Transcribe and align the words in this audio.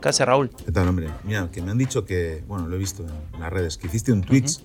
¿Qué 0.00 0.08
hace 0.08 0.24
Raúl? 0.24 0.50
¿qué 0.64 0.72
tal, 0.72 0.88
hombre? 0.88 1.08
Mira, 1.24 1.48
que 1.52 1.62
me 1.62 1.70
han 1.70 1.78
dicho 1.78 2.04
que, 2.04 2.42
bueno, 2.48 2.66
lo 2.68 2.74
he 2.76 2.78
visto 2.78 3.04
en 3.34 3.40
las 3.40 3.52
redes, 3.52 3.76
que 3.78 3.86
hiciste 3.86 4.12
un 4.12 4.22
Twitch 4.22 4.60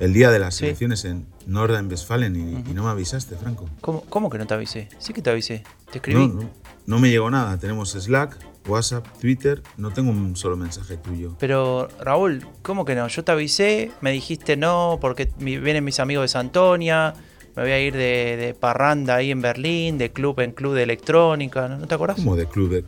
el 0.00 0.12
día 0.12 0.30
de 0.30 0.38
las 0.40 0.56
Sí. 0.56 0.66
elecciones 0.66 1.04
en 1.04 1.26
Nordrhein-Westfalen 1.46 2.34
y, 2.36 2.70
y 2.70 2.74
no 2.74 2.82
me 2.84 2.90
avisaste, 2.90 3.36
Franco. 3.36 3.68
¿Cómo, 3.80 4.02
cómo 4.08 4.28
que 4.30 4.38
no 4.38 4.46
te 4.46 4.54
avisé? 4.54 4.88
Sí 4.98 5.12
que 5.12 5.22
te 5.22 5.30
avisé. 5.30 5.62
Te 5.90 5.98
escribí. 5.98 6.26
No, 6.26 6.42
no, 6.42 6.50
no 6.86 6.98
me 6.98 7.10
llegó 7.10 7.30
nada. 7.30 7.56
Tenemos 7.58 7.92
Slack, 7.92 8.36
WhatsApp, 8.66 9.06
Twitter. 9.20 9.62
No 9.76 9.92
tengo 9.92 10.10
un 10.10 10.34
solo 10.36 10.56
mensaje 10.56 10.96
tuyo. 10.96 11.36
Pero 11.38 11.88
Raúl, 12.00 12.44
¿cómo 12.62 12.84
que 12.84 12.94
no? 12.96 13.06
Yo 13.08 13.22
te 13.24 13.32
avisé, 13.32 13.92
me 14.00 14.10
dijiste 14.10 14.56
no, 14.56 14.98
porque 15.00 15.30
vienen 15.38 15.84
mis 15.84 16.00
amigos 16.00 16.24
de 16.24 16.28
Santonia, 16.28 17.14
me 17.54 17.62
voy 17.62 17.70
a 17.70 17.78
ir 17.80 17.92
de, 17.92 18.36
de 18.36 18.54
parranda 18.58 19.14
ahí 19.16 19.30
en 19.30 19.40
Berlín, 19.40 19.96
de 19.96 20.10
club 20.12 20.40
en 20.40 20.50
club 20.50 20.74
de 20.74 20.82
electrónica, 20.82 21.68
¿no, 21.68 21.78
¿No 21.78 21.86
te 21.86 21.94
acordás? 21.94 22.16
¿Cómo 22.16 22.34
de 22.34 22.46
club 22.46 22.70
de.? 22.70 22.84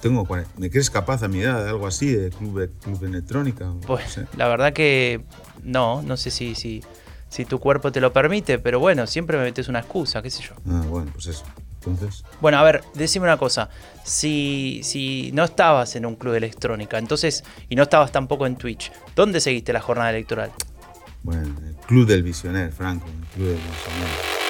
Tengo, 0.00 0.26
¿Me 0.58 0.70
crees 0.70 0.90
capaz 0.90 1.22
a 1.22 1.28
mi 1.28 1.40
edad 1.40 1.64
de 1.64 1.70
algo 1.70 1.86
así, 1.86 2.12
de 2.14 2.30
club 2.30 2.60
de, 2.60 2.68
club 2.70 2.98
de 3.00 3.06
electrónica? 3.08 3.64
No 3.64 3.80
Pues 3.80 4.12
sé. 4.12 4.26
la 4.36 4.48
verdad 4.48 4.72
que 4.72 5.24
no, 5.62 6.02
no 6.02 6.16
sé 6.16 6.30
si, 6.30 6.54
si, 6.54 6.82
si 7.28 7.44
tu 7.44 7.58
cuerpo 7.58 7.90
te 7.92 8.00
lo 8.00 8.12
permite, 8.12 8.58
pero 8.58 8.78
bueno, 8.78 9.06
siempre 9.06 9.36
me 9.38 9.44
metes 9.44 9.68
una 9.68 9.80
excusa, 9.80 10.22
qué 10.22 10.30
sé 10.30 10.42
yo. 10.42 10.54
Ah, 10.68 10.82
bueno, 10.88 11.10
pues 11.12 11.26
eso. 11.26 11.44
Entonces, 11.86 12.24
Bueno, 12.40 12.58
a 12.58 12.64
ver, 12.64 12.82
decime 12.94 13.26
una 13.26 13.36
cosa. 13.36 13.68
Si, 14.04 14.80
si 14.82 15.30
no 15.32 15.44
estabas 15.44 15.94
en 15.94 16.04
un 16.04 16.16
club 16.16 16.32
de 16.32 16.38
electrónica, 16.38 16.98
entonces, 16.98 17.44
y 17.68 17.76
no 17.76 17.84
estabas 17.84 18.10
tampoco 18.10 18.44
en 18.46 18.56
Twitch, 18.56 18.90
¿dónde 19.14 19.40
seguiste 19.40 19.72
la 19.72 19.80
jornada 19.80 20.10
electoral? 20.10 20.50
bueno, 21.22 21.54
el 21.66 21.74
club 21.86 22.06
del 22.06 22.22
visioner, 22.22 22.70
Franco, 22.72 23.06
el 23.06 23.26
club 23.34 23.46
del 23.48 23.56
visioner. 23.56 24.45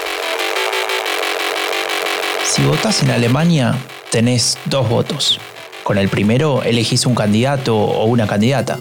Si 2.56 2.64
votás 2.64 3.02
en 3.02 3.10
Alemania, 3.10 3.76
tenés 4.10 4.56
dos 4.64 4.88
votos. 4.88 5.38
Con 5.82 5.98
el 5.98 6.08
primero 6.08 6.62
elegís 6.62 7.04
un 7.04 7.14
candidato 7.14 7.76
o 7.76 8.06
una 8.06 8.26
candidata. 8.26 8.80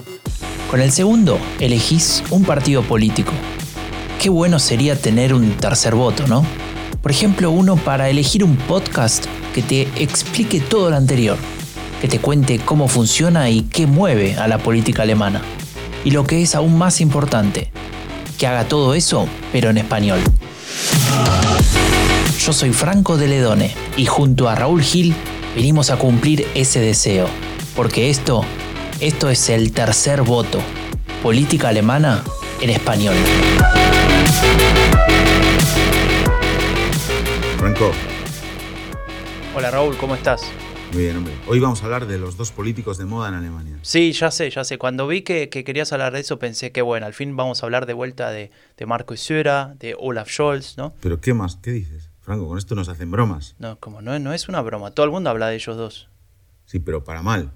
Con 0.70 0.80
el 0.80 0.90
segundo 0.90 1.38
elegís 1.60 2.22
un 2.30 2.44
partido 2.44 2.80
político. 2.80 3.32
Qué 4.18 4.30
bueno 4.30 4.60
sería 4.60 4.96
tener 4.96 5.34
un 5.34 5.58
tercer 5.58 5.94
voto, 5.94 6.26
¿no? 6.26 6.42
Por 7.02 7.10
ejemplo, 7.10 7.50
uno 7.50 7.76
para 7.76 8.08
elegir 8.08 8.44
un 8.44 8.56
podcast 8.56 9.26
que 9.54 9.60
te 9.60 9.82
explique 9.96 10.58
todo 10.58 10.88
lo 10.88 10.96
anterior, 10.96 11.36
que 12.00 12.08
te 12.08 12.18
cuente 12.18 12.58
cómo 12.58 12.88
funciona 12.88 13.50
y 13.50 13.60
qué 13.60 13.86
mueve 13.86 14.36
a 14.36 14.48
la 14.48 14.56
política 14.56 15.02
alemana. 15.02 15.42
Y 16.02 16.12
lo 16.12 16.26
que 16.26 16.40
es 16.40 16.54
aún 16.54 16.78
más 16.78 17.02
importante, 17.02 17.70
que 18.38 18.46
haga 18.46 18.68
todo 18.68 18.94
eso, 18.94 19.28
pero 19.52 19.68
en 19.68 19.76
español. 19.76 20.20
Yo 22.46 22.52
soy 22.52 22.72
Franco 22.72 23.16
de 23.16 23.26
Ledone 23.26 23.74
y 23.96 24.06
junto 24.06 24.48
a 24.48 24.54
Raúl 24.54 24.80
Gil 24.80 25.16
venimos 25.56 25.90
a 25.90 25.98
cumplir 25.98 26.46
ese 26.54 26.78
deseo, 26.78 27.26
porque 27.74 28.08
esto, 28.08 28.44
esto 29.00 29.30
es 29.30 29.48
el 29.48 29.72
tercer 29.72 30.22
voto, 30.22 30.60
política 31.24 31.70
alemana 31.70 32.22
en 32.60 32.70
español. 32.70 33.16
Franco, 37.58 37.90
Hola 39.56 39.72
Raúl, 39.72 39.96
¿cómo 39.96 40.14
estás? 40.14 40.42
muy 40.92 41.02
bien, 41.02 41.16
hombre. 41.16 41.34
Hoy 41.48 41.58
vamos 41.58 41.82
a 41.82 41.86
hablar 41.86 42.06
de 42.06 42.16
los 42.16 42.36
dos 42.36 42.52
políticos 42.52 42.96
de 42.96 43.06
moda 43.06 43.28
en 43.28 43.34
Alemania. 43.34 43.76
Sí, 43.82 44.12
ya 44.12 44.30
sé, 44.30 44.50
ya 44.50 44.62
sé. 44.62 44.78
Cuando 44.78 45.08
vi 45.08 45.22
que, 45.22 45.48
que 45.48 45.64
querías 45.64 45.92
hablar 45.92 46.12
de 46.12 46.20
eso, 46.20 46.38
pensé 46.38 46.70
que 46.70 46.80
bueno, 46.80 47.06
al 47.06 47.12
fin 47.12 47.34
vamos 47.34 47.62
a 47.62 47.66
hablar 47.66 47.86
de 47.86 47.92
vuelta 47.92 48.30
de, 48.30 48.52
de 48.76 48.86
Marco 48.86 49.16
Söder, 49.16 49.76
de 49.80 49.96
Olaf 49.98 50.30
Scholz, 50.30 50.78
¿no? 50.78 50.94
Pero 51.00 51.20
¿qué 51.20 51.34
más? 51.34 51.56
¿Qué 51.56 51.72
dices? 51.72 52.05
Franco, 52.26 52.48
con 52.48 52.58
esto 52.58 52.74
nos 52.74 52.88
hacen 52.88 53.10
bromas. 53.12 53.54
No, 53.60 53.78
como 53.78 54.02
no, 54.02 54.18
no 54.18 54.32
es 54.32 54.48
una 54.48 54.60
broma, 54.60 54.90
todo 54.90 55.06
el 55.06 55.12
mundo 55.12 55.30
habla 55.30 55.46
de 55.46 55.54
ellos 55.54 55.76
dos. 55.76 56.08
Sí, 56.64 56.80
pero 56.80 57.04
para 57.04 57.22
mal. 57.22 57.52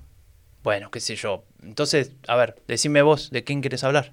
Bueno, 0.62 0.92
qué 0.92 1.00
sé 1.00 1.16
yo. 1.16 1.44
Entonces, 1.60 2.12
a 2.28 2.36
ver, 2.36 2.62
decime 2.68 3.02
vos, 3.02 3.30
¿de 3.32 3.42
quién 3.42 3.62
quieres 3.62 3.82
hablar? 3.82 4.12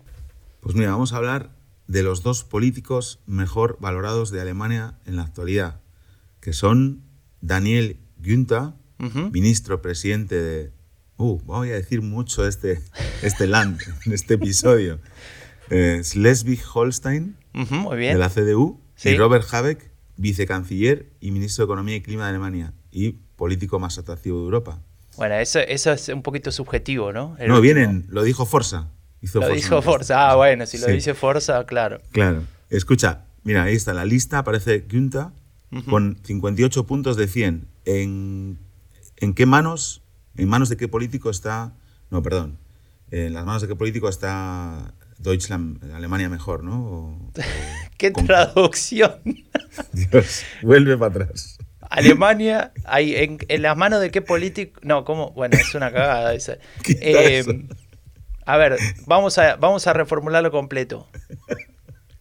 Pues 0.62 0.74
mira, 0.76 0.90
vamos 0.92 1.14
a 1.14 1.18
hablar 1.18 1.52
de 1.86 2.02
los 2.02 2.24
dos 2.24 2.44
políticos 2.44 3.20
mejor 3.28 3.78
valorados 3.80 4.32
de 4.32 4.42
Alemania 4.42 4.96
en 5.06 5.16
la 5.16 5.22
actualidad, 5.22 5.80
que 6.42 6.54
son 6.54 7.04
Daniel 7.42 8.00
Günther, 8.18 8.74
Ujú. 9.00 9.30
ministro 9.30 9.84
presidente 9.84 10.42
de... 10.42 10.72
Uh, 11.18 11.40
voy 11.46 11.70
a 11.70 11.74
decir 11.76 12.02
mucho 12.02 12.48
este, 12.48 12.82
este 13.22 13.46
land 13.46 13.80
en 14.08 14.12
este 14.14 14.34
episodio. 14.34 15.00
Eh, 15.70 16.00
Schleswig-Holstein, 16.04 17.36
Ujú, 17.54 17.76
muy 17.76 17.98
de 17.98 18.16
la 18.16 18.30
CDU, 18.30 18.82
Sí. 18.96 19.10
y 19.10 19.18
Robert 19.18 19.46
Habeck, 19.54 19.87
vicecanciller 20.18 21.08
y 21.20 21.32
ministro 21.32 21.64
de 21.64 21.66
Economía 21.68 21.96
y 21.96 22.02
Clima 22.02 22.24
de 22.24 22.30
Alemania, 22.30 22.74
y 22.92 23.12
político 23.36 23.80
más 23.80 23.98
atractivo 23.98 24.40
de 24.40 24.44
Europa. 24.46 24.80
Bueno, 25.16 25.36
eso, 25.36 25.60
eso 25.60 25.92
es 25.94 26.10
un 26.10 26.22
poquito 26.22 26.52
subjetivo, 26.52 27.12
¿no? 27.12 27.36
El 27.40 27.48
no, 27.50 27.56
último. 27.56 27.62
vienen, 27.62 28.06
lo 28.10 28.24
dijo 28.24 28.46
Forza. 28.46 28.90
Hizo 29.22 29.40
Lo 29.40 29.48
Forza 29.48 29.56
dijo 29.56 29.82
Forza. 29.82 30.30
Ah, 30.30 30.36
bueno, 30.36 30.66
si 30.66 30.78
lo 30.78 30.88
Sí. 30.88 30.94
dice 30.94 31.14
Forza, 31.16 31.66
claro. 31.66 32.02
Claro. 32.12 32.44
Escucha, 32.70 33.26
mira, 33.44 33.64
ahí 33.64 33.76
está 33.76 33.94
la 33.94 34.06
lista, 34.06 34.40
aparece 34.40 34.86
Günther 34.92 35.28
con 35.90 36.18
58 36.24 36.86
puntos 36.86 37.18
de 37.18 37.28
100. 37.28 37.68
¿En, 37.86 38.60
¿En 39.18 39.34
qué 39.34 39.46
manos? 39.46 40.02
¿En 40.36 40.48
manos 40.50 40.70
de 40.70 40.78
qué 40.78 40.88
político 40.88 41.30
está? 41.32 41.74
No, 42.12 42.22
perdón. 42.22 42.58
En 43.10 43.34
las 43.34 43.46
manos 43.46 43.62
de 43.64 43.68
qué 43.68 43.76
político 43.76 44.08
está 44.10 44.94
Deutschland, 45.20 45.84
Alemania 45.94 46.30
mejor, 46.30 46.64
¿no? 46.64 46.80
O- 46.86 47.32
¡Qué 47.98 48.12
con- 48.12 48.26
traducción! 48.28 49.16
Dios, 49.94 50.44
vuelve 50.62 50.98
para 50.98 51.24
atrás. 51.24 51.58
Alemania, 51.90 52.74
hay, 52.86 53.16
en, 53.16 53.38
en 53.48 53.62
las 53.62 53.78
manos 53.78 54.02
de 54.02 54.12
qué 54.12 54.22
político. 54.22 54.80
No, 54.84 55.06
¿cómo? 55.06 55.32
Bueno, 55.32 55.58
es 55.58 55.74
una 55.74 55.92
cagada 55.92 56.34
esa. 56.34 56.58
Eh, 57.02 57.44
a 58.46 58.58
ver, 58.58 58.78
vamos 59.06 59.38
a, 59.38 59.56
vamos 59.58 59.88
a 59.88 59.94
reformularlo 59.94 60.52
completo. 60.52 61.08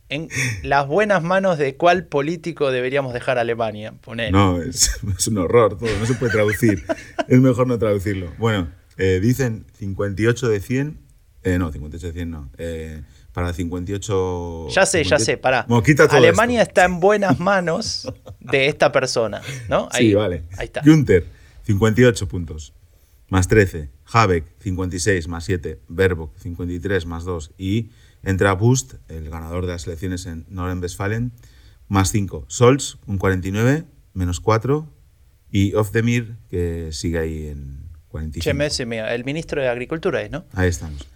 En 0.09 0.29
las 0.63 0.87
buenas 0.87 1.23
manos 1.23 1.59
de 1.59 1.77
cuál 1.77 2.07
político 2.07 2.71
deberíamos 2.71 3.13
dejar 3.13 3.39
a 3.39 3.41
Alemania. 3.43 3.93
Poner. 4.01 4.31
No, 4.33 4.61
es, 4.63 5.01
es 5.19 5.27
un 5.29 5.39
horror 5.39 5.77
todo, 5.79 5.89
no 5.99 6.07
se 6.07 6.15
puede 6.15 6.33
traducir. 6.33 6.85
es 7.29 7.41
mejor 7.41 7.67
no 7.67 7.77
traducirlo. 7.79 8.33
Bueno, 8.39 8.71
eh, 8.99 9.19
dicen 9.21 9.67
58 9.79 10.49
de 10.49 10.61
100. 10.61 10.99
Eh, 11.55 11.59
no, 11.59 11.71
58 11.73 12.07
de 12.09 12.13
100 12.13 12.31
no. 12.31 12.51
eh, 12.59 13.03
para 13.33 13.53
58. 13.53 14.69
Ya 14.71 14.87
sé, 14.87 14.99
ya 15.05 15.19
58 15.19 15.25
sé, 15.25 15.37
pará. 15.37 15.65
Bueno, 15.69 15.83
Alemania 16.11 16.63
esto. 16.63 16.71
está 16.71 16.85
en 16.85 17.01
buenas 17.01 17.39
manos 17.39 18.13
de 18.41 18.67
esta 18.67 18.93
persona, 18.93 19.41
¿no? 19.69 19.89
Sí, 19.97 20.15
vale. 20.15 20.45
Ahí 20.59 20.67
está. 20.67 20.83
Günther, 20.85 21.25
58 21.65 22.29
puntos. 22.29 22.73
Más 23.29 23.49
13. 23.49 23.91
Habeck, 24.13 24.45
56 24.61 25.27
más 25.29 25.45
7. 25.45 25.81
Baerbock, 25.89 26.37
53 26.39 27.07
más 27.07 27.25
2. 27.25 27.53
Y 27.59 27.91
entra 28.23 28.53
Bust, 28.53 28.95
el 29.09 29.29
ganador 29.31 29.67
de 29.67 29.73
las 29.73 29.87
elecciones 29.87 30.27
en 30.27 30.47
Nordrhein-Westfalen, 30.49 31.33
más 31.89 32.11
5. 32.13 32.47
Scholz, 32.49 32.99
un 33.07 33.19
49, 33.19 33.85
menos 34.15 34.39
4. 34.41 34.89
Y 35.51 35.75
Ofdemir, 35.75 36.37
que 36.51 36.91
sigue 36.93 37.19
ahí 37.19 37.49
en 37.49 37.89
45. 38.09 38.45
Che, 38.45 38.55
me- 38.55 38.71
se 38.71 38.87
me- 38.87 39.13
el 39.15 39.25
ministro 39.25 39.61
de 39.61 39.69
Agricultura 39.69 40.23
es, 40.23 40.31
¿no? 40.31 40.45
Ahí 40.53 40.69
estamos. 40.69 41.07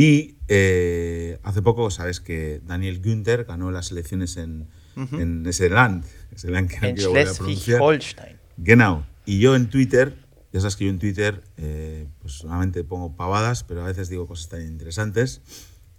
Y 0.00 0.38
eh, 0.48 1.38
hace 1.42 1.60
poco 1.60 1.90
sabes 1.90 2.20
que 2.20 2.62
Daniel 2.64 3.02
Günther 3.04 3.44
ganó 3.44 3.70
las 3.70 3.90
elecciones 3.90 4.38
en, 4.38 4.66
en 4.96 5.46
ese 5.46 5.68
land, 5.68 6.06
ese 6.34 6.50
land 6.50 6.70
que 6.70 6.80
no 6.80 6.86
En 6.86 6.94
quiero 6.94 7.10
volver 7.10 7.28
a 7.28 7.34
pronunciar. 7.34 7.80
Schleswig-Holstein. 7.80 8.36
Genau. 8.56 9.06
Y 9.26 9.40
yo 9.40 9.54
en 9.54 9.68
Twitter, 9.68 10.16
ya 10.54 10.60
sabes 10.60 10.76
que 10.76 10.86
yo 10.86 10.90
en 10.90 11.00
Twitter, 11.00 11.44
eh, 11.58 12.06
pues 12.20 12.32
solamente 12.32 12.82
pongo 12.82 13.14
pavadas, 13.14 13.62
pero 13.62 13.82
a 13.82 13.88
veces 13.88 14.08
digo 14.08 14.26
cosas 14.26 14.48
tan 14.48 14.62
interesantes. 14.62 15.42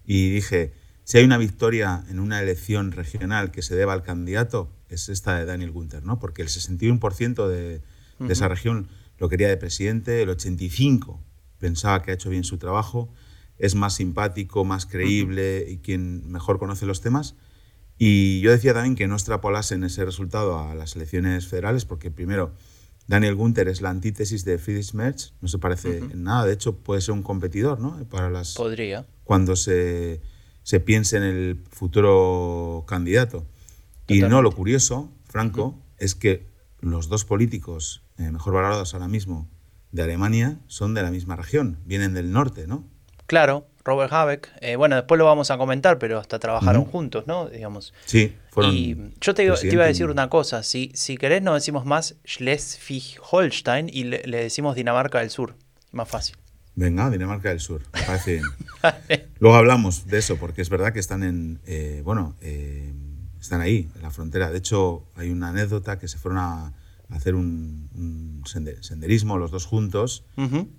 Y 0.03 0.31
dije, 0.31 0.73
si 1.03 1.19
hay 1.19 1.23
una 1.23 1.37
victoria 1.37 2.03
en 2.09 2.19
una 2.19 2.41
elección 2.41 2.93
regional 2.93 3.51
que 3.51 3.61
se 3.61 3.75
deba 3.75 3.93
al 3.93 4.01
candidato, 4.01 4.73
es 4.89 5.09
esta 5.09 5.37
de 5.37 5.45
Daniel 5.45 5.69
Günther, 5.69 6.03
¿no? 6.03 6.17
Porque 6.17 6.41
el 6.41 6.47
61% 6.47 7.47
de, 7.47 7.83
de 8.17 8.33
esa 8.33 8.47
región 8.47 8.87
lo 9.19 9.29
quería 9.29 9.47
de 9.47 9.57
presidente, 9.57 10.23
el 10.23 10.29
85% 10.29 11.19
pensaba 11.59 12.01
que 12.01 12.09
ha 12.09 12.15
hecho 12.15 12.31
bien 12.31 12.43
su 12.43 12.57
trabajo, 12.57 13.13
es 13.61 13.75
más 13.75 13.93
simpático, 13.93 14.65
más 14.65 14.87
creíble 14.87 15.67
y 15.69 15.77
quien 15.77 16.29
mejor 16.31 16.57
conoce 16.57 16.87
los 16.87 16.99
temas. 16.99 17.35
Y 17.97 18.41
yo 18.41 18.49
decía 18.49 18.73
también 18.73 18.95
que 18.95 19.07
no 19.07 19.13
extrapolasen 19.13 19.83
ese 19.83 20.03
resultado 20.03 20.57
a 20.57 20.73
las 20.73 20.95
elecciones 20.95 21.47
federales, 21.47 21.85
porque 21.85 22.09
primero, 22.09 22.53
Daniel 23.07 23.35
Gunther 23.35 23.67
es 23.67 23.81
la 23.81 23.91
antítesis 23.91 24.43
de 24.45 24.57
Friedrich 24.57 24.93
Merz, 24.95 25.33
no 25.41 25.47
se 25.47 25.59
parece 25.59 25.99
en 25.99 26.23
nada, 26.23 26.47
de 26.47 26.53
hecho 26.53 26.77
puede 26.77 27.01
ser 27.01 27.13
un 27.13 27.21
competidor, 27.21 27.79
¿no? 27.79 28.03
Para 28.09 28.31
las 28.31 28.55
Podría. 28.55 29.05
cuando 29.23 29.55
se, 29.55 30.21
se 30.63 30.79
piense 30.79 31.17
en 31.17 31.23
el 31.23 31.63
futuro 31.69 32.83
candidato. 32.87 33.45
Y 34.07 34.21
no, 34.21 34.41
lo 34.41 34.51
curioso, 34.51 35.13
Franco, 35.25 35.79
es 35.99 36.15
que 36.15 36.47
los 36.79 37.09
dos 37.09 37.25
políticos 37.25 38.01
eh, 38.17 38.31
mejor 38.31 38.53
valorados 38.55 38.95
ahora 38.95 39.07
mismo 39.07 39.47
de 39.91 40.01
Alemania 40.01 40.59
son 40.65 40.95
de 40.95 41.03
la 41.03 41.11
misma 41.11 41.35
región, 41.35 41.77
vienen 41.85 42.15
del 42.15 42.31
norte, 42.31 42.65
¿no? 42.65 42.89
Claro, 43.31 43.65
Robert 43.85 44.11
Habeck. 44.11 44.51
eh, 44.59 44.75
bueno, 44.75 44.97
después 44.97 45.17
lo 45.17 45.23
vamos 45.23 45.51
a 45.51 45.57
comentar, 45.57 45.97
pero 45.97 46.19
hasta 46.19 46.37
trabajaron 46.37 46.83
juntos, 46.83 47.27
¿no? 47.27 47.47
Digamos. 47.47 47.93
Sí, 48.03 48.35
fueron. 48.49 48.75
y 48.75 49.13
yo 49.21 49.33
te, 49.33 49.45
iba 49.45 49.83
a 49.85 49.87
decir 49.87 50.07
una 50.07 50.29
cosa. 50.29 50.63
Si, 50.63 50.91
si 50.95 51.15
querés, 51.15 51.41
no 51.41 51.53
decimos 51.53 51.85
más 51.85 52.17
Schleswig-Holstein 52.25 53.89
y 53.89 54.03
le, 54.03 54.23
le 54.25 54.43
decimos 54.43 54.75
Dinamarca 54.75 55.19
del 55.19 55.29
Sur. 55.29 55.55
Más 55.93 56.09
fácil. 56.09 56.35
Venga, 56.75 57.09
Dinamarca 57.09 57.47
del 57.47 57.61
Sur, 57.61 57.83
me 57.93 58.01
parece 58.01 58.33
bien. 58.33 58.45
Luego 59.39 59.55
hablamos 59.55 60.07
de 60.07 60.17
eso, 60.17 60.35
porque 60.35 60.61
es 60.61 60.69
verdad 60.69 60.91
que 60.91 60.99
están 60.99 61.23
en, 61.23 61.61
eh, 61.65 62.01
bueno, 62.03 62.35
eh, 62.41 62.91
están 63.39 63.61
ahí, 63.61 63.89
en 63.95 64.01
la 64.01 64.11
frontera. 64.11 64.51
De 64.51 64.57
hecho, 64.57 65.05
hay 65.15 65.29
una 65.29 65.51
anécdota 65.51 65.97
que 65.97 66.09
se 66.09 66.17
fueron 66.17 66.39
a, 66.39 66.73
hacer 67.11 67.35
un, 67.35 67.89
un 67.93 68.43
senderismo 68.45 69.37
los 69.37 69.51
dos 69.51 69.65
juntos 69.65 70.25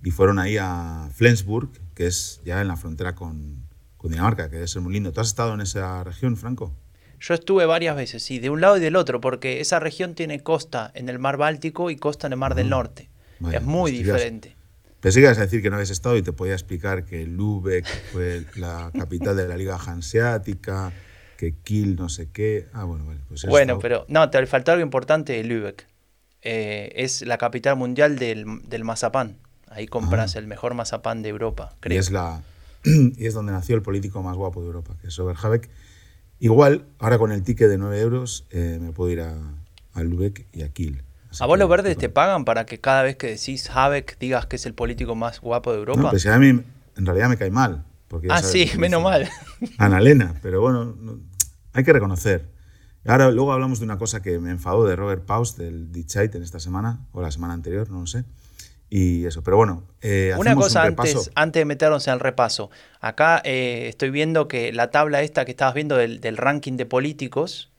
y 0.03 0.11
fueron 0.11 0.39
ahí 0.39 0.57
a 0.59 1.09
Flensburg, 1.13 1.69
que 1.95 2.07
es 2.07 2.41
ya 2.43 2.61
en 2.61 2.67
la 2.67 2.75
frontera 2.75 3.15
con, 3.15 3.67
con 3.97 4.11
Dinamarca, 4.11 4.49
que 4.49 4.55
debe 4.55 4.67
ser 4.67 4.81
muy 4.81 4.93
lindo. 4.93 5.11
¿Tú 5.13 5.21
has 5.21 5.27
estado 5.27 5.53
en 5.53 5.61
esa 5.61 6.03
región, 6.03 6.35
Franco? 6.35 6.75
Yo 7.19 7.33
estuve 7.33 7.65
varias 7.65 7.95
veces, 7.95 8.21
sí, 8.21 8.39
de 8.39 8.49
un 8.49 8.59
lado 8.59 8.75
y 8.75 8.81
del 8.81 8.97
otro, 8.97 9.21
porque 9.21 9.61
esa 9.61 9.79
región 9.79 10.13
tiene 10.13 10.41
costa 10.41 10.91
en 10.93 11.07
el 11.07 11.19
mar 11.19 11.37
Báltico 11.37 11.89
y 11.89 11.95
costa 11.95 12.27
en 12.27 12.33
el 12.33 12.39
mar 12.39 12.53
del 12.55 12.67
ah, 12.67 12.71
Norte. 12.71 13.09
es 13.51 13.61
muy 13.61 13.91
diferente. 13.91 14.57
Pensé 14.99 15.19
que 15.19 15.25
ibas 15.25 15.37
a 15.37 15.41
decir 15.41 15.61
que 15.61 15.69
no 15.69 15.75
habías 15.75 15.89
estado 15.89 16.17
y 16.17 16.21
te 16.21 16.33
podía 16.33 16.53
explicar 16.53 17.05
que 17.05 17.25
Lübeck 17.25 17.85
fue 18.11 18.45
la 18.55 18.91
capital 18.97 19.37
de 19.37 19.47
la 19.47 19.55
Liga 19.55 19.77
Hanseática, 19.77 20.91
que 21.37 21.53
Kiel 21.55 21.95
no 21.95 22.09
sé 22.09 22.29
qué. 22.31 22.67
Ah, 22.73 22.85
bueno, 22.85 23.05
vale. 23.05 23.19
Pues 23.27 23.45
bueno, 23.45 23.79
pero 23.79 24.05
no, 24.07 24.29
te 24.29 24.45
faltó 24.45 24.71
algo 24.71 24.83
importante 24.83 25.33
de 25.33 25.43
Lübeck. 25.43 25.87
Eh, 26.43 26.91
es 26.95 27.21
la 27.21 27.37
capital 27.37 27.75
mundial 27.75 28.17
del, 28.17 28.45
del 28.67 28.83
mazapán. 28.83 29.37
Ahí 29.69 29.87
compras 29.87 30.35
ah. 30.35 30.39
el 30.39 30.47
mejor 30.47 30.73
mazapán 30.73 31.21
de 31.21 31.29
Europa, 31.29 31.75
creo. 31.79 31.95
Y 31.95 31.99
es, 31.99 32.11
la, 32.11 32.41
y 32.83 33.25
es 33.25 33.33
donde 33.33 33.51
nació 33.51 33.75
el 33.75 33.81
político 33.81 34.21
más 34.21 34.35
guapo 34.35 34.61
de 34.61 34.67
Europa, 34.67 34.95
que 35.01 35.07
es 35.07 35.19
Oberhabeck. 35.19 35.69
Igual, 36.39 36.85
ahora 36.99 37.17
con 37.17 37.31
el 37.31 37.43
ticket 37.43 37.69
de 37.69 37.77
9 37.77 37.99
euros, 38.01 38.45
eh, 38.51 38.77
me 38.81 38.91
puedo 38.91 39.11
ir 39.11 39.21
a, 39.21 39.33
a 39.93 40.03
Lübeck 40.03 40.45
y 40.51 40.63
a 40.63 40.69
Kiel. 40.69 41.03
¿A 41.39 41.45
vos 41.45 41.57
los 41.57 41.69
verdes 41.69 41.97
te 41.97 42.09
pagan 42.09 42.45
para 42.45 42.65
que 42.65 42.79
cada 42.79 43.01
vez 43.01 43.15
que 43.15 43.27
decís 43.27 43.69
Habeck 43.69 44.19
digas 44.19 44.45
que 44.45 44.57
es 44.57 44.65
el 44.65 44.73
político 44.73 45.15
más 45.15 45.39
guapo 45.39 45.71
de 45.71 45.79
Europa? 45.79 46.01
No, 46.01 46.09
pues 46.11 46.25
a 46.27 46.37
mí 46.37 46.47
en 46.49 47.05
realidad 47.05 47.29
me 47.29 47.37
cae 47.37 47.49
mal. 47.49 47.85
Porque 48.07 48.27
ah, 48.29 48.43
sí, 48.43 48.69
menos 48.77 49.01
mal. 49.01 49.27
Ana 49.79 49.99
pero 50.41 50.61
bueno, 50.61 50.95
hay 51.71 51.83
que 51.83 51.93
reconocer. 51.93 52.52
Ahora 53.05 53.31
luego 53.31 53.51
hablamos 53.51 53.79
de 53.79 53.85
una 53.85 53.97
cosa 53.97 54.21
que 54.21 54.39
me 54.39 54.51
enfadó 54.51 54.85
de 54.85 54.95
Robert 54.95 55.25
Paus 55.25 55.57
del 55.57 55.91
Dichait 55.91 56.33
en 56.35 56.43
esta 56.43 56.59
semana, 56.59 57.05
o 57.11 57.21
la 57.21 57.31
semana 57.31 57.53
anterior, 57.53 57.89
no 57.89 58.01
lo 58.01 58.07
sé. 58.07 58.23
Y 58.89 59.25
eso, 59.25 59.43
pero 59.43 59.57
bueno. 59.57 59.83
Eh, 60.01 60.33
una 60.37 60.55
cosa 60.55 60.83
antes, 60.83 61.31
antes 61.35 61.61
de 61.61 61.65
meternos 61.65 62.07
en 62.07 62.13
el 62.13 62.19
repaso. 62.19 62.69
Acá 63.01 63.41
eh, 63.43 63.87
estoy 63.89 64.11
viendo 64.11 64.47
que 64.47 64.71
la 64.71 64.91
tabla 64.91 65.23
esta 65.23 65.45
que 65.45 65.51
estabas 65.51 65.73
viendo 65.73 65.97
del, 65.97 66.37
ranking 66.37 66.73
de 66.77 66.85
políticos, 66.85 67.71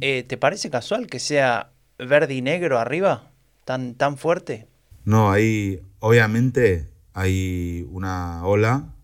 eh, 0.00 0.24
¿te 0.26 0.36
parece 0.36 0.70
casual 0.70 1.06
que 1.06 1.18
sea 1.18 1.70
verde 1.98 2.34
y 2.34 2.42
negro 2.42 2.78
arriba? 2.78 3.30
¿Tan, 3.64 3.94
tan 3.94 4.16
fuerte? 4.16 4.66
No, 5.04 5.30
hay, 5.30 5.82
obviamente 6.00 6.88
hay 7.12 7.86
una 7.90 8.44
ola 8.46 8.94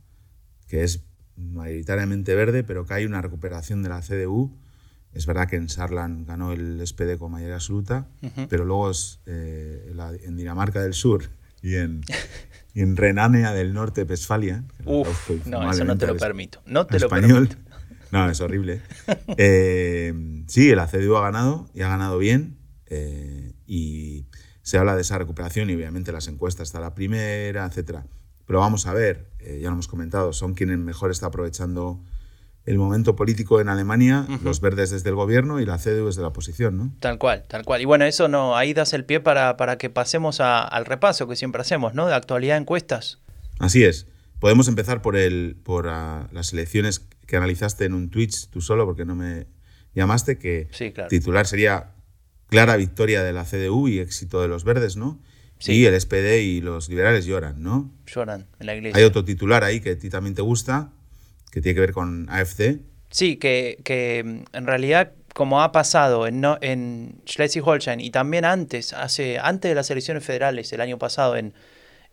que 0.67 0.83
es 0.83 1.05
mayoritariamente 1.37 2.35
verde, 2.35 2.65
pero 2.65 2.87
que 2.87 2.95
hay 2.95 3.05
una 3.05 3.21
recuperación 3.21 3.83
de 3.83 3.89
la 3.91 4.01
CDU. 4.01 4.51
Es 5.13 5.27
verdad 5.27 5.49
que 5.49 5.57
en 5.57 5.69
Saarland 5.69 6.27
ganó 6.27 6.53
el 6.53 6.81
SPD 6.87 7.19
con 7.19 7.33
mayoría 7.33 7.57
absoluta, 7.57 8.09
pero 8.49 8.65
luego 8.65 8.91
es, 8.91 9.21
eh, 9.27 9.93
en 10.23 10.37
Dinamarca 10.37 10.81
del 10.83 10.95
Sur 10.95 11.25
y 11.63 11.75
en, 11.77 12.03
y 12.75 12.81
en 12.81 12.97
Renania 12.97 13.53
del 13.53 13.73
Norte, 13.73 14.05
Westfalia. 14.05 14.65
Uf, 14.85 15.31
no, 15.47 15.71
eso 15.71 15.85
no 15.85 15.99
te 15.99 16.07
lo 16.07 16.17
permito. 16.17 16.63
No 16.65 16.87
te 16.87 16.97
español, 16.97 17.49
No, 18.13 18.31
es 18.31 18.41
horrible. 18.41 18.83
Eh, 19.37 20.45
sí, 20.49 20.75
la 20.75 20.87
CDU 20.87 21.17
ha 21.17 21.23
ganado 21.23 21.69
y 21.75 21.83
ha 21.83 21.89
ganado 21.89 22.19
bien. 22.19 22.59
Eh, 22.87 23.53
y 23.67 24.27
se 24.63 24.79
habla 24.79 24.95
de 24.95 25.03
esa 25.03 25.19
recuperación 25.19 25.71
y 25.71 25.75
obviamente 25.75 26.13
las 26.13 26.29
encuestas 26.29 26.69
está 26.69 26.81
la 26.81 26.95
primera, 26.95 27.67
etcétera. 27.67 28.05
Pero 28.47 28.59
vamos 28.61 28.87
a 28.87 28.95
ver, 28.95 29.31
eh, 29.39 29.59
ya 29.63 29.69
lo 29.69 29.75
hemos 29.75 29.89
comentado, 29.89 30.33
son 30.33 30.55
quienes 30.55 30.79
mejor 30.79 31.11
está 31.13 31.27
aprovechando 31.27 32.05
el 32.71 32.79
momento 32.79 33.17
político 33.17 33.61
en 33.61 33.69
Alemania, 33.69 34.27
los 34.45 34.61
verdes 34.61 34.91
desde 34.91 35.09
el 35.09 35.17
gobierno 35.17 35.59
y 35.59 35.67
la 35.67 35.77
CDU 35.77 36.07
desde 36.07 36.23
la 36.23 36.29
oposición, 36.29 36.77
¿no? 36.77 36.93
Tal 37.01 37.19
cual, 37.19 37.45
tal 37.49 37.65
cual. 37.65 37.81
Y 37.81 37.85
bueno, 37.85 38.05
eso 38.05 38.29
no, 38.29 38.57
ahí 38.57 38.75
das 38.75 38.93
el 38.93 39.05
pie 39.05 39.19
para, 39.19 39.57
para 39.57 39.77
que 39.77 39.91
pasemos 39.91 40.39
al 40.41 40.87
repaso 40.87 41.27
que 41.27 41.35
siempre 41.35 41.63
hacemos, 41.63 41.95
¿no? 41.95 42.07
De 42.07 42.15
actualidad 42.15 42.57
encuestas. 42.57 43.19
Así 43.59 43.83
es. 43.83 44.07
Podemos 44.39 44.69
empezar 44.69 45.03
por, 45.03 45.17
el, 45.17 45.57
por 45.65 45.89
ah, 45.89 46.29
las 46.31 46.53
elecciones 46.53 47.05
que 47.27 47.37
analizaste 47.37 47.87
en 47.87 47.93
un 47.93 48.09
Twitch 48.09 48.49
tú 48.51 48.61
solo, 48.61 48.87
porque 48.87 49.05
no 49.05 49.17
me 49.17 49.49
llamaste, 49.95 50.39
que 50.39 50.69
titular 51.09 51.49
sería 51.49 51.91
clara 52.47 52.77
victoria 52.77 53.25
de 53.25 53.33
la 53.33 53.45
CDU 53.45 53.89
y 53.89 53.99
éxito 53.99 54.43
de 54.43 54.47
los 54.47 54.63
verdes, 54.63 54.97
¿no? 54.97 55.21
Sí. 55.59 55.85
el 55.85 56.01
SPD 56.01 56.41
y 56.41 56.61
los 56.61 56.89
liberales 56.89 57.27
lloran, 57.27 57.63
¿no? 57.63 57.93
Lloran 58.07 58.47
en 58.61 58.67
la 58.67 58.77
iglesia. 58.77 58.97
Hay 58.97 59.05
otro 59.05 59.25
titular 59.25 59.65
ahí 59.65 59.81
que 59.81 59.91
a 59.91 59.99
ti 59.99 60.09
también 60.09 60.37
te 60.37 60.41
gusta, 60.41 60.93
que 61.51 61.61
tiene 61.61 61.75
que 61.75 61.81
ver 61.81 61.93
con 61.93 62.29
AFD. 62.31 62.79
Sí, 63.11 63.37
que, 63.37 63.79
que 63.85 64.23
mm, 64.25 64.57
en 64.57 64.67
realidad, 64.67 65.13
como 65.35 65.63
ha 65.63 65.73
pasado 65.73 66.27
en, 66.27 66.45
en 66.61 67.21
Schleswig-Holstein 67.27 68.01
y 68.01 68.11
también 68.11 68.45
antes, 68.45 68.93
hace, 68.93 69.39
antes 69.39 69.71
de 69.71 69.75
las 69.75 69.91
elecciones 69.91 70.25
federales, 70.25 70.73
el 70.73 70.81
año 70.81 70.99
pasado 70.99 71.37
en, 71.37 71.55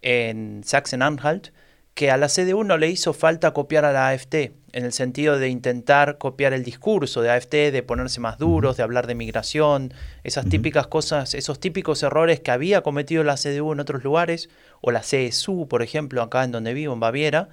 en 0.02 0.64
Sachsen-Anhalt, 0.64 1.52
que 1.98 2.12
a 2.12 2.18
la 2.18 2.28
CDU 2.28 2.64
no 2.64 2.78
le 2.78 2.90
hizo 2.90 3.12
falta 3.12 3.54
copiar 3.54 3.84
a 3.84 3.92
la 3.92 4.10
AFD, 4.10 4.52
en 4.72 4.86
el 4.86 4.94
sentido 4.94 5.40
de 5.40 5.50
intentar 5.50 6.20
copiar 6.20 6.54
el 6.54 6.64
discurso 6.64 7.24
de 7.24 7.32
AFD, 7.32 7.72
de 7.72 7.82
ponerse 7.82 8.20
más 8.20 8.38
duros, 8.38 8.78
de 8.78 8.84
hablar 8.84 9.08
de 9.08 9.16
migración, 9.16 9.92
esas 10.24 10.48
típicas 10.48 10.86
cosas, 10.86 11.34
esos 11.34 11.60
típicos 11.60 12.04
errores 12.04 12.40
que 12.40 12.52
había 12.52 12.82
cometido 12.82 13.24
la 13.24 13.34
CDU 13.34 13.74
en 13.74 13.80
otros 13.80 14.04
lugares, 14.04 14.48
o 14.80 14.92
la 14.92 15.02
CSU, 15.02 15.68
por 15.68 15.82
ejemplo, 15.82 16.22
acá 16.22 16.44
en 16.44 16.52
donde 16.52 16.76
vivo, 16.76 16.94
en 16.94 17.00
Baviera, 17.00 17.50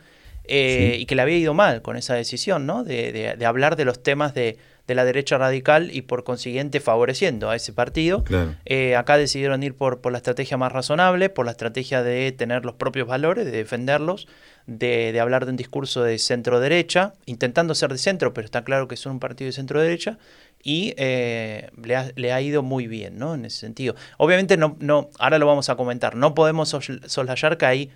eh, 0.46 0.96
y 0.98 1.06
que 1.06 1.14
le 1.14 1.22
había 1.22 1.38
ido 1.38 1.54
mal 1.54 1.80
con 1.80 1.96
esa 1.96 2.14
decisión, 2.14 2.66
¿no? 2.66 2.84
De, 2.84 3.34
de, 3.36 3.46
hablar 3.46 3.76
de 3.76 3.86
los 3.86 4.02
temas 4.02 4.34
de, 4.34 4.58
de, 4.86 4.94
la 4.94 5.04
derecha 5.06 5.38
radical 5.38 5.90
y 5.90 6.02
por 6.02 6.22
consiguiente 6.22 6.80
favoreciendo 6.80 7.48
a 7.48 7.56
ese 7.56 7.72
partido. 7.72 8.24
Eh, 8.66 8.94
acá 8.94 9.16
decidieron 9.16 9.62
ir 9.62 9.74
por, 9.74 10.02
por 10.02 10.12
la 10.12 10.18
estrategia 10.18 10.58
más 10.58 10.70
razonable, 10.70 11.30
por 11.30 11.46
la 11.46 11.52
estrategia 11.52 12.02
de 12.02 12.30
tener 12.32 12.66
los 12.66 12.74
propios 12.74 13.08
valores, 13.08 13.46
de 13.46 13.52
defenderlos, 13.52 14.28
de, 14.66 15.18
hablar 15.18 15.46
de 15.46 15.52
un 15.52 15.56
discurso 15.56 16.02
de 16.02 16.18
centro-derecha, 16.18 17.14
intentando 17.24 17.74
ser 17.74 17.90
de 17.92 17.98
centro, 17.98 18.34
pero 18.34 18.44
está 18.44 18.64
claro 18.64 18.86
que 18.86 18.96
son 18.96 19.12
un 19.12 19.20
partido 19.20 19.46
de 19.46 19.52
centro-derecha, 19.52 20.18
y 20.62 20.94
eh, 20.96 21.70
le, 21.82 21.96
ha, 21.96 22.10
le, 22.16 22.32
ha, 22.32 22.40
ido 22.40 22.62
muy 22.62 22.86
bien, 22.86 23.18
¿no? 23.18 23.34
En 23.34 23.44
ese 23.44 23.58
sentido. 23.58 23.94
Obviamente, 24.16 24.56
no, 24.56 24.76
no, 24.80 25.10
ahora 25.18 25.38
lo 25.38 25.46
vamos 25.46 25.68
a 25.68 25.76
comentar, 25.76 26.16
no 26.16 26.34
podemos 26.34 26.70
soslayar 26.70 27.58
que 27.58 27.66
hay 27.66 27.90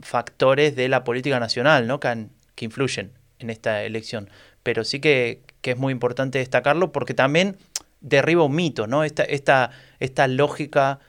factores 0.00 0.76
de 0.76 0.88
la 0.88 1.04
política 1.04 1.40
nacional 1.40 1.86
¿no? 1.86 2.00
que, 2.00 2.26
que 2.54 2.64
influyen 2.64 3.12
en 3.38 3.50
esta 3.50 3.84
elección. 3.84 4.30
Pero 4.62 4.84
sí 4.84 5.00
que, 5.00 5.42
es 5.62 5.76
muy 5.76 5.92
importante 5.92 6.38
destacarlo 6.38 6.92
porque 6.92 7.12
también 7.12 7.56
derriba 8.00 8.44
un 8.44 8.54
mito, 8.54 8.86
¿no? 8.86 9.02
Esta, 9.02 9.24
esta, 9.24 9.72
esta 9.98 10.28
lógica 10.28 11.00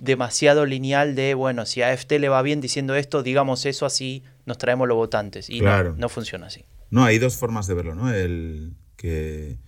demasiado 0.00 0.64
lineal 0.64 1.14
de, 1.14 1.34
bueno, 1.34 1.66
si 1.66 1.82
a 1.82 1.90
AFT 1.90 2.12
le 2.12 2.30
va 2.30 2.40
bien 2.40 2.62
diciendo 2.62 2.94
esto, 2.94 3.22
digamos 3.22 3.66
eso 3.66 3.84
así, 3.84 4.24
nos 4.46 4.56
traemos 4.56 4.88
los 4.88 4.96
votantes. 4.96 5.50
Y 5.50 5.60
no, 5.60 5.82
no, 5.82 6.08
funciona 6.08 6.46
así. 6.46 6.64
No, 6.90 7.04
hay 7.04 7.18
dos 7.18 7.36
formas 7.36 7.66
de 7.66 7.74
verlo, 7.74 7.94
¿no? 7.94 8.10
El 8.10 8.74
que 8.96 9.58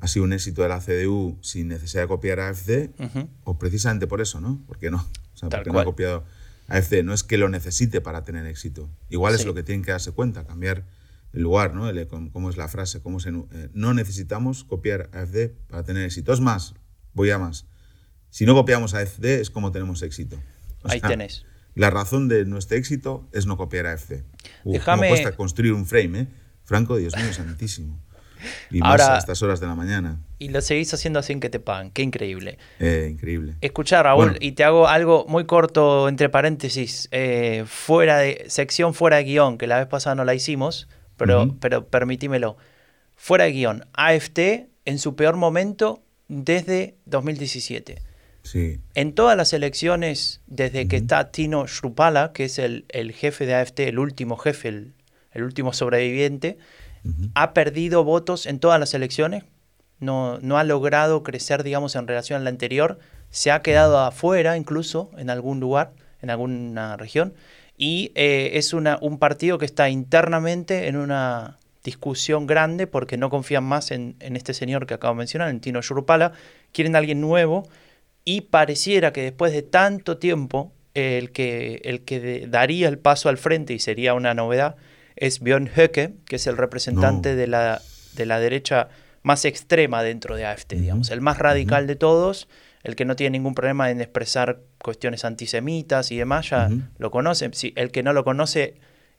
ha 0.00 0.06
sido 0.06 0.24
un 0.24 0.34
éxito 0.34 0.62
de 0.62 0.68
la 0.68 0.80
CDU 0.80 1.38
sin 1.40 1.68
necesidad 1.68 2.02
de 2.02 2.08
copiar 2.08 2.40
a 2.40 2.50
AFD, 2.50 2.90
o 3.44 3.58
precisamente 3.58 4.06
por 4.06 4.20
eso, 4.20 4.38
¿no? 4.40 4.60
Porque 4.66 4.90
no. 4.90 4.98
O 5.32 5.36
sea, 5.36 5.48
porque 5.48 5.70
no 5.70 5.78
ha 5.78 5.84
copiado 5.84 6.24
AFD 6.68 7.02
no 7.04 7.12
es 7.12 7.22
que 7.22 7.38
lo 7.38 7.48
necesite 7.48 8.00
para 8.00 8.24
tener 8.24 8.46
éxito. 8.46 8.90
Igual 9.10 9.34
es 9.34 9.44
lo 9.44 9.54
que 9.54 9.62
tienen 9.62 9.84
que 9.84 9.90
darse 9.90 10.12
cuenta, 10.12 10.46
cambiar 10.46 10.84
el 11.32 11.42
lugar, 11.42 11.74
¿no? 11.74 11.88
El, 11.88 12.06
cómo 12.06 12.50
es 12.50 12.56
la 12.56 12.68
frase, 12.68 13.02
cómo 13.02 13.20
se, 13.20 13.30
eh, 13.30 13.68
no 13.72 13.92
necesitamos 13.92 14.64
copiar 14.64 15.10
AFD 15.12 15.50
para 15.68 15.82
tener 15.82 16.04
éxito. 16.04 16.32
Es 16.32 16.40
más, 16.40 16.74
voy 17.12 17.30
a 17.30 17.38
más. 17.38 17.66
Si 18.30 18.46
no 18.46 18.54
copiamos 18.54 18.94
AFD 18.94 19.40
es 19.40 19.50
como 19.50 19.72
tenemos 19.72 20.02
éxito. 20.02 20.38
Ahí 20.84 21.00
tenés. 21.00 21.44
La 21.74 21.90
razón 21.90 22.28
de 22.28 22.44
nuestro 22.44 22.76
éxito 22.76 23.28
es 23.32 23.46
no 23.46 23.56
copiar 23.56 23.86
AFD. 23.86 24.22
Déjame... 24.64 25.08
cuesta 25.08 25.36
construir 25.36 25.72
un 25.72 25.86
frame, 25.86 26.20
¿eh? 26.20 26.28
Franco, 26.64 26.96
Dios 26.96 27.14
mío, 27.16 27.32
santísimo. 27.32 28.00
Y 28.70 28.80
más 28.80 29.00
a 29.00 29.18
estas 29.18 29.42
horas 29.42 29.60
de 29.60 29.66
la 29.66 29.74
mañana. 29.74 30.20
Y 30.38 30.48
lo 30.48 30.60
seguís 30.60 30.92
haciendo 30.92 31.18
así 31.18 31.32
en 31.32 31.40
que 31.40 31.50
te 31.50 31.60
pagan. 31.60 31.90
Qué 31.90 32.02
increíble. 32.02 32.58
Eh, 32.78 33.08
increíble. 33.10 33.54
Escuchar, 33.60 34.04
Raúl, 34.04 34.36
y 34.40 34.52
te 34.52 34.64
hago 34.64 34.88
algo 34.88 35.24
muy 35.28 35.46
corto, 35.46 36.08
entre 36.08 36.28
paréntesis, 36.28 37.08
eh, 37.12 37.64
fuera 37.66 38.18
de, 38.18 38.44
sección 38.48 38.94
fuera 38.94 39.16
de 39.16 39.24
guion, 39.24 39.58
que 39.58 39.66
la 39.66 39.78
vez 39.78 39.86
pasada 39.86 40.14
no 40.14 40.24
la 40.24 40.34
hicimos, 40.34 40.88
pero, 41.16 41.54
pero 41.60 41.86
permitímelo. 41.86 42.56
Fuera 43.16 43.44
de 43.44 43.52
guion, 43.52 43.86
AFT 43.92 44.38
en 44.84 44.98
su 44.98 45.16
peor 45.16 45.36
momento 45.36 46.02
desde 46.28 46.96
2017. 47.06 48.02
Sí. 48.42 48.80
En 48.94 49.14
todas 49.14 49.36
las 49.36 49.52
elecciones, 49.52 50.42
desde 50.46 50.86
que 50.86 50.96
está 50.96 51.30
Tino 51.30 51.66
Shrupala, 51.66 52.32
que 52.34 52.44
es 52.44 52.58
el, 52.58 52.84
jefe 53.14 53.46
de 53.46 53.54
AFT, 53.54 53.80
el 53.80 53.98
último 53.98 54.36
jefe, 54.36 54.68
el 54.68 55.42
último 55.42 55.72
sobreviviente, 55.72 56.58
ha 57.34 57.52
perdido 57.52 58.04
votos 58.04 58.46
en 58.46 58.58
todas 58.58 58.80
las 58.80 58.94
elecciones, 58.94 59.44
no, 60.00 60.38
no 60.40 60.58
ha 60.58 60.64
logrado 60.64 61.22
crecer, 61.22 61.62
digamos, 61.62 61.96
en 61.96 62.06
relación 62.06 62.40
a 62.40 62.44
la 62.44 62.50
anterior, 62.50 62.98
se 63.30 63.50
ha 63.50 63.62
quedado 63.62 63.98
afuera 63.98 64.56
incluso 64.56 65.10
en 65.16 65.30
algún 65.30 65.60
lugar, 65.60 65.92
en 66.22 66.30
alguna 66.30 66.96
región, 66.96 67.34
y 67.76 68.12
eh, 68.14 68.52
es 68.54 68.72
una, 68.72 68.98
un 69.00 69.18
partido 69.18 69.58
que 69.58 69.66
está 69.66 69.88
internamente 69.88 70.88
en 70.88 70.96
una 70.96 71.58
discusión 71.82 72.46
grande 72.46 72.86
porque 72.86 73.16
no 73.16 73.30
confían 73.30 73.64
más 73.64 73.90
en, 73.90 74.16
este 74.20 74.54
señor 74.54 74.86
que 74.86 74.94
acabo 74.94 75.14
de 75.14 75.18
mencionar, 75.18 75.50
en 75.50 75.60
Tino 75.60 75.80
Yurupala, 75.80 76.32
quieren 76.72 76.96
a 76.96 76.98
alguien 76.98 77.20
nuevo 77.20 77.68
y 78.24 78.42
pareciera 78.42 79.12
que 79.12 79.22
después 79.22 79.52
de 79.52 79.62
tanto 79.62 80.16
tiempo 80.16 80.72
el 80.94 81.32
que, 81.32 81.82
el 81.84 82.02
que 82.02 82.46
daría 82.48 82.88
el 82.88 82.98
paso 82.98 83.28
al 83.28 83.36
frente 83.36 83.74
y 83.74 83.78
sería 83.78 84.14
una 84.14 84.32
novedad 84.32 84.76
es 85.16 85.40
Björn 85.40 85.68
Höcke, 85.68 86.14
que 86.26 86.36
es 86.36 86.46
el 86.46 86.56
representante 86.56 87.36
de, 87.36 87.46
la, 87.46 87.80
de 88.14 88.26
la 88.26 88.40
derecha 88.40 88.88
más 89.22 89.44
extrema 89.44 90.02
dentro 90.02 90.36
de 90.36 90.46
AFT, 90.46 90.74
digamos, 90.74 91.10
el 91.10 91.20
más 91.20 91.38
radical 91.38 91.86
de 91.86 91.96
todos, 91.96 92.48
el 92.82 92.96
que 92.96 93.04
no 93.06 93.16
tiene 93.16 93.38
ningún 93.38 93.54
problema 93.54 93.90
en 93.90 94.00
expresar 94.00 94.60
cuestiones 94.82 95.24
antisemitas 95.24 96.12
y 96.12 96.16
demás, 96.16 96.50
ya 96.50 96.68
lo 96.98 97.10
conoce. 97.10 97.48
Si, 97.52 97.72
el 97.76 97.90
que 97.90 98.02
no 98.02 98.12
lo 98.12 98.24
conoce 98.24 98.74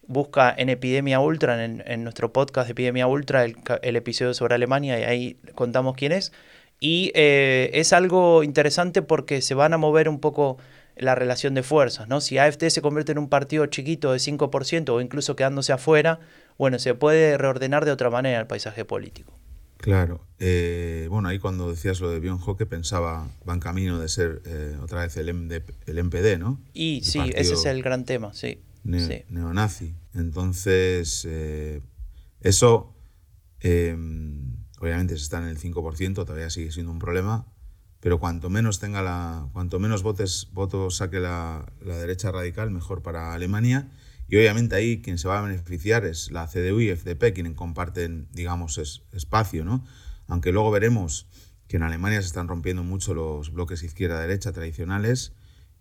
busca 0.08 0.54
en 0.56 0.70
Epidemia 0.70 1.20
Ultra, 1.20 1.64
en, 1.66 2.04
nuestro 2.04 2.32
podcast 2.32 2.68
de 2.68 2.74
Epidemia 2.74 3.08
Ultra, 3.08 3.44
el, 3.44 3.96
episodio 3.96 4.36
sobre 4.36 4.54
Alemania, 4.54 5.00
y 5.00 5.04
ahí 5.04 5.38
contamos 5.56 5.96
quién 5.96 6.12
es. 6.12 6.32
Y 6.80 7.12
eh, 7.16 7.72
es 7.74 7.94
algo 7.94 8.44
interesante 8.44 9.02
porque 9.02 9.42
se 9.42 9.56
van 9.56 9.74
a 9.74 9.78
mover 9.78 10.08
un 10.08 10.20
poco 10.20 10.58
la 10.96 11.16
relación 11.16 11.54
de 11.54 11.64
fuerzas, 11.64 12.08
¿no? 12.08 12.22
Si 12.22 12.38
AFT 12.38 12.70
se 12.70 12.82
convierte 12.82 13.12
en 13.12 13.18
un 13.18 13.30
partido 13.30 13.66
chiquito 13.66 14.12
de 14.12 14.20
5% 14.20 14.90
o 14.90 15.02
incluso 15.02 15.36
quedándose 15.36 15.74
afuera, 15.74 16.20
bueno, 16.58 16.80
se 16.80 16.94
puede 16.96 17.38
reordenar 17.38 17.86
de 17.86 17.92
otra 17.92 18.10
manera 18.10 18.40
el 18.40 18.48
paisaje 18.48 18.86
político. 18.86 19.38
Claro. 19.78 20.26
Eh, 20.40 21.08
bueno, 21.10 21.28
ahí 21.30 21.38
cuando 21.38 21.70
decías 21.70 22.00
lo 22.00 22.10
de 22.10 22.20
Bion 22.20 22.40
que 22.58 22.66
pensaba, 22.66 23.28
van 23.44 23.60
camino 23.60 24.00
de 24.00 24.10
ser 24.10 24.42
eh, 24.46 24.78
otra 24.82 25.02
vez 25.02 25.18
el, 25.18 25.30
el 25.30 26.04
MPD, 26.04 26.40
¿no? 26.40 26.60
Y 26.74 27.02
sí, 27.04 27.20
ese 27.36 27.54
es 27.54 27.66
el 27.66 27.84
gran 27.84 28.06
tema, 28.06 28.34
sí 28.34 28.60
neonazi. 28.86 29.96
Entonces, 30.14 31.26
eh, 31.28 31.82
eso 32.42 32.94
em, 33.60 34.58
obviamente 34.80 35.16
si 35.18 35.24
está 35.24 35.40
en 35.40 35.48
el 35.48 35.58
5%, 35.58 36.14
todavía 36.14 36.50
sigue 36.50 36.72
siendo 36.72 36.92
un 36.92 37.00
problema, 37.00 37.48
pero 38.06 38.20
cuanto 38.20 38.52
menos 38.52 38.80
tenga 38.80 39.02
la, 39.02 39.50
cuanto 39.52 39.80
menos 39.80 40.04
votos, 40.04 40.52
votos 40.54 40.98
saque 40.98 41.20
la, 41.20 41.66
derecha 41.82 42.32
radical, 42.32 42.70
mejor 42.70 43.02
para 43.02 43.34
Alemania. 43.34 43.90
Y 44.28 44.36
obviamente 44.36 44.76
ahí 44.76 45.02
quien 45.02 45.18
se 45.18 45.28
va 45.28 45.40
a 45.40 45.42
beneficiar 45.42 46.06
es 46.06 46.30
la 46.30 46.46
CDU 46.46 46.82
y 46.82 46.96
FDP, 46.96 47.34
quienes 47.34 47.54
comparten, 47.54 48.28
digamos, 48.32 48.78
espacio, 49.12 49.66
¿no? 49.66 49.84
Aunque 50.28 50.52
luego 50.52 50.70
veremos 50.70 51.26
que 51.68 51.78
en 51.78 51.82
Alemania 51.82 52.22
se 52.22 52.28
están 52.28 52.48
rompiendo 52.48 52.84
mucho 52.84 53.16
los 53.16 53.52
bloques 53.52 53.82
izquierda-derecha 53.82 54.52
tradicionales 54.52 55.34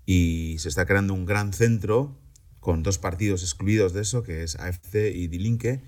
y 0.07 0.57
se 0.61 0.71
está 0.71 0.87
creando 0.87 1.13
un 1.13 1.27
gran 1.27 1.53
centro 1.53 2.19
con 2.59 2.83
dos 2.83 2.97
partidos 2.97 3.43
excluidos 3.43 3.93
de 3.93 4.01
eso, 4.01 4.23
que 4.23 4.45
es 4.45 4.57
AFC 4.57 5.15
y 5.15 5.29
Die 5.29 5.41
Linke, 5.41 5.83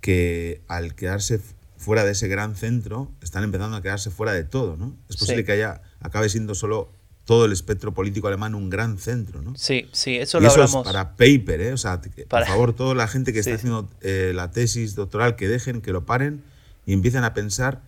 que 0.00 0.64
al 0.66 0.94
quedarse 0.94 1.42
fuera 1.84 2.04
de 2.04 2.12
ese 2.12 2.28
gran 2.28 2.56
centro, 2.56 3.12
están 3.22 3.44
empezando 3.44 3.76
a 3.76 3.82
quedarse 3.82 4.10
fuera 4.10 4.32
de 4.32 4.44
todo, 4.44 4.76
¿no? 4.76 4.96
Es 5.10 5.16
posible 5.16 5.44
que 5.44 5.52
haya, 5.52 5.82
acabe 6.00 6.30
siendo 6.30 6.54
solo 6.54 6.90
todo 7.24 7.44
el 7.44 7.52
espectro 7.52 7.92
político 7.92 8.28
alemán 8.28 8.54
un 8.54 8.70
gran 8.70 8.98
centro, 8.98 9.42
¿no? 9.42 9.54
Sí, 9.56 9.88
sí, 9.92 10.16
eso 10.16 10.40
lo 10.40 10.48
eso 10.48 10.64
Es 10.64 10.74
para 10.74 11.16
paper, 11.16 11.60
¿eh? 11.60 11.72
O 11.72 11.76
sea, 11.76 12.00
por 12.28 12.44
favor, 12.44 12.74
toda 12.74 12.94
la 12.94 13.06
gente 13.06 13.32
que 13.32 13.40
está 13.40 13.54
haciendo 13.54 13.88
eh, 14.00 14.32
la 14.34 14.50
tesis 14.50 14.94
doctoral, 14.94 15.36
que 15.36 15.46
dejen, 15.46 15.82
que 15.82 15.92
lo 15.92 16.06
paren 16.06 16.42
y 16.86 16.94
empiecen 16.94 17.24
a 17.24 17.34
pensar 17.34 17.82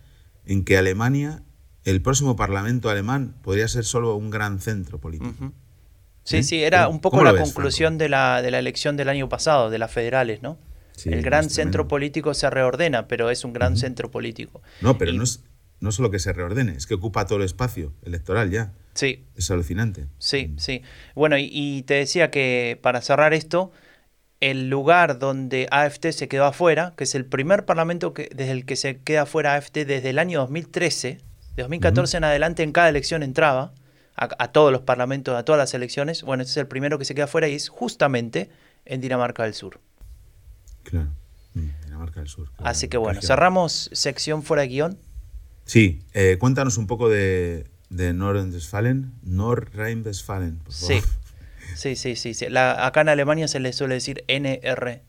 en 0.45 0.63
que 0.63 0.77
Alemania, 0.77 1.43
el 1.83 2.01
próximo 2.01 2.35
parlamento 2.35 2.89
alemán, 2.89 3.35
podría 3.41 3.67
ser 3.67 3.83
solo 3.83 4.15
un 4.15 4.29
gran 4.29 4.59
centro 4.59 4.99
político. 4.99 5.51
Sí, 6.23 6.37
¿Eh? 6.37 6.43
sí, 6.43 6.63
era 6.63 6.87
un 6.87 6.99
poco 6.99 7.23
la 7.23 7.35
conclusión 7.35 7.97
de 7.97 8.09
la, 8.09 8.41
de 8.41 8.51
la, 8.51 8.59
elección 8.59 8.97
del 8.97 9.09
año 9.09 9.29
pasado, 9.29 9.69
de 9.69 9.77
las 9.79 9.91
federales, 9.91 10.41
¿no? 10.41 10.57
El 11.05 11.21
gran 11.21 11.49
centro 11.49 11.87
político 11.87 12.33
se 12.33 12.49
reordena, 12.49 13.07
pero 13.07 13.29
es 13.29 13.43
un 13.43 13.53
gran 13.53 13.77
centro 13.77 14.11
político. 14.11 14.61
No, 14.81 14.97
pero 14.97 15.13
no 15.13 15.23
es 15.23 15.43
no 15.79 15.91
solo 15.91 16.09
que 16.09 16.17
se 16.17 16.33
reordene, 16.33 16.73
es 16.73 16.87
que 16.87 16.95
ocupa 16.95 17.27
todo 17.27 17.37
el 17.37 17.45
espacio 17.45 17.93
electoral 18.03 18.49
ya. 18.49 18.73
Sí. 18.95 19.25
Es 19.35 19.51
alucinante. 19.51 20.07
Sí, 20.17 20.47
mm. 20.47 20.57
sí. 20.57 20.81
Bueno, 21.13 21.37
y, 21.37 21.49
y, 21.51 21.83
te 21.83 21.93
decía 21.93 22.31
que 22.31 22.79
para 22.81 23.01
cerrar 23.01 23.35
esto, 23.35 23.71
el 24.39 24.69
lugar 24.69 25.19
donde 25.19 25.67
AFT 25.69 26.07
se 26.11 26.27
quedó 26.27 26.45
afuera, 26.45 26.93
que 26.97 27.03
es 27.03 27.13
el 27.13 27.25
primer 27.25 27.65
parlamento 27.65 28.13
que, 28.15 28.29
desde 28.35 28.51
el 28.51 28.65
que 28.65 28.75
se 28.75 29.01
queda 29.01 29.23
afuera 29.23 29.55
AFT 29.55 29.85
desde 29.85 30.09
el 30.09 30.17
año 30.17 30.39
2013, 30.39 31.19
de 31.55 31.63
2014 31.63 32.17
en 32.17 32.23
adelante 32.23 32.63
en 32.63 32.71
cada 32.71 32.89
elección 32.89 33.21
entraba, 33.21 33.73
a, 34.17 34.51
todos 34.51 34.71
los 34.71 34.81
parlamentos, 34.81 35.35
a 35.35 35.45
todas 35.45 35.59
las 35.59 35.73
elecciones. 35.75 36.23
Bueno, 36.23 36.41
este 36.41 36.51
es 36.51 36.57
el 36.57 36.67
primero 36.67 36.97
que 36.97 37.05
se 37.05 37.13
queda 37.13 37.27
fuera 37.27 37.47
y 37.47 37.53
es 37.53 37.69
justamente 37.69 38.49
en 38.85 38.99
Dinamarca 38.99 39.43
del 39.43 39.53
Sur. 39.53 39.79
Claro, 40.89 41.09
mm, 41.53 41.85
Dinamarca 41.85 42.21
del 42.21 42.29
Sur. 42.29 42.49
Así 42.57 42.87
que 42.87 42.97
bueno, 42.97 43.21
cerramos 43.21 43.89
sección 43.91 44.43
fuera 44.43 44.61
de 44.61 44.69
guion. 44.69 44.97
Sí, 45.65 45.99
eh, 46.13 46.37
cuéntanos 46.39 46.77
un 46.77 46.87
poco 46.87 47.09
de, 47.09 47.67
de 47.89 48.13
Nordrhein-Westfalen. 48.13 49.13
Nordrhein-Westfalen, 49.23 50.59
por 50.59 50.73
favor. 50.73 51.03
Sí, 51.75 51.95
sí, 51.95 52.15
sí. 52.15 52.33
sí, 52.33 52.45
acá 52.55 53.01
en 53.01 53.09
Alemania 53.09 53.47
se 53.47 53.59
le 53.59 53.73
suele 53.73 53.95
decir 53.95 54.23
NR. 54.27 55.03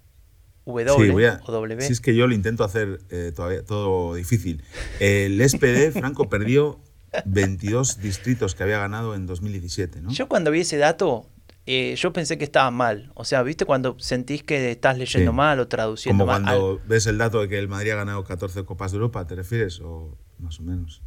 W 0.64 1.38
o 1.46 1.52
W. 1.52 1.80
Si 1.80 1.92
es 1.92 2.00
que 2.00 2.14
yo 2.14 2.26
lo 2.26 2.34
intento 2.34 2.62
hacer 2.62 3.00
eh, 3.08 3.32
todavía 3.34 3.64
todo 3.64 4.14
difícil. 4.14 4.62
El 5.00 5.40
SPD, 5.48 5.92
Franco, 5.98 6.28
perdió 6.28 6.78
22 7.24 8.02
distritos 8.02 8.54
que 8.54 8.64
había 8.64 8.78
ganado 8.78 9.14
en 9.14 9.26
2017, 9.26 10.02
¿no? 10.02 10.10
Yo 10.10 10.28
cuando 10.28 10.50
vi 10.50 10.60
ese 10.60 10.76
dato, 10.76 11.26
eh, 11.70 11.96
yo 11.96 12.14
pensé 12.14 12.38
que 12.38 12.44
estaba 12.44 12.70
mal. 12.70 13.12
O 13.14 13.26
sea, 13.26 13.42
¿viste 13.42 13.66
cuando 13.66 13.94
sentís 13.98 14.42
que 14.42 14.70
estás 14.70 14.96
leyendo 14.96 15.34
mal 15.34 15.60
o 15.60 15.68
traduciendo 15.68 16.24
mal? 16.24 16.42
Como 16.42 16.46
cuando 16.46 16.80
ves 16.86 17.06
el 17.06 17.18
dato 17.18 17.42
de 17.42 17.48
que 17.48 17.58
el 17.58 17.68
Madrid 17.68 17.90
ha 17.90 17.96
ganado 17.96 18.24
14 18.24 18.64
Copas 18.64 18.92
de 18.92 18.96
Europa, 18.96 19.26
¿te 19.26 19.34
refieres? 19.34 19.78
O 19.80 20.16
más 20.38 20.58
o 20.60 20.62
menos. 20.62 21.02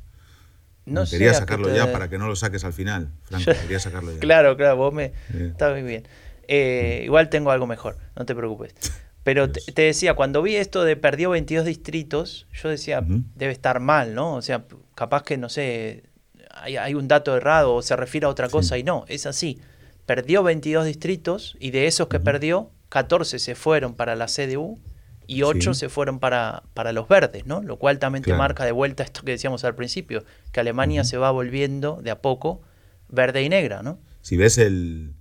No 0.86 1.06
quería 1.06 1.34
sacarlo 1.34 1.74
ya 1.74 1.92
para 1.92 2.10
que 2.10 2.20
no 2.20 2.28
lo 2.28 2.36
saques 2.36 2.64
al 2.64 2.74
final, 2.74 3.12
Franco. 3.24 3.52
quería 3.60 3.80
sacarlo 3.80 4.14
ya. 4.14 4.20
claro, 4.22 4.56
claro, 4.56 4.76
vos 4.76 4.94
me... 4.94 5.14
Está 5.34 5.72
muy 5.72 5.82
bien. 5.82 6.08
Eh, 6.48 7.02
igual 7.06 7.30
tengo 7.30 7.50
algo 7.50 7.66
mejor, 7.66 7.98
no 8.16 8.26
te 8.26 8.36
preocupes. 8.36 8.76
Pero 9.24 9.52
te, 9.52 9.82
decía, 9.82 10.14
cuando 10.14 10.44
vi 10.44 10.58
esto 10.58 10.84
de 10.84 10.96
perdió 10.96 11.32
22 11.32 11.66
distritos, 11.66 12.48
yo 12.54 12.70
decía, 12.70 13.04
debe 13.04 13.52
estar 13.52 13.80
mal, 13.80 14.14
¿no? 14.14 14.36
O 14.36 14.42
sea, 14.42 14.66
capaz 14.94 15.24
que, 15.24 15.38
no 15.38 15.50
sé, 15.50 16.04
hay, 16.52 16.94
un 16.94 17.08
dato 17.08 17.36
errado 17.36 17.76
o 17.76 17.82
se 17.82 17.96
refiere 17.96 18.26
a 18.26 18.30
otra 18.30 18.50
cosa 18.50 18.78
y 18.78 18.84
no, 18.84 19.06
es 19.08 19.26
así. 19.26 19.60
Perdió 20.06 20.44
22 20.44 20.86
distritos 20.86 21.56
y 21.60 21.72
de 21.72 21.88
esos 21.88 22.08
que 22.08 22.20
perdió, 22.20 22.72
14 22.90 23.40
se 23.40 23.56
fueron 23.56 23.96
para 23.96 24.16
la 24.16 24.26
CDU 24.26 24.80
y 25.28 25.44
8 25.44 25.74
se 25.74 25.88
fueron 25.88 26.20
para, 26.20 26.64
para 26.74 26.92
los 26.92 27.08
verdes, 27.08 27.46
¿no? 27.46 27.62
Lo 27.62 27.78
cual 27.78 28.00
también 28.00 28.24
te 28.24 28.34
marca 28.34 28.66
de 28.66 28.72
vuelta 28.72 29.04
esto 29.04 29.22
que 29.24 29.32
decíamos 29.32 29.64
al 29.64 29.76
principio, 29.76 30.26
que 30.52 30.60
Alemania 30.60 31.04
se 31.04 31.18
va 31.18 31.32
volviendo 31.32 32.02
de 32.04 32.12
a 32.12 32.22
poco 32.22 32.62
verde 33.08 33.44
y 33.44 33.50
negra, 33.50 33.82
¿no? 33.82 34.00
Si 34.22 34.36
ves 34.36 34.58
el, 34.58 35.14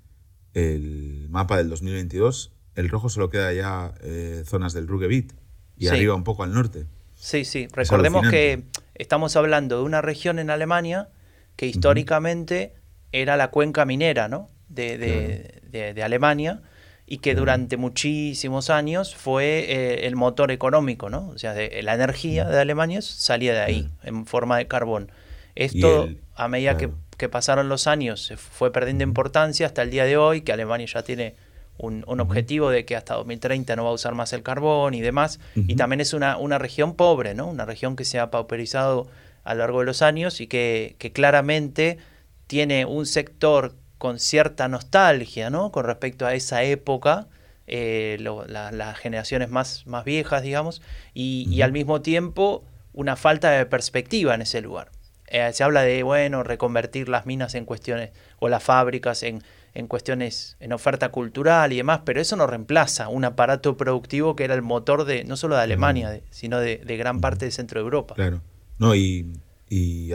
el 0.54 1.26
mapa 1.30 1.56
del 1.56 1.68
2022, 1.68 2.52
el 2.74 2.88
rojo 2.88 3.08
solo 3.08 3.30
queda 3.30 3.52
ya 3.52 3.94
eh, 4.02 4.42
zonas 4.46 4.72
del 4.72 4.88
Ruhrgebiet 4.88 5.34
y 5.76 5.88
arriba 5.88 6.14
un 6.14 6.24
poco 6.24 6.42
al 6.42 6.52
norte. 6.52 6.86
Sí, 7.14 7.44
sí. 7.44 7.68
Recordemos 7.72 8.28
que 8.28 8.64
estamos 8.94 9.36
hablando 9.36 9.78
de 9.78 9.84
una 9.84 10.02
región 10.02 10.38
en 10.38 10.50
Alemania 10.50 11.08
que 11.56 11.66
históricamente 11.66 12.74
era 13.12 13.36
la 13.36 13.50
cuenca 13.50 13.84
minera 13.84 14.28
¿no? 14.28 14.48
De, 14.70 15.60
de, 15.70 16.02
Alemania 16.02 16.62
y 17.06 17.18
que 17.18 17.34
durante 17.34 17.76
muchísimos 17.76 18.70
años 18.70 19.14
fue 19.14 19.66
eh, 19.68 20.06
el 20.06 20.16
motor 20.16 20.50
económico, 20.50 21.10
¿no? 21.10 21.28
O 21.28 21.38
sea, 21.38 21.54
la 21.54 21.94
energía 21.94 22.44
de 22.46 22.58
Alemania 22.58 23.02
salía 23.02 23.52
de 23.52 23.60
ahí, 23.60 23.88
en 24.02 24.26
forma 24.26 24.56
de 24.56 24.66
carbón. 24.66 25.10
Esto, 25.54 26.08
a 26.34 26.48
medida 26.48 26.76
que, 26.76 26.90
que, 27.18 27.28
pasaron 27.28 27.68
los 27.68 27.86
años, 27.86 28.24
se 28.24 28.36
fue 28.36 28.72
perdiendo 28.72 29.04
importancia 29.04 29.66
hasta 29.66 29.82
el 29.82 29.90
día 29.90 30.04
de 30.04 30.16
hoy, 30.16 30.42
que 30.42 30.52
Alemania 30.52 30.86
ya 30.86 31.02
tiene 31.02 31.34
un, 31.80 32.20
objetivo 32.20 32.70
de 32.70 32.84
que 32.84 32.96
hasta 32.96 33.14
2030 33.14 33.74
no 33.76 33.84
va 33.84 33.90
a 33.90 33.94
usar 33.94 34.14
más 34.14 34.32
el 34.32 34.42
carbón 34.42 34.94
y 34.94 35.00
demás. 35.00 35.40
Y 35.54 35.76
también 35.76 36.00
es 36.00 36.12
una, 36.12 36.36
una 36.36 36.58
región 36.58 36.94
pobre, 36.94 37.34
¿no? 37.34 37.48
Una 37.48 37.64
región 37.64 37.96
que 37.96 38.04
se 38.04 38.18
ha 38.18 38.30
pauperizado 38.30 39.08
a 39.44 39.54
lo 39.54 39.60
largo 39.60 39.80
de 39.80 39.86
los 39.86 40.02
años 40.02 40.40
y 40.40 40.46
que, 40.46 40.96
claramente 41.14 41.98
tiene 42.46 42.84
un 42.84 43.06
sector 43.06 43.74
con 44.00 44.18
cierta 44.18 44.66
nostalgia, 44.66 45.50
¿no? 45.50 45.70
Con 45.70 45.84
respecto 45.84 46.24
a 46.24 46.32
esa 46.32 46.62
época, 46.62 47.28
eh, 47.66 48.16
las 48.18 48.98
generaciones 48.98 49.50
más, 49.50 49.86
más 49.86 50.06
viejas, 50.06 50.42
digamos, 50.42 50.80
y, 51.12 51.60
al 51.60 51.72
mismo 51.72 52.00
tiempo 52.00 52.64
una 52.94 53.14
falta 53.14 53.50
de 53.50 53.66
perspectiva 53.66 54.34
en 54.34 54.40
ese 54.40 54.62
lugar. 54.62 54.90
Eh, 55.26 55.50
se 55.52 55.64
habla 55.64 55.82
de, 55.82 56.02
bueno, 56.02 56.42
reconvertir 56.42 57.10
las 57.10 57.26
minas 57.26 57.54
en 57.54 57.66
cuestiones, 57.66 58.10
o 58.38 58.48
las 58.48 58.62
fábricas 58.62 59.22
en, 59.22 59.42
en 59.74 59.86
cuestiones, 59.86 60.56
en 60.60 60.72
oferta 60.72 61.10
cultural 61.10 61.74
y 61.74 61.76
demás, 61.76 62.00
pero 62.06 62.22
eso 62.22 62.36
no 62.36 62.46
reemplaza 62.46 63.08
un 63.08 63.26
aparato 63.26 63.76
productivo 63.76 64.34
que 64.34 64.44
era 64.44 64.54
el 64.54 64.62
motor 64.62 65.04
de, 65.04 65.24
no 65.24 65.36
solo 65.36 65.56
de 65.56 65.62
Alemania, 65.62 66.22
sino 66.30 66.58
de, 66.58 66.78
gran 66.96 67.20
parte 67.20 67.44
de 67.44 67.50
Centro 67.50 67.80
Europa. 67.80 68.14
Claro, 68.14 68.40
no, 68.78 68.94
y, 68.94 69.30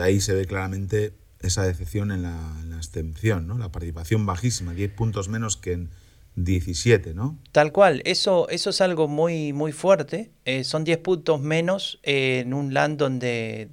ahí 0.02 0.20
se 0.20 0.34
ve 0.34 0.44
claramente 0.44 1.12
esa 1.40 1.64
decepción 1.64 2.12
en 2.12 2.22
la, 2.22 2.52
abstención, 2.76 3.46
¿no? 3.46 3.58
la 3.58 3.70
participación 3.70 4.26
bajísima, 4.26 4.74
10 4.74 4.92
puntos 4.92 5.28
menos 5.28 5.56
que 5.56 5.72
en 5.72 5.90
17, 6.36 7.14
¿no? 7.14 7.38
Tal 7.52 7.72
cual, 7.72 8.02
eso, 8.04 8.48
eso 8.50 8.70
es 8.70 8.80
algo 8.82 9.08
muy, 9.08 9.54
muy 9.54 9.72
fuerte. 9.72 10.30
Eh, 10.44 10.64
son 10.64 10.84
10 10.84 10.98
puntos 10.98 11.40
menos 11.40 11.98
en 12.02 12.52
un 12.52 12.74
land 12.74 12.98
donde, 12.98 13.70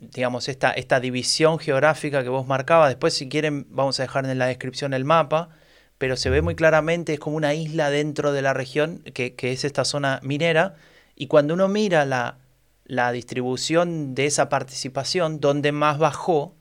digamos, 0.00 0.48
esta, 0.48 0.72
esta 0.72 0.98
división 0.98 1.60
geográfica 1.60 2.24
que 2.24 2.28
vos 2.28 2.46
marcabas, 2.46 2.88
después 2.88 3.14
si 3.14 3.28
quieren 3.28 3.66
vamos 3.70 4.00
a 4.00 4.02
dejar 4.02 4.26
en 4.26 4.36
la 4.38 4.46
descripción 4.46 4.94
el 4.94 5.04
mapa, 5.04 5.50
pero 5.96 6.16
se 6.16 6.28
ve 6.28 6.42
muy 6.42 6.56
claramente, 6.56 7.14
es 7.14 7.20
como 7.20 7.36
una 7.36 7.54
isla 7.54 7.88
dentro 7.88 8.32
de 8.32 8.42
la 8.42 8.52
región, 8.52 9.04
que, 9.14 9.36
que 9.36 9.52
es 9.52 9.64
esta 9.64 9.84
zona 9.84 10.18
minera, 10.24 10.74
y 11.14 11.28
cuando 11.28 11.54
uno 11.54 11.68
mira 11.68 12.04
la, 12.04 12.38
la 12.84 13.12
distribución 13.12 14.14
de 14.14 14.26
esa 14.26 14.48
participación, 14.48 15.40
donde 15.40 15.72
más 15.72 15.98
bajó 15.98 16.54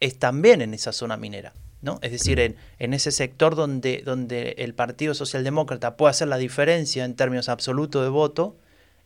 es 0.00 0.18
también 0.18 0.60
en 0.60 0.74
esa 0.74 0.92
zona 0.92 1.16
minera. 1.16 1.52
¿no? 1.80 1.98
Es 2.02 2.10
decir, 2.10 2.40
en, 2.40 2.56
en, 2.78 2.92
ese 2.92 3.12
sector 3.12 3.54
donde, 3.54 4.02
donde 4.04 4.56
el 4.58 4.74
Partido 4.74 5.14
Socialdemócrata 5.14 5.96
puede 5.96 6.10
hacer 6.10 6.28
la 6.28 6.36
diferencia 6.36 7.04
en 7.04 7.14
términos 7.14 7.48
absolutos 7.48 8.02
de 8.02 8.08
voto, 8.08 8.56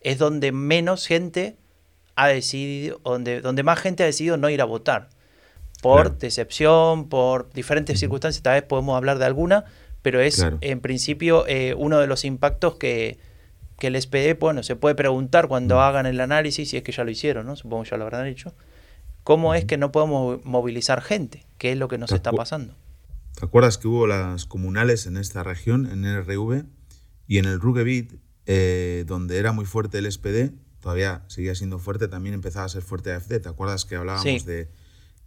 es 0.00 0.18
donde 0.18 0.52
menos 0.52 1.06
gente 1.06 1.56
ha 2.14 2.28
decidido, 2.28 3.00
donde, 3.04 3.40
donde 3.40 3.62
más 3.62 3.78
gente 3.78 4.02
ha 4.02 4.06
decidido 4.06 4.36
no 4.36 4.48
ir 4.48 4.60
a 4.60 4.64
votar. 4.64 5.08
Por 5.82 6.16
decepción, 6.18 7.08
por 7.08 7.50
diferentes 7.52 7.98
circunstancias, 7.98 8.42
tal 8.42 8.54
vez 8.54 8.62
podemos 8.62 8.96
hablar 8.96 9.18
de 9.18 9.24
alguna, 9.24 9.64
pero 10.00 10.20
es 10.20 10.44
en 10.60 10.80
principio 10.80 11.44
eh, 11.48 11.74
uno 11.76 11.98
de 11.98 12.06
los 12.06 12.24
impactos 12.24 12.76
que, 12.76 13.18
que 13.78 13.88
el 13.88 14.00
SPD, 14.00 14.38
bueno, 14.38 14.62
se 14.62 14.76
puede 14.76 14.94
preguntar 14.94 15.48
cuando 15.48 15.80
hagan 15.80 16.06
el 16.06 16.20
análisis, 16.20 16.70
si 16.70 16.76
es 16.76 16.82
que 16.82 16.92
ya 16.92 17.04
lo 17.04 17.10
hicieron, 17.10 17.46
¿no? 17.46 17.56
Supongo 17.56 17.84
que 17.84 17.90
ya 17.90 17.96
lo 17.96 18.04
habrán 18.04 18.26
hecho. 18.26 18.54
¿Cómo 19.24 19.54
es 19.54 19.64
que 19.64 19.76
no 19.76 19.92
podemos 19.92 20.44
movilizar 20.44 21.00
gente? 21.00 21.44
¿Qué 21.58 21.72
es 21.72 21.78
lo 21.78 21.88
que 21.88 21.98
nos 21.98 22.12
está 22.12 22.32
pasando? 22.32 22.74
¿Te 23.38 23.44
acuerdas 23.44 23.78
que 23.78 23.88
hubo 23.88 24.06
las 24.06 24.46
comunales 24.46 25.06
en 25.06 25.16
esta 25.16 25.42
región, 25.42 25.86
en 25.86 26.02
NRV, 26.02 26.64
y 27.26 27.38
en 27.38 27.46
el 27.46 27.60
Rugebiet, 27.60 28.18
eh, 28.46 29.04
donde 29.06 29.38
era 29.38 29.52
muy 29.52 29.64
fuerte 29.64 29.98
el 29.98 30.10
SPD, 30.10 30.52
todavía 30.80 31.24
seguía 31.28 31.54
siendo 31.54 31.78
fuerte, 31.78 32.08
también 32.08 32.34
empezaba 32.34 32.66
a 32.66 32.68
ser 32.68 32.82
fuerte 32.82 33.12
AFD. 33.12 33.40
¿Te 33.40 33.48
acuerdas 33.48 33.84
que 33.84 33.96
hablábamos 33.96 34.44
de 34.44 34.68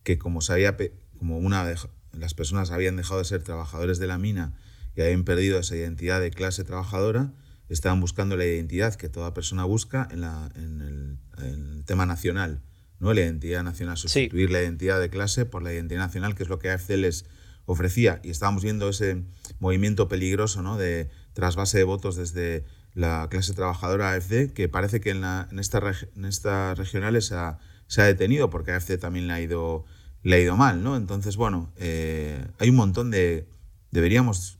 que 0.03 0.19
como 0.19 0.41
sabía, 0.41 0.77
como 1.17 1.39
una 1.39 1.65
de 1.65 1.77
las 2.13 2.33
personas 2.33 2.71
habían 2.71 2.97
dejado 2.97 3.19
de 3.19 3.25
ser 3.25 3.41
trabajadores 3.41 3.97
de 3.97 4.07
la 4.07 4.17
mina 4.17 4.53
y 4.95 5.01
habían 5.01 5.23
perdido 5.23 5.57
esa 5.57 5.75
identidad 5.75 6.21
de 6.21 6.31
clase 6.31 6.63
trabajadora, 6.63 7.31
estaban 7.69 7.99
buscando 7.99 8.37
la 8.37 8.45
identidad 8.45 8.95
que 8.95 9.09
toda 9.09 9.33
persona 9.33 9.63
busca 9.65 10.07
en, 10.11 10.21
la, 10.21 10.51
en, 10.55 11.19
el, 11.37 11.83
tema 11.85 12.05
nacional, 12.05 12.61
¿no? 12.99 13.13
la 13.13 13.21
identidad 13.21 13.63
nacional, 13.63 13.97
sustituir 13.97 14.49
la 14.49 14.61
identidad 14.61 14.99
de 14.99 15.09
clase 15.09 15.45
por 15.45 15.61
la 15.61 15.71
identidad 15.73 15.99
nacional, 15.99 16.35
que 16.35 16.43
es 16.43 16.49
lo 16.49 16.57
que 16.59 16.71
AFD 16.71 16.91
les 16.97 17.25
ofrecía. 17.65 18.19
Y 18.23 18.29
estábamos 18.29 18.63
viendo 18.63 18.89
ese 18.89 19.23
movimiento 19.59 20.07
peligroso 20.07 20.61
¿no? 20.61 20.77
de 20.77 21.09
trasvase 21.33 21.77
de 21.77 21.83
votos 21.83 22.15
desde 22.15 22.63
la 22.93 23.27
clase 23.29 23.53
trabajadora 23.53 24.13
AFD, 24.13 24.53
que 24.53 24.69
parece 24.69 25.01
que 25.01 25.11
en, 25.11 25.21
la, 25.21 25.47
en, 25.51 25.59
esta, 25.59 25.81
en 26.15 26.25
estas 26.25 26.77
regionales 26.77 27.25
se 27.25 27.35
ha, 27.35 27.59
se 27.87 28.01
ha, 28.01 28.05
detenido, 28.05 28.49
porque 28.49 28.71
AFD 28.71 28.97
también 28.97 29.27
le 29.27 29.33
ha 29.33 29.41
ido, 29.41 29.85
le 30.23 30.37
ha 30.37 30.39
ido 30.39 30.55
mal. 30.55 30.81
¿no? 30.83 30.95
Entonces, 30.95 31.35
bueno, 31.35 31.71
eh, 31.77 32.43
hay 32.57 32.69
un 32.69 32.77
montón 32.77 33.11
de... 33.11 33.47
Deberíamos 33.91 34.59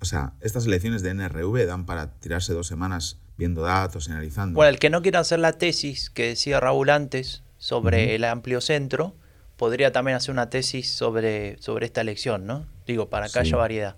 o 0.00 0.04
sea, 0.04 0.34
estas 0.40 0.66
elecciones 0.66 1.02
de 1.02 1.14
NRV 1.14 1.66
dan 1.66 1.86
para 1.86 2.12
tirarse 2.20 2.52
dos 2.52 2.66
semanas 2.66 3.18
viendo 3.36 3.62
datos, 3.62 4.08
analizando. 4.08 4.56
Bueno, 4.56 4.70
el 4.70 4.78
que 4.78 4.90
no 4.90 5.02
quiera 5.02 5.20
hacer 5.20 5.40
la 5.40 5.52
tesis 5.52 6.10
que 6.10 6.28
decía 6.28 6.60
Raúl 6.60 6.90
antes 6.90 7.42
sobre 7.58 8.14
el 8.14 8.24
amplio 8.24 8.60
centro, 8.60 9.16
podría 9.56 9.92
también 9.92 10.16
hacer 10.16 10.32
una 10.32 10.50
tesis 10.50 10.90
sobre, 10.90 11.56
sobre 11.60 11.86
esta 11.86 12.00
elección, 12.00 12.46
¿no? 12.46 12.66
Digo, 12.86 13.08
para 13.08 13.28
que 13.28 13.38
haya 13.38 13.56
variedad. 13.56 13.96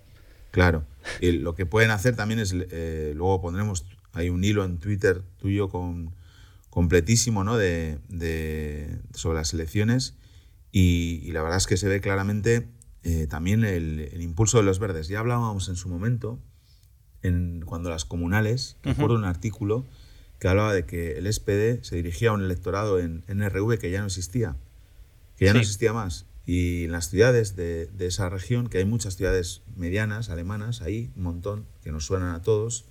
Claro. 0.51 0.85
Y 1.21 1.31
lo 1.33 1.55
que 1.55 1.65
pueden 1.65 1.91
hacer 1.91 2.15
también 2.15 2.39
es, 2.39 2.55
eh, 2.55 3.13
luego 3.15 3.41
pondremos, 3.41 3.85
hay 4.13 4.29
un 4.29 4.43
hilo 4.43 4.63
en 4.63 4.77
Twitter 4.77 5.21
tuyo 5.37 5.69
con, 5.69 6.13
completísimo, 6.69 7.43
¿no? 7.43 7.57
De, 7.57 7.99
sobre 9.13 9.37
las 9.37 9.53
elecciones 9.53 10.15
y, 10.71 11.31
la 11.31 11.41
verdad 11.41 11.57
es 11.57 11.67
que 11.67 11.77
se 11.77 11.87
ve 11.87 12.01
claramente 12.01 12.67
eh, 13.05 13.27
también 13.27 13.63
el, 13.63 14.19
impulso 14.19 14.57
de 14.57 14.63
los 14.63 14.79
verdes. 14.79 15.07
Ya 15.07 15.19
hablábamos 15.19 15.69
en 15.69 15.75
su 15.75 15.89
momento, 15.89 16.39
en, 17.21 17.61
cuando 17.63 17.91
las 17.91 18.03
comunales, 18.03 18.77
recuerdo 18.81 19.15
un 19.15 19.25
artículo 19.25 19.85
que 20.39 20.47
hablaba 20.47 20.73
de 20.73 20.85
que 20.85 21.19
el 21.19 21.31
SPD 21.31 21.83
se 21.83 21.97
dirigía 21.97 22.31
a 22.31 22.33
un 22.33 22.43
electorado 22.43 22.99
en 22.99 23.23
NRV 23.27 23.77
que 23.77 23.91
ya 23.91 23.99
no 23.99 24.07
existía, 24.07 24.57
que 25.37 25.45
ya 25.45 25.53
no 25.53 25.59
existía 25.59 25.93
más. 25.93 26.25
Y 26.47 26.85
en 26.85 26.93
las 26.93 27.11
ciudades 27.11 27.55
de, 27.55 27.91
esa 27.99 28.27
región, 28.29 28.69
que 28.69 28.79
hay 28.79 28.85
muchas 28.85 29.15
ciudades 29.15 29.61
medianas, 29.75 30.31
alemanas, 30.31 30.81
ahí 30.81 31.11
un 31.15 31.23
montón, 31.23 31.67
que 31.83 31.91
nos 31.91 32.07
suenan 32.07 32.33
a 32.33 32.41
todos, 32.41 32.85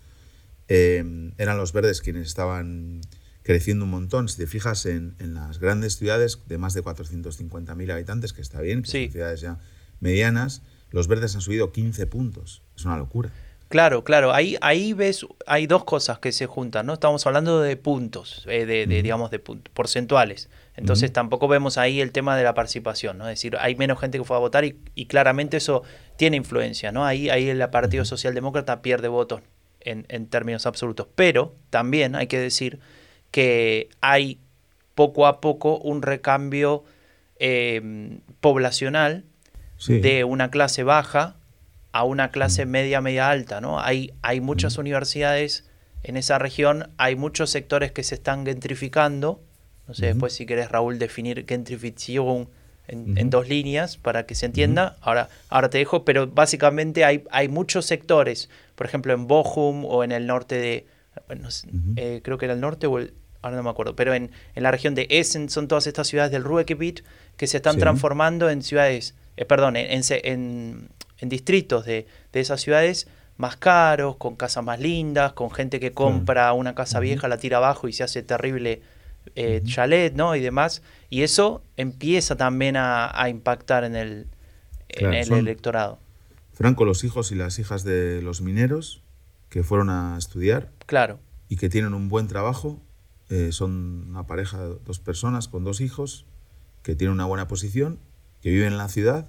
eh, 0.68 1.32
eran 1.38 1.58
los 1.58 1.72
verdes 1.72 2.00
quienes 2.00 2.28
estaban 2.28 3.00
creciendo 3.42 3.84
un 3.84 3.90
montón. 3.90 4.28
Si 4.28 4.36
te 4.36 4.46
fijas 4.46 4.86
en, 4.86 5.16
las 5.18 5.58
grandes 5.58 5.96
ciudades 5.96 6.38
de 6.46 6.56
más 6.56 6.72
de 6.72 6.84
450.000 6.84 7.92
habitantes, 7.92 8.32
que 8.32 8.42
está 8.42 8.60
bien, 8.60 8.82
que 8.82 8.90
son 8.90 9.10
ciudades 9.10 9.40
ya 9.40 9.58
medianas, 10.00 10.62
los 10.90 11.08
verdes 11.08 11.34
han 11.34 11.40
subido 11.40 11.72
15 11.72 12.06
puntos. 12.06 12.62
Es 12.76 12.84
una 12.84 12.96
locura. 12.96 13.30
Claro, 13.68 14.04
claro. 14.04 14.32
Ahí, 14.32 14.56
ahí 14.60 14.92
ves, 14.92 15.26
hay 15.46 15.66
dos 15.66 15.84
cosas 15.84 16.18
que 16.18 16.30
se 16.30 16.46
juntan, 16.46 16.86
¿no? 16.86 16.94
Estamos 16.94 17.26
hablando 17.26 17.60
de 17.60 17.76
puntos, 17.76 18.44
eh, 18.46 18.66
de, 18.66 18.86
digamos, 18.86 19.30
de 19.30 19.40
porcentuales. 19.40 20.48
Entonces 20.76 21.12
tampoco 21.12 21.48
vemos 21.48 21.78
ahí 21.78 22.00
el 22.00 22.12
tema 22.12 22.36
de 22.36 22.44
la 22.44 22.54
participación, 22.54 23.18
¿no? 23.18 23.24
Es 23.24 23.38
decir, 23.38 23.56
hay 23.58 23.74
menos 23.74 23.98
gente 23.98 24.18
que 24.18 24.24
fue 24.24 24.36
a 24.36 24.40
votar 24.40 24.64
y, 24.64 25.06
claramente 25.06 25.56
eso 25.56 25.82
tiene 26.16 26.36
influencia, 26.36 26.92
¿no? 26.92 27.04
Ahí, 27.04 27.30
ahí 27.30 27.48
el 27.48 27.68
Partido 27.70 28.04
Socialdemócrata 28.04 28.82
pierde 28.82 29.08
votos 29.08 29.40
en, 29.80 30.06
en 30.08 30.26
términos 30.26 30.66
absolutos. 30.66 31.08
Pero 31.14 31.56
también 31.70 32.14
hay 32.14 32.26
que 32.28 32.38
decir 32.38 32.78
que 33.30 33.88
hay 34.00 34.38
poco 34.94 35.26
a 35.26 35.40
poco 35.40 35.78
un 35.78 36.02
recambio 36.02 36.84
eh, 37.40 38.20
poblacional 38.40 39.24
de 39.86 40.24
una 40.24 40.50
clase 40.50 40.82
baja 40.82 41.36
a 41.92 42.04
una 42.04 42.30
clase 42.30 42.66
mm. 42.66 42.68
media, 42.68 43.00
media 43.00 43.30
alta, 43.30 43.60
¿no? 43.60 43.80
Hay, 43.80 44.12
hay 44.22 44.40
muchas 44.40 44.76
mm. 44.76 44.80
universidades 44.80 45.64
en 46.02 46.16
esa 46.16 46.38
región, 46.38 46.90
hay 46.96 47.16
muchos 47.16 47.50
sectores 47.50 47.92
que 47.92 48.02
se 48.02 48.16
están 48.16 48.44
gentrificando. 48.44 49.42
No 49.86 49.94
sé, 49.94 50.06
después 50.06 50.32
si 50.32 50.46
querés, 50.46 50.70
Raúl, 50.70 50.98
definir 50.98 51.44
gentrificación 51.46 52.48
en, 52.88 53.30
dos 53.30 53.48
líneas 53.48 53.96
para 53.96 54.26
que 54.26 54.34
se 54.34 54.46
entienda. 54.46 54.96
ahora, 55.00 55.28
ahora 55.48 55.70
te 55.70 55.78
dejo, 55.78 56.04
pero 56.04 56.26
básicamente 56.26 57.04
hay, 57.04 57.24
hay 57.30 57.48
muchos 57.48 57.86
sectores, 57.86 58.50
por 58.74 58.86
ejemplo, 58.86 59.12
en 59.12 59.26
Bochum 59.26 59.84
o 59.84 60.04
en 60.04 60.12
el 60.12 60.26
norte 60.26 60.56
de, 60.56 60.86
eh, 61.96 62.20
creo 62.22 62.38
que 62.38 62.46
era 62.46 62.54
el 62.54 62.60
norte 62.60 62.86
o 62.86 62.98
el, 62.98 63.14
ahora 63.40 63.56
no 63.56 63.62
me 63.62 63.70
acuerdo, 63.70 63.94
pero 63.94 64.14
en, 64.14 64.30
en, 64.54 64.62
la 64.62 64.70
región 64.70 64.94
de 64.94 65.06
Essen 65.10 65.48
son 65.48 65.68
todas 65.68 65.86
estas 65.86 66.08
ciudades 66.08 66.32
del 66.32 66.44
Ruhrgebiet 66.44 67.04
que 67.36 67.46
se 67.46 67.58
están 67.58 67.78
transformando 67.78 68.50
en 68.50 68.62
ciudades 68.62 69.14
eh, 69.36 69.44
perdón, 69.44 69.76
en, 69.76 70.02
en, 70.12 70.88
distritos 71.28 71.86
de, 71.86 72.06
esas 72.32 72.60
ciudades 72.60 73.08
más 73.36 73.56
caros, 73.56 74.16
con 74.16 74.36
casas 74.36 74.62
más 74.64 74.78
lindas, 74.78 75.32
con 75.32 75.50
gente 75.50 75.80
que 75.80 75.92
compra 75.92 76.52
una 76.52 76.74
casa 76.74 77.00
vieja, 77.00 77.28
la 77.28 77.38
tira 77.38 77.56
abajo 77.56 77.88
y 77.88 77.92
se 77.92 78.04
hace 78.04 78.22
terrible 78.22 78.82
eh, 79.34 79.62
chalet, 79.64 80.14
¿no? 80.14 80.36
Y 80.36 80.40
demás. 80.40 80.82
Y 81.10 81.22
eso 81.22 81.62
empieza 81.76 82.36
también 82.36 82.76
a, 82.76 83.28
impactar 83.28 83.84
en 83.84 83.96
el, 83.96 84.26
en 84.88 85.14
el 85.14 85.32
electorado. 85.32 85.98
Franco, 86.52 86.84
los 86.84 87.02
hijos 87.02 87.32
y 87.32 87.34
las 87.34 87.58
hijas 87.58 87.82
de 87.82 88.22
los 88.22 88.40
mineros 88.40 89.02
que 89.48 89.64
fueron 89.64 89.90
a 89.90 90.16
estudiar. 90.18 90.70
Claro. 90.86 91.18
Y 91.48 91.56
que 91.56 91.68
tienen 91.68 91.94
un 91.94 92.08
buen 92.08 92.28
trabajo. 92.28 92.80
Eh, 93.30 93.50
son 93.52 94.06
una 94.10 94.26
pareja, 94.26 94.58
dos 94.58 95.00
personas 95.00 95.48
con 95.48 95.64
dos 95.64 95.80
hijos 95.80 96.26
que 96.82 96.94
tienen 96.94 97.14
una 97.14 97.24
buena 97.24 97.48
posición 97.48 97.98
que 98.44 98.50
viven 98.50 98.72
en 98.72 98.78
la 98.78 98.90
ciudad, 98.90 99.26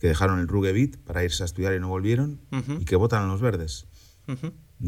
que 0.00 0.08
dejaron 0.08 0.40
el 0.40 0.48
Rugebit 0.48 0.96
para 1.04 1.22
irse 1.22 1.42
a 1.42 1.46
estudiar 1.46 1.74
y 1.74 1.78
no 1.78 1.88
volvieron, 1.88 2.40
y 2.80 2.86
que 2.86 2.96
votan 2.96 3.22
a 3.22 3.26
los 3.26 3.42
verdes. 3.42 3.84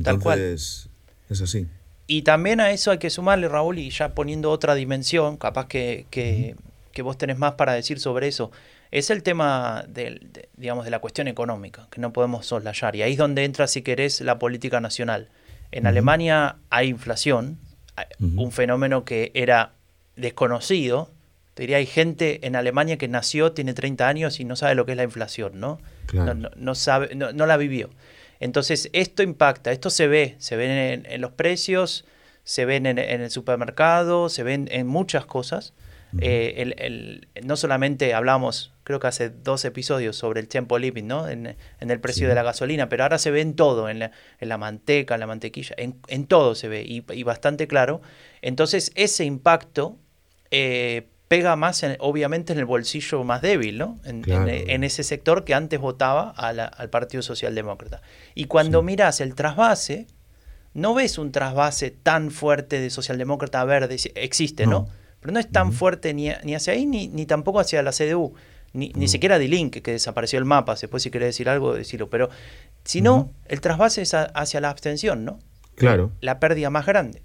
Tal 0.02 0.18
cual. 0.20 0.40
es 0.40 0.88
así. 1.28 1.66
Y 2.06 2.22
también 2.22 2.60
a 2.60 2.70
eso 2.70 2.92
hay 2.92 2.96
que 2.96 3.10
sumarle, 3.10 3.46
Raúl, 3.46 3.78
y 3.78 3.90
ya 3.90 4.14
poniendo 4.14 4.50
otra 4.50 4.74
dimensión, 4.74 5.36
capaz 5.36 5.66
que, 5.66 6.06
que, 6.10 6.56
vos 7.02 7.18
tenés 7.18 7.36
más 7.36 7.56
para 7.56 7.74
decir 7.74 8.00
sobre 8.00 8.28
eso, 8.28 8.50
es 8.90 9.10
el 9.10 9.22
tema 9.22 9.84
de, 9.86 10.26
digamos, 10.56 10.86
de 10.86 10.90
la 10.90 11.00
cuestión 11.00 11.28
económica, 11.28 11.88
que 11.90 12.00
no 12.00 12.10
podemos 12.14 12.46
soslayar. 12.46 12.96
Y 12.96 13.02
ahí 13.02 13.12
es 13.12 13.18
donde 13.18 13.44
entra, 13.44 13.66
si 13.66 13.82
querés, 13.82 14.22
la 14.22 14.38
política 14.38 14.80
nacional. 14.80 15.28
En 15.72 15.86
Alemania 15.86 16.56
hay 16.70 16.88
inflación, 16.88 17.58
un 18.18 18.50
fenómeno 18.50 19.04
que 19.04 19.30
era 19.34 19.74
desconocido 20.16 21.10
diría, 21.62 21.78
hay 21.78 21.86
gente 21.86 22.46
en 22.46 22.56
Alemania 22.56 22.98
que 22.98 23.08
nació, 23.08 23.52
tiene 23.52 23.74
30 23.74 24.06
años 24.08 24.40
y 24.40 24.44
no 24.44 24.56
sabe 24.56 24.74
lo 24.74 24.86
que 24.86 24.92
es 24.92 24.96
la 24.96 25.04
inflación, 25.04 25.60
¿no? 25.60 25.78
No, 26.56 26.74
sabe, 26.74 27.14
no, 27.14 27.46
la 27.46 27.56
vivió. 27.56 27.90
Entonces, 28.40 28.88
esto 28.92 29.22
impacta, 29.22 29.72
esto 29.72 29.90
se 29.90 30.06
ve, 30.06 30.36
se 30.38 30.56
ve 30.56 31.02
en, 31.04 31.20
los 31.20 31.32
precios, 31.32 32.04
se 32.44 32.64
ven 32.64 32.86
en, 32.86 32.98
el 32.98 33.30
supermercado, 33.30 34.28
se 34.28 34.42
ven 34.42 34.68
en 34.70 34.86
muchas 34.86 35.26
cosas. 35.26 35.74
eh, 36.20 36.54
el, 36.58 36.74
el, 36.78 37.28
no 37.44 37.56
solamente 37.56 38.14
hablamos, 38.14 38.72
creo 38.84 39.00
que 39.00 39.06
hace 39.06 39.28
dos 39.28 39.66
episodios 39.66 40.16
sobre 40.16 40.40
el 40.40 40.48
tempo 40.48 40.78
living, 40.78 41.04
¿no? 41.04 41.28
En, 41.28 41.56
en 41.80 41.90
el 41.90 42.00
precio 42.00 42.26
de 42.26 42.34
la 42.34 42.42
gasolina, 42.42 42.88
pero 42.88 43.02
ahora 43.02 43.18
se 43.18 43.30
ve 43.30 43.42
en 43.42 43.54
todo, 43.54 43.90
en 43.90 43.98
la, 43.98 44.12
en 44.40 44.48
la 44.48 44.56
manteca, 44.56 45.14
en 45.14 45.20
la 45.20 45.26
mantequilla, 45.26 45.74
en, 45.76 46.00
en 46.08 46.26
todo 46.26 46.54
se 46.54 46.68
ve 46.68 46.82
y, 46.82 47.04
y, 47.12 47.22
bastante 47.22 47.66
claro. 47.66 48.00
Entonces 48.40 48.92
ese 48.94 49.26
impacto 49.26 49.98
eh, 50.50 51.08
pega 51.28 51.54
más, 51.56 51.82
en, 51.82 51.96
obviamente, 52.00 52.52
en 52.54 52.58
el 52.58 52.64
bolsillo 52.64 53.22
más 53.22 53.42
débil, 53.42 53.78
¿no? 53.78 53.98
En, 54.04 54.22
claro. 54.22 54.48
en 54.48 54.82
ese 54.82 55.02
sector 55.02 55.44
que 55.44 55.54
antes 55.54 55.78
votaba 55.78 56.30
a 56.30 56.52
la, 56.52 56.64
al 56.64 56.88
Partido 56.88 57.22
Socialdemócrata. 57.22 58.00
Y 58.34 58.46
cuando 58.46 58.80
sí. 58.80 58.86
miras 58.86 59.20
el 59.20 59.34
trasvase, 59.34 60.06
no 60.74 60.94
ves 60.94 61.18
un 61.18 61.30
trasvase 61.30 61.90
tan 61.90 62.30
fuerte 62.30 62.80
de 62.80 62.90
socialdemócrata 62.90 63.60
a 63.60 63.64
verde, 63.64 63.96
existe, 64.14 64.66
¿no? 64.66 64.70
¿no? 64.70 64.88
Pero 65.20 65.32
no 65.32 65.40
es 65.40 65.50
tan 65.50 65.68
uh 65.68 65.70
-huh. 65.70 65.74
fuerte 65.74 66.14
ni, 66.14 66.30
ni, 66.44 66.54
hacia 66.54 66.72
ahí 66.72 66.86
ni, 66.86 67.08
ni, 67.08 67.26
tampoco 67.26 67.60
hacia 67.60 67.82
la 67.82 67.92
CDU, 67.92 68.34
ni, 68.72 68.88
no. 68.90 69.00
ni 69.00 69.08
siquiera 69.08 69.38
de 69.38 69.48
Link, 69.48 69.82
que 69.82 69.92
desapareció 69.92 70.38
el 70.38 70.44
mapa, 70.44 70.76
después 70.76 71.02
si 71.02 71.10
querés 71.10 71.28
decir 71.28 71.48
algo, 71.48 71.74
decirlo, 71.74 72.08
pero 72.08 72.26
uh 72.26 72.30
-huh. 72.84 73.28
el 73.46 73.60
trasvase 73.60 74.02
es 74.02 74.14
a, 74.14 74.24
hacia 74.24 74.60
la 74.60 74.70
abstención, 74.70 75.24
¿no? 75.24 75.40
Claro. 75.74 76.12
La 76.20 76.40
pérdida 76.40 76.70
más 76.70 76.86
grande. 76.86 77.22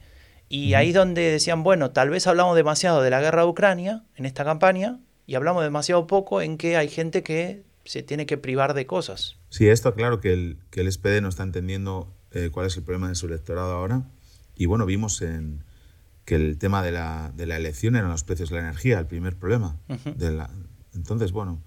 Y 0.54 0.68
uh 0.68 0.70
-huh. 0.70 0.78
ahí 0.78 0.90
es 0.90 0.94
donde 0.94 1.22
decían, 1.32 1.64
bueno, 1.64 1.90
tal 1.90 2.12
vez 2.12 2.28
hablamos 2.28 2.56
demasiado 2.56 3.02
de 3.02 3.10
la 3.10 3.20
guerra 3.22 3.42
de 3.42 3.48
Ucrania 3.48 4.04
en 4.16 4.28
esta 4.28 4.46
campaña 4.46 5.00
y 5.26 5.34
hablamos 5.34 5.64
demasiado 5.64 6.06
poco 6.06 6.44
en 6.44 6.60
que 6.60 6.78
hay 6.78 6.90
gente 6.90 7.24
que 7.24 7.64
se 7.86 8.04
tiene 8.04 8.28
que 8.28 8.38
privar 8.38 8.76
de 8.76 8.86
cosas. 8.86 9.38
Sí, 9.50 9.68
esto 9.68 9.96
claro 9.96 10.22
que 10.22 10.32
el, 10.32 10.60
que 10.70 10.82
el 10.82 10.92
SPD 10.92 11.22
no 11.24 11.30
está 11.30 11.42
entendiendo 11.42 12.14
eh, 12.32 12.52
cuál 12.52 12.68
es 12.68 12.78
el 12.78 12.84
problema 12.84 13.10
de 13.10 13.16
su 13.16 13.26
electorado 13.26 13.74
ahora. 13.74 14.04
Y 14.56 14.68
bueno, 14.68 14.86
vimos 14.86 15.24
en, 15.24 15.64
que 16.24 16.36
el 16.36 16.60
tema 16.60 16.84
de 16.84 16.92
la, 16.92 17.32
de 17.36 17.48
la 17.48 17.58
elección 17.58 17.96
eran 17.96 18.12
los 18.12 18.24
precios 18.24 18.52
de 18.52 18.58
la 18.58 18.62
energía, 18.62 19.00
el 19.00 19.08
primer 19.08 19.36
problema. 19.36 19.80
Uh 19.90 19.94
-huh. 19.94 20.14
de 20.16 20.32
la, 20.34 20.52
entonces, 20.94 21.32
bueno, 21.32 21.64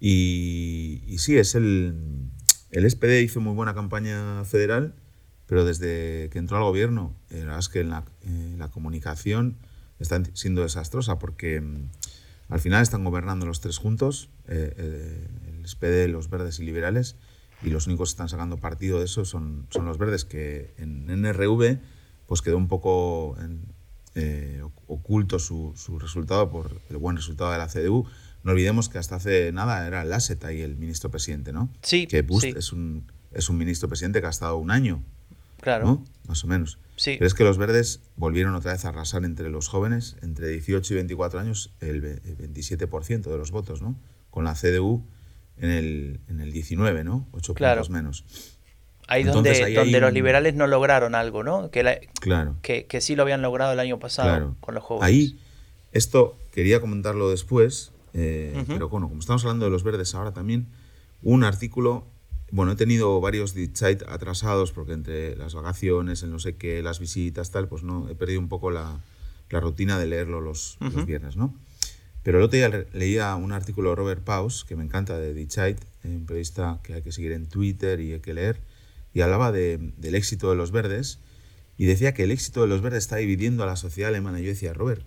y, 0.00 1.00
y, 1.06 1.18
sí, 1.18 1.38
es 1.38 1.54
el, 1.54 1.94
el 2.72 2.90
SPD 2.90 3.22
hizo 3.22 3.40
muy 3.40 3.54
buena 3.54 3.72
campaña 3.72 4.44
federal, 4.44 4.96
pero 5.46 5.64
desde 5.64 6.28
que 6.30 6.38
entró 6.38 6.56
al 6.56 6.64
gobierno, 6.64 7.14
eh, 7.30 7.38
la 7.38 7.44
verdad 7.44 7.58
es 7.60 7.68
que 7.68 7.80
en 7.80 7.90
la, 7.90 8.04
eh, 8.22 8.54
la 8.58 8.68
comunicación 8.68 9.56
está 9.98 10.22
siendo 10.34 10.62
desastrosa 10.62 11.18
porque 11.18 11.60
mm, 11.60 11.88
al 12.48 12.60
final 12.60 12.82
están 12.82 13.04
gobernando 13.04 13.46
los 13.46 13.60
tres 13.60 13.78
juntos, 13.78 14.28
eh, 14.48 14.74
eh 14.76 15.28
el 15.58 15.66
SPD, 15.66 16.08
los 16.08 16.30
verdes 16.30 16.60
y 16.60 16.64
liberales, 16.64 17.16
y 17.62 17.70
los 17.70 17.86
únicos 17.86 18.10
que 18.10 18.12
están 18.12 18.28
sacando 18.28 18.58
partido 18.58 18.98
de 18.98 19.06
eso 19.06 19.24
son, 19.24 19.66
son 19.70 19.86
los 19.86 19.98
verdes, 19.98 20.24
que 20.24 20.74
en 20.78 21.10
NRV 21.10 21.78
pues 22.26 22.42
quedó 22.42 22.56
un 22.56 22.68
poco 22.68 23.36
en, 23.40 23.62
eh, 24.14 24.62
oculto 24.86 25.38
su, 25.38 25.74
su, 25.76 25.98
resultado 25.98 26.50
por 26.50 26.80
el 26.88 26.96
buen 26.96 27.16
resultado 27.16 27.52
de 27.52 27.58
la 27.58 27.68
CDU. 27.68 28.06
No 28.44 28.52
olvidemos 28.52 28.88
que 28.88 28.96
hasta 28.96 29.16
hace 29.16 29.52
nada 29.52 29.86
era 29.86 30.04
Lasset 30.04 30.42
ahí 30.44 30.62
el 30.62 30.76
ministro 30.76 31.10
presidente, 31.10 31.52
¿no? 31.52 31.68
Sí. 31.82 32.06
Que 32.06 32.22
Bust 32.22 32.46
sí. 32.46 32.54
es, 32.56 32.72
un, 32.72 33.10
es 33.32 33.50
un 33.50 33.58
ministro 33.58 33.88
presidente 33.88 34.20
que 34.20 34.26
ha 34.26 34.30
estado 34.30 34.56
un 34.56 34.70
año. 34.70 35.02
Claro. 35.66 35.84
¿no? 35.84 36.04
Más 36.28 36.44
o 36.44 36.46
menos. 36.46 36.78
Sí. 36.94 37.16
Pero 37.18 37.26
es 37.26 37.34
que 37.34 37.42
los 37.42 37.58
verdes 37.58 38.00
volvieron 38.14 38.54
otra 38.54 38.70
vez 38.70 38.84
a 38.84 38.90
arrasar 38.90 39.24
entre 39.24 39.50
los 39.50 39.66
jóvenes, 39.66 40.16
entre 40.22 40.46
18 40.46 40.94
y 40.94 40.96
24 40.96 41.40
años, 41.40 41.74
el 41.80 42.00
27% 42.02 43.22
de 43.22 43.36
los 43.36 43.50
votos, 43.50 43.82
¿no? 43.82 43.96
Con 44.30 44.44
la 44.44 44.54
CDU 44.54 45.04
en 45.56 45.70
el, 45.70 46.20
en 46.28 46.40
el 46.40 46.52
19, 46.52 47.02
¿no? 47.02 47.26
8 47.32 47.54
claro. 47.54 47.80
puntos 47.80 47.90
menos. 47.90 48.24
Ahí 49.08 49.22
Entonces, 49.22 49.58
donde, 49.58 49.64
ahí 49.64 49.74
donde 49.74 50.00
los 50.00 50.08
un... 50.10 50.14
liberales 50.14 50.54
no 50.54 50.68
lograron 50.68 51.16
algo, 51.16 51.42
¿no? 51.42 51.72
Que, 51.72 51.82
la, 51.82 51.98
claro. 52.20 52.58
que, 52.62 52.86
que, 52.86 53.00
sí 53.00 53.16
lo 53.16 53.24
habían 53.24 53.42
logrado 53.42 53.72
el 53.72 53.80
año 53.80 53.98
pasado 53.98 54.28
claro. 54.28 54.56
con 54.60 54.76
los 54.76 54.84
jóvenes. 54.84 55.08
Ahí, 55.08 55.40
esto 55.90 56.38
quería 56.52 56.80
comentarlo 56.80 57.28
después, 57.28 57.90
eh, 58.14 58.52
uh 58.54 58.58
-huh. 58.60 58.66
pero 58.68 58.88
bueno, 58.88 59.08
como 59.08 59.18
estamos 59.18 59.42
hablando 59.42 59.64
de 59.64 59.72
los 59.72 59.82
verdes 59.82 60.14
ahora 60.14 60.32
también, 60.32 60.68
un 61.22 61.42
artículo, 61.42 62.06
bueno, 62.50 62.72
he 62.72 62.76
tenido 62.76 63.20
varios 63.20 63.50
site 63.50 64.04
atrasados 64.08 64.72
porque 64.72 64.92
entre 64.92 65.36
las 65.36 65.54
vacaciones, 65.54 66.22
el 66.22 66.30
no 66.30 66.38
sé 66.38 66.56
qué, 66.56 66.82
las 66.82 67.00
visitas, 67.00 67.50
tal, 67.50 67.68
pues 67.68 67.82
no, 67.82 68.08
he 68.08 68.14
perdido 68.14 68.40
un 68.40 68.48
poco 68.48 68.70
la, 68.70 69.00
la 69.50 69.60
rutina 69.60 69.98
de 69.98 70.06
leerlo 70.06 70.40
los, 70.40 70.76
uh 70.80 70.84
-huh. 70.84 70.92
los 70.92 71.06
viernes, 71.06 71.36
¿no? 71.36 71.54
Pero 72.22 72.38
el 72.38 72.44
otro 72.44 72.56
día 72.56 72.86
leía 72.92 73.34
un 73.36 73.52
artículo 73.52 73.90
de 73.90 73.96
Robert 73.96 74.24
Paus, 74.24 74.64
que 74.64 74.74
me 74.74 74.82
encanta, 74.82 75.16
de 75.16 75.32
Dichait, 75.32 75.78
un 76.02 76.26
periodista 76.26 76.80
que 76.82 76.94
hay 76.94 77.02
que 77.02 77.12
seguir 77.12 77.32
en 77.32 77.46
Twitter 77.46 78.00
y 78.00 78.14
hay 78.14 78.20
que 78.20 78.34
leer, 78.34 78.60
y 79.14 79.20
hablaba 79.20 79.52
de, 79.52 79.92
del 79.96 80.14
éxito 80.16 80.50
de 80.50 80.56
los 80.56 80.72
verdes, 80.72 81.20
y 81.78 81.84
decía 81.84 82.14
que 82.14 82.24
el 82.24 82.32
éxito 82.32 82.62
de 82.62 82.68
los 82.68 82.80
verdes 82.80 83.04
está 83.04 83.16
dividiendo 83.16 83.62
a 83.62 83.66
la 83.66 83.76
sociedad 83.76 84.08
alemana. 84.08 84.40
Y 84.40 84.44
yo 84.44 84.48
decía, 84.48 84.72
Robert, 84.72 85.04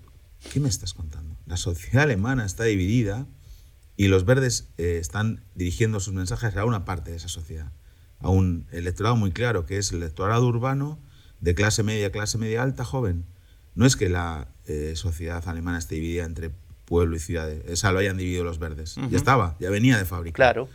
¿qué 0.53 0.59
me 0.59 0.69
estás 0.69 0.93
contando? 0.93 1.35
La 1.45 1.57
sociedad 1.57 2.03
alemana 2.03 2.45
está 2.45 2.63
dividida 2.63 3.25
y 3.99 4.07
los 4.07 4.23
verdes 4.23 4.69
eh, 4.77 4.97
están 4.97 5.43
dirigiendo 5.55 5.99
sus 5.99 6.13
mensajes 6.13 6.55
a 6.55 6.63
una 6.63 6.85
parte 6.85 7.11
de 7.11 7.17
esa 7.17 7.27
sociedad, 7.27 7.73
a 8.19 8.29
un 8.29 8.65
electorado 8.71 9.17
muy 9.17 9.33
claro, 9.33 9.65
que 9.65 9.77
es 9.77 9.91
el 9.91 9.97
electorado 9.97 10.47
urbano 10.47 10.97
de 11.41 11.53
clase 11.53 11.83
media, 11.83 12.09
clase 12.09 12.37
media 12.37 12.63
alta, 12.63 12.85
joven. 12.85 13.25
No 13.75 13.85
es 13.85 13.97
que 13.97 14.07
la 14.07 14.47
eh, 14.67 14.93
sociedad 14.95 15.45
alemana 15.49 15.77
esté 15.77 15.95
dividida 15.95 16.23
entre 16.23 16.49
pueblo 16.85 17.17
y 17.17 17.19
ciudades. 17.19 17.61
Esa 17.67 17.91
lo 17.91 17.99
hayan 17.99 18.15
dividido 18.15 18.45
los 18.45 18.57
verdes. 18.57 18.95
Uh 18.95 19.01
-huh. 19.01 19.09
Ya 19.09 19.17
estaba, 19.17 19.57
ya 19.59 19.69
venía 19.69 19.97
de 19.97 20.05
fábrica. 20.05 20.33
Claro. 20.33 20.69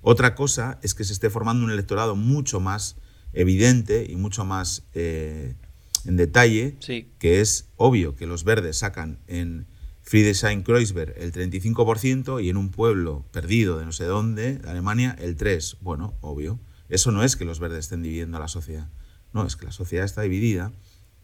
Otra 0.00 0.36
cosa 0.36 0.78
es 0.80 0.94
que 0.94 1.02
se 1.02 1.12
esté 1.12 1.30
formando 1.30 1.64
un 1.64 1.72
electorado 1.72 2.14
mucho 2.14 2.60
más 2.60 2.94
evidente 3.32 4.06
y 4.08 4.14
mucho 4.14 4.44
más 4.44 4.84
eh, 4.94 5.56
en 6.04 6.16
detalle, 6.16 6.76
sí. 6.78 7.10
que 7.18 7.40
es 7.40 7.66
obvio 7.74 8.14
que 8.14 8.28
los 8.28 8.44
verdes 8.44 8.78
sacan 8.78 9.18
en 9.26 9.66
Friedrichshain-Kreuzberg 10.08 11.14
el 11.16 11.32
35% 11.32 12.42
y 12.42 12.48
en 12.48 12.56
un 12.56 12.70
pueblo 12.70 13.26
perdido 13.30 13.78
de 13.78 13.84
no 13.84 13.92
sé 13.92 14.04
dónde, 14.04 14.58
de 14.58 14.70
Alemania, 14.70 15.14
el 15.18 15.36
3%. 15.36 15.76
Bueno, 15.80 16.14
obvio. 16.22 16.58
Eso 16.88 17.12
no 17.12 17.22
es 17.22 17.36
que 17.36 17.44
los 17.44 17.60
verdes 17.60 17.80
estén 17.80 18.02
dividiendo 18.02 18.38
a 18.38 18.40
la 18.40 18.48
sociedad. 18.48 18.88
No, 19.34 19.44
es 19.46 19.56
que 19.56 19.66
la 19.66 19.72
sociedad 19.72 20.06
está 20.06 20.22
dividida 20.22 20.72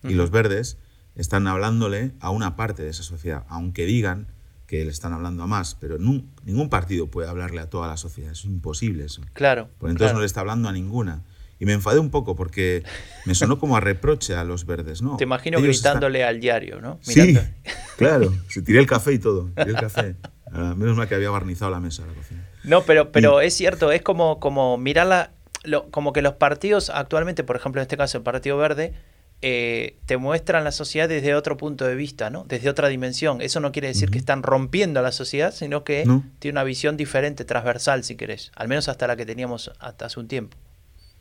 y 0.03 0.09
uh 0.09 0.11
-huh. 0.11 0.15
los 0.17 0.31
verdes 0.31 0.77
están 1.15 1.47
hablándole 1.47 2.13
a 2.21 2.29
una 2.29 2.57
parte 2.57 2.83
de 2.83 2.91
esa 2.91 3.03
sociedad, 3.03 3.45
aunque 3.49 3.87
digan 3.87 4.29
que 4.67 4.85
le 4.85 4.91
están 4.91 5.13
hablando 5.13 5.43
a 5.43 5.47
más, 5.47 5.75
pero 5.75 5.99
ningún 5.99 6.69
partido 6.69 7.11
puede 7.11 7.29
hablarle 7.29 7.61
a 7.61 7.71
toda 7.71 7.89
la 7.89 7.97
sociedad, 7.97 8.33
es 8.33 8.45
imposible 8.45 9.05
eso. 9.05 9.23
Claro. 9.33 9.71
Pues 9.79 9.93
entonces 9.93 10.07
claro. 10.07 10.15
no 10.15 10.21
le 10.21 10.27
está 10.27 10.41
hablando 10.41 10.69
a 10.69 10.73
ninguna. 10.73 11.23
Y 11.59 11.67
me 11.67 11.73
enfadé 11.73 11.99
un 11.99 12.11
poco 12.11 12.35
porque 12.35 12.83
me 13.27 13.35
sonó 13.35 13.59
como 13.59 13.77
a 13.77 13.81
reproche 13.81 14.35
a 14.35 14.45
los 14.45 14.67
verdes, 14.67 15.03
¿no? 15.03 15.17
Te 15.17 15.25
imagino 15.25 15.59
Ellos 15.59 15.77
gritándole 15.77 16.21
están... 16.21 16.35
al 16.35 16.41
diario, 16.41 16.81
¿no? 16.81 16.99
Mirando. 17.07 17.41
Sí, 17.41 17.49
claro. 17.97 18.33
Se 18.49 18.63
tiré 18.63 18.81
el 18.81 18.87
café 18.87 19.13
y 19.13 19.19
todo. 19.19 19.51
Tiré 19.57 19.71
el 19.71 19.77
café. 19.77 20.17
Uh, 20.53 20.75
menos 20.77 20.97
mal 20.97 21.09
que 21.09 21.15
había 21.15 21.31
barnizado 21.31 21.71
la 21.71 21.81
mesa 21.81 22.05
la 22.07 22.15
cocina. 22.15 22.49
No, 22.65 22.83
pero, 22.83 23.11
pero 23.13 23.43
y... 23.43 23.47
es 23.47 23.55
cierto, 23.55 23.93
es 23.93 24.03
como, 24.03 24.41
como 24.41 24.79
mirarla, 24.79 25.33
lo, 25.65 25.91
como 25.91 26.13
que 26.13 26.23
los 26.23 26.35
partidos 26.35 26.91
actualmente, 26.91 27.45
por 27.45 27.57
ejemplo, 27.57 27.81
en 27.81 27.85
este 27.85 27.97
caso 27.97 28.19
el 28.19 28.25
Partido 28.25 28.57
Verde, 28.57 28.95
eh, 29.43 29.99
te 30.07 30.17
muestran 30.17 30.65
la 30.65 30.73
sociedad 30.73 31.09
desde 31.09 31.35
otro 31.35 31.57
punto 31.57 31.85
de 31.85 31.95
vista, 31.95 32.31
¿no? 32.31 32.45
Desde 32.45 32.71
otra 32.71 32.89
dimensión. 32.89 33.43
Eso 33.43 33.61
no 33.61 33.73
quiere 33.73 33.89
decir 33.89 34.09
uh 34.09 34.11
-huh. 34.11 34.13
que 34.13 34.19
están 34.19 34.43
rompiendo 34.43 35.01
a 35.01 35.03
la 35.03 35.13
sociedad, 35.13 35.53
sino 35.53 35.85
que 35.85 36.05
no. 36.07 36.25
tiene 36.39 36.55
una 36.55 36.65
visión 36.65 36.97
diferente, 36.97 37.45
transversal, 37.45 38.05
si 38.05 38.17
querés. 38.17 38.53
Al 38.55 38.69
menos 38.69 38.89
hasta 38.89 39.07
la 39.07 39.17
que 39.17 39.27
teníamos 39.27 39.71
hasta 39.81 40.07
hace 40.07 40.19
un 40.19 40.29
tiempo. 40.29 40.57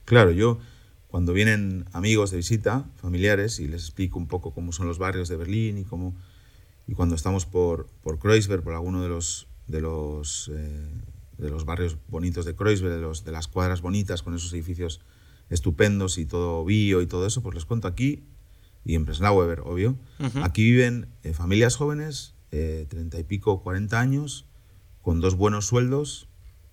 Claro, 0.05 0.31
yo 0.31 0.59
cuando 1.07 1.33
vienen 1.33 1.85
amigos 1.93 2.31
de 2.31 2.37
visita, 2.37 2.89
familiares, 2.95 3.59
y 3.59 3.67
les 3.67 3.83
explico 3.83 4.17
un 4.17 4.27
poco 4.27 4.53
cómo 4.53 4.71
son 4.71 4.87
los 4.87 4.97
barrios 4.97 5.29
de 5.29 5.37
Berlín 5.37 5.77
y 5.77 5.83
cómo 5.83 6.15
y 6.87 6.95
cuando 6.95 7.15
estamos 7.15 7.45
por, 7.45 7.87
por 8.01 8.19
Kreuzberg, 8.19 8.63
por 8.63 8.73
alguno 8.73 9.01
de 9.01 9.09
los 9.09 9.47
de 9.67 9.79
los 9.79 10.51
eh, 10.53 10.89
de 11.37 11.49
los 11.49 11.65
barrios 11.65 11.97
bonitos 12.07 12.45
de 12.45 12.55
Kreuzberg, 12.55 12.93
de, 12.93 13.01
los, 13.01 13.23
de 13.23 13.31
las 13.31 13.47
cuadras 13.47 13.81
bonitas 13.81 14.23
con 14.23 14.33
esos 14.35 14.51
edificios 14.53 15.01
estupendos 15.49 16.17
y 16.17 16.25
todo 16.25 16.63
bio 16.65 17.01
y 17.01 17.07
todo 17.07 17.27
eso, 17.27 17.41
pues 17.41 17.55
les 17.55 17.65
cuento 17.65 17.87
aquí, 17.87 18.23
y 18.85 18.95
en 18.95 19.05
Breslauer, 19.05 19.61
obvio, 19.61 19.97
uh 20.19 20.23
-huh. 20.23 20.43
aquí 20.43 20.63
viven 20.63 21.07
eh, 21.23 21.33
familias 21.33 21.75
jóvenes, 21.75 22.33
eh, 22.51 22.85
treinta 22.89 23.19
y 23.19 23.23
pico, 23.23 23.61
cuarenta 23.61 23.99
años, 23.99 24.45
con 25.01 25.21
dos 25.21 25.35
buenos 25.35 25.65
sueldos, 25.65 26.27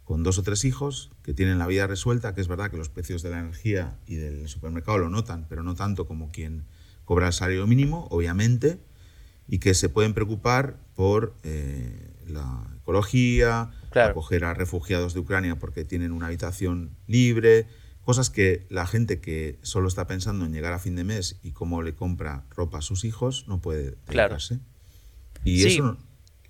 con 0.05 0.23
dos 0.23 0.39
o 0.39 0.43
tres 0.43 0.65
hijos, 0.65 1.10
que 1.31 1.35
tienen 1.35 1.61
la 1.61 1.69
vida 1.69 1.87
resuelta, 1.87 2.35
que 2.35 2.41
es 2.41 2.49
verdad 2.49 2.73
que 2.73 2.77
los 2.77 2.89
precios 2.89 3.23
de 3.23 3.31
la 3.31 3.39
energía 3.39 3.97
y 4.05 4.17
del 4.17 4.49
supermercado 4.49 4.99
lo 4.99 5.11
notan, 5.11 5.47
pero 5.49 5.63
no 5.63 5.77
tanto 5.77 6.09
como 6.09 6.33
quien 6.33 6.65
cobra 7.05 7.29
el 7.29 7.33
salario 7.33 7.69
mínimo, 7.69 8.09
obviamente, 8.11 8.81
y 9.47 9.61
que 9.61 9.75
se 9.75 9.89
pueden 9.89 10.13
preocupar 10.13 10.81
por 10.97 11.37
eh, 11.45 12.11
la 12.27 12.67
ecología, 12.81 13.71
claro. 13.93 14.11
acoger 14.11 14.45
a 14.45 14.55
refugiados 14.55 15.15
de 15.15 15.21
Ucrania 15.21 15.57
porque 15.57 15.85
tienen 15.85 16.11
una 16.11 16.27
habitación 16.27 16.97
libre, 17.07 17.69
Cosas 18.03 18.29
que 18.31 18.67
la 18.71 18.89
gente 18.89 19.21
que 19.21 19.61
solo 19.63 19.87
está 19.87 20.09
pensando 20.09 20.45
en 20.45 20.53
llegar 20.53 20.73
a 20.73 20.81
fin 20.81 20.97
de 20.97 21.05
mes 21.05 21.39
y 21.45 21.53
cómo 21.53 21.83
le 21.83 21.95
compra 21.95 22.45
ropa 22.51 22.79
a 22.79 22.83
sus 22.83 23.05
hijos 23.05 23.45
no 23.47 23.61
puede 23.61 23.97
dedicarse. 24.09 24.57
Claro. 24.57 25.45
Y 25.45 25.61
sí. 25.61 25.69
eso, 25.69 25.97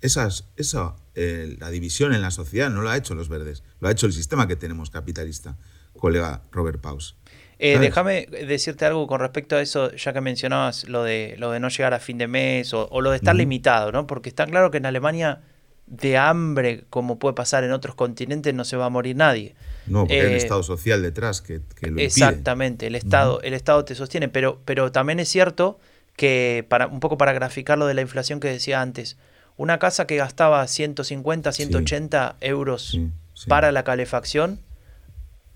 esas, 0.01 0.49
esa, 0.57 0.95
eh, 1.15 1.55
la 1.59 1.69
división 1.69 2.13
en 2.13 2.21
la 2.21 2.31
sociedad 2.31 2.69
no 2.69 2.81
lo 2.81 2.89
ha 2.89 2.97
hecho 2.97 3.15
los 3.15 3.29
verdes, 3.29 3.63
lo 3.79 3.87
ha 3.87 3.91
hecho 3.91 4.07
el 4.07 4.13
sistema 4.13 4.47
que 4.47 4.55
tenemos 4.55 4.89
capitalista, 4.89 5.57
colega 5.93 6.43
Robert 6.51 6.81
Paus. 6.81 7.15
Eh, 7.63 7.77
déjame 7.77 8.25
decirte 8.25 8.85
algo 8.85 9.05
con 9.05 9.19
respecto 9.19 9.55
a 9.55 9.61
eso, 9.61 9.95
ya 9.95 10.13
que 10.13 10.21
mencionabas 10.21 10.89
lo 10.89 11.03
de, 11.03 11.35
lo 11.37 11.51
de 11.51 11.59
no 11.59 11.69
llegar 11.69 11.93
a 11.93 11.99
fin 11.99 12.17
de 12.17 12.27
mes 12.27 12.73
o, 12.73 13.01
lo 13.01 13.11
de 13.11 13.17
estar 13.17 13.35
limitado, 13.35 13.91
¿no? 13.91 14.07
Porque 14.07 14.29
está 14.29 14.47
claro 14.47 14.71
que 14.71 14.77
en 14.77 14.87
Alemania 14.87 15.41
de 15.85 16.17
hambre, 16.17 16.85
como 16.89 17.19
puede 17.19 17.35
pasar 17.35 17.63
en 17.63 17.71
otros 17.71 17.93
continentes, 17.93 18.51
no 18.55 18.63
se 18.63 18.77
va 18.77 18.85
a 18.85 18.89
morir 18.89 19.15
nadie. 19.15 19.53
No, 19.85 20.01
porque 20.01 20.21
hay 20.21 20.27
un 20.27 20.33
eh, 20.33 20.37
Estado 20.37 20.63
social 20.63 21.03
detrás 21.03 21.41
que, 21.43 21.61
que 21.79 21.91
lo 21.91 21.99
Exactamente, 21.99 22.87
el 22.87 22.95
Estado, 22.95 23.41
el 23.43 23.53
Estado 23.53 23.85
te 23.85 23.93
sostiene, 23.93 24.27
pero, 24.27 24.59
pero 24.65 24.91
también 24.91 25.19
es 25.19 25.29
cierto 25.29 25.79
que, 26.15 26.65
para, 26.67 26.87
un 26.87 26.99
poco 26.99 27.19
para 27.19 27.31
graficar 27.31 27.77
lo 27.77 27.85
de 27.85 27.93
la 27.93 28.01
inflación 28.01 28.39
que 28.39 28.47
decía 28.47 28.81
antes, 28.81 29.17
una 29.61 29.77
casa 29.77 30.07
que 30.07 30.17
gastaba 30.17 30.65
150, 30.65 31.51
180 31.51 32.37
euros 32.41 32.99
para 33.47 33.71
la 33.71 33.83
calefacción, 33.83 34.59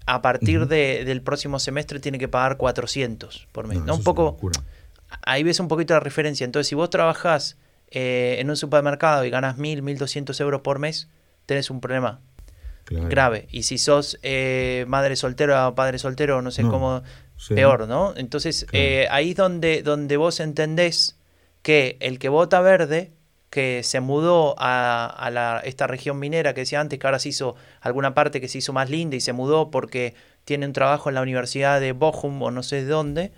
a 0.06 0.22
partir 0.22 0.68
del 0.68 1.22
próximo 1.24 1.58
semestre 1.58 2.00
tiene 2.00 2.20
que 2.20 2.28
pagar 2.28 2.58
400 2.58 3.48
por 3.52 3.68
mes. 3.68 3.82
¿no? 3.82 3.96
Un 3.96 4.04
poco, 4.04 4.38
ahí 5.24 5.42
ves 5.42 5.60
un 5.60 5.68
poquito 5.68 5.96
la 5.96 6.00
referencia. 6.02 6.46
Entonces, 6.46 6.68
si 6.68 6.76
vos 6.76 6.92
trabajás 6.92 7.58
eh, 7.90 8.36
en 8.38 8.52
un 8.52 8.56
supermercado 8.56 9.26
y 9.26 9.32
ganas 9.32 9.58
1.000, 9.58 9.82
1.200 9.82 10.40
euros 10.40 10.62
por 10.62 10.78
mes, 10.78 11.10
tenés 11.48 11.72
un 11.72 11.82
problema 11.82 12.22
grave. 12.88 13.48
Y 13.50 13.64
si 13.64 13.80
sos 13.80 14.20
eh, 14.22 14.86
madre 14.88 15.16
soltera 15.16 15.68
o 15.68 15.74
padre 15.74 15.98
soltero, 15.98 16.44
no 16.44 16.52
sé 16.52 16.62
cómo, 16.62 17.02
peor, 17.50 17.88
¿no? 17.88 18.14
Entonces, 18.16 18.68
eh, 18.72 19.08
ahí 19.10 19.32
es 19.32 19.36
donde, 19.36 19.82
donde 19.82 20.16
vos 20.18 20.40
entendés 20.40 21.18
que 21.64 21.98
el 22.02 22.20
que 22.20 22.30
vota 22.30 22.62
verde 22.62 23.15
que 23.56 23.84
se 23.84 24.02
mudó 24.02 24.54
a, 24.58 25.30
la, 25.32 25.62
esta 25.64 25.88
región 25.88 26.20
minera 26.20 26.54
que 26.54 26.60
decía 26.60 26.82
antes, 26.82 27.00
que 27.00 27.08
ahora 27.08 27.20
se 27.20 27.30
hizo 27.30 27.56
alguna 27.80 28.14
parte 28.14 28.42
que 28.42 28.50
se 28.50 28.58
hizo 28.58 28.74
más 28.74 28.90
linda 28.90 29.16
y 29.16 29.22
se 29.22 29.32
mudó 29.32 29.72
porque 29.72 30.14
tiene 30.44 30.66
un 30.66 30.74
trabajo 30.74 31.08
en 31.08 31.16
la 31.16 31.22
Universidad 31.22 31.80
de 31.80 31.94
Bochum 31.94 32.42
o 32.42 32.52
no 32.52 32.64
sé 32.64 32.84
de 32.84 32.88
dónde, 32.88 33.32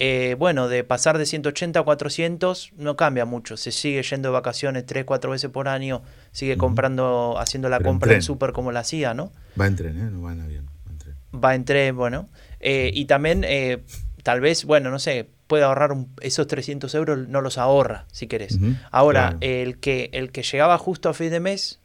eh, 0.00 0.34
bueno, 0.40 0.66
de 0.66 0.82
pasar 0.82 1.18
de 1.18 1.24
180 1.24 1.78
a 1.78 1.82
400 1.84 2.72
no 2.78 2.96
cambia 2.96 3.26
mucho, 3.26 3.56
se 3.56 3.70
sigue 3.70 4.02
yendo 4.02 4.30
de 4.30 4.32
vacaciones 4.32 4.84
3, 4.86 5.04
4 5.04 5.30
veces 5.30 5.50
por 5.50 5.68
año, 5.68 6.02
sigue 6.32 6.56
comprando, 6.56 7.36
haciendo 7.38 7.68
la 7.68 7.78
compra 7.78 8.14
en, 8.14 8.22
súper 8.22 8.50
como 8.50 8.72
la 8.72 8.80
hacía, 8.80 9.14
¿no? 9.14 9.30
Va 9.58 9.68
en 9.68 9.76
tren, 9.76 10.00
¿eh? 10.00 10.10
No 10.10 10.22
va 10.22 10.32
en 10.32 10.40
avión. 10.40 10.66
Va 10.84 10.90
en 10.90 10.98
tren, 10.98 11.14
va 11.32 11.54
en 11.54 11.64
tren 11.64 11.96
bueno. 11.96 12.28
Eh, 12.58 12.90
y 12.92 13.04
también, 13.04 13.44
eh, 13.46 13.84
tal 14.24 14.40
vez, 14.40 14.64
bueno, 14.64 14.90
no 14.90 14.98
sé, 14.98 15.30
puede 15.50 15.64
ahorrar 15.64 15.96
esos 16.20 16.46
300 16.46 16.94
euros, 16.94 17.28
no 17.28 17.40
los 17.40 17.58
ahorra, 17.58 18.06
si 18.12 18.28
querés. 18.28 18.56
Ahora, 18.92 19.36
el, 19.40 19.78
que, 19.78 20.08
el 20.12 20.30
que 20.30 20.44
llegaba 20.44 20.78
justo 20.78 21.08
a 21.08 21.12
fin 21.12 21.30
de 21.30 21.40
mes, 21.40 21.80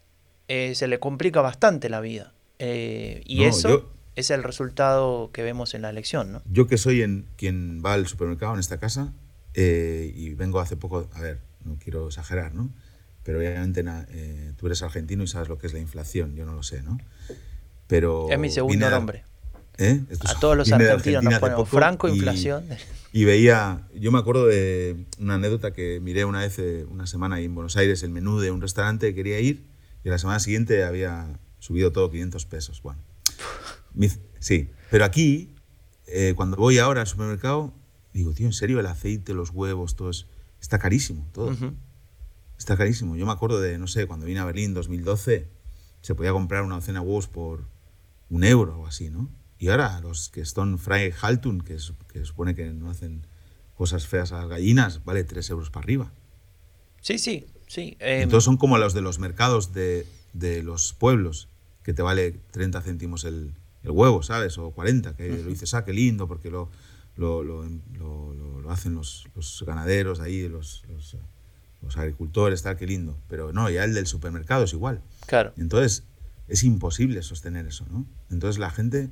eh, 0.47 0.75
se 0.75 0.87
le 0.87 0.99
complica 0.99 1.41
bastante 1.41 1.89
la 1.89 1.99
vida. 1.99 2.31
Eh, 2.59 3.23
y 3.25 3.45
eso 3.45 3.91
es 4.15 4.29
el 4.29 4.43
resultado 4.43 5.31
que 5.33 5.41
vemos 5.41 5.73
en 5.73 5.81
la 5.81 5.89
elección, 5.89 6.31
¿no? 6.31 6.43
Yo 6.45 6.67
que 6.67 6.77
soy 6.77 7.01
en, 7.01 7.25
quien 7.37 7.81
va 7.83 7.93
al 7.93 8.05
supermercado 8.05 8.53
en 8.53 8.59
esta 8.59 8.77
casa, 8.77 9.13
eh, 9.55 10.13
y 10.15 10.35
vengo 10.35 10.59
hace 10.59 10.77
poco, 10.77 11.09
a 11.11 11.21
ver, 11.21 11.39
no 11.63 11.77
quiero 11.83 12.09
exagerar, 12.09 12.53
¿no? 12.53 12.69
Pero 13.23 13.39
obviamente 13.39 13.83
tú 14.57 14.67
eres 14.67 14.83
argentino 14.83 15.23
y 15.23 15.27
sabes 15.27 15.49
lo 15.49 15.57
que 15.57 15.65
es 15.65 15.73
la 15.73 15.79
inflación, 15.79 16.35
yo 16.35 16.45
no 16.45 16.53
lo 16.53 16.61
sé, 16.61 16.83
¿no? 16.83 16.99
Pero 17.87 18.29
es 18.29 18.37
mi 18.37 18.51
segundo 18.51 18.91
nombre. 18.91 19.23
A 19.79 20.39
todos 20.39 20.55
los 20.55 20.71
argentinos 20.71 21.23
nos 21.23 21.39
ponemos 21.39 21.67
franco, 21.67 22.07
inflación. 22.07 22.65
Y 23.15 23.23
veía, 23.23 23.87
yo 23.93 24.11
me 24.11 24.19
acuerdo 24.19 24.45
de 24.45 25.05
una 25.19 25.35
anécdota 25.35 25.71
que 25.71 26.01
miré 26.01 26.25
una 26.25 26.41
vez, 26.41 26.59
eh, 26.59 26.85
una 26.89 27.07
semana 27.07 27.37
ahí 27.37 27.45
en 27.45 27.55
Buenos 27.55 27.77
Aires, 27.77 28.03
el 28.03 28.09
menú 28.09 28.41
de 28.41 28.51
un 28.51 28.59
restaurante 28.59 29.07
que 29.07 29.15
quería 29.15 29.39
ir 29.39 29.63
y 30.03 30.09
la 30.09 30.17
semana 30.17 30.41
siguiente 30.41 30.83
había 30.83 31.39
subido 31.59 31.93
todo 31.93 32.11
500 32.11 32.45
pesos. 32.45 32.81
Bueno, 32.81 32.99
sí, 34.39 34.69
pero 34.91 35.05
aquí, 35.05 35.55
eh, 36.07 36.33
cuando 36.35 36.57
voy 36.57 36.77
ahora 36.77 36.99
al 36.99 37.07
supermercado, 37.07 37.73
digo, 38.13 38.33
tío, 38.33 38.47
en 38.47 38.51
serio, 38.51 38.81
el 38.81 38.85
aceite, 38.85 39.33
los 39.33 39.51
huevos, 39.51 39.95
todo 39.95 40.09
es, 40.09 40.27
está 40.59 40.77
carísimo, 40.77 41.25
todo. 41.31 41.55
Está 42.57 42.75
carísimo. 42.75 43.15
Yo 43.15 43.25
me 43.25 43.31
acuerdo 43.31 43.61
de, 43.61 43.77
no 43.77 43.87
sé, 43.87 44.07
cuando 44.07 44.25
vine 44.25 44.41
a 44.41 44.45
Berlín 44.45 44.73
2012, 44.73 45.47
se 46.01 46.15
podía 46.15 46.33
comprar 46.33 46.63
una 46.63 46.75
docena 46.75 46.99
de 46.99 47.05
huevos 47.05 47.29
por 47.29 47.65
un 48.29 48.43
euro 48.43 48.81
o 48.81 48.87
así, 48.87 49.09
¿no? 49.09 49.29
Y 49.57 49.69
ahora 49.69 49.99
los 50.01 50.29
que 50.29 50.41
están 50.41 50.77
Freie 50.77 51.13
Haltun, 51.19 51.61
que, 51.61 51.77
que 52.11 52.25
supone 52.25 52.55
que 52.55 52.71
no 52.71 52.89
hacen 52.89 53.25
cosas 53.75 54.07
feas 54.07 54.31
a 54.31 54.39
las 54.39 54.49
gallinas, 54.49 55.03
vale 55.03 55.23
3 55.23 55.49
euros 55.51 55.69
para 55.69 55.83
arriba. 55.83 56.11
Sí, 57.01 57.17
sí, 57.17 57.45
sí. 57.67 57.97
Eh, 57.99 58.21
Entonces 58.21 58.45
son 58.45 58.57
como 58.57 58.77
los 58.77 58.93
de 58.93 59.01
los 59.01 59.19
mercados 59.19 59.73
de, 59.73 60.07
de, 60.33 60.63
los 60.63 60.93
pueblos, 60.93 61.49
que 61.83 61.93
te 61.93 62.01
vale 62.01 62.39
30 62.51 62.81
céntimos 62.81 63.23
el, 63.25 63.53
el 63.83 63.91
huevo, 63.91 64.23
¿sabes? 64.23 64.57
O 64.57 64.71
40, 64.71 65.15
que 65.15 65.29
lo 65.29 65.49
dices, 65.49 65.73
ah, 65.73 65.85
qué 65.85 65.93
lindo, 65.93 66.27
porque 66.27 66.49
lo, 66.49 66.69
lo, 67.15 67.43
lo, 67.43 67.63
lo 67.63 68.71
hacen 68.71 68.95
los, 68.95 69.27
los, 69.35 69.63
ganaderos 69.65 70.19
ahí, 70.19 70.47
los, 70.49 70.83
los, 71.81 71.97
agricultores, 71.97 72.63
tal, 72.63 72.77
qué 72.77 72.87
lindo. 72.87 73.15
Pero 73.29 73.53
no, 73.53 73.69
ya 73.69 73.83
el 73.83 73.93
del 73.93 74.07
supermercado 74.07 74.63
es 74.63 74.73
igual. 74.73 75.01
Claro. 75.27 75.53
Entonces 75.57 76.03
es 76.47 76.63
imposible 76.63 77.21
sostener 77.21 77.67
eso, 77.67 77.85
¿no? 77.91 78.05
Entonces 78.31 78.57
la 78.57 78.71
gente 78.71 79.09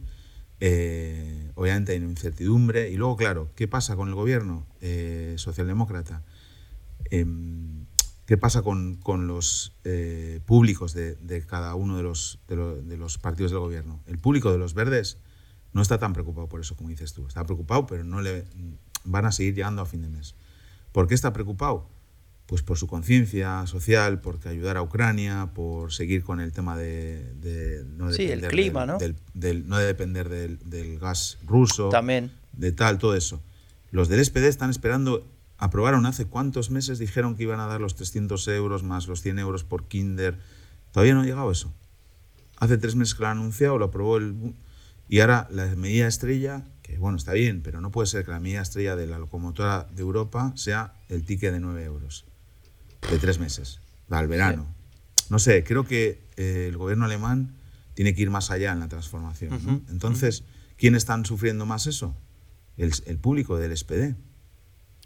eh, 0.59 1.51
obviamente 1.55 1.91
hay 1.93 1.97
incertidumbre. 1.99 2.89
Y 2.89 2.97
luego, 2.97 3.15
claro, 3.17 3.49
¿qué 3.55 3.67
pasa 3.67 3.95
con 3.95 4.09
el 4.09 4.15
gobierno 4.15 4.65
eh, 4.81 5.35
socialdemócrata? 5.37 6.23
Em, 7.05 7.85
¿Qué 8.25 8.37
pasa 8.37 8.61
con, 8.61 8.99
los 9.27 9.73
eh, 9.83 10.39
públicos 10.45 10.93
de, 10.93 11.45
cada 11.45 11.75
uno 11.75 11.97
de 11.97 12.03
los, 12.03 12.39
de, 12.47 12.97
los 12.97 13.17
partidos 13.17 13.51
del 13.51 13.59
gobierno? 13.59 13.99
El 14.07 14.17
público 14.17 14.51
de 14.51 14.57
los 14.57 14.73
verdes 14.73 15.17
no 15.73 15.81
está 15.81 15.97
tan 15.97 16.13
preocupado 16.13 16.47
por 16.47 16.61
eso 16.61 16.77
como 16.77 16.89
dices 16.89 17.13
tú. 17.13 17.27
Está 17.27 17.43
preocupado, 17.43 17.85
pero 17.85 18.05
no 18.05 18.21
le 18.21 18.45
van 19.03 19.25
a 19.25 19.31
seguir 19.33 19.55
llegando 19.55 19.81
a 19.81 19.85
fin 19.85 20.01
de 20.01 20.09
mes. 20.09 20.35
¿Por 20.93 21.07
qué 21.07 21.15
está 21.15 21.33
preocupado? 21.33 21.89
Pues 22.45 22.61
por 22.61 22.77
su 22.77 22.87
conciencia 22.87 23.65
social, 23.67 24.19
porque 24.19 24.49
ayudar 24.49 24.77
a 24.77 24.81
Ucrania, 24.81 25.51
por 25.53 25.93
seguir 25.93 26.23
con 26.23 26.39
el 26.39 26.51
tema 26.51 26.77
de, 26.77 27.85
no 27.95 28.11
depender 28.11 28.43
el 28.43 28.47
clima, 28.49 28.85
del, 29.33 29.67
¿no? 29.67 29.75
no 29.75 29.77
depender 29.77 30.29
del, 30.29 30.99
gas 30.99 31.37
ruso, 31.45 31.89
también 31.89 32.31
de 32.51 32.71
tal, 32.71 32.97
todo 32.97 33.15
eso. 33.15 33.41
Los 33.91 34.09
del 34.09 34.23
SPD 34.23 34.45
están 34.45 34.69
esperando, 34.69 35.27
aprobaron 35.57 36.05
hace 36.05 36.25
cuántos 36.25 36.69
meses, 36.69 36.99
dijeron 36.99 37.35
que 37.35 37.43
iban 37.43 37.59
a 37.59 37.67
dar 37.67 37.79
los 37.79 37.95
300 37.95 38.47
euros 38.49 38.83
más 38.83 39.07
los 39.07 39.21
100 39.21 39.39
euros 39.39 39.63
por 39.63 39.87
Kinder. 39.87 40.37
Todavía 40.91 41.13
no 41.13 41.21
ha 41.21 41.25
llegado 41.25 41.49
eso. 41.51 41.73
Hace 42.57 42.77
tres 42.77 42.95
meses 42.95 43.15
que 43.15 43.23
lo 43.23 43.29
han 43.29 43.39
anunciado, 43.39 43.77
lo 43.77 43.85
aprobó 43.85 44.17
el... 44.17 44.53
Y 45.09 45.19
ahora 45.19 45.47
la 45.51 45.65
medida 45.75 46.07
estrella 46.07 46.65
que 46.81 46.97
bueno, 46.97 47.17
está 47.17 47.33
bien, 47.33 47.61
pero 47.63 47.81
no 47.81 47.91
puede 47.91 48.07
ser 48.07 48.25
que 48.25 48.31
la 48.31 48.39
medida 48.39 48.61
estrella 48.61 48.95
de 48.95 49.07
la 49.07 49.17
locomotora 49.17 49.87
de 49.91 50.01
Europa 50.01 50.51
sea 50.55 50.93
el 51.07 51.23
ticket 51.23 51.53
de 51.53 51.59
9 51.59 51.83
euros 51.85 52.25
de 53.09 53.19
tres 53.19 53.39
meses, 53.39 53.79
al 54.09 54.27
verano. 54.27 54.67
No 55.29 55.39
sé, 55.39 55.63
creo 55.63 55.85
que 55.85 56.21
eh, 56.37 56.67
el 56.69 56.77
gobierno 56.77 57.05
alemán 57.05 57.55
tiene 57.93 58.13
que 58.13 58.21
ir 58.21 58.29
más 58.29 58.51
allá 58.51 58.71
en 58.71 58.79
la 58.79 58.87
transformación. 58.87 59.83
Entonces, 59.89 60.43
¿quién 60.77 60.95
están 60.95 61.25
sufriendo 61.25 61.65
más 61.65 61.87
eso? 61.87 62.15
El, 62.77 63.17
público 63.19 63.57
del 63.57 63.75
SPD. 63.75 64.15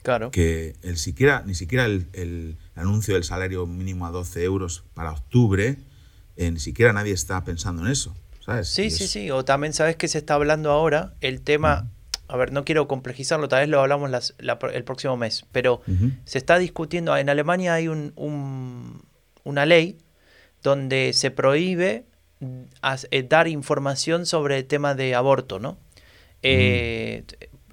Claro. 0.04 0.32
Que 0.32 0.76
el 0.84 0.98
siquiera, 0.98 1.44
ni 1.46 1.54
siquiera 1.54 1.86
el, 1.86 2.58
anuncio 2.76 3.14
del 3.14 3.24
salario 3.24 3.66
mínimo 3.68 4.06
a 4.06 4.12
12 4.12 4.44
euros 4.44 4.84
para 4.94 5.12
octubre, 5.12 5.78
eh, 6.38 6.52
ni 6.52 6.60
siquiera 6.60 6.94
nadie 6.94 7.14
está 7.14 7.44
pensando 7.44 7.86
en 7.86 7.92
eso. 7.92 8.16
¿sabes? 8.46 8.70
Sí, 8.70 8.90
sí, 8.90 9.08
sí. 9.08 9.32
O 9.32 9.44
también 9.44 9.74
sabes 9.74 9.98
que 9.98 10.08
se 10.08 10.20
está 10.20 10.36
hablando 10.36 10.72
ahora 10.72 11.16
el 11.20 11.42
tema 11.42 11.92
a 12.28 12.38
ver, 12.38 12.52
no 12.52 12.66
quiero 12.66 12.88
complejizarlo, 12.88 13.48
tal 13.48 13.62
vez 13.62 13.70
lo 13.70 13.80
hablamos 13.80 14.34
el 14.40 14.84
próximo 14.84 15.18
mes, 15.18 15.46
pero 15.52 15.82
se 16.26 16.38
está 16.38 16.58
discutiendo, 16.58 17.16
en 17.16 17.30
Alemania 17.30 17.74
hay 17.74 17.88
un, 17.88 18.14
una 19.44 19.66
ley 19.66 19.98
donde 20.62 21.14
se 21.14 21.32
prohíbe 21.32 22.06
eh, 22.42 23.24
dar 23.24 23.48
información 23.48 24.26
sobre 24.26 24.58
el 24.58 24.66
tema 24.66 24.94
de 24.94 25.16
aborto, 25.16 25.60
¿no? 25.60 25.78
Eh, 26.44 27.24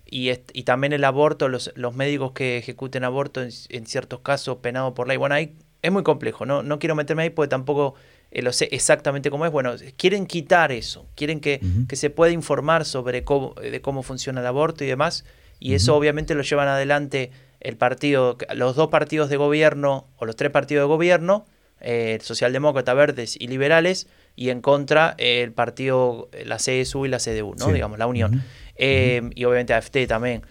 y, 0.06 0.30
y, 0.30 0.62
también 0.62 0.92
el 0.92 1.04
aborto, 1.04 1.48
los, 1.48 1.72
los 1.74 1.94
médicos 1.94 2.32
que 2.32 2.58
ejecuten 2.58 3.04
aborto 3.04 3.42
en, 3.42 3.86
ciertos 3.86 4.20
casos 4.20 4.58
penado 4.58 4.94
por 4.94 5.08
ley. 5.08 5.16
Bueno, 5.16 5.34
ahí 5.34 5.56
es 5.82 5.92
muy 5.92 6.02
complejo, 6.02 6.46
¿no? 6.46 6.62
No 6.62 6.78
quiero 6.78 6.94
meterme 6.94 7.24
ahí 7.24 7.30
porque 7.30 7.48
tampoco 7.48 7.94
eh, 8.34 8.42
lo 8.42 8.52
sé 8.52 8.68
exactamente 8.72 9.30
cómo 9.30 9.46
es. 9.46 9.52
Bueno, 9.52 9.74
quieren 9.96 10.26
quitar 10.26 10.72
eso, 10.72 11.06
quieren 11.14 11.40
que, 11.40 11.60
se 11.92 12.10
pueda 12.10 12.32
informar 12.32 12.84
sobre 12.84 13.22
cómo, 13.22 13.54
de 13.54 13.80
cómo 13.80 14.02
funciona 14.02 14.40
el 14.40 14.46
aborto 14.46 14.84
y 14.84 14.88
demás, 14.88 15.24
y 15.60 15.74
eso 15.74 15.96
obviamente 15.96 16.34
lo 16.34 16.42
llevan 16.42 16.68
adelante 16.68 17.30
el 17.60 17.76
partido, 17.76 18.36
los 18.54 18.74
dos 18.74 18.88
partidos 18.88 19.30
de 19.30 19.36
gobierno 19.36 20.08
o 20.16 20.26
los 20.26 20.36
tres 20.36 20.50
partidos 20.50 20.82
de 20.82 20.88
gobierno, 20.88 21.46
eh, 21.80 22.18
Socialdemócrata, 22.20 22.92
Verdes 22.92 23.36
y 23.38 23.46
Liberales, 23.46 24.08
y 24.34 24.50
en 24.50 24.60
contra 24.60 25.14
el 25.18 25.52
partido, 25.52 26.28
la 26.44 26.56
CSU 26.56 27.06
y 27.06 27.08
la 27.08 27.18
CDU, 27.18 27.54
¿no? 27.56 27.72
digamos, 27.72 27.98
la 27.98 28.08
Unión. 28.08 28.42
Eh, 28.74 29.22
y 29.34 29.44
obviamente 29.44 29.74
AFT 29.74 30.08
también. 30.08 30.42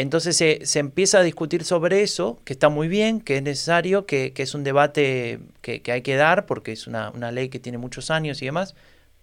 Entonces 0.00 0.34
se, 0.34 0.78
empieza 0.78 1.18
a 1.18 1.22
discutir 1.22 1.62
sobre 1.62 2.02
eso, 2.02 2.40
que 2.46 2.54
está 2.54 2.70
muy 2.70 2.88
bien, 2.88 3.20
que 3.20 3.36
es 3.36 3.42
necesario, 3.42 4.06
que, 4.06 4.32
es 4.34 4.54
un 4.54 4.64
debate 4.64 5.40
que, 5.60 5.82
hay 5.92 6.00
que 6.00 6.16
dar, 6.16 6.46
porque 6.46 6.72
es 6.72 6.86
una, 6.86 7.12
ley 7.32 7.50
que 7.50 7.58
tiene 7.58 7.76
muchos 7.76 8.10
años 8.10 8.40
y 8.40 8.46
demás, 8.46 8.74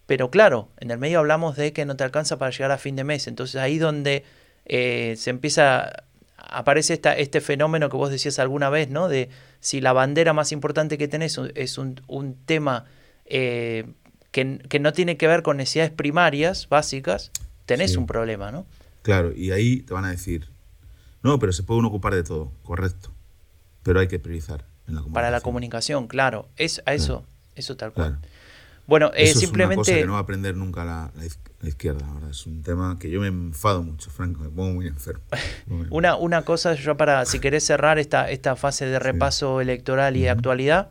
pero 0.06 0.30
claro, 0.30 0.70
en 0.80 0.92
el 0.92 1.00
medio 1.00 1.18
hablamos 1.18 1.56
de 1.56 1.74
que 1.74 1.84
no 1.86 1.96
te 1.96 2.04
alcanza 2.04 2.38
para 2.38 2.52
llegar 2.52 2.70
a 2.70 2.78
fin 2.78 2.96
de 2.96 3.04
mes, 3.04 3.26
entonces 3.26 3.56
ahí 3.56 3.80
donde 3.80 4.24
eh, 4.66 5.16
se 5.18 5.32
empieza, 5.32 6.04
aparece 6.38 6.94
esta, 6.94 7.18
este 7.18 7.42
fenómeno 7.42 7.90
que 7.90 7.98
vos 7.98 8.12
decías 8.12 8.38
alguna 8.38 8.70
vez, 8.70 8.88
¿no? 8.88 9.08
De 9.08 9.30
si 9.60 9.82
la 9.82 9.94
bandera 9.94 10.34
más 10.34 10.52
importante 10.52 11.00
que 11.00 11.08
tenés 11.08 11.40
es 11.56 11.80
un, 11.80 12.02
un 12.06 12.36
tema 12.46 12.86
eh, 13.26 13.86
que, 14.30 14.60
que, 14.70 14.80
no 14.80 14.94
tiene 14.94 15.18
que 15.18 15.26
ver 15.26 15.42
con 15.42 15.58
necesidades 15.58 15.92
primarias, 15.92 16.70
básicas, 16.70 17.32
tenés 17.66 17.94
Sí. 17.94 17.98
un 17.98 18.06
problema, 18.06 18.52
¿no? 18.52 18.68
Claro, 19.02 19.34
y 19.36 19.50
ahí 19.50 19.78
te 19.78 19.94
van 19.96 20.06
a 20.06 20.12
decir, 20.12 20.48
no, 21.28 21.40
pero 21.40 21.54
se 21.54 21.64
puede 21.64 21.80
uno 21.80 21.90
ocupar 21.90 22.16
de 22.16 22.24
todo, 22.24 22.52
correcto. 22.64 23.12
Pero 23.84 24.00
hay 24.00 24.08
que 24.08 24.20
priorizar 24.20 24.66
en 24.88 24.96
la 24.96 25.02
comunicación. 25.02 25.14
Para 25.14 25.32
la 25.32 25.42
comunicación, 25.42 26.08
claro, 26.08 26.50
es 26.58 26.82
a 26.86 26.94
eso, 26.94 27.26
eso 27.56 27.78
tal 27.78 27.94
cual. 27.94 28.18
Claro. 28.20 28.28
Bueno, 28.88 29.08
eh, 29.16 29.24
Eso 29.24 29.40
simplemente... 29.40 29.82
es 29.82 29.88
una 29.88 29.94
cosa 29.96 30.00
que 30.02 30.06
no 30.08 30.14
va 30.14 30.20
a 30.20 30.22
aprender 30.22 30.56
nunca 30.56 30.86
la, 30.86 31.12
la 31.16 31.26
iz- 31.26 31.38
la 31.60 31.68
izquierda. 31.70 32.08
la 32.08 32.14
verdad. 32.14 32.30
Es 32.30 32.46
un 32.46 32.64
tema 32.64 32.98
que 33.00 33.10
yo 33.10 33.20
me 33.20 33.28
enfado 33.28 33.84
mucho, 33.84 34.10
Franco, 34.10 34.40
me 34.42 34.50
pongo 34.50 34.74
muy 34.76 34.88
enfermo. 34.88 35.24
Muy- 35.68 35.88
Una, 35.90 36.16
una 36.16 36.44
cosa, 36.44 36.74
yo 36.74 36.96
para, 36.96 37.26
si 37.26 37.40
querés 37.40 37.66
cerrar 37.66 38.00
esta, 38.00 38.30
esta 38.32 38.56
fase 38.56 38.86
de 38.86 38.98
repaso 39.00 39.60
electoral 39.60 40.16
y 40.16 40.22
de 40.22 40.30
actualidad, 40.30 40.90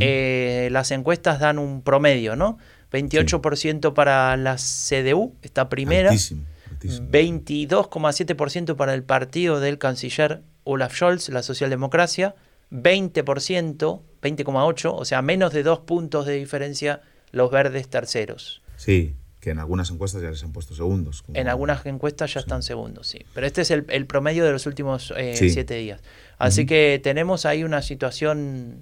eh, 0.00 0.68
las 0.72 0.90
encuestas 0.90 1.38
dan 1.40 1.58
un 1.58 1.82
promedio, 1.82 2.34
¿no? 2.36 2.58
28% 2.92 3.92
para 3.94 4.36
la 4.38 4.56
CDU, 4.56 5.34
está 5.42 5.68
primera, 5.68 6.08
Altísimo, 6.10 6.44
altísimo. 6.78 7.08
22,7% 7.10 8.76
para 8.76 8.94
el 8.94 9.02
partido 9.02 9.60
del 9.60 9.78
canciller 9.78 10.42
Olaf 10.64 10.94
Scholz, 10.94 11.28
la 11.30 11.42
socialdemocracia, 11.42 12.34
20%, 12.70 14.00
20,8%, 14.22 14.92
o 14.94 15.04
sea, 15.04 15.22
menos 15.22 15.52
de 15.52 15.62
dos 15.62 15.80
puntos 15.80 16.26
de 16.26 16.34
diferencia 16.34 17.00
los 17.32 17.50
verdes 17.50 17.88
terceros. 17.88 18.62
Sí, 18.76 19.14
que 19.40 19.50
en 19.50 19.58
algunas 19.58 19.90
encuestas 19.90 20.20
ya 20.22 20.30
les 20.30 20.42
han 20.42 20.52
puesto 20.52 20.74
segundos. 20.74 21.22
como- 21.22 21.38
En 21.38 21.48
algunas 21.48 21.84
encuestas 21.86 22.34
ya 22.34 22.40
están 22.40 22.62
segundos, 22.62 23.06
sí. 23.06 23.20
Pero 23.34 23.46
este 23.46 23.62
es 23.62 23.70
el, 23.70 23.86
el 23.88 24.06
promedio 24.06 24.44
de 24.44 24.52
los 24.52 24.66
últimos 24.66 25.12
eh, 25.16 25.36
Sí. 25.36 25.50
siete 25.50 25.74
días. 25.74 26.00
Así 26.38 26.66
que 26.66 27.00
tenemos 27.02 27.46
ahí 27.46 27.64
una 27.64 27.80
situación 27.82 28.80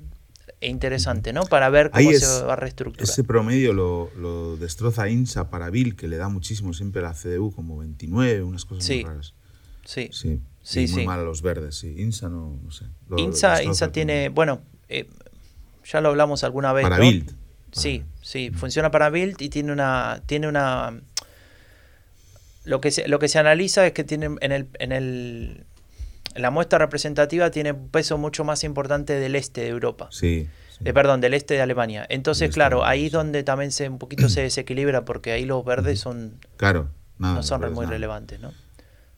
interesante, 0.69 1.33
¿no? 1.33 1.43
Para 1.45 1.69
ver 1.71 1.91
cómo 1.91 2.11
se 2.13 2.43
va 2.45 2.53
a 2.55 2.57
reestructurar. 2.57 3.09
Ese 3.09 3.25
promedio 3.25 3.73
lo, 3.73 4.11
lo 4.17 4.57
destroza 4.57 5.09
INSA 5.09 5.51
para 5.51 5.71
Bill, 5.71 5.97
que 5.97 6.09
le 6.09 6.17
da 6.17 6.29
muchísimo 6.29 6.73
siempre 6.75 7.01
a 7.01 7.05
la 7.05 7.15
CDU, 7.15 7.53
como 7.53 7.79
29, 7.79 8.43
unas 8.43 8.65
cosas 8.65 8.85
Sí. 8.85 8.97
muy 8.97 9.05
raras. 9.05 9.35
Sí. 9.85 10.09
Sí, 10.13 10.41
Sí, 10.63 10.81
y 10.85 10.89
muy 10.89 11.01
sí. 11.03 11.07
mal 11.07 11.21
a 11.21 11.23
los 11.23 11.43
verdes, 11.43 11.77
sí. 11.77 11.95
INSA 11.99 12.29
no, 12.29 12.59
no 12.65 12.71
sé. 12.73 12.87
lo- 13.09 13.19
INSA, 13.19 13.63
INSA 13.63 13.93
tiene, 13.93 14.29
bueno, 14.31 14.63
eh, 14.89 15.09
ya 15.85 16.01
lo 16.01 16.09
hablamos 16.09 16.43
alguna 16.45 16.73
vez. 16.73 16.83
Para 16.83 16.97
¿no? 16.99 17.03
Bild. 17.05 17.35
Sí, 17.73 18.03
sí, 18.23 18.51
funciona 18.51 18.91
para 18.91 19.11
Build 19.11 19.41
y 19.43 19.49
tiene 19.51 19.71
una, 19.73 20.23
tiene 20.27 20.49
una, 20.49 20.99
lo 22.65 22.81
que 22.81 22.91
se, 22.91 23.07
lo 23.07 23.19
que 23.19 23.29
se 23.29 23.39
analiza 23.39 23.87
es 23.87 23.93
que 23.93 24.03
tiene 24.03 24.27
en 24.41 24.51
el, 24.53 24.67
en 24.79 24.93
el, 24.93 25.65
la 26.39 26.51
muestra 26.51 26.79
representativa 26.79 27.51
tiene 27.51 27.73
un 27.73 27.89
peso 27.89 28.19
mucho 28.19 28.45
más 28.45 28.65
importante 28.65 29.15
del 29.15 29.35
este 29.37 29.63
de 29.63 29.69
Europa. 29.69 30.09
Sí. 30.11 30.49
sí. 30.71 30.85
Eh, 30.85 30.93
perdón, 30.93 31.21
del 31.21 31.35
este 31.35 31.55
de 31.55 31.63
Alemania. 31.63 32.07
Entonces, 32.09 32.43
este 32.43 32.55
claro, 32.55 32.85
ahí 32.85 33.07
es 33.07 33.13
donde 33.13 33.43
también 33.43 33.73
se 33.73 33.89
un 33.89 33.99
poquito 33.99 34.29
se 34.29 34.43
desequilibra 34.43 35.05
porque 35.05 35.33
ahí 35.33 35.45
los 35.45 35.65
verdes 35.65 36.01
son 36.01 36.39
Claro, 36.57 36.91
nada. 37.19 37.35
no 37.37 37.43
son 37.43 37.61
muy 37.73 37.85
nada. 37.85 37.91
relevantes, 37.91 38.41
¿no? 38.41 38.53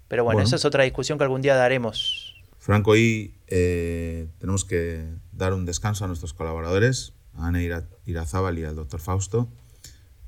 Pero 0.09 0.25
bueno, 0.25 0.37
Bueno. 0.39 0.47
esa 0.47 0.57
es 0.57 0.65
otra 0.65 0.85
discusión 0.85 1.19
que 1.19 1.25
algún 1.25 1.43
día 1.43 1.55
daremos. 1.55 2.35
Franco, 2.59 2.93
hoy 2.93 3.35
eh, 3.47 4.29
tenemos 4.39 4.65
que 4.65 5.05
dar 5.33 5.53
un 5.55 5.65
descanso 5.67 6.05
a 6.05 6.09
nuestros 6.09 6.33
colaboradores, 6.35 7.13
a 7.35 7.47
Ana 7.49 7.63
Ira- 7.63 7.89
Irazábal 8.07 8.59
y 8.59 8.65
al 8.65 8.75
doctor 8.77 9.01
Fausto, 9.01 9.49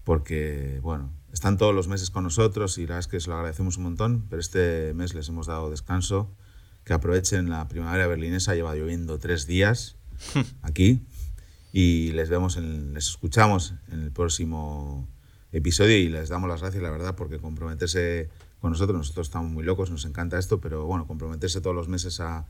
porque, 0.04 0.80
bueno, 0.82 1.10
están 1.32 1.56
todos 1.58 1.74
los 1.74 1.88
meses 1.88 2.10
con 2.10 2.24
nosotros 2.24 2.78
y 2.78 2.82
la 2.82 2.86
verdad 2.94 2.98
es 3.00 3.08
que 3.08 3.20
se 3.20 3.28
lo 3.28 3.36
agradecemos 3.36 3.76
un 3.76 3.84
montón, 3.84 4.26
pero 4.28 4.40
este 4.40 4.92
mes 4.94 5.14
les 5.14 5.28
hemos 5.28 5.46
dado 5.46 5.70
descanso, 5.70 6.30
que 6.84 6.92
aprovechen 6.92 7.50
la 7.50 7.68
primavera 7.68 8.06
berlinesa, 8.06 8.54
lleva 8.54 8.74
lloviendo 8.74 9.18
tres 9.18 9.46
días 9.46 9.96
aquí, 10.62 11.02
y 11.72 12.12
les 12.12 12.28
vemos, 12.28 12.56
en- 12.56 12.94
les 12.94 13.08
escuchamos 13.08 13.74
en 13.92 14.00
el 14.02 14.10
próximo 14.12 15.08
episodio 15.52 15.96
y 15.98 16.08
les 16.08 16.28
damos 16.28 16.48
las 16.48 16.60
gracias, 16.60 16.82
la 16.82 16.90
verdad, 16.90 17.14
porque 17.16 17.38
comprometerse 17.38 18.28
con 18.60 18.72
nosotros, 18.72 18.96
nosotros 18.98 19.28
estamos 19.28 19.50
muy 19.50 19.64
locos, 19.64 19.90
nos 19.90 20.04
encanta 20.04 20.38
esto, 20.38 20.60
pero 20.60 20.84
bueno, 20.86 21.06
comprometerse 21.06 21.60
todos 21.60 21.74
los 21.74 21.88
meses 21.88 22.20
a, 22.20 22.46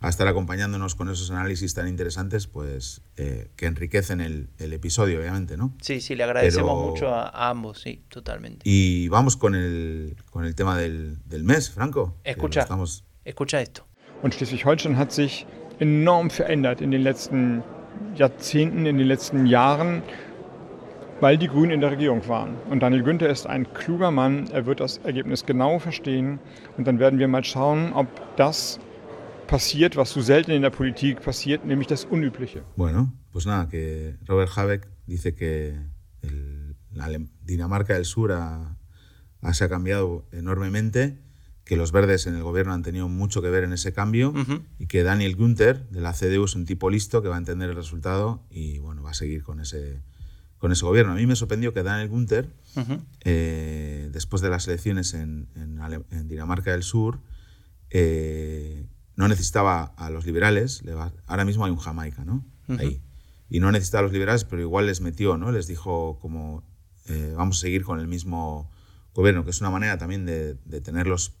a 0.00 0.08
estar 0.08 0.26
acompañándonos 0.26 0.94
con 0.96 1.08
esos 1.08 1.30
análisis 1.30 1.72
tan 1.74 1.86
interesantes, 1.86 2.46
pues 2.48 3.02
eh, 3.16 3.50
que 3.56 3.66
enriquecen 3.66 4.20
el, 4.20 4.48
el 4.58 4.72
episodio, 4.72 5.20
obviamente, 5.20 5.56
¿no? 5.56 5.74
Sí, 5.80 6.00
sí, 6.00 6.14
le 6.16 6.24
agradecemos 6.24 6.72
Pero- 6.74 6.90
mucho 6.90 7.08
a, 7.14 7.28
a 7.28 7.50
ambos, 7.50 7.80
sí, 7.80 8.02
totalmente. 8.08 8.62
Y 8.68 9.06
vamos 9.08 9.36
con 9.36 9.54
el, 9.54 10.16
con 10.30 10.44
el 10.44 10.54
tema 10.56 10.76
del, 10.76 11.18
del 11.26 11.44
mes, 11.44 11.70
Franco. 11.70 12.16
Escucha. 12.24 12.62
Estamos, 12.62 13.04
Escucha 13.24 13.58
esto. 13.60 13.82
Und 14.22 14.34
Schleswig-Holstein 14.34 14.96
hat 14.96 15.12
sich 15.12 15.46
enorm 15.78 16.30
verändert 16.30 16.80
in 16.80 16.90
den 16.90 17.02
letzten 17.02 17.62
Jahrzehnten, 18.14 18.86
in 18.86 18.98
den 18.98 19.06
letzten 19.06 19.46
Jahren, 19.46 20.02
weil 21.20 21.38
die 21.38 21.48
Grünen 21.48 21.70
in 21.72 21.80
der 21.80 21.90
Regierung 21.92 22.26
waren. 22.28 22.56
Und 22.70 22.80
Daniel 22.80 23.02
Günther 23.02 23.28
ist 23.30 23.46
ein 23.46 23.72
kluger 23.74 24.10
Mann, 24.10 24.48
er 24.52 24.66
wird 24.66 24.80
das 24.80 24.98
Ergebnis 24.98 25.46
genau 25.46 25.78
verstehen 25.78 26.38
und 26.76 26.86
dann 26.86 26.98
werden 26.98 27.18
wir 27.18 27.28
mal 27.28 27.44
schauen, 27.44 27.92
ob 27.92 28.08
das 28.36 28.80
passiert, 29.46 29.96
was 29.96 30.10
so 30.10 30.20
selten 30.20 30.50
in 30.52 30.62
der 30.62 30.70
Politik 30.70 31.20
passiert, 31.22 31.64
nämlich 31.64 31.86
das 31.86 32.04
Unübliche. 32.04 32.62
Bueno, 32.76 33.12
pues 33.32 33.44
nada, 33.46 33.66
que 33.68 34.16
Robert 34.28 34.56
Habeck 34.56 34.88
dice 35.06 35.32
que 35.34 35.74
el- 36.22 36.74
la 36.94 37.06
Dinamarca 37.42 37.94
del 37.94 38.04
Sur 38.04 38.32
ha- 38.32 38.76
ha- 39.42 39.52
se 39.52 39.64
ha 39.64 39.68
cambiado 39.68 40.24
enormemente, 40.32 41.18
que 41.72 41.76
los 41.78 41.90
verdes 41.90 42.26
en 42.26 42.34
el 42.36 42.42
gobierno 42.42 42.74
han 42.74 42.82
tenido 42.82 43.08
mucho 43.08 43.40
que 43.40 43.48
ver 43.48 43.64
en 43.64 43.72
ese 43.72 43.94
cambio 43.94 44.34
y 44.78 44.88
que 44.88 45.02
Daniel 45.02 45.36
Günther 45.36 45.88
de 45.88 46.02
la 46.02 46.12
CDU 46.12 46.44
es 46.44 46.54
un 46.54 46.66
tipo 46.66 46.90
listo 46.90 47.22
que 47.22 47.28
va 47.28 47.36
a 47.36 47.38
entender 47.38 47.70
el 47.70 47.76
resultado 47.76 48.42
y 48.50 48.78
bueno, 48.78 49.02
va 49.02 49.12
a 49.12 49.14
seguir 49.14 49.42
con 49.42 49.58
ese, 49.58 50.02
con 50.58 50.70
ese 50.70 50.84
gobierno. 50.84 51.12
A 51.12 51.14
mí 51.14 51.26
me 51.26 51.34
sorprendió 51.34 51.72
que 51.72 51.82
Daniel 51.82 52.10
Günther, 52.10 52.50
eh, 53.24 54.10
después 54.12 54.42
de 54.42 54.50
las 54.50 54.68
elecciones 54.68 55.14
en, 55.14 55.48
en 55.54 55.78
Ale- 55.80 56.04
en 56.10 56.28
Dinamarca 56.28 56.72
del 56.72 56.82
Sur, 56.82 57.20
eh, 57.90 58.86
no 59.16 59.28
necesitaba 59.28 59.84
a 59.96 60.10
los 60.10 60.26
liberales, 60.26 60.82
ahora 61.26 61.44
mismo 61.46 61.64
hay 61.64 61.70
un 61.70 61.78
Jamaica, 61.78 62.24
¿no? 62.24 62.44
Ahí. 62.80 63.00
Y 63.50 63.60
no 63.60 63.70
necesitaba 63.72 64.00
a 64.00 64.02
los 64.04 64.12
liberales, 64.12 64.44
pero 64.44 64.62
igual 64.62 64.86
les 64.86 65.00
metió, 65.00 65.36
¿no? 65.36 65.52
Les 65.52 65.66
dijo 65.66 66.18
como, 66.20 66.64
eh, 67.06 67.34
vamos 67.36 67.58
a 67.58 67.60
seguir 67.60 67.82
con 67.84 67.98
el 68.00 68.08
mismo 68.08 68.70
gobierno, 69.14 69.44
que 69.44 69.50
es 69.50 69.60
una 69.60 69.70
manera 69.70 69.98
también 69.98 70.24
de, 70.24 70.54
de 70.64 70.80
tenerlos 70.80 71.32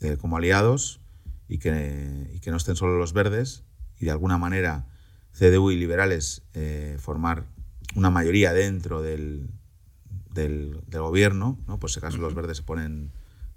eh, 0.00 0.16
como 0.16 0.36
aliados 0.36 1.00
y 1.48 1.58
que, 1.58 2.30
y 2.34 2.40
que 2.40 2.50
no 2.50 2.56
estén 2.56 2.76
solo 2.76 2.96
los 2.98 3.12
verdes 3.12 3.64
y 3.98 4.06
de 4.06 4.10
alguna 4.12 4.38
manera 4.38 4.86
CDU 5.32 5.70
y 5.70 5.76
liberales 5.76 6.42
eh, 6.54 6.96
formar 6.98 7.46
una 7.94 8.10
mayoría 8.10 8.52
dentro 8.52 9.02
del, 9.02 9.50
del, 10.32 10.80
del 10.86 11.00
gobierno, 11.02 11.58
¿no? 11.66 11.78
por 11.78 11.90
si 11.90 11.98
acaso 11.98 12.18
los 12.18 12.34
verdes 12.34 12.58
se 12.58 12.62
ponen 12.62 13.12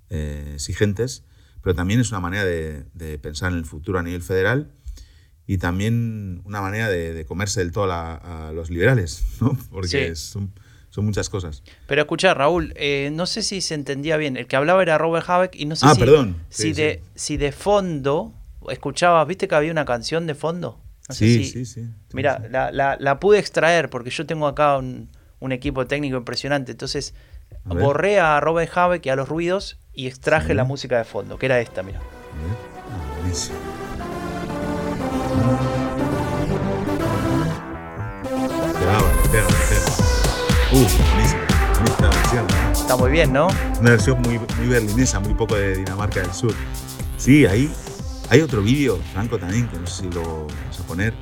eh, 0.09 0.51
exigentes, 0.55 1.23
pero 1.61 1.75
también 1.75 1.99
es 1.99 2.09
una 2.11 2.19
manera 2.19 2.43
de, 2.45 2.85
de 2.93 3.17
pensar 3.19 3.51
en 3.51 3.57
el 3.59 3.65
futuro 3.65 3.99
a 3.99 4.03
nivel 4.03 4.21
federal 4.21 4.71
y 5.45 5.57
también 5.57 6.41
una 6.45 6.61
manera 6.61 6.89
de, 6.89 7.13
de 7.13 7.25
comerse 7.25 7.59
del 7.59 7.71
todo 7.71 7.91
a, 7.91 8.47
a 8.47 8.51
los 8.53 8.69
liberales, 8.69 9.23
¿no? 9.41 9.57
porque 9.69 10.15
Sí. 10.15 10.15
son, 10.15 10.53
son 10.93 11.05
muchas 11.05 11.27
cosas. 11.27 11.63
Pero 11.87 12.01
escucha, 12.01 12.35
Raúl, 12.35 12.71
eh, 12.75 13.09
no 13.11 13.25
sé 13.25 13.41
si 13.41 13.61
se 13.61 13.73
entendía 13.73 14.15
bien. 14.17 14.37
El 14.37 14.45
que 14.45 14.55
hablaba 14.55 14.83
era 14.83 14.99
Robert 14.99 15.27
Habeck 15.27 15.55
y 15.55 15.65
no 15.65 15.75
sé 15.75 15.87
Ah, 15.89 15.95
si, 15.95 15.99
perdón. 15.99 16.35
si, 16.49 16.63
Sí, 16.63 16.73
de, 16.73 17.01
si 17.15 17.37
de 17.37 17.51
fondo 17.51 18.31
escuchabas, 18.69 19.25
¿viste 19.27 19.47
que 19.47 19.55
había 19.55 19.71
una 19.71 19.85
canción 19.85 20.27
de 20.27 20.35
fondo? 20.35 20.79
No 21.09 21.15
sé 21.15 21.25
sí, 21.25 21.43
si- 21.45 21.65
sí, 21.65 21.65
sí, 21.65 21.89
Mira, 22.13 22.43
la, 22.51 22.71
la- 22.71 22.95
la 22.99 23.19
pude 23.19 23.39
extraer 23.39 23.89
porque 23.89 24.11
yo 24.11 24.25
tengo 24.27 24.45
acá 24.47 24.77
un, 24.77 25.09
un 25.39 25.51
equipo 25.51 25.87
técnico 25.87 26.15
impresionante. 26.17 26.71
Entonces 26.73 27.15
A 27.65 27.73
borré 27.73 28.19
a 28.19 28.39
Robert 28.39 28.71
Habeck 28.77 29.05
y 29.07 29.09
a 29.09 29.15
los 29.15 29.27
ruidos 29.27 29.79
y 29.93 30.05
extraje 30.07 30.49
Sí. 30.49 30.53
la 30.53 30.63
música 30.63 30.97
de 30.99 31.05
fondo, 31.05 31.37
que 31.39 31.47
era 31.47 31.59
esta, 31.59 31.81
mira. 31.81 31.99
Ah, 32.01 33.15
buenísimo. 33.19 33.57
Uh, 40.73 40.75
buenísimo. 40.75 41.41
Bonita 41.77 42.09
versión, 42.09 42.47
¿no? 42.47 42.71
Está 42.71 42.97
muy 42.97 43.11
bien, 43.11 43.31
¿no? 43.31 43.47
Una 43.79 43.91
versión 43.91 44.19
muy, 44.23 44.39
muy 44.57 44.67
berlinesa, 44.67 45.19
muy 45.19 45.35
poco 45.35 45.53
de 45.55 45.75
Dinamarca 45.75 46.21
del 46.21 46.33
Sur. 46.33 46.55
Sí, 47.17 47.45
ahí 47.45 47.71
hay 48.29 48.41
otro 48.41 48.63
vídeo, 48.63 48.97
Franco 49.13 49.37
también, 49.37 49.67
que 49.67 49.77
no 49.77 49.85
sé 49.85 50.01
si 50.03 50.09
lo 50.09 50.47
vas 50.47 50.79
a 50.79 50.83
poner, 50.87 51.13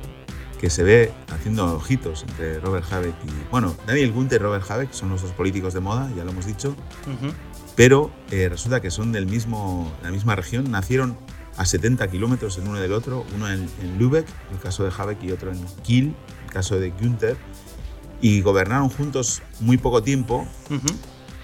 que 0.58 0.70
se 0.70 0.82
ve 0.82 1.12
haciendo 1.30 1.76
ojitos 1.76 2.24
entre 2.26 2.60
Robert 2.60 2.90
Habeck 2.90 3.14
y... 3.26 3.50
Bueno, 3.50 3.76
Daniel 3.86 4.12
Gunther 4.12 4.40
y 4.40 4.44
Robert 4.44 4.70
Habeck 4.70 4.90
son 4.92 5.10
los 5.10 5.20
dos 5.20 5.32
políticos 5.32 5.74
de 5.74 5.80
moda, 5.80 6.10
ya 6.16 6.24
lo 6.24 6.30
hemos 6.30 6.46
dicho, 6.46 6.70
Ujú. 6.70 7.34
pero 7.76 8.10
eh, 8.30 8.48
resulta 8.48 8.80
que 8.80 8.90
son 8.90 9.12
del 9.12 9.26
mismo, 9.26 9.92
de 10.00 10.06
la 10.06 10.12
misma 10.12 10.34
región, 10.34 10.70
nacieron 10.70 11.18
a 11.58 11.66
70 11.66 12.08
kilómetros 12.08 12.56
el 12.56 12.66
uno 12.68 12.80
del 12.80 12.94
otro, 12.94 13.26
uno 13.34 13.50
en, 13.52 13.68
en 13.82 13.98
Lübeck, 13.98 14.26
el 14.50 14.58
caso 14.60 14.82
de 14.84 14.92
Habeck, 14.96 15.22
y 15.22 15.32
otro 15.32 15.52
en 15.52 15.62
Kiel, 15.82 16.14
el 16.46 16.50
caso 16.50 16.80
de 16.80 16.90
Günther. 16.90 17.36
Y 18.22 18.40
gobernaron 18.40 18.88
juntos 18.88 19.42
muy 19.60 19.76
poco 19.76 20.02
tiempo. 20.02 20.46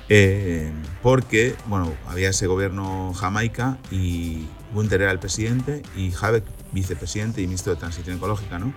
Eh, 0.09 0.73
porque, 1.03 1.55
bueno, 1.67 1.93
había 2.07 2.31
ese 2.31 2.47
gobierno 2.47 3.13
jamaica 3.13 3.77
y 3.91 4.47
Gunther 4.73 5.03
era 5.03 5.11
el 5.11 5.19
presidente 5.19 5.83
y 5.95 6.11
Habeck 6.19 6.45
vicepresidente 6.73 7.43
y 7.43 7.47
ministro 7.47 7.75
de 7.75 7.81
Transición 7.81 8.17
Ecológica, 8.17 8.59
¿no? 8.59 8.73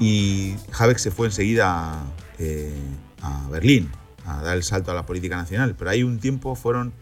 Y 0.00 0.56
Habeck 0.76 0.98
se 0.98 1.12
fue 1.12 1.26
enseguida 1.26 2.02
eh, 2.38 2.74
a 3.20 3.48
Berlín 3.50 3.88
a 4.24 4.42
dar 4.42 4.56
el 4.56 4.64
salto 4.64 4.90
a 4.90 4.94
la 4.94 5.06
política 5.06 5.36
nacional, 5.36 5.76
pero 5.76 5.90
ahí 5.90 6.02
un 6.02 6.18
tiempo 6.18 6.56
fueron 6.56 6.92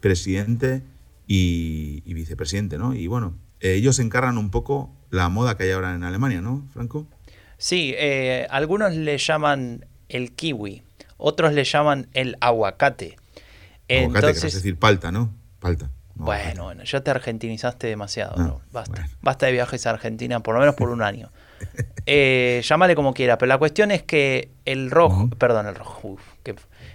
presidente 0.00 0.82
y, 1.26 2.02
vicepresidente, 2.14 2.78
¿no? 2.78 2.94
Y 2.94 3.06
bueno, 3.06 3.34
ellos 3.60 3.98
encargan 3.98 4.38
un 4.38 4.50
poco 4.50 4.90
la 5.10 5.28
moda 5.28 5.56
que 5.56 5.64
hay 5.64 5.70
ahora 5.72 5.94
en 5.94 6.04
Alemania, 6.04 6.40
¿no, 6.40 6.66
Franco? 6.72 7.06
Sí, 7.58 7.92
eh, 7.96 8.46
algunos 8.50 8.94
le 8.94 9.18
llaman 9.18 9.84
el 10.08 10.32
kiwi, 10.32 10.84
otros 11.16 11.52
le 11.52 11.64
llaman 11.64 12.08
el 12.14 12.36
aguacate. 12.40 13.16
Aguacate, 13.90 14.04
Entonces, 14.04 14.54
decir 14.54 14.78
palta, 14.78 15.10
¿no? 15.10 15.34
Palta. 15.58 15.90
bueno, 16.14 16.64
bueno, 16.64 16.84
ya 16.84 17.00
te 17.00 17.10
argentinizaste 17.10 17.88
demasiado, 17.88 18.36
¿no? 18.36 18.60
Basta. 18.70 19.08
Basta 19.22 19.46
de 19.46 19.52
viajes 19.52 19.86
a 19.86 19.90
Argentina, 19.90 20.40
por 20.40 20.54
lo 20.54 20.60
menos 20.60 20.76
por 20.76 20.88
un 20.88 21.02
año. 21.02 21.30
Eh, 22.10 22.62
llámale 22.64 22.94
como 22.94 23.12
quiera, 23.12 23.36
pero 23.36 23.48
la 23.48 23.58
cuestión 23.58 23.90
es 23.90 24.02
que 24.02 24.50
el 24.64 24.90
rojo, 24.90 25.28
perdón, 25.36 25.66
el 25.66 25.74
rojo, 25.74 26.16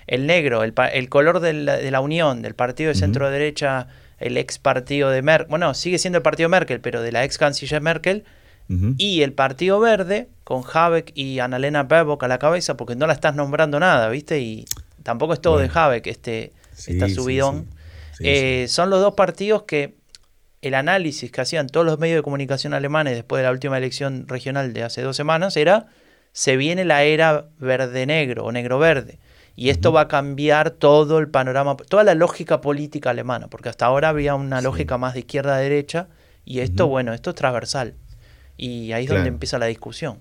el 0.07 0.26
negro, 0.26 0.64
el, 0.64 1.09
color 1.09 1.39
de 1.39 1.53
la, 1.53 2.01
unión 2.01 2.41
del 2.41 2.55
partido 2.55 2.88
de 2.88 2.95
centro 2.95 3.30
derecha, 3.30 3.86
el 4.18 4.38
ex 4.38 4.57
partido 4.57 5.11
de 5.11 5.22
Merkel, 5.22 5.49
bueno, 5.51 5.76
sigue 5.76 5.99
siendo 5.99 6.18
el 6.18 6.24
partido 6.24 6.49
Merkel, 6.49 6.82
pero 6.82 7.03
de 7.03 7.11
la 7.11 7.24
ex 7.24 7.38
canciller 7.38 7.80
Merkel, 7.80 8.26
y 8.70 9.22
el 9.22 9.34
partido 9.34 9.80
verde, 9.80 10.30
con 10.43 10.64
Habeck 10.72 11.11
y 11.16 11.39
Annalena 11.39 11.84
Baerbock 11.84 12.24
a 12.24 12.28
la 12.28 12.39
cabeza, 12.39 12.76
porque 12.76 12.95
no 12.95 13.05
la 13.05 13.14
estás 13.14 13.36
nombrando 13.36 13.80
nada, 13.80 14.09
¿viste? 14.09 14.39
Y 14.39 14.66
tampoco 15.03 15.34
es 15.34 15.41
todo 15.41 15.57
de 15.59 15.70
Habeck 15.72 16.07
este, 16.07 16.53
esta 16.88 17.07
subidón. 17.09 17.68
Eh, 18.20 18.66
son 18.70 18.89
los 18.89 19.01
dos 19.01 19.14
partidos 19.14 19.64
que 19.64 19.95
el 20.61 20.76
análisis 20.76 21.32
que 21.32 21.41
hacían 21.41 21.68
todos 21.68 21.86
los 21.86 21.99
medios 21.99 22.18
de 22.18 22.24
comunicación 22.24 22.74
alemanes 22.74 23.16
después 23.16 23.41
de 23.41 23.43
la 23.43 23.51
última 23.51 23.78
elección 23.78 24.28
regional 24.28 24.74
de 24.74 24.84
hace 24.84 25.01
dos 25.01 25.16
semanas 25.16 25.57
era, 25.57 25.88
se 26.32 26.55
viene 26.55 26.86
la 26.86 27.03
era 27.03 27.47
verde-negro 27.59 28.45
o 28.45 28.51
negro-verde. 28.51 29.20
Y 29.55 29.70
esto 29.70 29.91
va 29.91 30.01
a 30.01 30.07
cambiar 30.07 30.72
todo 30.72 31.20
el 31.20 31.30
panorama, 31.30 31.76
toda 31.76 32.03
la 32.03 32.16
lógica 32.16 32.61
política 32.61 33.11
alemana, 33.11 33.49
porque 33.49 33.70
hasta 33.70 33.86
ahora 33.86 34.09
había 34.09 34.34
una 34.34 34.61
lógica 34.61 34.97
más 34.97 35.14
de 35.14 35.20
izquierda 35.20 35.55
a 35.55 35.59
derecha, 35.59 36.07
y 36.45 36.59
esto, 36.59 36.88
bueno, 36.88 37.14
esto 37.14 37.30
es 37.30 37.36
transversal. 37.36 37.93
Y 38.58 38.91
ahí 38.91 39.06
es 39.06 39.10
donde 39.10 39.30
empieza 39.30 39.58
la 39.58 39.66
discusión. 39.66 40.20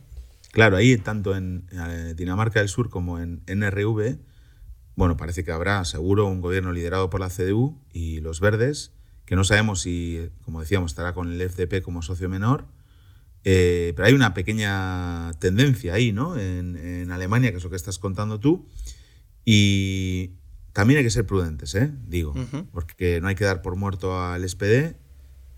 Claro, 0.53 0.77
ahí 0.77 0.97
tanto 0.99 1.35
en 1.35 1.65
eh, 1.73 2.15
Dinamarca 2.17 2.61
del 2.61 2.69
Sur 2.69 2.91
como 2.91 3.19
en 3.19 3.43
NRV, 3.47 4.19
bueno, 4.95 5.17
parece 5.17 5.45
que 5.45 5.53
habrá 5.53 5.85
seguro 5.85 6.27
un 6.27 6.41
gobierno 6.41 6.73
liderado 6.73 7.09
por 7.09 7.21
la 7.21 7.31
CDU 7.31 7.81
y 7.93 8.21
los 8.21 8.41
verdes, 8.41 8.93
que 9.25 9.37
no 9.37 9.45
sabemos 9.45 9.81
si, 9.81 10.29
como 10.45 10.61
decíamos, 10.61 10.93
estará 10.93 11.15
con 11.15 11.33
el 11.33 11.49
FDP 11.49 11.83
como 11.83 12.03
socio 12.03 12.29
menor. 12.29 12.67
Eh, 13.45 13.93
pero 13.97 14.07
hay 14.07 14.15
una 14.15 14.35
pequeña 14.35 15.33
tendencia 15.39 15.95
ahí, 15.95 16.13
¿no? 16.13 16.39
En, 16.39 17.11
Alemania, 17.11 17.51
que 17.51 17.57
es 17.57 17.65
lo 17.65 17.71
que 17.71 17.77
estás 17.77 17.99
contando 17.99 18.39
tú. 18.39 18.69
Y 19.45 20.33
también 20.73 20.99
hay 20.99 21.05
que 21.05 21.11
ser 21.11 21.27
prudentes, 21.27 21.75
¿eh? 21.75 21.91
Digo, 22.07 22.35
porque 22.73 23.21
no 23.21 23.29
hay 23.29 23.35
que 23.35 23.45
dar 23.45 23.63
por 23.63 23.77
muerto 23.77 24.23
al 24.23 24.49
SPD. 24.49 24.97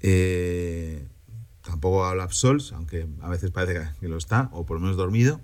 Eh, 0.00 1.08
tampoco 1.64 2.06
al 2.06 2.20
Absols, 2.20 2.72
aunque 2.72 3.06
a 3.22 3.28
veces 3.28 3.50
parece 3.50 3.88
que 4.00 4.08
lo 4.08 4.16
está, 4.16 4.50
o 4.52 4.64
por 4.66 4.76
lo 4.76 4.82
menos 4.82 4.96
dormido. 4.96 5.40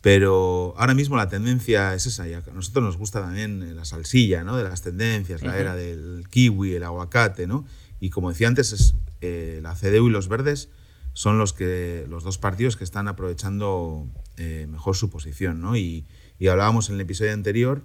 Pero 0.00 0.74
ahora 0.76 0.94
mismo 0.94 1.16
la 1.16 1.28
tendencia 1.28 1.92
es 1.94 2.06
esa. 2.06 2.24
a 2.24 2.52
nosotros 2.52 2.84
nos 2.84 2.96
gusta 2.96 3.20
también 3.20 3.74
la 3.74 3.84
salsilla 3.84 4.44
¿no? 4.44 4.56
de 4.56 4.62
las 4.62 4.82
tendencias, 4.82 5.42
la 5.42 5.58
era 5.58 5.74
del 5.74 6.26
kiwi, 6.30 6.74
el 6.74 6.84
aguacate. 6.84 7.48
¿no? 7.48 7.66
Y 7.98 8.10
como 8.10 8.28
decía 8.28 8.46
antes, 8.46 8.72
es, 8.72 8.94
eh, 9.20 9.58
la 9.60 9.74
CDU 9.74 10.08
y 10.08 10.10
los 10.10 10.28
verdes 10.28 10.68
son 11.14 11.36
los, 11.36 11.52
que, 11.52 12.06
los 12.08 12.22
dos 12.22 12.38
partidos 12.38 12.76
que 12.76 12.84
están 12.84 13.08
aprovechando 13.08 14.06
eh, 14.36 14.68
mejor 14.70 14.94
su 14.94 15.10
posición. 15.10 15.60
¿no? 15.60 15.76
Y, 15.76 16.06
y, 16.38 16.46
hablábamos 16.46 16.90
en 16.90 16.94
el 16.94 17.00
episodio 17.00 17.32
anterior 17.32 17.82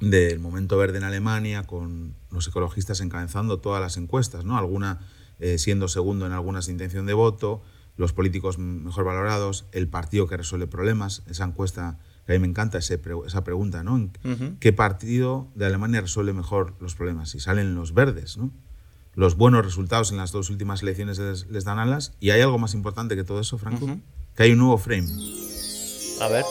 del 0.00 0.40
momento 0.40 0.78
verde 0.78 0.96
en 0.96 1.04
Alemania, 1.04 1.64
con 1.64 2.14
los 2.30 2.48
ecologistas 2.48 3.00
encabezando 3.00 3.58
todas 3.58 3.82
las 3.82 3.98
encuestas, 3.98 4.46
¿no? 4.46 4.56
alguna 4.56 5.06
eh, 5.42 5.58
siendo 5.58 5.88
segundo 5.88 6.24
en 6.24 6.30
algunas 6.32 6.68
intención 6.68 7.04
de 7.04 7.14
voto 7.14 7.62
los 7.96 8.12
políticos 8.12 8.58
mejor 8.58 9.04
valorados, 9.04 9.66
el 9.72 9.88
partido 9.88 10.28
que 10.28 10.36
resuelve 10.36 10.68
problemas, 10.68 11.22
esa 11.26 11.44
encuesta 11.44 11.98
que 12.24 12.32
a 12.32 12.36
mí 12.36 12.38
me 12.38 12.46
encanta 12.46 12.78
esa 12.78 13.44
pregunta, 13.44 13.82
¿no? 13.82 14.08
¿Qué 14.60 14.72
partido 14.72 15.48
de 15.56 15.66
Alemania 15.66 16.00
resuelve 16.00 16.32
mejor 16.32 16.74
los 16.78 16.94
problemas? 16.94 17.34
Y 17.34 17.40
salen 17.40 17.74
los 17.74 17.92
verdes, 17.92 18.38
¿no? 18.38 18.52
Los 19.14 19.36
buenos 19.36 19.64
resultados 19.64 20.12
en 20.12 20.16
las 20.16 20.30
dos 20.30 20.48
últimas 20.48 20.82
elecciones 20.82 21.18
les, 21.18 21.64
dan 21.64 21.80
alas. 21.80 22.14
Y 22.20 22.30
hay 22.30 22.40
algo 22.40 22.58
más 22.58 22.74
importante 22.74 23.16
que 23.16 23.24
todo 23.24 23.40
eso, 23.40 23.58
Franco, 23.58 23.98
que 24.36 24.42
hay 24.44 24.52
un 24.52 24.58
nuevo 24.58 24.78
frame. 24.78 25.08
A 26.20 26.28
ver. 26.28 26.44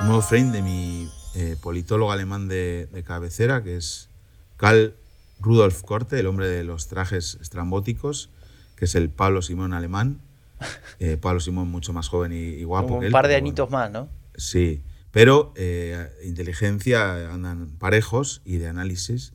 Un 0.00 0.06
nuevo 0.06 0.22
frame 0.22 0.52
de 0.52 0.62
mi 0.62 1.10
eh, 1.34 1.56
politólogo 1.60 2.12
alemán 2.12 2.46
de, 2.46 2.88
de, 2.92 3.02
cabecera, 3.02 3.64
que 3.64 3.76
es 3.76 4.08
Karl 4.56 4.94
Rudolf 5.42 5.82
Korte, 5.82 6.18
el 6.18 6.26
hombre 6.26 6.48
de 6.48 6.64
los 6.64 6.88
trajes 6.88 7.38
estrambóticos, 7.40 8.30
que 8.76 8.86
es 8.86 8.94
el 8.94 9.10
Pablo 9.10 9.42
Simón 9.42 9.74
alemán 9.74 10.20
eh, 10.98 11.16
Pablo 11.16 11.40
Simón 11.40 11.68
mucho 11.68 11.92
más 11.92 12.08
joven 12.08 12.32
y, 12.32 12.62
guapo. 12.64 12.96
un 12.96 13.10
par 13.10 13.28
de 13.28 13.36
añitos 13.36 13.70
más, 13.70 13.90
¿no? 13.90 14.08
Sí, 14.34 14.82
pero 15.10 15.52
eh, 15.56 16.10
inteligencia 16.24 17.32
andan 17.32 17.70
parejos 17.78 18.42
y 18.44 18.56
de 18.56 18.68
análisis. 18.68 19.34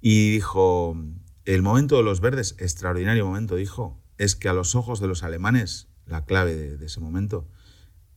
Y 0.00 0.30
dijo, 0.30 0.96
el 1.44 1.62
momento 1.62 1.96
de 1.96 2.02
los 2.02 2.20
verdes, 2.20 2.56
extraordinario 2.58 3.26
momento, 3.26 3.56
dijo, 3.56 3.98
es 4.18 4.34
que 4.34 4.48
a 4.48 4.54
los 4.54 4.74
ojos 4.74 5.00
de 5.00 5.08
los 5.08 5.22
alemanes, 5.22 5.88
la 6.06 6.24
clave 6.24 6.54
de, 6.54 6.86
ese 6.86 7.00
momento, 7.00 7.46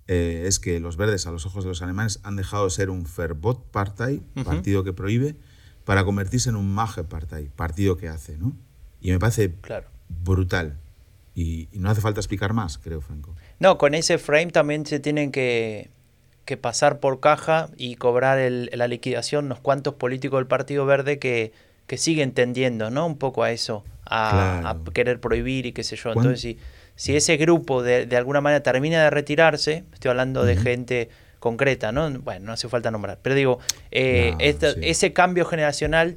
eh, 0.07 0.45
es 0.47 0.59
que 0.59 0.79
los 0.79 0.95
verdes 0.95 1.27
a 1.27 1.31
los 1.31 1.45
ojos 1.45 1.65
de 1.65 1.69
los 1.69 1.81
alemanes 1.81 2.19
han 2.23 2.35
dejado 2.35 2.65
de 2.65 2.71
ser 2.71 2.89
un 2.89 3.05
Verbot-Partei, 3.05 4.21
partido 4.43 4.83
que 4.83 4.93
prohíbe, 4.93 5.35
para 5.85 6.03
convertirse 6.03 6.49
en 6.49 6.55
un 6.55 6.73
Mage-Partei, 6.73 7.49
partido 7.49 7.97
que 7.97 8.07
hace, 8.07 8.37
¿no? 8.37 8.53
Y 9.01 9.11
me 9.11 9.19
parece 9.19 9.51
claro. 9.61 9.87
brutal. 10.07 10.77
Y, 11.35 11.67
no 11.73 11.89
hace 11.89 12.01
falta 12.01 12.19
explicar 12.19 12.53
más, 12.53 12.77
creo, 12.77 13.01
Franco. 13.01 13.35
No, 13.59 13.77
con 13.77 13.93
ese 13.93 14.17
frame 14.17 14.47
también 14.47 14.85
se 14.85 14.99
tienen 14.99 15.31
que, 15.31 15.89
pasar 16.61 16.99
por 16.99 17.19
caja 17.19 17.69
y 17.77 17.95
cobrar 17.95 18.37
la 18.39 18.87
liquidación 18.87 19.45
unos 19.45 19.59
cuantos 19.59 19.95
políticos 19.95 20.37
del 20.39 20.47
Partido 20.47 20.85
Verde 20.85 21.17
que, 21.17 21.51
que 21.87 21.97
siguen 21.97 22.31
tendiendo, 22.33 22.91
¿no? 22.91 23.07
Un 23.07 23.17
poco 23.17 23.43
a 23.43 23.51
eso, 23.51 23.83
a, 24.05 24.77
querer 24.93 25.19
prohibir 25.19 25.65
y 25.65 25.71
qué 25.73 25.83
sé 25.83 25.95
yo. 25.95 26.09
Entonces, 26.09 26.39
si, 26.39 26.59
si 26.95 27.15
ese 27.15 27.37
grupo 27.37 27.81
de, 27.81 28.05
de, 28.05 28.17
alguna 28.17 28.39
manera 28.39 28.61
termina 28.61 29.03
de 29.03 29.09
retirarse, 29.09 29.83
estoy 29.93 30.09
hablando 30.09 30.45
de 30.45 30.55
gente 30.55 31.09
concreta, 31.43 31.91
¿no? 31.91 32.09
Bueno, 32.21 32.45
no 32.45 32.53
hace 32.53 32.69
falta 32.69 32.89
nombrar, 32.89 33.19
pero 33.21 33.35
digo, 33.35 33.59
eh, 33.91 34.33
ese 34.39 35.11
cambio 35.11 35.43
generacional 35.43 36.15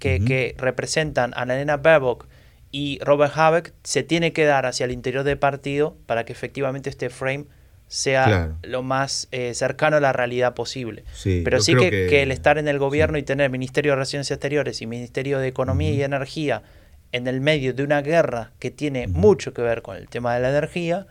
que, 0.00 0.18
que 0.24 0.56
representan 0.58 1.32
a 1.36 1.46
la 1.46 1.54
nena 1.54 1.76
Baerbock 1.76 2.26
y 2.72 2.98
Robert 3.04 3.32
Habeck 3.36 3.72
se 3.84 4.02
tiene 4.02 4.32
que 4.32 4.44
dar 4.44 4.66
hacia 4.66 4.82
el 4.82 4.90
interior 4.90 5.22
del 5.22 5.38
partido 5.38 5.96
para 6.06 6.24
que 6.24 6.32
efectivamente 6.32 6.90
este 6.90 7.08
frame 7.08 7.44
sea 7.86 8.56
lo 8.64 8.82
más 8.82 9.28
eh, 9.30 9.54
cercano 9.54 9.98
a 9.98 10.00
la 10.00 10.12
realidad 10.12 10.54
posible. 10.54 11.04
Pero 11.22 11.60
sí 11.60 11.76
que, 11.76 12.22
el 12.22 12.32
estar 12.32 12.58
en 12.58 12.66
el 12.66 12.80
gobierno 12.80 13.16
y 13.16 13.22
tener 13.22 13.50
Ministerio 13.50 13.92
de 13.92 13.96
Relaciones 13.96 14.28
Exteriores 14.32 14.82
y 14.82 14.88
Ministerio 14.88 15.38
de 15.38 15.46
Economía 15.46 15.92
y 15.92 16.02
Energía 16.02 16.64
en 17.12 17.28
el 17.28 17.40
medio 17.40 17.74
de 17.74 17.84
una 17.84 18.02
guerra 18.02 18.50
que 18.58 18.72
tiene 18.72 19.06
mucho 19.06 19.54
que 19.54 19.62
ver 19.62 19.82
con 19.82 19.96
el 19.96 20.08
tema 20.08 20.34
de 20.34 20.40
la 20.40 20.50
energía, 20.50 21.06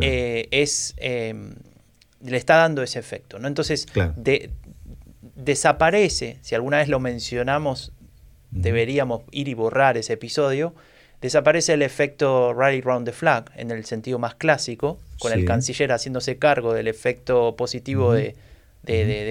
eh, 0.00 0.48
es 0.50 0.94
em, 0.96 1.54
le 2.28 2.36
está 2.36 2.56
dando 2.56 2.82
ese 2.82 2.98
efecto. 2.98 3.38
¿no? 3.38 3.48
Entonces, 3.48 3.86
desaparece, 5.34 6.38
si 6.42 6.54
alguna 6.54 6.78
vez 6.78 6.88
lo 6.88 7.00
mencionamos, 7.00 7.92
deberíamos 8.50 9.22
ir 9.30 9.48
y 9.48 9.54
borrar 9.54 9.96
ese 9.96 10.14
episodio, 10.14 10.74
desaparece 11.20 11.74
el 11.74 11.82
efecto 11.82 12.52
rally 12.54 12.80
round 12.80 13.06
the 13.06 13.12
flag 13.12 13.50
en 13.56 13.70
el 13.70 13.84
sentido 13.84 14.18
más 14.18 14.34
clásico, 14.34 14.98
con 15.18 15.32
el 15.32 15.44
canciller 15.44 15.90
haciéndose 15.92 16.36
cargo 16.36 16.74
del 16.74 16.88
efecto 16.88 17.56
positivo 17.56 18.12
de, 18.12 18.34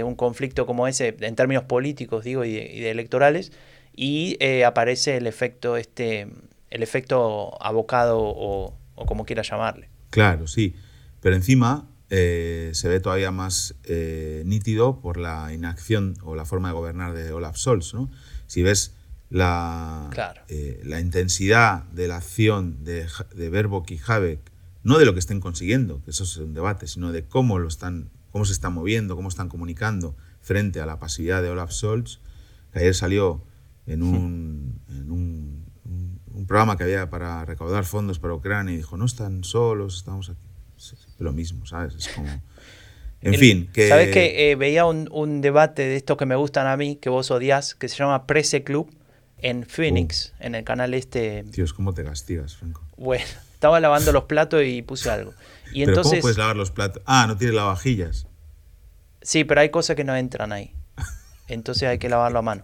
un 0.04 0.16
conflicto 0.16 0.66
como 0.66 0.88
ese, 0.88 1.16
en 1.20 1.36
términos 1.36 1.64
políticos, 1.64 2.24
digo, 2.24 2.44
y 2.44 2.54
de, 2.54 2.92
electorales, 2.92 3.52
y 3.96 4.36
eh, 4.40 4.66
aparece 4.66 5.18
el 5.18 5.28
efecto, 5.28 5.78
este, 5.78 6.28
el 6.70 6.84
efecto 6.84 7.62
abocado 7.64 8.20
o, 8.20 8.74
como 8.96 9.26
quiera 9.26 9.44
llamarle. 9.44 9.90
Claro, 10.10 10.48
sí. 10.48 10.76
Pero 11.22 11.36
encima 11.36 11.88
eh, 12.10 12.72
se 12.74 12.88
ve 12.88 13.00
todavía 13.00 13.32
más 13.32 13.76
eh, 13.84 14.44
nítido 14.46 15.02
por 15.02 15.18
la 15.18 15.52
inacción 15.54 16.16
o 16.22 16.36
la 16.36 16.46
forma 16.46 16.70
de 16.70 16.74
gobernar 16.76 17.14
de 17.14 17.32
Olaf 17.32 17.58
Scholz. 17.58 17.94
¿no? 17.94 18.10
Si 18.48 18.62
ves 18.62 18.94
la, 19.30 20.10
eh, 20.48 20.82
la 20.84 21.00
intensidad 21.00 21.84
de 21.86 22.08
la 22.08 22.18
acción 22.18 22.84
de, 22.84 23.08
de 23.36 23.50
Baerbock 23.50 23.90
y 23.92 24.00
Habeck, 24.06 24.40
no 24.84 25.00
de 25.00 25.06
lo 25.06 25.14
que 25.14 25.20
estén 25.20 25.40
consiguiendo, 25.40 26.04
que 26.04 26.12
eso 26.12 26.24
es 26.24 26.38
un 26.38 26.54
debate, 26.54 26.88
sino 26.88 27.12
de 27.12 27.26
cómo 27.26 27.58
lo 27.58 27.68
están 27.68 28.12
cómo 28.32 28.44
se 28.44 28.52
están 28.52 28.74
moviendo, 28.74 29.16
cómo 29.16 29.30
están 29.30 29.48
comunicando 29.48 30.14
frente 30.42 30.82
a 30.82 30.86
la 30.86 31.00
pasividad 31.00 31.42
de 31.42 31.50
Olaf 31.50 31.72
Scholz, 31.72 32.20
que 32.74 32.80
ayer 32.80 32.94
salió 32.94 33.42
en 33.88 34.04
un, 34.04 34.82
en 34.90 35.10
un, 35.10 35.66
un 36.34 36.46
programa 36.46 36.76
que 36.76 36.84
había 36.84 37.10
para 37.10 37.46
recaudar 37.46 37.86
fondos 37.86 38.20
para 38.20 38.34
Ucrania 38.34 38.74
y 38.74 38.78
dijo, 38.78 38.98
no 38.98 39.06
están 39.06 39.46
solos, 39.46 39.96
estamos 39.96 40.30
aquí. 40.30 40.55
Lo 41.20 41.32
mismo, 41.34 41.66
¿sabes? 41.66 41.96
Es 41.96 42.08
como... 42.10 42.28
En 43.22 43.34
El- 43.34 43.40
fin, 43.40 43.70
que... 43.74 43.88
¿Sabes 43.90 44.12
que 44.14 44.52
eh, 44.52 44.56
veía 44.56 44.86
un, 44.86 45.08
un 45.12 45.42
debate 45.42 45.82
de 45.84 45.96
estos 45.96 46.18
que 46.18 46.26
me 46.26 46.36
gustan 46.36 46.68
a 46.68 46.78
mí, 46.78 46.98
que 46.98 47.10
vos 47.10 47.32
odias, 47.32 47.74
que 47.76 47.88
se 47.90 47.96
llama 47.98 48.28
Presse 48.28 48.64
Club 48.64 48.94
en 49.40 49.66
Phoenix, 49.66 50.34
Uh. 50.40 50.44
en 50.46 50.56
el 50.56 50.64
canal 50.64 50.94
este. 50.94 51.44
Dios, 51.44 51.74
¿cómo 51.74 51.94
te 51.94 52.04
castigas, 52.04 52.56
Franco? 52.56 52.84
Bueno, 52.98 53.26
estaba 53.54 53.80
lavando 53.80 54.12
los 54.12 54.26
platos 54.26 54.62
y 54.66 54.82
puse 54.82 55.10
algo. 55.10 55.34
Y 55.72 55.86
Pero 55.86 55.94
¿cómo 55.94 55.98
entonces. 56.02 56.22
puedes 56.22 56.38
lavar 56.38 56.56
los 56.56 56.72
platos? 56.72 57.02
Ah, 57.06 57.26
no 57.28 57.36
tienes 57.36 57.56
lavavajillas. 57.56 58.28
Sí, 59.22 59.44
pero 59.44 59.62
hay 59.62 59.70
cosas 59.70 59.96
que 59.96 60.04
no 60.04 60.16
entran 60.16 60.52
ahí. 60.54 60.72
Entonces 61.48 61.90
hay 61.90 61.98
que 61.98 62.10
lavarlo 62.10 62.40
a 62.40 62.42
mano. 62.44 62.64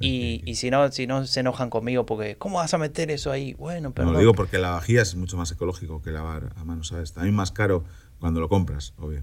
Y, 0.00 0.42
y 0.44 0.56
si 0.56 0.70
no, 0.70 0.90
si 0.92 1.06
no 1.06 1.26
se 1.26 1.40
enojan 1.40 1.70
conmigo 1.70 2.04
porque, 2.04 2.36
¿cómo 2.36 2.58
vas 2.58 2.74
a 2.74 2.78
meter 2.78 3.10
eso 3.10 3.30
ahí? 3.30 3.54
Bueno, 3.54 3.88
No 3.90 3.94
perdón. 3.94 4.12
lo 4.14 4.18
digo 4.18 4.34
porque 4.34 4.58
lavavajillas 4.58 5.08
es 5.08 5.14
mucho 5.14 5.36
más 5.36 5.50
ecológico 5.52 6.02
que 6.02 6.10
lavar 6.10 6.52
a 6.56 6.64
mano, 6.64 6.82
¿sabes? 6.84 7.12
También 7.12 7.34
más 7.34 7.52
caro 7.52 7.84
cuando 8.20 8.40
lo 8.40 8.48
compras, 8.48 8.92
obvio. 8.98 9.22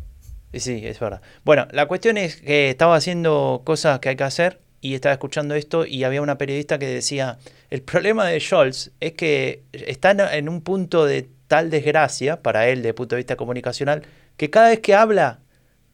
Sí, 0.53 0.82
es 0.86 0.99
verdad. 0.99 1.22
Bueno, 1.43 1.67
la 1.72 1.88
cuestión 1.88 2.17
es 2.17 2.38
que 2.38 2.69
estaba 2.69 2.95
haciendo 2.95 3.61
cosas 3.63 3.99
que 3.99 4.09
hay 4.09 4.15
que 4.15 4.24
hacer 4.24 4.59
y 4.82 4.95
estaba 4.95 5.13
escuchando 5.13 5.55
esto 5.55 5.86
y 5.86 6.03
había 6.03 6.22
una 6.22 6.38
periodista 6.38 6.80
que 6.80 6.88
decía, 6.88 7.38
el 7.69 7.82
problema 7.84 8.26
de 8.26 8.39
Scholz 8.39 8.91
es 8.99 9.11
que 9.13 9.63
está 9.72 10.11
en- 10.36 10.49
un 10.49 10.61
punto 10.61 11.05
de 11.05 11.30
tal 11.47 11.69
desgracia 11.69 12.41
para 12.41 12.67
él 12.67 12.86
el 12.86 12.95
punto 12.95 13.15
de 13.15 13.19
vista 13.19 13.36
comunicacional 13.36 14.03
que 14.38 14.49
cada 14.49 14.69
vez 14.69 14.80
que 14.80 14.95
habla 14.95 15.40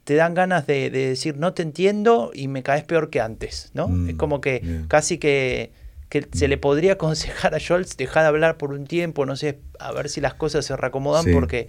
te 0.08 0.16
dan 0.16 0.34
ganas 0.34 0.66
de, 0.66 0.90
de 0.90 1.10
decir 1.10 1.36
no 1.36 1.54
te 1.54 1.64
entiendo 1.64 2.32
y 2.34 2.48
me 2.48 2.64
caes 2.64 2.86
peor 2.86 3.10
que 3.10 3.20
antes, 3.20 3.72
¿no? 3.74 3.90
Mm, 3.90 4.12
es 4.12 4.16
como 4.16 4.40
que 4.40 4.84
casi 4.88 5.18
que, 5.18 5.74
que 6.08 6.26
se 6.32 6.48
le 6.48 6.58
podría 6.58 6.94
aconsejar 7.00 7.54
a 7.54 7.60
Scholz 7.60 7.98
dejar 7.98 8.24
de 8.24 8.30
hablar 8.30 8.56
por 8.58 8.72
un 8.72 8.86
tiempo, 8.88 9.26
no 9.26 9.36
sé, 9.36 9.60
a 9.80 9.92
ver 9.92 10.08
si 10.08 10.22
las 10.22 10.34
cosas 10.34 10.64
se 10.66 10.78
reacomodan 10.78 11.26
Sí. 11.26 11.32
porque 11.34 11.68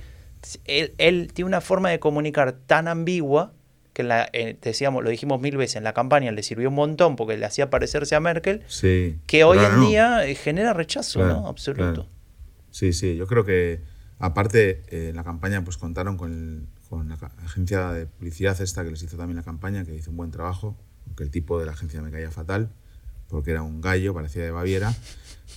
él, 0.66 0.94
él 0.98 1.32
tiene 1.34 1.48
una 1.48 1.60
forma 1.60 1.90
de 1.90 1.98
comunicar 1.98 2.52
tan 2.52 2.86
ambigua 2.86 3.54
que 3.92 4.02
en 4.02 4.08
la, 4.08 4.28
eh, 4.32 4.56
decíamos, 4.62 5.02
lo 5.02 5.10
dijimos 5.10 5.40
mil 5.40 5.56
veces, 5.56 5.74
en 5.74 5.82
la 5.82 5.92
campaña 5.92 6.30
le 6.30 6.44
sirvió 6.44 6.68
un 6.68 6.76
montón 6.76 7.16
porque 7.16 7.36
le 7.36 7.44
hacía 7.44 7.70
parecerse 7.70 8.14
a 8.14 8.20
Merkel, 8.20 8.62
Sí. 8.68 9.18
que 9.26 9.42
hoy 9.42 9.58
en 9.58 9.80
no. 9.80 9.88
día 9.88 10.24
eh, 10.24 10.36
genera 10.36 10.72
rechazo, 10.74 11.18
Claro, 11.18 11.40
¿no? 11.40 11.48
Absoluto. 11.48 11.92
claro. 12.04 12.08
Sí, 12.70 12.92
sí, 12.92 13.16
yo 13.16 13.26
creo 13.26 13.44
que 13.44 13.80
aparte 14.20 14.82
eh, 14.90 15.08
en 15.08 15.16
la 15.16 15.24
campaña 15.24 15.64
pues 15.64 15.76
contaron 15.76 16.16
con, 16.16 16.32
el- 16.32 16.77
con 16.88 17.08
la 17.08 17.16
agencia 17.44 17.90
de 17.92 18.06
publicidad 18.06 18.60
esta 18.60 18.84
que 18.84 18.90
les 18.90 19.02
hizo 19.02 19.16
también 19.16 19.36
la 19.36 19.42
campaña, 19.42 19.84
que 19.84 19.94
hizo 19.94 20.10
un 20.10 20.16
buen 20.16 20.30
trabajo, 20.30 20.76
aunque 21.06 21.24
el 21.24 21.30
tipo 21.30 21.58
de 21.60 21.66
la 21.66 21.72
agencia 21.72 22.00
me 22.02 22.10
caía 22.10 22.30
fatal, 22.30 22.70
porque 23.28 23.50
era 23.50 23.62
un 23.62 23.80
gallo, 23.82 24.14
parecía 24.14 24.42
de 24.42 24.50
Baviera, 24.50 24.94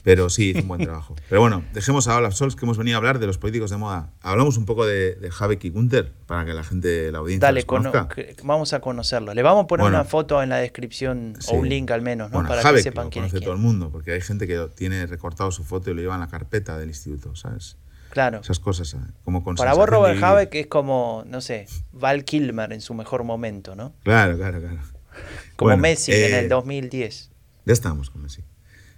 pero 0.04 0.30
sí, 0.30 0.50
hizo 0.50 0.60
un 0.62 0.68
buen 0.68 0.82
trabajo. 0.82 1.16
Pero 1.30 1.42
bueno, 1.42 1.64
dejemos 1.74 2.08
a 2.08 2.16
Olaf 2.18 2.34
Scholz, 2.34 2.56
que 2.56 2.66
hemos 2.66 2.78
venido 2.78 2.96
a 2.96 3.00
hablar 3.00 3.20
de 3.20 3.28
los 3.28 3.38
políticos 3.38 3.70
de 3.72 3.78
moda. 3.78 4.12
Hablamos 4.22 4.58
un 4.58 4.66
poco 4.66 4.86
de, 4.86 5.16
de 5.16 5.30
Habeck 5.38 5.64
y 5.66 5.70
Gunther, 5.70 6.12
para 6.26 6.44
que 6.46 6.54
la 6.54 6.64
gente, 6.64 7.12
la 7.12 7.20
audiencia 7.20 7.48
Dale, 7.48 7.60
los 7.62 7.66
conozca. 7.66 8.08
que- 8.08 8.36
vamos 8.44 8.74
a 8.74 8.80
conocerlo. 8.82 9.34
Le 9.34 9.42
vamos 9.44 9.66
a 9.66 9.68
poner 9.68 9.84
Bueno. 9.84 9.98
una 10.00 10.06
foto 10.06 10.42
en 10.42 10.50
la 10.50 10.58
descripción 10.58 11.36
Sí. 11.40 11.52
o 11.54 11.60
un 11.60 11.70
link 11.70 11.92
al 11.92 12.02
menos, 12.02 12.30
¿no? 12.32 12.36
Bueno, 12.38 12.50
Para 12.50 12.62
que 12.62 12.68
Habeck 12.70 12.84
sepan 12.84 13.06
lo 13.06 13.10
quién 13.12 13.26
es 13.26 13.32
conoce 13.32 13.46
todo 13.46 13.54
quién. 13.56 13.66
el 13.66 13.68
mundo, 13.72 13.90
porque 13.92 14.12
hay 14.14 14.22
gente 14.22 14.48
que 14.48 14.68
tiene 14.76 15.06
recortado 15.08 15.52
su 15.52 15.64
foto 15.64 15.92
y 15.92 15.94
lo 15.94 16.02
lleva 16.02 16.16
en 16.16 16.22
la 16.22 16.28
carpeta 16.28 16.78
del 16.78 16.90
instituto, 16.90 17.36
¿sabes? 17.36 17.78
Claro. 18.12 18.42
Esas 18.42 18.60
cosas, 18.60 18.90
¿sabes? 18.90 19.08
Como 19.24 19.44
con 19.44 19.56
Para 19.56 19.74
vos, 19.74 19.88
Robert. 19.88 20.22
Habeck 20.22 20.54
es 20.56 20.68
como, 20.68 21.24
no 21.28 21.40
sé, 21.40 21.66
Val 21.94 22.26
Kilmer 22.26 22.74
en 22.74 22.82
su 22.82 22.94
mejor 22.94 23.24
momento, 23.24 23.74
¿no? 23.74 23.94
Claro, 24.04 24.38
claro, 24.38 24.60
claro. 24.60 24.80
Como 25.56 25.70
Bueno, 25.70 25.82
Messi 25.82 26.12
en 26.12 26.34
eh, 26.34 26.40
el 26.40 26.50
2010. 26.50 27.32
Ya 27.66 27.74
estamos 27.74 28.10
con 28.10 28.22
Messi. 28.22 28.44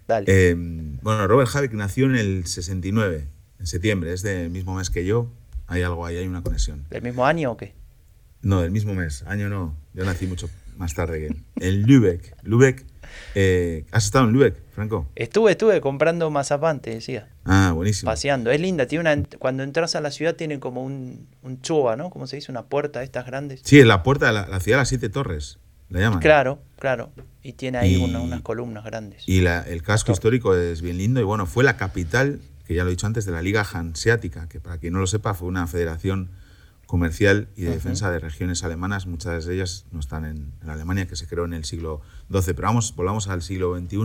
Dale. 0.08 0.26
Eh, 0.28 0.56
bueno, 0.56 1.28
Robert 1.28 1.50
Habeck 1.56 1.74
nació 1.74 2.06
en 2.08 2.16
el 2.16 2.48
69, 2.48 3.28
en 3.60 3.68
septiembre, 3.68 4.14
es 4.14 4.24
del 4.24 4.50
mismo 4.50 4.76
mes 4.76 4.90
que 4.90 5.06
yo. 5.06 5.32
Hay 5.68 5.84
algo 5.84 6.06
ahí, 6.06 6.18
hay 6.18 6.28
una 6.28 6.42
conexión. 6.42 6.86
¿Del 6.90 7.04
mismo 7.04 7.26
año 7.26 7.52
o 7.52 7.58
qué? 7.58 7.74
No, 8.42 8.62
del 8.62 8.72
mismo 8.72 8.96
mes, 8.96 9.24
año 9.28 9.48
no. 9.48 9.76
Yo 9.94 10.06
nací 10.06 10.26
mucho 10.26 10.50
más 10.78 10.94
tarde 10.94 11.20
que 11.20 11.28
él. 11.28 11.44
En 11.58 11.84
Lübeck. 11.84 12.36
Lübeck. 12.44 12.86
eh, 13.36 13.86
¿Has 13.92 14.06
estado 14.06 14.26
en 14.26 14.34
Lübeck, 14.34 14.56
Franco? 14.74 15.08
Estuve, 15.16 15.52
estuve 15.52 15.80
comprando 15.82 16.30
mazapán, 16.32 16.80
te 16.82 16.90
decía. 16.92 17.30
Ah, 17.46 17.72
buenísimo. 17.76 18.12
paseando. 18.12 18.50
Es 18.52 18.60
linda, 18.60 18.86
tiene 18.88 19.02
una 19.14 19.24
cuando 19.40 19.64
entras 19.64 19.96
a 19.96 20.02
la 20.02 20.12
ciudad 20.12 20.36
tiene 20.36 20.60
como 20.60 20.84
un, 20.84 21.28
un 21.42 21.62
choa, 21.62 21.96
¿no? 21.96 22.10
¿Cómo 22.10 22.26
se 22.28 22.38
dice? 22.38 22.52
Una 22.52 22.64
puerta 22.66 23.00
de 23.00 23.06
estas 23.06 23.26
grandes. 23.26 23.62
Sí, 23.64 23.80
es 23.80 23.86
la 23.86 24.02
puerta 24.04 24.28
de 24.28 24.34
la, 24.34 24.48
la 24.48 24.60
ciudad 24.60 24.78
de 24.78 24.82
las 24.82 24.90
siete 24.90 25.10
torres, 25.10 25.60
la 25.90 26.00
llaman. 26.00 26.20
Claro, 26.20 26.62
claro. 26.80 27.12
Y 27.44 27.54
tiene 27.54 27.78
ahí 27.78 27.96
Y- 27.96 28.04
una- 28.04 28.22
unas 28.22 28.42
columnas 28.42 28.84
grandes. 28.86 29.24
Y 29.28 29.42
la- 29.42 29.62
el 29.62 29.84
casco 29.84 30.12
histórico 30.12 30.56
es 30.56 30.82
bien 30.82 30.98
lindo 30.98 31.20
y 31.20 31.24
bueno, 31.24 31.46
fue 31.46 31.64
la 31.64 31.78
capital, 31.78 32.40
que 32.66 32.74
ya 32.74 32.84
lo 32.84 32.90
he 32.90 32.92
dicho 32.92 33.06
antes, 33.08 33.26
de 33.26 33.32
la 33.34 33.42
Liga 33.42 33.64
Hanseática, 33.70 34.48
que 34.48 34.60
para 34.62 34.78
quien 34.78 34.94
no 34.94 35.00
lo 35.00 35.08
sepa 35.08 35.34
fue 35.34 35.48
una 35.50 35.68
federación 35.68 36.32
comercial 36.98 37.48
y 37.56 37.62
de 37.64 37.70
Ujú. 37.70 37.78
defensa 37.78 38.12
de 38.12 38.20
regiones 38.20 38.64
alemanas, 38.64 39.08
muchas 39.08 39.46
de 39.48 39.56
ellas 39.56 39.88
no 39.92 40.00
están 40.00 40.26
en, 40.26 40.54
en 40.62 40.70
Alemania, 40.70 41.08
que 41.08 41.16
se 41.16 41.26
creó 41.26 41.44
en 41.46 41.54
el 41.56 41.66
siglo 41.66 42.02
XII. 42.32 42.54
Pero 42.54 42.68
vamos, 42.68 42.96
volvamos 42.96 43.28
al 43.30 43.42
siglo 43.42 43.76
XXI 43.76 43.98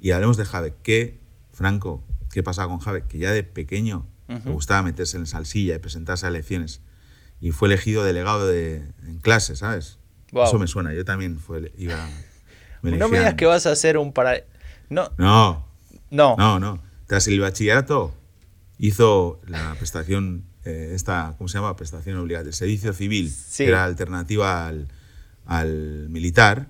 y 0.00 0.12
hablemos 0.12 0.36
de 0.36 0.46
Habeck. 0.52 0.74
¿Qué, 0.84 1.18
Franco, 1.52 2.04
qué 2.30 2.44
pasaba 2.44 2.68
con 2.68 2.88
Habeck? 2.88 3.08
Que 3.08 3.18
ya 3.18 3.32
de 3.32 3.42
pequeño 3.42 4.06
le 4.28 4.36
Ujú. 4.36 4.52
gustaba 4.52 4.82
meterse 4.84 5.16
en 5.16 5.26
salsilla 5.26 5.74
y 5.74 5.78
presentarse 5.80 6.24
a 6.24 6.28
elecciones. 6.28 6.80
Y 7.40 7.50
fue 7.50 7.66
elegido 7.66 8.04
delegado 8.04 8.46
de, 8.46 8.84
en 9.02 9.18
clase, 9.18 9.56
¿sabes? 9.56 9.98
Guau. 10.30 10.46
Eso 10.46 10.60
me 10.60 10.68
suena, 10.68 10.94
yo 10.94 11.04
también 11.04 11.40
fue, 11.40 11.72
iba... 11.76 12.08
no 12.82 13.08
me 13.08 13.18
digas 13.18 13.34
que 13.34 13.46
vas 13.46 13.66
a 13.66 13.72
hacer 13.72 13.98
un 13.98 14.12
para... 14.12 14.36
No, 14.90 15.10
No, 15.18 15.66
no. 16.12 16.36
no, 16.36 16.60
no. 16.60 16.78
Tras 17.08 17.26
el 17.26 17.40
bachillerato 17.40 18.14
hizo 18.78 19.40
la 19.48 19.74
prestación, 19.76 20.44
eh, 20.64 20.92
esta, 20.94 21.34
¿cómo 21.38 21.48
se 21.48 21.58
llama? 21.58 21.74
Prestación 21.76 22.16
obligatoria, 22.18 22.48
el 22.50 22.54
servicio 22.54 22.92
civil, 22.92 23.30
Sí. 23.30 23.64
que 23.64 23.68
era 23.70 23.84
alternativa 23.84 24.66
al, 24.66 24.88
al 25.46 26.08
militar, 26.08 26.68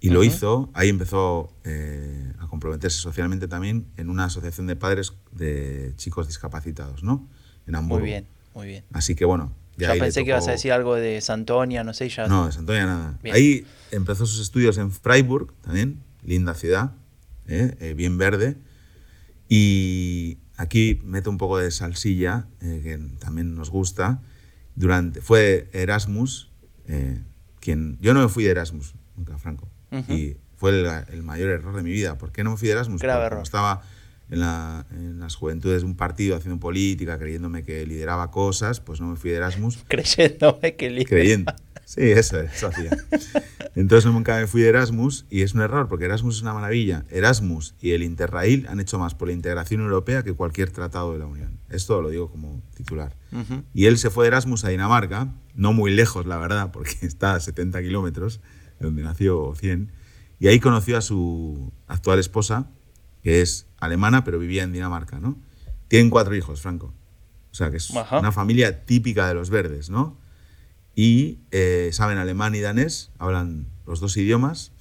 y 0.00 0.10
lo 0.10 0.20
Ujú. 0.20 0.28
hizo, 0.28 0.70
ahí 0.74 0.90
empezó 0.90 1.52
eh, 1.64 2.32
a 2.38 2.46
comprometerse 2.48 2.98
socialmente 2.98 3.48
también 3.48 3.86
en 3.96 4.10
una 4.10 4.26
asociación 4.26 4.66
de 4.66 4.76
padres 4.76 5.14
de 5.32 5.92
chicos 5.96 6.26
discapacitados, 6.26 7.02
¿no? 7.02 7.26
En 7.66 7.74
Hamburgo. 7.74 8.00
Muy 8.02 8.10
bien, 8.10 8.26
muy 8.54 8.66
bien. 8.66 8.84
Así 8.92 9.14
que 9.14 9.24
bueno. 9.24 9.52
Ya 9.76 9.92
pensé 9.94 10.22
que 10.22 10.28
ibas 10.30 10.44
a 10.44 10.46
tocó- 10.48 10.52
decir 10.52 10.72
algo 10.72 10.94
de 10.94 11.20
Santonia, 11.20 11.82
no 11.82 11.94
sé, 11.94 12.08
ya. 12.08 12.28
no, 12.28 12.46
de 12.46 12.52
Santoña 12.52 12.86
nada. 12.86 13.18
Bien. 13.22 13.34
Ahí 13.34 13.66
empezó 13.90 14.24
sus 14.26 14.40
estudios 14.40 14.76
en 14.78 14.92
Freiburg, 14.92 15.52
también, 15.62 16.00
linda 16.22 16.54
ciudad, 16.54 16.92
¿eh? 17.48 17.74
Eh, 17.80 17.94
bien 17.94 18.16
verde. 18.18 18.56
Y 19.48 20.38
aquí 20.56 21.00
meto 21.04 21.30
un 21.30 21.38
poco 21.38 21.58
de 21.58 21.70
salsilla, 21.70 22.46
eh, 22.60 22.80
que 22.82 22.98
también 23.18 23.54
nos 23.54 23.70
gusta. 23.70 24.22
Durante, 24.74 25.20
fue 25.20 25.68
Erasmus, 25.72 26.50
eh, 26.86 27.22
quien... 27.60 27.98
Yo 28.00 28.14
no 28.14 28.20
me 28.20 28.28
fui 28.28 28.44
de 28.44 28.50
Erasmus, 28.50 28.94
nunca, 29.16 29.38
Franco. 29.38 29.68
Y 30.08 30.36
fue 30.56 30.70
el, 30.70 30.86
el 31.12 31.22
mayor 31.22 31.50
error 31.50 31.76
de 31.76 31.82
mi 31.82 31.92
vida. 31.92 32.18
¿Por 32.18 32.32
qué 32.32 32.42
no 32.42 32.50
me 32.50 32.56
fui 32.56 32.66
de 32.66 32.74
Erasmus? 32.74 33.00
Grave 33.00 33.26
error. 33.26 33.42
estaba 33.42 33.82
en, 34.30 34.40
la- 34.40 34.86
en 34.90 35.20
las 35.20 35.34
juventudes 35.36 35.82
de 35.82 35.86
un 35.86 35.96
partido 35.96 36.36
haciendo 36.36 36.58
política, 36.60 37.18
creyéndome 37.18 37.62
que 37.62 37.86
lideraba 37.86 38.30
cosas, 38.30 38.80
pues 38.80 39.00
no 39.00 39.08
me 39.08 39.16
fui 39.16 39.30
de 39.30 39.36
Erasmus 39.36 39.78
Creyéndome 39.88 40.76
que 40.76 40.90
lindo. 40.90 41.08
creyendo. 41.08 41.52
Sí, 41.86 42.00
eso, 42.00 42.40
eso 42.40 42.68
hacía. 42.68 42.90
Entonces 43.74 44.10
nunca 44.10 44.36
me 44.38 44.46
fui 44.46 44.62
de 44.62 44.68
Erasmus 44.68 45.26
y 45.28 45.42
es 45.42 45.52
un 45.54 45.60
error 45.60 45.88
porque 45.88 46.06
Erasmus 46.06 46.36
es 46.36 46.42
una 46.42 46.54
maravilla. 46.54 47.04
Erasmus 47.10 47.74
y 47.80 47.90
el 47.90 48.02
Interrail 48.02 48.66
han 48.68 48.80
hecho 48.80 48.98
más 48.98 49.14
por 49.14 49.28
la 49.28 49.34
integración 49.34 49.80
europea 49.82 50.22
que 50.22 50.32
cualquier 50.32 50.70
tratado 50.70 51.12
de 51.12 51.18
la 51.18 51.26
Unión. 51.26 51.58
Esto 51.68 52.00
lo 52.00 52.08
digo 52.08 52.30
como 52.30 52.62
titular. 52.74 53.14
Y 53.74 53.84
él 53.86 53.98
se 53.98 54.08
fue 54.10 54.24
de 54.24 54.28
Erasmus 54.28 54.64
a 54.64 54.68
Dinamarca, 54.68 55.34
no 55.54 55.72
muy 55.74 55.90
lejos, 55.92 56.24
la 56.24 56.38
verdad, 56.38 56.70
porque 56.72 56.94
está 57.02 57.34
a 57.34 57.40
70 57.40 57.82
kilómetros 57.82 58.40
de 58.80 58.86
donde 58.86 59.02
nació, 59.02 59.40
o 59.42 59.54
100. 59.54 59.92
Y 60.40 60.46
ahí 60.48 60.60
conoció 60.60 60.96
a 60.96 61.00
su 61.02 61.70
actual 61.86 62.18
esposa, 62.18 62.70
que 63.24 63.40
es 63.40 63.66
alemana, 63.80 64.22
pero 64.22 64.38
vivía 64.38 64.62
en 64.62 64.72
Dinamarca, 64.72 65.18
¿no? 65.18 65.36
Tienen 65.88 66.10
cuatro 66.10 66.36
hijos, 66.36 66.60
Franco. 66.60 66.94
O 67.50 67.54
sea, 67.54 67.70
que 67.70 67.78
es 67.78 67.94
Ajá. 67.96 68.20
una 68.20 68.32
familia 68.32 68.84
típica 68.84 69.26
de 69.26 69.34
los 69.34 69.48
verdes, 69.48 69.88
¿no? 69.88 70.18
Y 70.94 71.38
eh, 71.50 71.88
saben 71.92 72.18
alemán 72.18 72.54
y 72.54 72.60
danés, 72.60 73.10
hablan 73.18 73.66
los 73.86 74.00
dos 74.00 74.16
idiomas. 74.18 74.72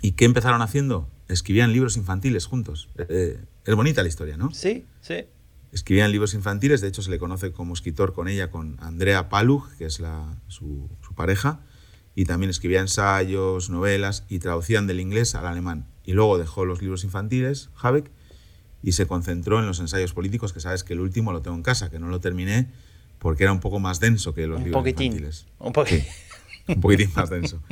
¿Y 0.00 0.12
qué 0.12 0.24
empezaron 0.24 0.62
haciendo? 0.62 1.10
Escribían 1.28 1.72
libros 1.72 1.96
infantiles 1.98 2.46
juntos. 2.46 2.88
Eh, 2.96 3.38
es 3.66 3.74
bonita 3.74 4.02
la 4.02 4.08
historia, 4.08 4.38
¿no? 4.38 4.50
Sí, 4.52 4.86
sí. 5.02 5.26
Escribían 5.72 6.10
libros 6.10 6.32
infantiles, 6.32 6.80
de 6.80 6.88
hecho 6.88 7.02
se 7.02 7.10
le 7.10 7.18
conoce 7.18 7.52
como 7.52 7.74
escritor 7.74 8.14
con 8.14 8.26
ella, 8.26 8.50
con 8.50 8.76
Andrea 8.80 9.28
Palug, 9.28 9.70
que 9.76 9.84
es 9.84 10.00
la, 10.00 10.40
su, 10.48 10.88
su 11.06 11.14
pareja, 11.14 11.60
y 12.14 12.24
también 12.24 12.48
escribía 12.50 12.80
ensayos, 12.80 13.68
novelas 13.68 14.24
y 14.28 14.38
traducían 14.38 14.86
del 14.86 14.98
inglés 14.98 15.34
al 15.34 15.46
alemán. 15.46 15.86
Y 16.04 16.12
luego 16.12 16.38
dejó 16.38 16.64
los 16.64 16.80
libros 16.82 17.04
infantiles, 17.04 17.70
Habeck, 17.80 18.10
y 18.82 18.92
se 18.92 19.06
concentró 19.06 19.58
en 19.60 19.66
los 19.66 19.78
ensayos 19.80 20.12
políticos, 20.14 20.52
que 20.52 20.60
sabes 20.60 20.84
que 20.84 20.94
el 20.94 21.00
último 21.00 21.32
lo 21.32 21.42
tengo 21.42 21.56
en 21.56 21.62
casa, 21.62 21.90
que 21.90 21.98
no 21.98 22.08
lo 22.08 22.20
terminé 22.20 22.68
porque 23.18 23.42
era 23.42 23.52
un 23.52 23.60
poco 23.60 23.78
más 23.80 24.00
denso 24.00 24.32
que 24.32 24.46
los 24.46 24.58
Un 24.58 24.64
libros 24.64 24.80
poquitín. 24.80 25.06
infantiles. 25.12 25.46
Un 25.58 25.72
poquitín. 25.74 26.04
un 26.68 26.80
poquitín 26.80 27.10
más 27.14 27.28
denso. 27.28 27.62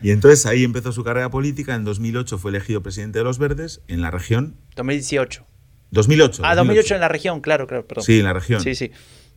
Y 0.00 0.10
entonces 0.12 0.46
ahí 0.46 0.62
empezó 0.62 0.92
su 0.92 1.02
carrera 1.02 1.30
política. 1.30 1.74
En 1.74 1.82
2008 1.84 2.38
fue 2.38 2.50
elegido 2.52 2.82
presidente 2.82 3.18
de 3.18 3.24
los 3.24 3.38
Verdes 3.38 3.80
en 3.88 4.00
la 4.02 4.10
región. 4.12 4.54
2018. 4.76 5.44
2008. 5.90 6.42
Ah, 6.44 6.54
2008 6.54 6.94
en 6.94 7.00
la 7.00 7.08
región, 7.08 7.40
claro, 7.40 7.66
claro, 7.66 7.86
perdón. 7.86 8.04
Sí, 8.04 8.18
en 8.18 8.24
la 8.24 8.32
región. 8.32 8.60
Sí, 8.60 8.74
sí. 8.76 8.92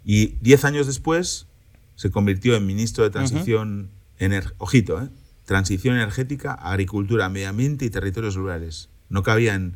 Y 0.05 0.35
diez 0.41 0.63
años 0.65 0.85
después 0.85 1.47
se 1.95 2.11
convirtió 2.11 2.55
en 2.55 2.65
ministro 2.67 3.03
de 3.03 3.09
Transición, 3.09 3.89
ener- 4.19 4.53
ojito, 4.59 5.01
¿eh? 5.01 5.09
Transición 5.49 5.95
Energética, 5.95 6.53
Agricultura, 6.53 7.27
Medio 7.27 7.49
Ambiente 7.49 7.83
y 7.83 7.89
Territorios 7.89 8.35
Rurales. 8.35 8.87
No 9.09 9.23
cabía 9.23 9.55
en, 9.55 9.73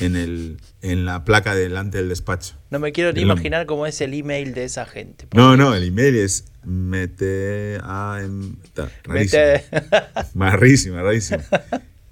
el, 0.00 0.56
en 0.80 1.04
la 1.04 1.24
placa 1.24 1.54
delante 1.54 1.98
del 1.98 2.08
despacho. 2.08 2.56
No 2.70 2.80
me 2.80 2.90
quiero 2.90 3.12
ni 3.12 3.20
imaginar 3.20 3.66
cómo 3.66 3.86
es 3.86 4.00
el 4.00 4.14
email 4.14 4.52
de 4.52 4.64
esa 4.64 4.84
gente. 4.84 5.28
No, 5.32 5.56
no, 5.56 5.76
el 5.76 5.84
email 5.84 6.16
es 6.16 6.46
mete 6.64 7.78
a 7.84 8.18
em- 8.20 8.56
ta, 8.74 8.90
rarísimo. 9.04 9.42
Rarísimo. 10.96 11.40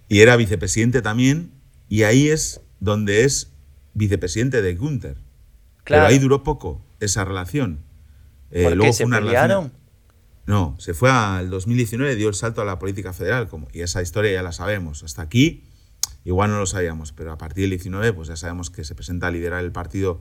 Y 0.09 0.21
era 0.21 0.37
vicepresidente 0.37 1.03
también, 1.03 1.51
y 1.89 2.05
ahí 2.05 2.29
es 2.29 2.61
donde 2.79 3.25
es 3.25 3.51
vicepresidente 3.93 4.63
de 4.63 4.77
Gunther. 4.77 5.17
Claro. 5.83 6.03
Pero 6.03 6.07
ahí 6.07 6.21
duró 6.21 6.45
poco 6.45 6.81
esa 7.01 7.25
relación. 7.25 7.81
Eh, 8.53 8.63
¿Por 8.63 8.71
qué 8.73 8.77
luego 8.77 8.93
se 8.93 9.03
fue 9.03 9.07
una 9.09 9.19
relación- 9.19 9.43
pelearon? 9.43 9.80
No, 10.51 10.75
se 10.81 10.95
fue 10.95 11.13
al 11.13 11.49
2019, 11.49 12.17
dio 12.17 12.29
el 12.29 12.35
salto 12.35 12.61
a 12.61 12.65
la 12.65 12.81
política 12.81 13.13
federal, 13.13 13.47
como, 13.47 13.69
y 13.73 13.83
esa 13.83 14.03
historia 14.03 14.33
ya 14.33 14.43
la 14.43 14.51
sabemos. 14.51 15.05
Hasta 15.05 15.23
aquí, 15.23 15.63
igual 16.25 16.51
no 16.51 16.59
lo 16.59 16.67
sabíamos, 16.67 17.13
pero 17.13 17.31
a 17.31 17.39
partir 17.39 17.63
del 17.63 17.71
19, 17.71 18.13
pues 18.15 18.27
ya 18.27 18.35
sabemos 18.37 18.69
que 18.69 18.83
se 18.83 18.97
presenta 18.97 19.29
a 19.29 19.31
liderar 19.31 19.63
el 19.63 19.71
partido 19.71 20.21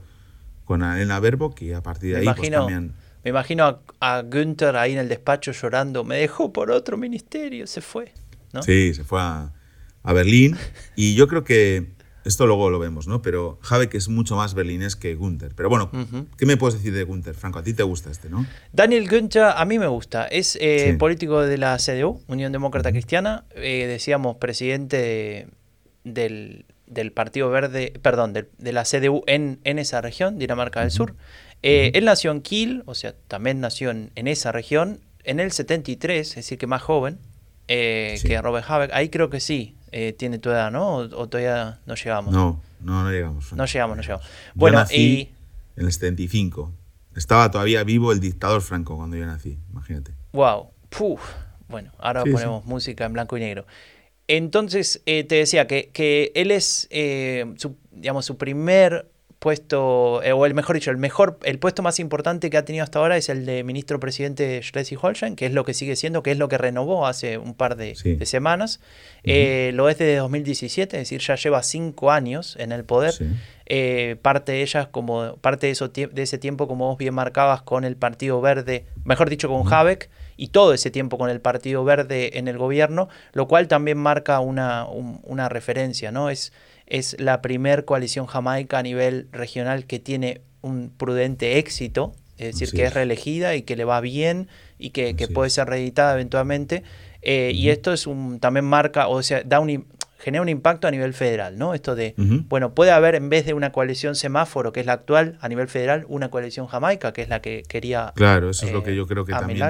con 0.66 0.84
Elena 0.84 1.20
Baerbock, 1.20 1.60
y 1.64 1.74
a 1.74 1.82
partir 1.82 2.14
de 2.14 2.14
Me 2.14 2.20
ahí, 2.20 2.26
pues 2.36 2.48
imagino, 2.48 2.58
también. 2.60 2.94
me 3.24 3.30
imagino 3.32 3.64
a, 3.66 3.82
a 4.02 4.22
Günther 4.22 4.76
ahí 4.76 4.94
en 4.94 5.00
el 5.00 5.10
despacho 5.10 5.52
llorando. 5.52 6.04
Me 6.04 6.18
dejó 6.18 6.54
por 6.54 6.70
otro 6.70 6.96
ministerio, 6.96 7.66
se 7.66 7.82
fue. 7.82 8.14
¿no? 8.54 8.62
Sí, 8.62 8.94
se 8.94 9.04
fue 9.04 9.20
a, 9.20 9.52
a 10.04 10.14
Berlín, 10.14 10.56
y 10.96 11.16
yo 11.16 11.28
creo 11.28 11.44
que 11.44 11.92
esto 12.30 12.48
luego 12.48 12.70
lo 12.70 12.80
vemos, 12.80 13.08
¿no? 13.08 13.22
Pero 13.22 13.60
Habeck 13.70 13.96
es 13.96 14.08
mucho 14.08 14.36
más 14.38 14.54
berlinés 14.54 14.96
que 14.96 15.16
Gunther. 15.16 15.54
Pero 15.56 15.68
bueno, 15.70 15.90
Ujú. 15.92 16.28
¿qué 16.38 16.46
me 16.46 16.56
puedes 16.56 16.76
decir 16.76 16.94
de 16.94 17.04
Gunther, 17.04 17.34
Franco? 17.36 17.60
A 17.60 17.64
ti 17.64 17.74
te 17.74 17.84
gusta 17.84 18.10
este, 18.10 18.30
¿no? 18.30 18.46
Daniel 18.72 19.10
Günther, 19.10 19.44
a 19.44 19.66
mí 19.66 19.78
me 19.80 19.88
gusta. 19.88 20.26
Es 20.28 20.58
eh, 20.62 20.92
Sí. 20.92 20.98
político 20.98 21.42
de 21.42 21.58
la 21.58 21.78
CDU, 21.78 22.22
Unión 22.28 22.52
Demócrata 22.52 22.92
Cristiana. 22.92 23.44
eh, 23.56 23.86
decíamos, 23.88 24.38
presidente 24.38 24.98
de- 24.98 25.48
del, 26.06 26.66
del 26.88 27.12
Partido 27.12 27.50
Verde, 27.50 27.94
perdón, 28.02 28.34
del- 28.34 28.48
de, 28.58 28.72
la 28.74 28.84
CDU 28.86 29.24
en, 29.28 29.60
en 29.64 29.80
esa 29.80 30.02
región, 30.02 30.40
Dinamarca 30.40 30.82
del 30.82 30.92
Sur. 30.92 31.16
Eh, 31.62 31.92
Él 31.94 32.06
nació 32.06 32.32
en 32.32 32.42
Kiel, 32.42 32.84
o 32.86 32.96
sea, 32.96 33.14
también 33.28 33.60
nació 33.60 33.92
en, 33.92 34.12
en 34.16 34.28
esa 34.28 34.52
región, 34.52 35.00
en 35.24 35.40
el 35.40 35.52
73, 35.52 36.30
es 36.30 36.36
decir, 36.36 36.58
que 36.58 36.68
más 36.68 36.82
joven 36.82 37.20
eh, 37.68 38.16
Sí. 38.18 38.28
que 38.28 38.42
Robert 38.42 38.66
Habeck. 38.68 38.92
Ahí 38.94 39.10
creo 39.10 39.30
que 39.30 39.40
sí, 39.40 39.76
eh, 39.92 40.14
tiene 40.14 40.40
tu 40.40 40.50
edad, 40.50 40.72
¿no? 40.72 40.98
O, 40.98 41.00
o 41.02 41.30
todavía 41.30 41.80
no 41.86 41.96
llegamos. 41.96 42.34
No, 42.34 42.62
no, 42.82 43.04
no 43.04 43.12
llegamos. 43.12 43.54
No 43.54 43.66
llegamos, 43.66 43.98
no 43.98 44.04
llegamos. 44.04 44.26
Yo 44.26 44.32
Bueno, 44.56 44.80
nací 44.80 44.96
y... 44.96 45.34
en 45.80 45.86
el 45.86 45.92
75. 45.92 46.72
Estaba 47.16 47.52
todavía 47.52 47.84
vivo 47.84 48.12
el 48.12 48.20
dictador 48.20 48.62
Franco 48.62 48.96
cuando 48.96 49.18
yo 49.18 49.26
nací, 49.26 49.58
imagínate. 49.72 50.14
Wow. 50.32 50.70
Puf. 50.90 51.22
Bueno, 51.68 51.92
ahora 52.00 52.24
Sí, 52.24 52.32
ponemos 52.32 52.66
música 52.66 53.06
en 53.06 53.14
blanco 53.14 53.38
y 53.38 53.42
negro. 53.42 53.66
Entonces, 54.28 55.02
eh, 55.06 55.24
te 55.24 55.36
decía 55.36 55.66
que, 55.68 55.90
que 55.90 56.32
él 56.36 56.52
es, 56.52 56.88
eh, 56.92 57.52
su, 57.58 57.76
digamos, 57.92 58.26
su 58.26 58.38
primer 58.38 59.10
puesto, 59.40 60.22
eh, 60.24 60.34
o 60.34 60.46
el 60.46 60.54
mejor 60.54 60.76
dicho, 60.76 60.92
el 60.92 60.98
mejor, 60.98 61.40
el 61.44 61.60
puesto 61.60 61.82
más 61.82 62.00
importante 62.00 62.50
que 62.50 62.58
ha 62.58 62.66
tenido 62.66 62.84
hasta 62.84 63.00
ahora 63.00 63.16
es 63.18 63.30
el 63.30 63.46
de 63.46 63.64
ministro 63.64 64.00
presidente 64.00 64.46
de 64.46 64.60
Schleswig-Holstein, 64.62 65.36
que 65.36 65.46
es 65.46 65.54
lo 65.54 65.64
que 65.64 65.74
sigue 65.74 65.96
siendo, 65.96 66.22
que 66.24 66.32
es 66.32 66.38
lo 66.38 66.50
que 66.50 66.58
renovó 66.58 67.08
hace 67.08 67.38
un 67.38 67.54
par 67.54 67.76
de, 67.78 67.96
Sí. 67.96 68.16
de 68.16 68.26
semanas. 68.26 68.82
Eh, 69.24 69.72
lo 69.74 69.88
es 69.90 69.98
desde 69.98 70.18
2017, 70.18 70.98
es 70.98 71.02
decir, 71.02 71.22
ya 71.22 71.36
lleva 71.36 71.64
cinco 71.64 72.12
años 72.12 72.56
en 72.60 72.72
el 72.74 72.84
poder. 72.84 73.14
Sí. 73.14 73.26
Eh, 73.72 74.18
parte 74.22 74.52
de 74.52 74.62
ellas, 74.64 74.88
como 74.88 75.38
parte 75.38 75.68
de, 75.68 75.72
eso, 75.72 75.88
de 75.90 76.10
ese 76.16 76.38
tiempo, 76.38 76.68
como 76.68 76.88
vos 76.88 76.98
bien 76.98 77.14
marcabas, 77.14 77.62
con 77.62 77.84
el 77.86 77.96
Partido 77.96 78.42
Verde, 78.42 78.86
mejor 79.06 79.30
dicho, 79.30 79.48
con 79.48 79.72
Habeck, 79.72 80.10
y 80.38 80.48
todo 80.48 80.74
ese 80.74 80.90
tiempo 80.90 81.18
con 81.18 81.30
el 81.30 81.40
Partido 81.40 81.84
Verde 81.84 82.38
en 82.40 82.48
el 82.48 82.58
gobierno, 82.58 83.10
lo 83.34 83.48
cual 83.48 83.68
también 83.68 83.98
marca 84.00 84.40
una, 84.40 84.86
un- 84.88 85.20
una 85.24 85.50
referencia, 85.50 86.12
¿no? 86.12 86.30
Es, 86.30 86.52
es 86.90 87.16
la 87.20 87.42
primer 87.42 87.86
coalición 87.86 88.26
jamaica 88.26 88.80
a 88.80 88.84
nivel 88.84 89.28
regional 89.32 89.86
que 89.86 90.00
tiene 90.00 90.42
un 90.62 90.90
prudente 90.90 91.58
éxito, 91.58 92.14
es 92.38 92.54
decir, 92.54 92.68
Así 92.68 92.78
que 92.78 92.84
es 92.84 92.90
es. 92.90 92.94
reelegida 92.96 93.56
y 93.56 93.62
que 93.62 93.76
le 93.76 93.86
va 93.86 94.02
bien 94.02 94.48
y 94.78 94.90
que, 94.90 95.16
que 95.16 95.28
puede 95.28 95.50
ser 95.50 95.68
reeditada 95.68 96.14
eventualmente. 96.14 96.84
Eh, 97.22 97.52
Y 97.54 97.70
esto 97.70 97.94
es 97.94 98.08
un, 98.08 98.40
también 98.40 98.66
marca, 98.66 99.08
o 99.08 99.22
sea, 99.24 99.44
da 99.44 99.60
un, 99.60 99.86
genera 100.20 100.42
un 100.42 100.50
impacto 100.50 100.88
a 100.88 100.92
nivel 100.92 101.14
federal, 101.14 101.58
¿no? 101.58 101.74
Esto 101.74 101.96
de, 101.96 102.14
bueno, 102.18 102.74
puede 102.74 102.92
haber 102.92 103.16
en 103.16 103.30
vez 103.30 103.46
de 103.46 103.54
una 103.54 103.72
coalición 103.72 104.16
semáforo, 104.16 104.72
que 104.74 104.82
es 104.82 104.86
la 104.86 104.94
actual 104.94 105.38
a 105.42 105.48
nivel 105.50 105.68
federal, 105.68 106.06
una 106.08 106.30
coalición 106.30 106.68
jamaica, 106.68 107.14
que 107.14 107.22
es 107.22 107.30
la 107.30 107.42
que 107.42 107.64
quería 107.68 108.14
Claro, 108.16 108.50
eso 108.50 108.66
es 108.66 108.72
lo 108.74 108.80
eh, 108.80 108.84
que 108.84 108.96
yo 108.96 109.08
creo 109.08 109.26
que 109.26 109.32
también 109.34 109.62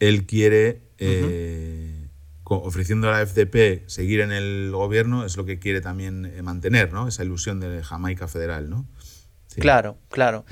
él 0.00 0.26
quiere, 0.26 0.80
eh, 0.98 1.89
ofreciendo 2.56 3.08
a 3.08 3.12
la 3.12 3.26
FDP 3.26 3.88
seguir 3.88 4.20
en 4.20 4.32
el 4.32 4.70
gobierno, 4.72 5.24
es 5.24 5.36
lo 5.36 5.44
que 5.44 5.58
quiere 5.58 5.80
también 5.80 6.26
eh, 6.26 6.42
mantener, 6.42 6.92
¿no? 6.92 7.08
Esa 7.08 7.24
ilusión 7.24 7.60
de 7.60 7.82
Jamaica 7.82 8.28
federal, 8.28 8.70
¿no? 8.70 8.86
Sí. 9.46 9.60
Claro, 9.60 9.98
claro. 10.10 10.44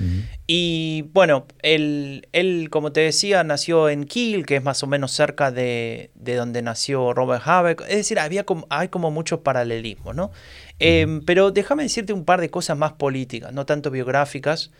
Y 0.45 1.05
bueno, 1.13 1.47
él, 1.61 2.27
él, 2.33 2.67
como 2.69 2.91
te 2.91 2.99
decía, 2.99 3.45
nació 3.45 3.87
en 3.87 4.03
Kiel, 4.03 4.45
que 4.45 4.57
es 4.57 4.63
más 4.63 4.83
o 4.83 4.87
menos 4.87 5.13
cerca 5.13 5.51
de, 5.51 6.11
de 6.15 6.35
donde 6.35 6.61
nació 6.61 7.13
Robert 7.13 7.41
Habeck. 7.45 7.81
Es 7.87 7.95
decir, 7.95 8.19
había 8.19 8.43
como, 8.43 8.67
hay 8.69 8.89
como 8.89 9.09
muchos 9.09 9.39
paralelismos, 9.39 10.15
¿no? 10.17 10.31
Eh, 10.79 11.21
pero 11.25 11.51
déjame 11.51 11.83
decirte 11.83 12.11
un 12.11 12.25
par 12.25 12.41
de 12.41 12.49
cosas 12.49 12.77
más 12.77 12.91
políticas, 12.91 13.53
no 13.53 13.65
tanto 13.65 13.89
biográficas, 13.89 14.71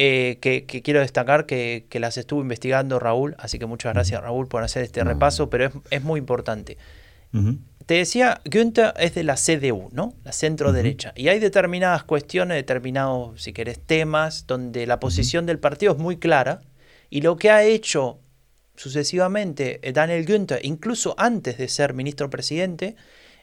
eh, 0.00 0.38
que, 0.40 0.64
que 0.64 0.80
quiero 0.80 1.00
destacar 1.00 1.44
que, 1.44 1.86
que 1.88 1.98
las 1.98 2.16
estuvo 2.18 2.40
investigando 2.40 3.00
Raúl. 3.00 3.34
Así 3.38 3.58
que 3.58 3.66
muchas 3.66 3.92
gracias, 3.94 4.22
Raúl, 4.22 4.46
por 4.46 4.62
hacer 4.62 4.84
este 4.84 5.02
No. 5.02 5.10
repaso, 5.10 5.50
pero 5.50 5.64
es, 5.66 5.72
es 5.90 6.02
muy 6.04 6.20
importante. 6.20 6.78
Ujú. 7.34 7.58
Te 7.84 7.94
decía, 7.94 8.40
Günther 8.44 8.94
es 8.96 9.14
de 9.16 9.24
la 9.24 9.34
CDU, 9.34 9.88
¿no? 9.92 10.14
La 10.22 10.30
centro 10.30 10.72
derecha. 10.72 11.12
Y 11.16 11.28
hay 11.28 11.40
determinadas 11.40 12.04
cuestiones, 12.04 12.56
determinados, 12.56 13.42
si 13.42 13.52
querés, 13.52 13.80
temas 13.80 14.46
donde 14.46 14.86
la 14.86 15.00
posición 15.00 15.46
del 15.46 15.58
partido 15.58 15.94
es 15.94 15.98
muy 15.98 16.18
clara. 16.18 16.60
Y 17.10 17.22
lo 17.22 17.36
que 17.36 17.50
ha 17.50 17.64
hecho 17.64 18.20
sucesivamente 18.76 19.80
eh, 19.82 19.92
Daniel 19.92 20.24
Günther, 20.26 20.60
incluso 20.64 21.14
antes 21.18 21.58
de 21.58 21.66
ser 21.68 21.92
ministro 21.94 22.30
presidente 22.30 22.94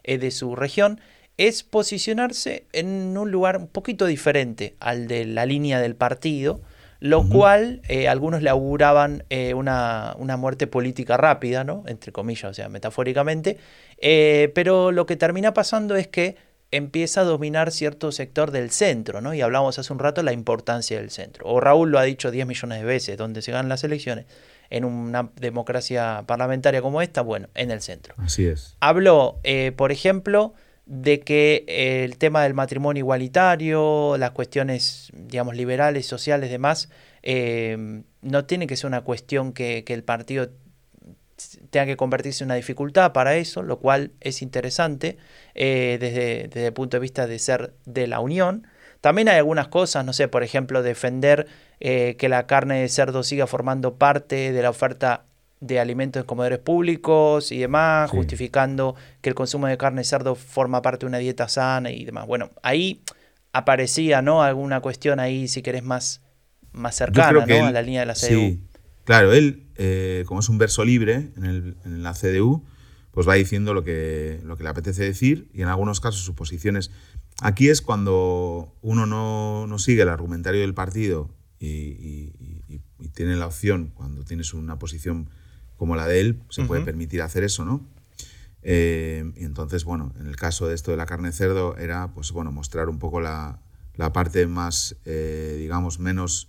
eh, 0.04 0.16
de 0.18 0.30
su 0.30 0.56
región, 0.56 1.00
es 1.36 1.62
posicionarse 1.62 2.66
en 2.72 3.16
un 3.16 3.30
lugar 3.30 3.58
un 3.58 3.68
poquito 3.68 4.06
diferente 4.06 4.74
al 4.80 5.06
de 5.06 5.26
la 5.26 5.44
línea 5.44 5.80
del 5.80 5.94
partido, 5.94 6.60
lo 6.98 7.28
cual 7.28 7.82
eh, 7.88 8.08
algunos 8.08 8.42
le 8.42 8.48
auguraban 8.48 9.24
eh, 9.28 9.52
una, 9.52 10.14
una 10.18 10.38
muerte 10.38 10.66
política 10.66 11.18
rápida, 11.18 11.62
¿no? 11.62 11.84
Entre 11.86 12.10
comillas, 12.10 12.50
o 12.50 12.54
sea, 12.54 12.70
metafóricamente. 12.70 13.58
Eh, 13.98 14.50
pero 14.54 14.92
lo 14.92 15.04
que 15.04 15.16
termina 15.16 15.52
pasando 15.52 15.94
es 15.94 16.08
que 16.08 16.36
empieza 16.70 17.20
a 17.20 17.24
dominar 17.24 17.70
cierto 17.70 18.12
sector 18.12 18.50
del 18.50 18.70
centro, 18.70 19.20
¿no? 19.20 19.34
Y 19.34 19.42
hablamos 19.42 19.78
hace 19.78 19.92
un 19.92 19.98
rato 19.98 20.22
de 20.22 20.24
la 20.24 20.32
importancia 20.32 20.96
del 20.96 21.10
centro. 21.10 21.46
O 21.46 21.60
Raúl 21.60 21.90
lo 21.90 21.98
ha 21.98 22.02
dicho 22.02 22.30
10 22.30 22.46
millones 22.46 22.80
de 22.80 22.86
veces, 22.86 23.18
donde 23.18 23.42
se 23.42 23.52
ganan 23.52 23.68
las 23.68 23.84
elecciones, 23.84 24.24
en 24.70 24.84
una 24.86 25.30
democracia 25.36 26.24
parlamentaria 26.26 26.80
como 26.80 27.02
esta, 27.02 27.20
bueno, 27.20 27.48
en 27.54 27.70
el 27.70 27.82
centro. 27.82 28.14
Así 28.16 28.46
es. 28.46 28.76
Habló, 28.80 29.38
por 29.76 29.92
ejemplo, 29.92 30.54
de 30.86 31.20
que 31.20 31.64
eh, 31.68 32.04
el 32.04 32.16
tema 32.16 32.42
del 32.42 32.54
matrimonio 32.54 33.00
igualitario, 33.00 34.16
las 34.18 34.30
cuestiones, 34.30 35.10
digamos, 35.12 35.56
liberales, 35.56 36.06
sociales, 36.06 36.50
demás, 36.50 36.88
eh, 37.22 38.02
no 38.22 38.44
tiene 38.46 38.66
que 38.66 38.76
ser 38.76 38.86
una 38.86 39.02
cuestión 39.02 39.52
que, 39.52 39.84
que 39.84 39.94
el 39.94 40.04
partido 40.04 40.50
tenga 41.70 41.86
que 41.86 41.96
convertirse 41.96 42.44
en 42.44 42.48
una 42.48 42.54
dificultad 42.54 43.12
para 43.12 43.36
eso, 43.36 43.62
lo 43.62 43.78
cual 43.78 44.12
es 44.20 44.42
interesante 44.42 45.18
eh, 45.54 45.98
desde, 46.00 46.48
desde 46.48 46.66
el 46.66 46.72
punto 46.72 46.96
de 46.96 47.00
vista 47.00 47.26
de 47.26 47.38
ser 47.38 47.74
de 47.84 48.06
la 48.06 48.20
Unión. 48.20 48.66
También 49.00 49.28
hay 49.28 49.36
algunas 49.36 49.68
cosas, 49.68 50.04
no 50.04 50.12
sé, 50.12 50.28
por 50.28 50.42
ejemplo, 50.42 50.82
defender 50.82 51.46
eh, 51.80 52.16
que 52.18 52.28
la 52.28 52.46
carne 52.46 52.80
de 52.80 52.88
cerdo 52.88 53.22
siga 53.22 53.46
formando 53.46 53.96
parte 53.96 54.52
de 54.52 54.62
la 54.62 54.70
oferta 54.70 55.26
de 55.60 55.80
alimentos 55.80 56.20
en 56.20 56.26
comedores 56.26 56.58
públicos 56.58 57.50
y 57.52 57.58
demás, 57.58 58.10
Sí. 58.10 58.16
justificando 58.16 58.94
que 59.22 59.30
el 59.30 59.34
consumo 59.34 59.66
de 59.66 59.78
carne 59.78 60.00
de 60.00 60.04
cerdo 60.04 60.34
forma 60.34 60.82
parte 60.82 61.06
de 61.06 61.08
una 61.08 61.18
dieta 61.18 61.48
sana 61.48 61.90
y 61.90 62.04
demás. 62.04 62.26
Bueno, 62.26 62.50
ahí 62.62 63.02
aparecía, 63.52 64.20
¿no? 64.22 64.42
Alguna 64.42 64.80
cuestión 64.80 65.18
ahí, 65.18 65.48
si 65.48 65.62
querés, 65.62 65.82
más, 65.82 66.22
más 66.72 66.94
cercana, 66.94 67.46
¿no? 67.46 67.54
él- 67.54 67.62
a 67.64 67.70
la 67.72 67.82
línea 67.82 68.00
de 68.00 68.06
la 68.06 68.14
CDU. 68.14 68.38
Sí, 68.40 68.60
claro, 69.04 69.32
él, 69.32 69.66
eh, 69.76 70.24
como 70.26 70.40
es 70.40 70.48
un 70.50 70.58
verso 70.58 70.84
libre 70.84 71.30
en, 71.36 71.44
el- 71.44 71.76
en 71.86 72.02
la 72.02 72.12
CDU, 72.12 72.62
pues 73.12 73.26
va 73.26 73.32
diciendo 73.34 73.72
lo 73.72 73.82
que, 73.82 74.40
lo 74.44 74.58
que 74.58 74.62
le 74.62 74.68
apetece 74.68 75.02
decir 75.04 75.48
y 75.54 75.62
en 75.62 75.68
algunos 75.68 76.00
casos 76.00 76.20
sus 76.20 76.34
posiciones. 76.34 76.90
Aquí 77.40 77.70
es 77.70 77.80
cuando 77.80 78.74
uno 78.82 79.06
no, 79.06 79.66
no 79.66 79.78
sigue 79.78 80.02
el 80.02 80.10
argumentario 80.10 80.60
del 80.60 80.74
partido 80.74 81.30
y, 81.58 82.32
tiene 83.14 83.36
la 83.36 83.46
opción, 83.46 83.92
cuando 83.94 84.24
tienes 84.24 84.52
una 84.52 84.78
posición 84.78 85.30
como 85.76 85.96
la 85.96 86.06
de 86.06 86.20
él, 86.20 86.42
se 86.48 86.64
puede 86.64 86.82
permitir 86.82 87.22
hacer 87.22 87.44
eso, 87.44 87.64
¿no? 87.64 87.86
Eh, 88.62 89.32
y 89.36 89.44
entonces, 89.44 89.84
bueno, 89.84 90.12
en 90.18 90.26
el 90.26 90.36
caso 90.36 90.66
de 90.66 90.74
esto 90.74 90.90
de 90.90 90.96
la 90.96 91.06
carne 91.06 91.28
de 91.28 91.34
cerdo 91.34 91.76
era, 91.76 92.12
pues 92.14 92.32
bueno, 92.32 92.50
mostrar 92.50 92.88
un 92.88 92.98
poco 92.98 93.20
la, 93.20 93.60
la 93.94 94.12
parte 94.12 94.46
más, 94.46 94.96
eh, 95.04 95.56
digamos, 95.58 96.00
menos, 96.00 96.48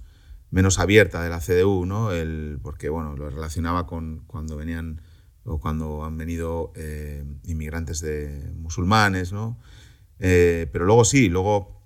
menos 0.50 0.80
abierta 0.80 1.22
de 1.22 1.30
la 1.30 1.40
CDU, 1.40 1.86
¿no? 1.86 2.12
El, 2.12 2.60
porque, 2.64 2.90
bueno, 2.90 3.16
lo 3.16 3.30
relacionaba 3.30 3.86
con 3.86 4.24
cuando 4.26 4.56
venían 4.56 5.02
o 5.44 5.60
cuando 5.60 6.04
han 6.04 6.18
venido 6.18 6.74
eh, 6.76 7.24
inmigrantes 7.44 8.02
de 8.02 8.52
musulmanes, 8.56 9.32
¿no? 9.32 9.58
pero 10.20 10.86
luego 10.86 11.06
sí, 11.06 11.30
luego 11.30 11.80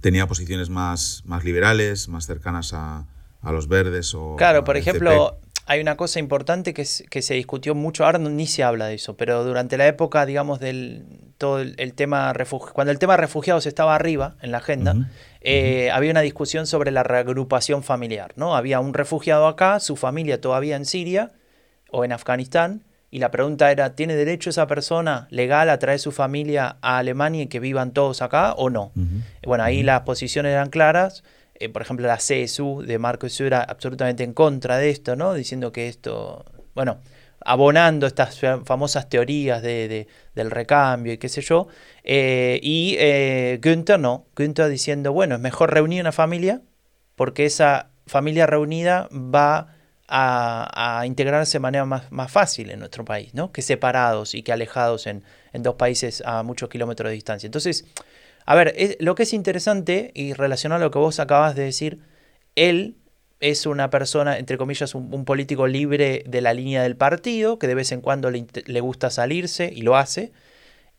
tenía 0.00 0.28
posiciones 0.28 0.70
más, 0.70 1.24
más 1.26 1.42
liberales, 1.44 2.08
más 2.08 2.24
cercanas 2.24 2.72
a, 2.72 3.08
a 3.42 3.52
los 3.52 3.66
verdes 3.66 4.14
o... 4.14 4.36
Claro, 4.36 4.62
por 4.62 4.76
ejemplo, 4.76 5.40
hay 5.66 5.80
una 5.80 5.96
cosa 5.96 6.20
importante 6.20 6.72
que, 6.72 6.86
que 7.10 7.22
se 7.22 7.34
discutió 7.34 7.74
mucho, 7.74 8.04
ahora 8.04 8.18
ni 8.18 8.46
se 8.46 8.62
habla 8.62 8.86
de 8.86 8.94
eso, 8.94 9.16
pero 9.16 9.44
durante 9.44 9.76
la 9.76 9.86
época, 9.86 10.24
digamos, 10.24 10.60
del 10.60 11.04
todo 11.38 11.60
el, 11.60 11.94
tema 11.94 12.32
refugio, 12.32 12.72
cuando 12.72 12.92
el 12.92 12.98
tema 12.98 13.16
refugiados 13.16 13.66
estaba 13.66 13.94
arriba 13.94 14.36
en 14.40 14.52
la 14.52 14.58
agenda, 14.58 14.94
eh, 15.40 15.90
había 15.90 16.12
una 16.12 16.20
discusión 16.20 16.66
sobre 16.66 16.90
la 16.90 17.02
reagrupación 17.02 17.82
familiar, 17.82 18.32
¿no? 18.36 18.56
Había 18.56 18.80
un 18.80 18.94
refugiado 18.94 19.46
acá, 19.46 19.80
su 19.80 19.96
familia 19.96 20.40
todavía 20.40 20.76
en 20.76 20.86
Siria 20.86 21.32
o 21.90 22.04
en 22.04 22.12
Afganistán, 22.12 22.84
y 23.10 23.18
la 23.18 23.30
pregunta 23.30 23.70
era, 23.70 23.94
¿tiene 23.94 24.14
derecho 24.14 24.50
esa 24.50 24.66
persona 24.66 25.26
legal 25.30 25.70
a 25.70 25.78
traer 25.78 25.98
su 25.98 26.12
familia 26.12 26.76
a 26.80 26.98
Alemania 26.98 27.42
y 27.42 27.46
que 27.46 27.60
vivan 27.60 27.92
todos 27.92 28.22
acá 28.22 28.52
o 28.54 28.70
no? 28.70 28.92
Bueno, 29.44 29.64
ahí 29.64 29.82
las 29.82 30.02
posiciones 30.02 30.52
eran 30.52 30.70
claras. 30.70 31.22
Eh, 31.58 31.68
por 31.68 31.82
ejemplo, 31.82 32.06
la 32.06 32.16
CSU 32.16 32.82
de 32.86 32.98
Marco 32.98 33.26
era 33.40 33.62
absolutamente 33.62 34.24
en 34.24 34.32
contra 34.32 34.78
de 34.78 34.90
esto, 34.90 35.16
¿no? 35.16 35.34
Diciendo 35.34 35.72
que 35.72 35.88
esto, 35.88 36.44
bueno, 36.74 37.00
abonando 37.40 38.06
estas 38.06 38.38
famosas 38.64 39.08
teorías 39.08 39.62
de, 39.62 40.08
del 40.34 40.50
recambio 40.50 41.12
y 41.12 41.18
qué 41.18 41.28
sé 41.28 41.40
yo. 41.42 41.68
Eh, 42.02 42.58
y 42.62 42.96
eh, 42.98 43.60
Günther 43.62 44.00
no, 44.00 44.26
Günther 44.36 44.68
diciendo, 44.68 45.12
bueno, 45.12 45.36
es 45.36 45.40
mejor 45.40 45.72
reunir 45.72 46.00
una 46.00 46.12
familia 46.12 46.60
porque 47.14 47.46
esa 47.46 47.90
familia 48.06 48.46
reunida 48.46 49.08
va 49.12 49.74
a, 50.08 51.02
integrarse 51.06 51.54
de 51.54 51.60
manera 51.60 51.84
más, 51.84 52.10
más, 52.12 52.30
fácil 52.30 52.70
en 52.70 52.78
nuestro 52.78 53.04
país, 53.04 53.34
¿no? 53.34 53.52
Que 53.52 53.62
separados 53.62 54.34
y 54.34 54.42
que 54.42 54.52
alejados 54.52 55.06
en, 55.06 55.24
en 55.52 55.62
dos 55.62 55.74
países 55.76 56.22
a 56.24 56.42
muchos 56.42 56.68
kilómetros 56.68 57.10
de 57.10 57.14
distancia. 57.14 57.46
Entonces, 57.46 57.84
a 58.46 58.54
ver, 58.54 58.96
lo 59.00 59.14
que 59.16 59.24
es 59.24 59.32
interesante 59.32 60.12
y 60.14 60.32
relacionado 60.32 60.80
a 60.80 60.86
lo 60.86 60.90
que 60.92 60.98
vos 60.98 61.18
acabas 61.18 61.56
de 61.56 61.64
decir, 61.64 61.98
él 62.54 62.96
es 63.40 63.66
una 63.66 63.90
persona, 63.90 64.38
entre 64.38 64.56
comillas, 64.56 64.94
un, 64.94 65.24
político 65.24 65.66
libre 65.66 66.24
de 66.26 66.40
la 66.40 66.54
línea 66.54 66.82
del 66.82 66.96
partido, 66.96 67.58
que 67.58 67.66
de 67.66 67.74
vez 67.74 67.90
en 67.92 68.00
cuando 68.00 68.30
le, 68.30 68.80
gusta 68.80 69.10
salirse 69.10 69.70
y 69.74 69.82
lo 69.82 69.96
hace. 69.96 70.32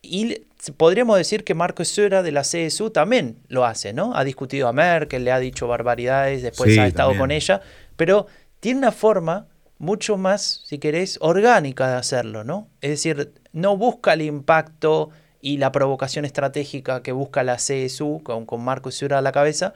Y 0.02 0.42
podríamos 0.76 1.16
decir 1.16 1.42
que 1.42 1.54
Marco 1.54 1.84
Söder 1.84 2.22
de 2.22 2.32
la 2.32 2.42
CSU 2.42 2.90
también 2.90 3.38
lo 3.48 3.64
hace, 3.64 3.92
¿no? 3.94 4.14
Ha 4.14 4.24
discutido 4.24 4.68
a 4.68 4.72
Merkel, 4.72 5.24
le 5.24 5.32
ha 5.32 5.40
dicho 5.40 5.66
barbaridades, 5.66 6.42
después 6.42 6.76
ha 6.78 6.86
estado 6.86 7.16
con 7.16 7.30
ella, 7.30 7.62
pero 7.96 8.26
tiene 8.60 8.78
una 8.78 8.92
forma 8.92 9.48
mucho 9.78 10.16
más, 10.16 10.62
si 10.66 10.78
querés, 10.78 11.18
orgánica 11.20 11.88
de 11.88 11.96
hacerlo, 11.96 12.44
¿no? 12.44 12.68
Es 12.82 12.90
decir, 12.90 13.32
no 13.52 13.76
busca 13.76 14.12
el 14.12 14.22
impacto 14.22 15.10
y 15.40 15.58
la 15.58 15.72
provocación 15.72 16.24
estratégica 16.24 17.02
que 17.02 17.12
busca 17.12 17.42
la 17.42 17.56
CSU 17.56 18.22
con, 18.22 18.46
con 18.46 18.64
Marco 18.64 18.90
Sura 18.90 19.18
a 19.18 19.22
la 19.22 19.32
cabeza, 19.32 19.74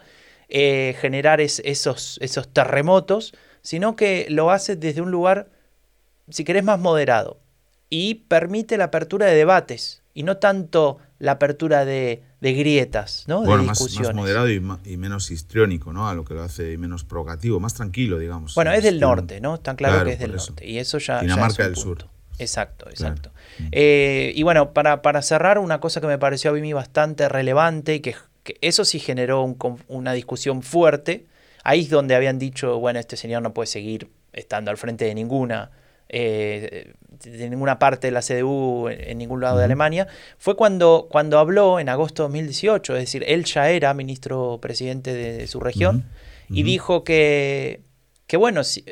eh, 0.49 0.97
generar 1.01 1.41
esos, 1.41 2.19
esos 2.21 2.49
terremotos, 2.53 3.35
sino 3.63 3.97
que 3.97 4.27
lo 4.29 4.51
hace 4.51 4.77
desde 4.77 5.01
un 5.01 5.11
lugar, 5.11 5.49
si 6.29 6.45
querés, 6.45 6.65
más 6.65 6.79
moderado 6.79 7.41
y 7.89 8.15
permite 8.15 8.79
la 8.79 8.85
apertura 8.85 9.27
de 9.27 9.35
debates 9.35 10.03
y 10.15 10.23
no 10.23 10.39
tanto 10.39 10.99
la 11.19 11.33
apertura 11.33 11.85
de, 11.85 12.23
grietas, 12.41 13.25
¿no? 13.29 13.43
de 13.43 13.59
discusiones. 13.59 14.09
Más, 14.09 14.17
moderado 14.17 14.51
y, 14.51 14.97
menos 14.97 15.31
histriónico, 15.31 15.93
¿no? 15.93 16.09
A 16.09 16.15
lo 16.15 16.25
que 16.25 16.35
lo 16.35 16.43
hace 16.43 16.77
menos 16.79 17.05
provocativo, 17.05 17.61
más 17.61 17.75
tranquilo, 17.75 18.19
digamos. 18.19 18.55
Bueno, 18.55 18.73
es 18.73 18.83
del 18.83 18.99
norte, 18.99 19.41
¿no? 19.41 19.61
Tan 19.61 19.77
claro, 19.77 20.05
que 20.05 20.13
es 20.13 20.19
del 20.19 20.35
norte. 20.35 20.67
Y 20.67 20.79
eso 20.79 20.99
ya. 20.99 21.21
Dinamarca 21.21 21.59
ya 21.59 21.65
del 21.65 21.77
sur. 21.77 22.09
Exacto, 22.43 22.89
exacto. 22.91 23.31
Mm. 23.59 23.69
Eh, 23.73 24.33
y 24.35 24.43
bueno, 24.43 24.73
para, 24.73 25.03
para, 25.03 25.23
cerrar, 25.23 25.59
una 25.59 25.81
cosa 25.81 26.01
que 26.01 26.07
me 26.07 26.19
pareció 26.19 26.51
a 26.51 26.55
mí 26.55 26.73
bastante 26.73 27.29
relevante 27.29 27.95
y 27.95 28.01
que, 28.01 28.15
eso 28.61 28.85
sí 28.85 28.99
generó 28.99 29.57
una 29.89 30.13
discusión 30.13 30.63
fuerte. 30.63 31.27
Ahí 31.63 31.83
es 31.83 31.91
donde 31.91 32.17
habían 32.17 32.39
dicho, 32.39 32.79
bueno, 32.79 32.99
este 32.99 33.17
señor 33.17 33.43
no 33.43 33.55
puede 33.55 33.69
seguir 33.69 34.11
estando 34.33 34.71
al 34.71 34.77
frente 34.77 35.05
de 35.05 35.15
ninguna, 35.15 35.71
eh, 36.09 36.95
de 37.23 37.51
ninguna 37.51 37.79
parte 37.79 38.09
de 38.09 38.11
la 38.11 38.21
CDU 38.21 38.89
en, 38.89 39.19
ningún 39.19 39.41
lado 39.41 39.59
de 39.59 39.65
Alemania, 39.65 40.09
fue 40.39 40.57
cuando, 40.57 41.07
cuando 41.09 41.39
habló 41.39 41.79
en 41.79 41.89
agosto 41.89 42.25
de 42.25 42.29
2018, 42.29 42.97
es 42.97 43.03
decir, 43.03 43.25
él 43.29 43.45
ya 43.45 43.71
era 43.71 43.95
ministro 43.95 44.59
presidente 44.61 45.15
de, 45.15 45.47
su 45.47 45.61
región, 45.61 46.05
y 46.49 46.65
dijo 46.65 47.05
que, 47.05 47.81
que 48.27 48.37
bueno, 48.37 48.65
si, 48.65 48.85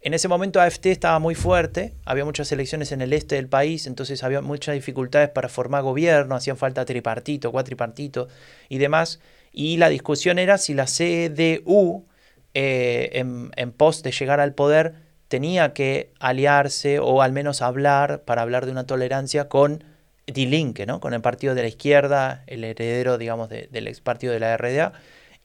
en 0.00 0.14
ese 0.14 0.28
momento 0.28 0.60
AFT 0.60 0.86
estaba 0.86 1.18
muy 1.18 1.34
fuerte, 1.34 1.94
había 2.04 2.24
muchas 2.24 2.50
elecciones 2.52 2.92
en 2.92 3.02
el 3.02 3.12
este 3.12 3.36
del 3.36 3.48
país, 3.48 3.86
entonces 3.86 4.22
había 4.24 4.40
muchas 4.40 4.74
dificultades 4.74 5.28
para 5.28 5.48
formar 5.48 5.82
gobierno, 5.82 6.34
hacían 6.34 6.56
falta 6.56 6.84
tripartito, 6.84 7.52
cuatripartito 7.52 8.28
y 8.68 8.78
demás. 8.78 9.20
Y 9.52 9.76
la 9.76 9.88
discusión 9.88 10.38
era 10.38 10.58
si 10.58 10.74
la 10.74 10.86
CDU, 10.86 12.06
eh, 12.54 13.10
en, 13.14 13.72
pos 13.72 14.02
de 14.02 14.12
llegar 14.12 14.40
al 14.40 14.54
poder, 14.54 14.94
tenía 15.28 15.72
que 15.72 16.12
aliarse 16.18 16.98
o 16.98 17.22
al 17.22 17.32
menos 17.32 17.62
hablar, 17.62 18.22
para 18.24 18.42
hablar 18.42 18.66
de 18.66 18.72
una 18.72 18.86
tolerancia 18.86 19.48
con 19.48 19.84
Die 20.26 20.46
Linke, 20.46 20.86
¿no? 20.86 21.00
con 21.00 21.14
el 21.14 21.20
partido 21.20 21.54
de 21.54 21.62
la 21.62 21.68
izquierda, 21.68 22.44
el 22.46 22.64
heredero, 22.64 23.18
digamos, 23.18 23.48
del 23.48 23.88
ex 23.88 24.00
partido 24.00 24.32
de 24.32 24.40
la 24.40 24.56
RDA. 24.56 24.92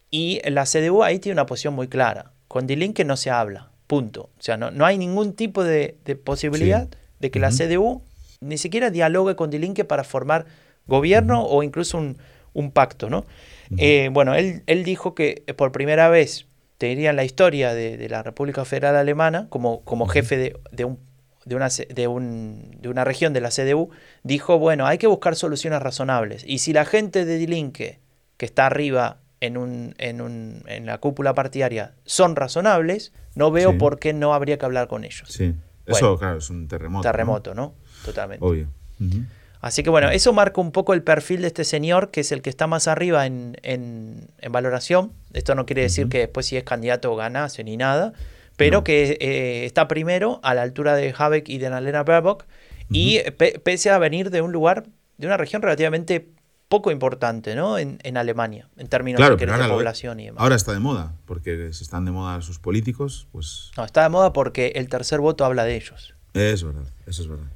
Y 0.10 0.42
la 0.50 0.66
CDU 0.66 1.04
ahí 1.04 1.20
tiene 1.20 1.34
una 1.34 1.46
posición 1.46 1.74
muy 1.74 1.88
clara. 1.88 2.35
Con 2.56 2.68
Die 2.68 2.78
Linke 2.78 3.04
no 3.04 3.18
se 3.18 3.32
habla. 3.32 3.70
Punto. 3.86 4.30
O 4.40 4.42
sea, 4.42 4.56
no, 4.56 4.72
no 4.72 4.86
hay 4.86 4.98
ningún 4.98 5.34
tipo 5.34 5.62
de, 5.62 5.98
posibilidad 6.24 6.88
de 7.20 7.30
que 7.30 7.38
la 7.38 7.50
CDU 7.50 8.02
ni 8.40 8.58
siquiera 8.58 8.92
dialogue 8.92 9.36
con 9.36 9.50
Dilinque 9.50 9.84
para 9.84 10.06
formar 10.06 10.46
gobierno 10.88 11.44
o 11.44 11.64
incluso 11.64 11.98
un, 11.98 12.72
pacto, 12.72 13.10
¿no? 13.10 13.26
Eh, 13.78 14.10
bueno, 14.10 14.36
él, 14.36 14.64
él, 14.68 14.86
dijo 14.86 15.16
que 15.16 15.44
por 15.58 15.74
primera 15.74 16.08
vez, 16.08 16.46
te 16.78 16.86
diría 16.86 17.10
en 17.10 17.18
la 17.18 17.26
historia 17.26 17.74
de, 17.74 18.08
la 18.08 18.24
República 18.24 18.64
Federal 18.64 18.96
Alemana, 18.96 19.48
como, 19.50 19.82
como 19.84 20.08
jefe 20.08 20.38
de, 20.38 20.58
de, 20.72 20.86
un, 20.86 20.98
de, 21.44 21.56
una, 21.58 21.68
de, 21.68 22.08
un, 22.08 22.78
de, 22.80 22.88
una, 22.88 23.04
región 23.04 23.34
de 23.34 23.42
la 23.42 23.50
CDU, 23.50 23.90
dijo, 24.24 24.60
bueno, 24.60 24.88
hay 24.88 24.98
que 24.98 25.08
buscar 25.08 25.36
soluciones 25.36 25.82
razonables. 25.82 26.46
Y 26.48 26.60
si 26.60 26.72
la 26.72 26.86
gente 26.86 27.26
de 27.26 27.38
Dilinque, 27.38 28.00
que 28.38 28.46
está 28.46 28.68
arriba 28.68 29.18
en, 29.42 29.58
un, 29.58 29.96
en, 29.98 30.22
un, 30.22 30.64
en 30.68 30.86
la 30.86 31.00
cúpula 31.00 31.34
partidaria, 31.34 31.94
son 32.06 32.36
razonables, 32.36 33.14
no 33.36 33.52
veo 33.52 33.78
por 33.78 34.00
qué 34.00 34.14
no 34.14 34.34
habría 34.34 34.58
que 34.58 34.66
hablar 34.66 34.88
con 34.88 35.04
ellos. 35.04 35.28
Sí, 35.30 35.54
eso 35.86 36.18
claro, 36.18 36.38
es 36.38 36.50
un 36.50 36.68
terremoto. 36.68 37.04
Terremoto, 37.04 37.54
¿no? 37.54 37.76
Totalmente. 38.04 38.46
Obvio. 38.46 38.68
Así 39.62 39.82
que 39.82 39.90
bueno, 39.90 40.12
eso 40.12 40.32
marca 40.32 40.62
un 40.62 40.72
poco 40.72 40.94
el 40.94 41.02
perfil 41.02 41.42
de 41.42 41.48
este 41.48 41.64
señor, 41.64 42.12
que 42.12 42.22
es 42.22 42.32
el 42.32 42.42
que 42.42 42.52
está 42.52 42.68
más 42.68 42.88
arriba 42.88 43.26
en, 43.26 43.58
en, 43.64 44.28
valoración. 44.52 45.12
Esto 45.34 45.56
no 45.56 45.66
quiere 45.66 45.82
decir 45.82 46.08
que 46.08 46.20
después 46.20 46.46
si 46.46 46.56
es 46.56 46.64
candidato 46.64 47.16
ganase 47.16 47.64
ni 47.64 47.76
nada, 47.76 48.14
pero 48.58 48.84
que 48.84 49.18
eh, 49.20 49.66
está 49.66 49.88
primero 49.88 50.40
a 50.44 50.54
la 50.54 50.62
altura 50.62 50.96
de 50.96 51.14
Habeck 51.18 51.50
y 51.50 51.58
de 51.58 51.68
Annalena 51.68 52.04
Baerbock, 52.04 52.46
y 52.90 53.22
pese 53.64 53.90
a 53.90 53.98
venir 53.98 54.30
de 54.30 54.42
un 54.42 54.52
lugar, 54.52 54.86
de 55.18 55.26
una 55.26 55.38
región 55.38 55.64
relativamente 55.64 56.30
poco 56.68 56.92
importante 56.92 57.56
¿no? 57.56 57.78
en, 57.78 58.00
en 58.04 58.18
Alemania, 58.18 58.70
en 58.78 58.88
términos 58.88 59.22
de, 59.22 59.48
población 59.68 60.20
y 60.20 60.26
demás. 60.26 60.42
Ahora 60.42 60.56
está 60.56 60.74
de 60.74 60.80
moda, 60.80 61.16
porque 61.26 61.72
si 61.74 61.84
están 61.84 62.06
de 62.06 62.12
moda 62.12 62.42
sus 62.42 62.60
políticos, 62.60 63.28
pues... 63.32 63.72
No, 63.78 63.86
está 63.86 64.04
de 64.04 64.10
moda 64.10 64.34
porque 64.34 64.74
el 64.76 64.90
tercer 64.90 65.20
voto 65.20 65.46
habla 65.46 65.64
de 65.64 65.76
ellos. 65.76 66.16
Es 66.34 66.64
verdad, 66.64 66.86
eso 67.06 67.22
es 67.22 67.28
verdad. 67.28 67.48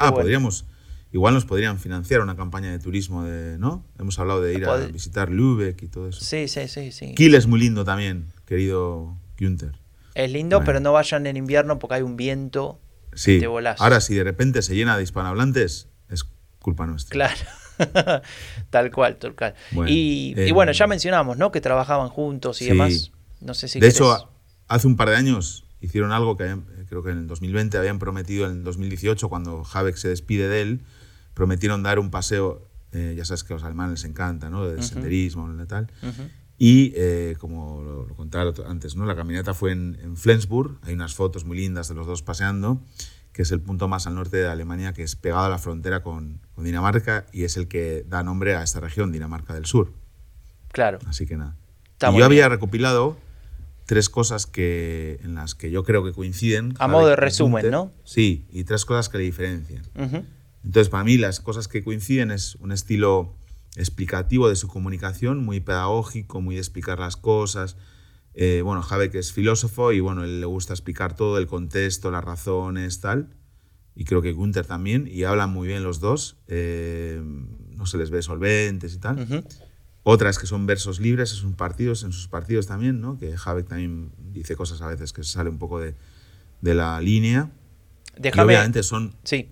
ah, 0.00 0.12
podríamos... 0.12 0.66
Igual 1.12 1.32
nos 1.32 1.46
podrían 1.46 1.78
financiar 1.78 2.20
una 2.20 2.36
campaña 2.36 2.70
de 2.70 2.78
turismo, 2.78 3.24
de, 3.24 3.56
¿no? 3.58 3.84
Hemos 3.98 4.18
hablado 4.18 4.42
de 4.42 4.52
ir 4.52 4.66
a 4.66 4.76
visitar 4.76 5.30
Lübeck 5.30 5.80
y 5.82 5.88
todo 5.88 6.08
eso. 6.08 6.22
Sí, 6.22 6.46
sí, 6.48 6.68
sí. 6.68 6.92
sí. 6.92 7.14
Kiel 7.14 7.34
es 7.36 7.46
muy 7.46 7.60
lindo 7.60 7.84
también, 7.84 8.26
querido 8.44 9.16
Günther. 9.40 9.72
Es 10.14 10.30
lindo, 10.32 10.62
pero 10.64 10.80
no 10.80 10.92
vayan 10.92 11.26
en 11.26 11.36
invierno 11.36 11.78
porque 11.78 11.94
hay 11.94 12.02
un 12.02 12.16
viento 12.16 12.80
sí. 13.14 13.38
de 13.38 13.74
Ahora, 13.78 14.00
si 14.00 14.14
de 14.14 14.24
repente 14.24 14.60
se 14.62 14.74
llena 14.74 14.96
de 14.96 15.04
hispanohablantes, 15.04 15.88
es 16.10 16.24
culpa 16.58 16.86
nuestra. 16.86 17.12
Claro. 17.12 17.40
tal 18.70 18.90
cual, 18.90 19.16
tal 19.16 19.34
cual. 19.34 19.54
y, 19.86 20.34
eh, 20.36 20.52
bueno, 20.52 20.72
ya 20.72 20.86
mencionamos, 20.86 21.36
¿no? 21.36 21.52
Que 21.52 21.60
trabajaban 21.60 22.08
juntos 22.08 22.62
y 22.62 22.66
demás. 22.66 23.12
No 23.40 23.54
sé 23.54 23.68
si. 23.68 23.80
De 23.80 23.88
hecho, 23.88 24.30
hace 24.68 24.86
un 24.86 24.96
par 24.96 25.10
de 25.10 25.16
años 25.16 25.64
hicieron 25.80 26.12
algo 26.12 26.36
que 26.36 26.56
creo 26.88 27.02
que 27.02 27.10
en 27.10 27.18
el 27.18 27.26
2020 27.26 27.78
habían 27.78 27.98
prometido 27.98 28.46
en 28.46 28.58
el 28.58 28.64
2018, 28.64 29.28
cuando 29.28 29.64
Habeck 29.70 29.96
se 29.96 30.08
despide 30.08 30.48
de 30.48 30.62
él, 30.62 30.80
prometieron 31.34 31.82
dar 31.82 31.98
un 31.98 32.10
paseo. 32.10 32.68
Eh, 32.92 33.14
ya 33.16 33.24
sabes 33.24 33.44
que 33.44 33.52
a 33.52 33.56
los 33.56 33.64
alemanes 33.64 34.00
les 34.00 34.04
encanta, 34.04 34.48
¿no? 34.48 34.66
De 34.66 34.82
senderismo 34.82 35.52
y 35.62 35.66
tal. 35.66 35.88
Y 36.58 36.92
eh, 36.96 37.36
como 37.38 37.82
lo, 37.82 38.14
contaba 38.16 38.50
antes, 38.66 38.96
¿no? 38.96 39.04
la 39.04 39.14
caminata 39.14 39.52
fue 39.52 39.72
en, 39.72 39.98
en, 40.02 40.16
Flensburg, 40.16 40.78
hay 40.82 40.94
unas 40.94 41.14
fotos 41.14 41.44
muy 41.44 41.58
lindas 41.58 41.88
de 41.88 41.94
los 41.94 42.06
dos 42.06 42.22
paseando, 42.22 42.80
que 43.36 43.42
es 43.42 43.52
el 43.52 43.60
punto 43.60 43.86
más 43.86 44.06
al 44.06 44.14
norte 44.14 44.38
de 44.38 44.48
Alemania, 44.48 44.94
que 44.94 45.02
es 45.02 45.14
pegado 45.14 45.44
a 45.44 45.50
la 45.50 45.58
frontera 45.58 46.02
con, 46.02 46.40
con 46.54 46.64
Dinamarca 46.64 47.26
y 47.34 47.44
es 47.44 47.58
el 47.58 47.68
que 47.68 48.02
da 48.08 48.22
nombre 48.22 48.54
a 48.54 48.62
esta 48.62 48.80
región, 48.80 49.12
Dinamarca 49.12 49.52
del 49.52 49.66
Sur. 49.66 49.92
Claro. 50.72 51.00
Así 51.04 51.26
que 51.26 51.36
nada. 51.36 51.54
y 52.00 52.16
yo 52.16 52.24
había 52.24 52.48
recopilado 52.48 53.18
tres 53.84 54.08
cosas 54.08 54.46
que, 54.46 55.20
en 55.22 55.34
las 55.34 55.54
que 55.54 55.70
yo 55.70 55.84
creo 55.84 56.02
que 56.02 56.12
coinciden. 56.12 56.72
A 56.78 56.88
modo 56.88 57.08
de 57.08 57.16
resumen, 57.16 57.70
¿no? 57.70 57.92
Sí, 58.04 58.46
y 58.50 58.64
tres 58.64 58.86
cosas 58.86 59.10
que 59.10 59.18
le 59.18 59.24
diferencian. 59.24 59.82
Entonces, 60.64 60.88
para 60.88 61.04
mí, 61.04 61.18
las 61.18 61.40
cosas 61.40 61.68
que 61.68 61.84
coinciden 61.84 62.30
es 62.30 62.54
un 62.54 62.72
estilo 62.72 63.34
explicativo 63.76 64.48
de 64.48 64.56
su 64.56 64.66
comunicación, 64.66 65.44
muy 65.44 65.60
pedagógico, 65.60 66.40
muy 66.40 66.54
de 66.54 66.62
explicar 66.62 66.98
las 66.98 67.18
cosas. 67.18 67.76
Eh, 68.38 68.60
bueno, 68.62 68.84
Habeck 68.88 69.14
es 69.14 69.32
filósofo 69.32 69.92
y 69.92 70.00
bueno, 70.00 70.22
él 70.22 70.40
le 70.40 70.46
gusta 70.46 70.74
explicar 70.74 71.16
todo, 71.16 71.38
el 71.38 71.46
contexto, 71.46 72.10
las 72.10 72.22
razones, 72.22 73.00
tal. 73.00 73.30
Y 73.94 74.04
creo 74.04 74.20
que 74.20 74.32
Gunther 74.32 74.66
también, 74.66 75.08
y 75.10 75.24
hablan 75.24 75.50
muy 75.50 75.66
bien 75.66 75.82
los 75.82 76.00
dos. 76.00 76.36
Eh, 76.46 77.22
no 77.24 77.86
se 77.86 77.96
les 77.96 78.10
ve 78.10 78.20
solventes 78.20 78.94
y 78.94 78.98
tal. 78.98 79.44
Otras 80.02 80.38
que 80.38 80.46
son 80.46 80.66
versos 80.66 81.00
libres 81.00 81.30
sus 81.30 81.54
partidos, 81.54 82.04
en 82.04 82.12
sus 82.12 82.28
partidos 82.28 82.66
también, 82.66 83.00
¿no? 83.00 83.18
Que 83.18 83.34
Habeck 83.42 83.68
también 83.68 84.12
dice 84.18 84.54
cosas 84.54 84.82
a 84.82 84.86
veces 84.86 85.14
que 85.14 85.24
se 85.24 85.32
sale 85.32 85.48
un 85.48 85.58
poco 85.58 85.80
de, 85.80 85.94
de 86.60 86.74
la 86.74 87.00
línea. 87.00 87.50
Déjame. 88.18 88.52
obviamente 88.52 88.82
son. 88.82 89.14
Sí, 89.24 89.48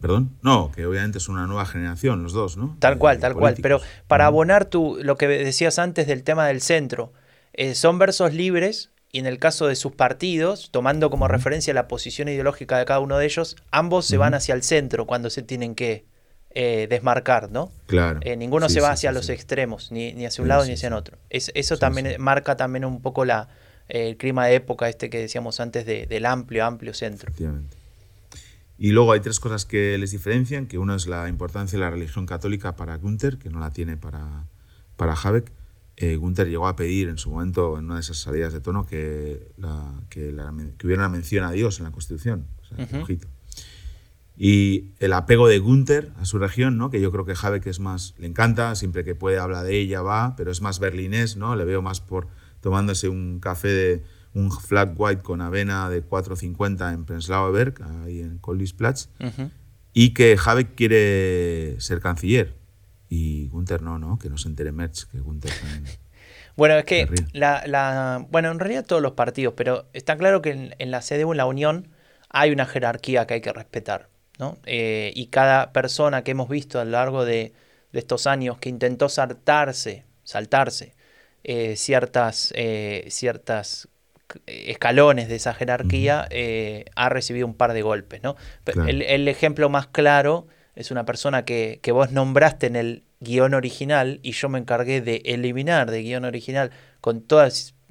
Perdón. 0.00 0.36
No, 0.42 0.70
que 0.72 0.86
obviamente 0.86 1.18
son 1.20 1.34
una 1.34 1.46
nueva 1.46 1.66
generación, 1.66 2.22
los 2.22 2.32
dos, 2.32 2.56
¿no? 2.56 2.76
Tal 2.78 2.96
cual, 2.98 3.18
tal 3.18 3.34
cual. 3.34 3.56
Pero 3.60 3.80
para 4.06 4.26
abonar 4.26 4.66
tu, 4.66 4.98
lo 5.02 5.16
que 5.16 5.26
decías 5.26 5.78
antes 5.80 6.06
del 6.06 6.22
tema 6.22 6.46
del 6.46 6.60
centro, 6.60 7.12
eh, 7.52 7.74
son 7.74 7.98
versos 7.98 8.34
libres 8.34 8.90
y 9.12 9.18
en 9.18 9.26
el 9.26 9.38
caso 9.38 9.66
de 9.66 9.76
sus 9.76 9.92
partidos, 9.92 10.70
tomando 10.70 11.10
como 11.10 11.26
referencia 11.26 11.74
la 11.74 11.88
posición 11.88 12.28
ideológica 12.28 12.78
de 12.78 12.84
cada 12.84 13.00
uno 13.00 13.18
de 13.18 13.26
ellos, 13.26 13.56
ambos 13.70 14.06
se 14.06 14.16
van 14.16 14.34
hacia 14.34 14.54
el 14.54 14.62
centro 14.62 15.06
cuando 15.06 15.30
se 15.30 15.42
tienen 15.42 15.74
que 15.74 16.04
eh, 16.50 16.86
desmarcar, 16.88 17.50
¿no? 17.50 17.72
Claro. 17.86 18.20
Eh, 18.22 18.36
ninguno 18.36 18.68
se 18.68 18.80
va 18.80 18.90
hacia 18.92 19.10
los 19.10 19.28
extremos, 19.28 19.90
ni, 19.90 20.12
ni, 20.12 20.26
hacia 20.26 20.42
un 20.42 20.48
lado 20.48 20.64
ni 20.64 20.72
hacia 20.72 20.88
el 20.88 20.94
otro. 20.94 21.18
eso 21.28 21.76
también 21.78 22.20
marca 22.20 22.56
también 22.56 22.84
un 22.84 23.02
poco 23.02 23.24
la, 23.24 23.48
el 23.88 24.16
clima 24.16 24.46
de 24.46 24.54
época 24.54 24.88
este 24.88 25.10
que 25.10 25.18
decíamos 25.18 25.60
antes 25.60 25.84
del 25.84 26.26
amplio, 26.26 26.64
amplio 26.64 26.94
centro. 26.94 27.32
Y 28.78 28.92
luego 28.92 29.12
hay 29.12 29.20
tres 29.20 29.40
cosas 29.40 29.66
que 29.66 29.98
les 29.98 30.10
diferencian, 30.12 30.66
que 30.66 30.78
uno 30.78 30.94
es 30.94 31.06
la 31.06 31.28
importancia 31.28 31.78
de 31.78 31.84
la 31.84 31.90
religión 31.90 32.24
católica 32.24 32.76
para 32.76 32.96
Gunther, 32.96 33.36
que 33.36 33.50
no 33.50 33.60
la 33.60 33.70
tiene 33.70 33.96
para, 33.96 34.46
para 34.96 35.12
Habeck. 35.12 35.52
Eh, 36.02 36.16
Gunther 36.16 36.48
llegó 36.48 36.66
a 36.66 36.76
pedir 36.76 37.10
en 37.10 37.18
su 37.18 37.30
momento, 37.30 37.78
en 37.78 37.84
una 37.84 37.96
de 37.96 38.00
esas 38.00 38.16
salidas 38.16 38.54
de 38.54 38.60
tono, 38.60 38.86
que, 38.86 39.52
que, 40.08 40.34
hubiera 40.82 41.02
una 41.02 41.08
mención 41.10 41.44
a 41.44 41.50
Dios 41.52 41.78
en 41.78 41.84
la 41.84 41.90
Constitución. 41.90 42.46
Y 44.34 44.92
el 44.98 45.12
apego 45.12 45.46
de 45.46 45.58
Gunther 45.58 46.10
a 46.18 46.24
su 46.24 46.38
región, 46.38 46.78
¿no? 46.78 46.90
que 46.90 47.02
yo 47.02 47.12
creo 47.12 47.26
que 47.26 47.34
Habeck 47.38 47.66
es 47.66 47.80
más, 47.80 48.14
le 48.16 48.26
encanta, 48.26 48.74
siempre 48.76 49.04
que 49.04 49.14
puede 49.14 49.38
habla 49.38 49.62
de 49.62 49.76
ella, 49.76 50.00
va, 50.00 50.36
pero 50.36 50.50
es 50.50 50.62
más 50.62 50.78
berlinés, 50.78 51.36
¿no? 51.36 51.54
le 51.54 51.66
veo 51.66 51.82
más 51.82 52.00
por 52.00 52.28
tomándose 52.62 53.10
un 53.10 53.38
café 53.38 53.68
de 53.68 54.02
un 54.32 54.50
flat 54.50 54.94
white 54.96 55.20
con 55.22 55.42
avena 55.42 55.90
de 55.90 56.02
4.50 56.02 56.94
en 56.94 57.04
Prenzlauer 57.04 57.52
Berg, 57.52 57.82
ahí 58.06 58.20
en 58.20 58.38
Kollisplatz, 58.38 59.08
y 59.92 60.14
que 60.14 60.38
Habeck 60.42 60.74
quiere 60.74 61.78
ser 61.78 62.00
canciller. 62.00 62.59
Y 63.10 63.48
Gunther 63.48 63.82
no, 63.82 63.98
¿no? 63.98 64.18
Que 64.18 64.30
no 64.30 64.38
se 64.38 64.48
entere 64.48 64.72
Merz, 64.72 65.04
que 65.04 65.18
Gunther 65.20 65.52
también. 65.52 65.84
Bueno, 66.56 66.76
es 66.76 66.84
que 66.84 67.08
la, 67.32 67.62
la, 67.66 68.26
bueno, 68.28 68.50
en 68.50 68.58
realidad 68.58 68.84
todos 68.84 69.00
los 69.00 69.12
partidos, 69.12 69.54
pero 69.56 69.86
está 69.94 70.18
claro 70.18 70.42
que 70.42 70.74
en, 70.78 70.90
la 70.90 71.00
CDU, 71.00 71.30
en 71.30 71.38
la 71.38 71.46
Unión, 71.46 71.88
hay 72.28 72.50
una 72.50 72.66
jerarquía 72.66 73.26
que 73.26 73.34
hay 73.34 73.40
que 73.40 73.52
respetar, 73.52 74.10
¿no? 74.38 74.58
Eh, 74.66 75.10
y 75.14 75.28
cada 75.28 75.72
persona 75.72 76.22
que 76.22 76.32
hemos 76.32 76.50
visto 76.50 76.78
a 76.78 76.84
lo 76.84 76.90
largo 76.90 77.24
de, 77.24 77.54
de 77.92 77.98
estos 77.98 78.26
años 78.26 78.58
que 78.58 78.68
intentó 78.68 79.08
saltarse, 79.08 80.04
saltarse 80.22 80.94
eh, 81.42 81.76
ciertas, 81.76 82.52
eh, 82.54 83.06
ciertas 83.08 83.88
escalones 84.46 85.28
de 85.28 85.36
esa 85.36 85.54
jerarquía 85.54 86.28
eh, 86.30 86.84
ha 86.94 87.08
recibido 87.08 87.46
un 87.46 87.54
par 87.54 87.72
de 87.72 87.80
golpes. 87.80 88.22
¿no? 88.22 88.36
El, 88.86 89.26
ejemplo 89.26 89.70
más 89.70 89.86
claro 89.86 90.46
es 90.74 90.90
una 90.90 91.04
persona 91.04 91.44
que, 91.44 91.80
vos 91.92 92.12
nombraste 92.12 92.66
en 92.66 92.76
el 92.76 93.04
guion 93.20 93.54
original 93.54 94.20
y 94.22 94.32
yo 94.32 94.48
me 94.48 94.58
encargué 94.58 95.00
de 95.00 95.22
eliminar 95.24 95.90
de 95.90 96.02
guion 96.02 96.24
original 96.24 96.70
con 97.00 97.20
toda 97.22 97.48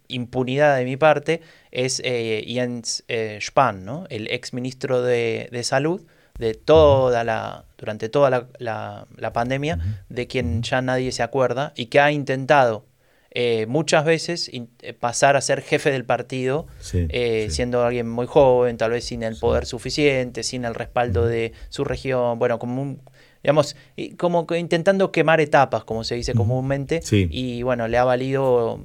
impunidad 0.08 0.78
de 0.78 0.86
mi 0.86 0.98
parte, 0.98 1.42
es 1.72 2.02
eh, 2.04 2.44
Jens 2.48 3.04
eh, 3.08 3.38
Spahn, 3.42 3.86
¿no? 3.86 4.06
el 4.10 4.28
ex 4.32 4.54
ministro 4.54 5.02
de, 5.02 5.50
Salud 5.64 6.06
de 6.40 6.54
toda 6.56 7.24
la, 7.24 7.66
durante 7.78 8.10
toda 8.10 8.48
la, 8.58 9.08
la 9.16 9.34
pandemia, 9.34 9.78
de 10.10 10.28
quien 10.28 10.64
ya 10.64 10.82
nadie 10.82 11.12
se 11.12 11.22
acuerda 11.22 11.74
y 11.76 11.88
que 11.88 12.00
ha 12.00 12.12
intentado 12.12 12.89
eh, 13.32 13.66
muchas 13.68 14.06
veces 14.06 14.50
eh, 14.52 14.94
pasar 14.94 15.36
a 15.36 15.42
ser 15.42 15.62
jefe 15.62 15.92
del 15.92 16.06
partido, 16.06 16.68
eh, 16.94 17.48
siendo 17.50 17.84
alguien 17.84 18.10
muy 18.10 18.26
joven, 18.26 18.78
tal 18.78 18.92
vez 18.92 19.06
sin 19.06 19.24
el 19.24 19.38
poder 19.38 19.66
suficiente, 19.66 20.44
sin 20.44 20.66
el 20.66 20.76
respaldo 20.76 21.26
de 21.26 21.54
su 21.70 21.84
región, 21.84 22.40
bueno, 22.40 22.58
como 22.60 22.82
un, 22.82 23.02
digamos, 23.44 23.76
como 24.18 24.48
intentando 24.56 25.12
quemar 25.12 25.42
etapas, 25.42 25.84
como 25.84 26.04
se 26.04 26.16
dice 26.16 26.34
comúnmente, 26.34 27.02
y 27.12 27.62
bueno, 27.64 27.88
le 27.88 27.98
ha 27.98 28.04
valido 28.04 28.80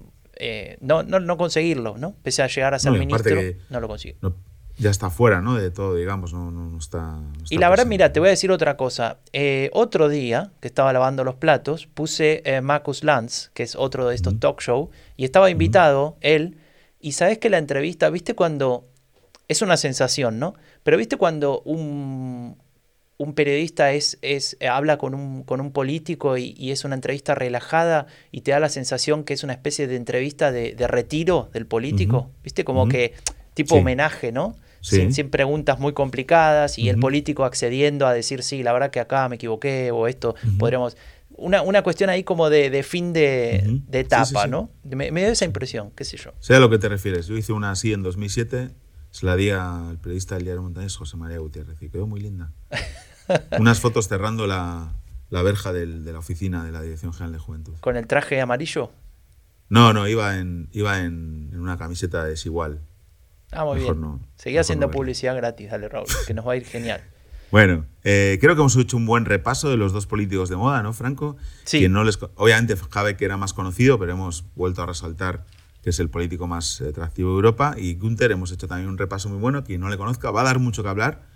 no, 0.81 1.03
no, 1.03 1.21
no, 1.21 1.37
conseguirlo, 1.37 1.97
¿no? 1.97 2.15
Pese 2.23 2.43
a 2.43 2.49
llegar 2.49 2.75
a 2.75 2.79
ser 2.79 2.93
ministro, 2.93 3.41
no 3.71 3.81
lo 3.81 3.89
consiguió 3.89 4.19
ya 4.77 4.91
está 4.91 5.11
fuera 5.11 5.41
¿no? 5.41 5.55
de 5.55 5.71
todo, 5.71 5.95
digamos, 5.95 6.33
no, 6.33 6.51
no, 6.51 6.77
está, 6.79 7.21
Y 7.51 7.59
la 7.59 7.69
verdad, 7.69 7.87
mira, 7.87 8.13
te 8.13 8.21
voy 8.21 8.29
a 8.29 8.31
decir 8.31 8.51
otra 8.51 8.77
cosa. 8.77 9.19
Eh, 9.33 9.71
otro 9.73 10.09
día 10.09 10.51
que 10.61 10.69
estaba 10.69 10.93
lavando 10.93 11.23
los 11.23 11.37
platos, 11.37 11.87
puse 11.87 12.43
eh, 12.45 12.61
Marcus 12.61 13.05
Lanz, 13.05 13.51
que 13.55 13.63
es 13.63 13.77
otro 13.77 14.09
de 14.09 14.15
estos 14.15 14.39
talk 14.41 14.61
show, 14.61 14.91
y 15.17 15.25
estaba 15.25 15.51
invitado 15.51 16.17
él, 16.21 16.59
y 17.01 17.13
sabes 17.13 17.39
que 17.39 17.51
la 17.51 17.59
entrevista, 17.59 18.11
viste 18.11 18.35
cuando... 18.35 18.87
Es 19.47 19.61
una 19.61 19.77
sensación, 19.77 20.39
¿no? 20.39 20.55
Pero 20.85 20.97
viste 20.97 21.19
cuando 21.19 21.61
un, 21.67 22.57
un 23.19 23.35
periodista 23.35 23.93
es, 23.93 24.19
es, 24.23 24.57
habla 24.69 24.97
con 24.97 25.15
un, 25.15 25.43
con 25.43 25.61
un 25.61 25.71
político 25.71 26.39
y, 26.39 26.71
es 26.71 26.85
una 26.85 26.95
entrevista 26.95 27.35
relajada 27.35 28.07
y 28.33 28.41
te 28.41 28.53
da 28.53 28.59
la 28.59 28.71
sensación 28.71 29.23
que 29.23 29.35
es 29.35 29.45
una 29.45 29.53
especie 29.53 29.87
de 29.87 29.97
entrevista 29.97 30.51
de, 30.51 30.75
retiro 30.89 31.51
del 31.53 31.67
político, 31.67 32.31
¿viste? 32.43 32.65
Como 32.65 32.89
que 32.89 33.13
tipo 33.53 33.77
homenaje, 33.77 34.33
¿no? 34.33 34.57
Sin, 34.85 35.31
preguntas 35.31 35.79
muy 35.79 35.95
complicadas 35.95 36.79
y 36.79 36.91
el 36.91 36.99
político 36.99 37.45
accediendo 37.45 38.07
a 38.07 38.13
decir, 38.13 38.43
sí, 38.43 38.63
la 38.63 38.73
verdad 38.73 38.91
que 38.91 39.01
acá 39.01 39.29
me 39.29 39.37
equivoqué 39.37 39.91
o 39.91 40.07
esto, 40.07 40.35
podríamos... 40.59 40.97
Una, 41.37 41.63
una, 41.63 41.83
cuestión 41.83 42.11
ahí 42.11 42.23
como 42.23 42.49
de, 42.49 42.83
fin 42.85 43.13
de, 43.13 43.81
etapa, 43.91 44.47
¿no? 44.47 44.71
Me, 44.85 45.11
dio 45.11 45.27
esa 45.27 45.45
impresión, 45.45 45.91
qué 45.97 46.05
sé 46.05 46.17
yo. 46.17 46.33
Sé 46.39 46.55
a 46.55 46.61
lo 46.61 46.71
que 46.71 46.79
te 46.79 46.89
refieres. 46.89 47.27
Yo 47.27 47.37
hice 47.37 47.53
una 47.53 47.73
así 47.73 47.93
en 47.93 48.05
2007, 48.05 48.71
se 49.11 49.27
la 49.27 49.35
di 49.35 49.51
al 49.51 49.99
periodista 49.99 50.37
del 50.37 50.45
diario 50.45 50.63
Montañés, 50.63 50.95
José 50.97 51.17
María 51.17 51.39
Gutiérrez, 51.39 51.83
y 51.83 51.89
quedó 51.89 52.07
muy 52.07 52.21
linda. 52.21 52.53
Unas 53.59 53.81
fotos 53.81 54.07
cerrando 54.07 54.47
la, 54.47 54.93
la 55.31 55.43
verja 55.43 55.73
del, 55.73 56.05
de 56.05 56.13
la 56.13 56.21
oficina 56.21 56.65
de 56.65 56.71
la 56.71 56.83
Dirección 56.83 57.13
General 57.13 57.33
de 57.33 57.39
Juventud. 57.39 57.75
¿Con 57.81 57.97
el 57.97 58.07
traje 58.07 58.41
amarillo? 58.41 58.93
No, 59.71 59.93
no, 59.93 60.07
iba 60.07 60.39
en, 60.39 60.69
iba 60.73 61.01
en, 61.01 61.51
en 61.53 61.59
una 61.59 61.77
camiseta 61.79 62.25
desigual. 62.25 62.81
Ah, 63.55 63.65
muy 63.65 63.81
bien. 63.81 64.21
Seguí 64.37 64.59
haciendo 64.59 64.91
publicidad 64.91 65.37
gratis, 65.37 65.71
dale 65.71 65.89
Raúl, 65.89 66.07
que 66.27 66.35
nos 66.35 66.47
va 66.47 66.53
a 66.53 66.57
ir 66.57 66.65
genial. 66.65 67.01
Bueno, 67.51 67.87
eh, 68.03 68.39
creo 68.41 68.57
que 68.57 68.63
hemos 68.63 68.75
hecho 68.75 68.97
un 68.97 69.07
buen 69.07 69.27
repaso 69.27 69.71
de 69.71 69.77
los 69.77 69.93
dos 69.93 70.09
políticos 70.09 70.49
de 70.49 70.57
moda, 70.57 70.83
¿no, 70.83 70.93
Franco? 70.93 71.37
Sí. 71.63 71.89
no 71.89 72.03
les, 72.03 72.19
obviamente 72.35 72.75
Jabe 72.91 73.17
que 73.17 73.25
era 73.25 73.37
más 73.37 73.53
conocido, 73.53 73.97
pero 73.97 74.11
hemos 74.11 74.45
vuelto 74.57 74.83
a 74.83 74.87
resaltar 74.87 75.45
que 75.85 75.91
es 75.91 76.01
el 76.01 76.09
político 76.11 76.49
más 76.49 76.81
atractivo 76.81 77.31
de 77.31 77.37
Europa. 77.37 77.75
Y 77.77 77.95
Günther, 77.95 78.33
hemos 78.33 78.51
hecho 78.51 78.67
también 78.67 78.89
un 78.89 78.99
repaso 78.99 79.29
muy 79.29 79.39
bueno. 79.39 79.63
Quien 79.63 79.83
no 79.83 79.91
le 79.91 79.99
conozca 79.99 80.31
va 80.31 80.41
a 80.41 80.45
dar 80.45 80.59
mucho 80.59 80.83
que 80.83 80.89
hablar. 80.89 81.27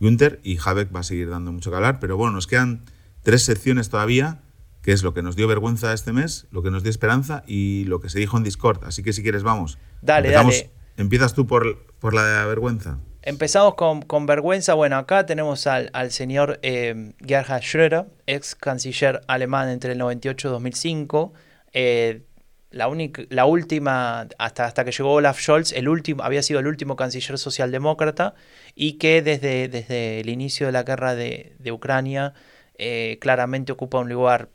Günther 0.00 0.40
y 0.42 0.58
Habeck 0.62 0.94
va 0.94 1.00
a 1.00 1.04
seguir 1.04 1.30
dando 1.30 1.52
mucho 1.52 1.70
que 1.70 1.76
hablar. 1.76 2.00
Pero 2.00 2.16
bueno, 2.16 2.32
nos 2.32 2.48
quedan 2.48 2.82
tres 3.22 3.44
secciones 3.44 3.88
todavía, 3.88 4.42
que 4.82 4.90
es 4.90 5.04
lo 5.04 5.14
que 5.14 5.22
nos 5.22 5.36
dio 5.36 5.46
vergüenza 5.46 5.92
este 5.92 6.12
mes, 6.12 6.48
lo 6.50 6.64
que 6.64 6.72
nos 6.72 6.82
dio 6.82 6.90
esperanza 6.90 7.44
y 7.46 7.84
lo 7.84 8.00
que 8.00 8.10
se 8.10 8.18
dijo 8.18 8.36
en 8.36 8.42
Discord. 8.42 8.84
Así 8.84 9.04
que 9.04 9.12
si 9.12 9.22
quieres, 9.22 9.44
vamos. 9.44 9.78
Dale, 10.02 10.32
dale. 10.32 10.70
¿Empiezas 10.96 11.34
tú 11.34 11.46
por, 11.46 11.84
por 11.98 12.14
la 12.14 12.44
vergüenza? 12.46 12.98
Empezamos 13.22 13.74
con, 13.74 14.02
con, 14.02 14.26
vergüenza. 14.26 14.74
Bueno, 14.74 14.96
acá 14.96 15.26
tenemos 15.26 15.66
al, 15.66 15.90
al 15.92 16.10
señor 16.10 16.58
eh, 16.62 17.12
Gerhard 17.24 17.62
Schröder, 17.62 18.06
ex 18.26 18.54
canciller 18.54 19.20
alemán 19.28 19.68
entre 19.68 19.92
el 19.92 19.98
98 19.98 20.48
y 20.48 20.50
2005. 20.50 21.32
Eh, 21.72 22.22
la, 22.70 22.88
única, 22.88 23.22
la 23.28 23.46
última, 23.46 24.26
hasta, 24.38 24.64
hasta 24.64 24.84
que 24.84 24.90
llegó 24.90 25.12
Olaf 25.12 25.40
Scholz, 25.40 25.72
el 25.72 25.88
último, 25.88 26.24
había 26.24 26.42
sido 26.42 26.58
el 26.58 26.66
último 26.66 26.96
canciller 26.96 27.38
socialdemócrata 27.38 28.34
y 28.74 28.94
que 28.94 29.22
desde, 29.22 29.68
desde 29.68 30.20
el 30.20 30.28
inicio 30.28 30.66
de 30.66 30.72
la 30.72 30.82
guerra 30.82 31.14
de, 31.14 31.54
de 31.58 31.72
Ucrania 31.72 32.34
eh, 32.78 33.18
claramente 33.20 33.70
ocupa 33.70 34.00
un 34.00 34.08
lugar 34.08 34.48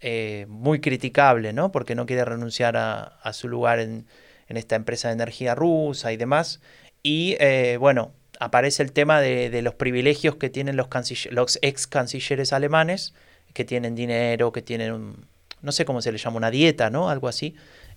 eh, 0.00 0.46
muy 0.48 0.80
criticable, 0.80 1.52
¿no? 1.52 1.70
Porque 1.70 1.94
no 1.94 2.06
quiere 2.06 2.24
renunciar 2.24 2.76
a, 2.76 3.32
su 3.32 3.48
lugar 3.48 3.78
en, 3.78 4.06
esta 4.48 4.76
empresa 4.76 5.08
de 5.08 5.14
energía 5.14 5.54
rusa 5.54 6.12
y 6.12 6.16
demás. 6.16 6.60
Y 7.02 7.36
eh, 7.40 7.76
bueno, 7.78 8.12
aparece 8.38 8.82
el 8.82 8.92
tema 8.92 9.20
de, 9.20 9.62
los 9.62 9.74
privilegios 9.74 10.36
que 10.36 10.50
tienen 10.50 10.76
los, 10.76 10.88
los 11.30 11.58
ex 11.62 11.86
cancilleres 11.86 12.52
alemanes, 12.52 13.14
que 13.54 13.64
tienen 13.64 13.94
dinero, 13.94 14.52
que 14.52 14.62
tienen, 14.62 14.92
un, 14.92 15.26
no 15.60 15.72
sé 15.72 15.84
cómo 15.84 16.02
se 16.02 16.12
le 16.12 16.18
llama, 16.18 16.36
una 16.36 16.50
dieta, 16.50 16.90
¿no? 16.90 17.08
Algo 17.08 17.28
así. 17.28 17.54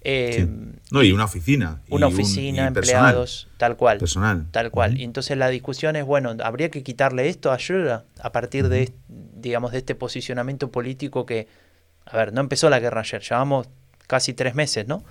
Eh, 0.07 0.47
no, 0.91 1.01
y 1.01 1.11
una 1.11 1.25
oficina. 1.25 1.81
Una 1.89 2.07
oficina, 2.07 2.67
empleados, 2.67 3.47
tal 3.57 3.75
cual. 3.75 3.97
Personal. 3.97 4.45
Tal 4.51 4.69
cual. 4.69 4.99
Y 4.99 5.03
entonces 5.03 5.35
la 5.35 5.49
discusión 5.49 5.95
es, 5.95 6.05
bueno, 6.05 6.35
habría 6.43 6.69
que 6.69 6.83
quitarle 6.83 7.27
esto 7.27 7.51
a 7.51 7.57
Schröder 7.57 8.03
a 8.21 8.31
partir 8.31 8.69
de, 8.69 8.93
digamos, 9.07 9.71
de 9.71 9.79
este 9.79 9.95
posicionamiento 9.95 10.71
político 10.71 11.25
que, 11.25 11.47
a 12.05 12.17
ver, 12.17 12.33
no 12.33 12.41
empezó 12.41 12.69
la 12.69 12.79
guerra 12.79 13.01
ayer, 13.01 13.21
llevamos 13.21 13.67
casi 14.05 14.33
tres 14.33 14.53
meses, 14.53 14.87
¿no? 14.87 15.03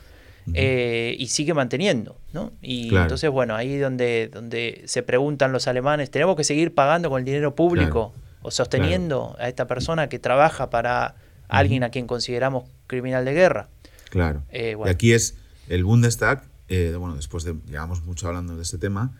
Eh, 0.52 1.16
y 1.18 1.28
sigue 1.28 1.54
manteniendo, 1.54 2.18
¿no? 2.32 2.52
Y 2.60 2.94
entonces, 2.94 3.30
bueno, 3.30 3.56
ahí 3.56 3.78
donde, 3.78 4.28
donde 4.32 4.82
se 4.86 5.02
preguntan 5.02 5.52
los 5.52 5.66
alemanes, 5.68 6.10
¿tenemos 6.10 6.36
que 6.36 6.44
seguir 6.44 6.74
pagando 6.74 7.08
con 7.08 7.20
el 7.20 7.24
dinero 7.24 7.54
público 7.54 8.12
o 8.42 8.50
sosteniendo 8.50 9.36
a 9.38 9.48
esta 9.48 9.66
persona 9.66 10.08
que 10.08 10.18
trabaja 10.18 10.68
para 10.68 11.16
alguien 11.48 11.82
a 11.82 11.90
quien 11.90 12.06
consideramos 12.06 12.68
criminal 12.86 13.24
de 13.24 13.32
guerra? 13.32 13.68
Claro. 14.10 14.42
Eh, 14.50 14.76
y 14.84 14.88
aquí 14.88 15.12
es 15.12 15.38
el 15.68 15.84
Bundestag, 15.84 16.44
eh, 16.68 16.94
bueno, 16.98 17.16
después 17.16 17.44
de, 17.44 17.56
llevamos 17.66 18.04
mucho 18.04 18.28
hablando 18.28 18.56
de 18.56 18.62
este 18.62 18.76
tema, 18.76 19.12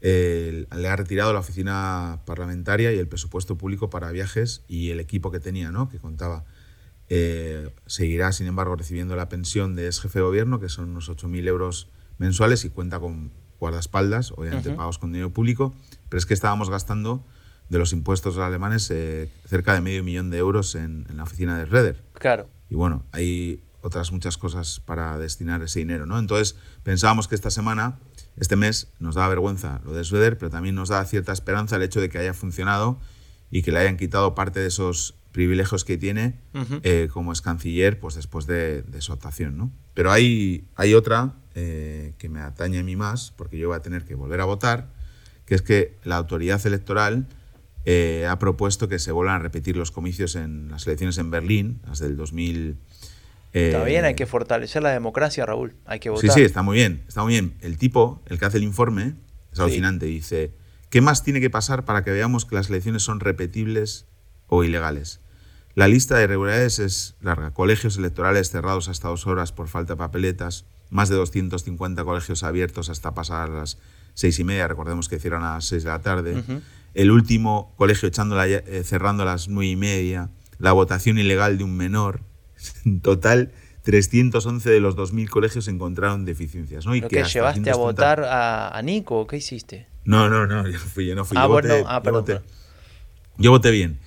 le 0.00 0.88
ha 0.88 0.96
retirado 0.96 1.32
la 1.32 1.38
oficina 1.38 2.22
parlamentaria 2.24 2.92
y 2.92 2.98
el 2.98 3.06
presupuesto 3.06 3.56
público 3.56 3.88
para 3.88 4.10
viajes 4.10 4.64
y 4.66 4.90
el 4.90 4.98
equipo 4.98 5.30
que 5.30 5.38
tenía, 5.38 5.70
¿no? 5.70 5.88
Que 5.88 5.98
contaba 5.98 6.44
eh, 7.14 7.68
seguirá, 7.84 8.32
sin 8.32 8.46
embargo, 8.46 8.74
recibiendo 8.74 9.16
la 9.16 9.28
pensión 9.28 9.76
de 9.76 9.84
ex 9.84 10.00
jefe 10.00 10.20
de 10.20 10.24
gobierno, 10.24 10.60
que 10.60 10.70
son 10.70 10.88
unos 10.88 11.10
8.000 11.10 11.46
euros 11.46 11.88
mensuales 12.16 12.64
y 12.64 12.70
cuenta 12.70 13.00
con 13.00 13.30
guardaespaldas, 13.60 14.32
obviamente 14.32 14.70
pagos 14.70 14.96
con 14.96 15.12
dinero 15.12 15.30
público, 15.30 15.74
pero 16.08 16.16
es 16.16 16.24
que 16.24 16.32
estábamos 16.32 16.70
gastando 16.70 17.22
de 17.68 17.78
los 17.78 17.92
impuestos 17.92 18.38
alemanes 18.38 18.90
eh, 18.90 19.30
cerca 19.46 19.74
de 19.74 19.82
medio 19.82 20.02
millón 20.02 20.30
de 20.30 20.38
euros 20.38 20.74
en, 20.74 21.06
la 21.14 21.24
oficina 21.24 21.58
de 21.58 21.66
Reder. 21.66 22.02
Claro. 22.14 22.48
Y 22.70 22.76
bueno, 22.76 23.04
hay 23.12 23.62
otras 23.82 24.10
muchas 24.10 24.38
cosas 24.38 24.80
para 24.80 25.18
destinar 25.18 25.62
ese 25.62 25.80
dinero, 25.80 26.06
¿no? 26.06 26.18
Entonces 26.18 26.56
pensábamos 26.82 27.28
que 27.28 27.34
esta 27.34 27.50
semana, 27.50 27.98
este 28.38 28.56
mes, 28.56 28.88
nos 29.00 29.16
da 29.16 29.28
vergüenza 29.28 29.82
lo 29.84 29.92
de 29.92 30.02
Schroeder, 30.02 30.38
pero 30.38 30.50
también 30.50 30.74
nos 30.74 30.88
da 30.88 31.04
cierta 31.04 31.32
esperanza 31.32 31.76
el 31.76 31.82
hecho 31.82 32.00
de 32.00 32.08
que 32.08 32.16
haya 32.16 32.32
funcionado 32.32 32.98
y 33.50 33.60
que 33.60 33.70
le 33.70 33.80
hayan 33.80 33.98
quitado 33.98 34.34
parte 34.34 34.60
de 34.60 34.68
esos 34.68 35.14
privilegios 35.32 35.84
que 35.84 35.98
tiene 35.98 36.34
eh, 36.82 37.08
como 37.12 37.32
es 37.32 37.40
canciller 37.40 37.98
pues 37.98 38.14
después 38.14 38.46
de, 38.46 38.84
su 38.98 39.12
actuación. 39.12 39.56
¿no? 39.56 39.72
Pero 39.94 40.12
hay, 40.12 40.66
hay 40.76 40.94
otra 40.94 41.34
eh, 41.54 42.12
que 42.18 42.28
me 42.28 42.40
atañe 42.40 42.78
a 42.78 42.82
mí 42.82 42.94
más, 42.94 43.32
porque 43.36 43.58
yo 43.58 43.68
voy 43.68 43.76
a 43.76 43.80
tener 43.80 44.04
que 44.04 44.14
volver 44.14 44.40
a 44.40 44.44
votar, 44.44 44.88
que 45.46 45.54
es 45.54 45.62
que 45.62 45.96
la 46.04 46.16
autoridad 46.16 46.64
electoral 46.66 47.26
eh, 47.84 48.26
ha 48.28 48.38
propuesto 48.38 48.88
que 48.88 48.98
se 48.98 49.10
vuelvan 49.10 49.36
a 49.36 49.38
repetir 49.40 49.76
los 49.76 49.90
comicios 49.90 50.36
en 50.36 50.70
las 50.70 50.86
elecciones 50.86 51.18
en 51.18 51.30
Berlín, 51.30 51.80
las 51.86 51.98
del 51.98 52.16
2000. 52.16 52.76
está 53.52 53.84
bien, 53.84 54.04
hay 54.04 54.14
que 54.14 54.26
fortalecer 54.26 54.82
la 54.82 54.90
democracia, 54.90 55.44
Raúl. 55.46 55.74
Hay 55.86 55.98
que 55.98 56.10
votar. 56.10 56.30
Sí, 56.30 56.40
sí, 56.40 56.44
está 56.44 56.62
muy 56.62 56.76
bien. 56.76 57.02
Está 57.08 57.22
muy 57.22 57.32
bien. 57.32 57.54
El 57.60 57.78
tipo, 57.78 58.22
el 58.26 58.38
que 58.38 58.44
hace 58.44 58.58
el 58.58 58.64
informe, 58.64 59.14
es 59.52 59.58
alucinante. 59.58 60.06
Dice: 60.06 60.52
¿Qué 60.90 61.00
más 61.00 61.24
tiene 61.24 61.40
que 61.40 61.50
pasar 61.50 61.84
para 61.84 62.04
que 62.04 62.10
veamos 62.12 62.44
que 62.44 62.54
las 62.54 62.68
elecciones 62.68 63.02
son 63.02 63.18
repetibles 63.18 64.06
o 64.46 64.62
ilegales? 64.62 65.21
La 65.74 65.88
lista 65.88 66.16
de 66.16 66.24
irregularidades 66.24 66.78
es 66.78 67.14
larga. 67.20 67.52
Colegios 67.52 67.96
electorales 67.96 68.50
cerrados 68.50 68.88
hasta 68.88 69.08
dos 69.08 69.26
horas 69.26 69.52
por 69.52 69.68
falta 69.68 69.94
de 69.94 69.98
papeletas, 69.98 70.66
más 70.90 71.08
de 71.08 71.16
250 71.16 72.04
colegios 72.04 72.42
abiertos 72.42 72.90
hasta 72.90 73.14
pasar 73.14 73.48
las 73.48 73.78
seis 74.14 74.38
y 74.38 74.44
media, 74.44 74.68
recordemos 74.68 75.08
que 75.08 75.18
cierran 75.18 75.42
a 75.42 75.54
las 75.54 75.64
seis 75.64 75.84
de 75.84 75.88
la 75.88 76.00
tarde. 76.00 76.42
El 76.92 77.10
último 77.10 77.72
colegio 77.76 78.06
echándola, 78.06 78.46
eh, 78.46 78.82
cerrando 78.84 79.22
a 79.22 79.26
las 79.26 79.48
nueve 79.48 79.70
y 79.70 79.76
media. 79.76 80.28
La 80.58 80.72
votación 80.72 81.18
ilegal 81.18 81.58
de 81.58 81.64
un 81.64 81.76
menor. 81.76 82.20
En 82.84 83.00
total, 83.00 83.50
311 83.82 84.70
de 84.70 84.78
los 84.78 84.96
2.000 84.96 85.28
colegios 85.28 85.66
encontraron 85.66 86.24
deficiencias. 86.24 86.86
¿no? 86.86 86.94
Y 86.94 87.02
que, 87.02 87.24
llevaste 87.24 87.70
a 87.70 87.74
votar 87.74 88.24
a, 88.24 88.80
Nico? 88.84 89.26
¿Qué 89.26 89.38
hiciste? 89.38 89.88
No, 90.04 90.28
no, 90.28 90.46
no, 90.46 90.68
yo, 90.68 90.78
fui, 90.78 91.06
yo 91.06 91.14
no 91.14 91.24
fui. 91.24 91.36
Ah, 91.38 91.46
bueno, 91.46 91.74
ah, 91.86 92.02
perdón. 92.02 92.42
Yo 93.38 93.50
voté 93.50 93.70
bien. 93.70 93.98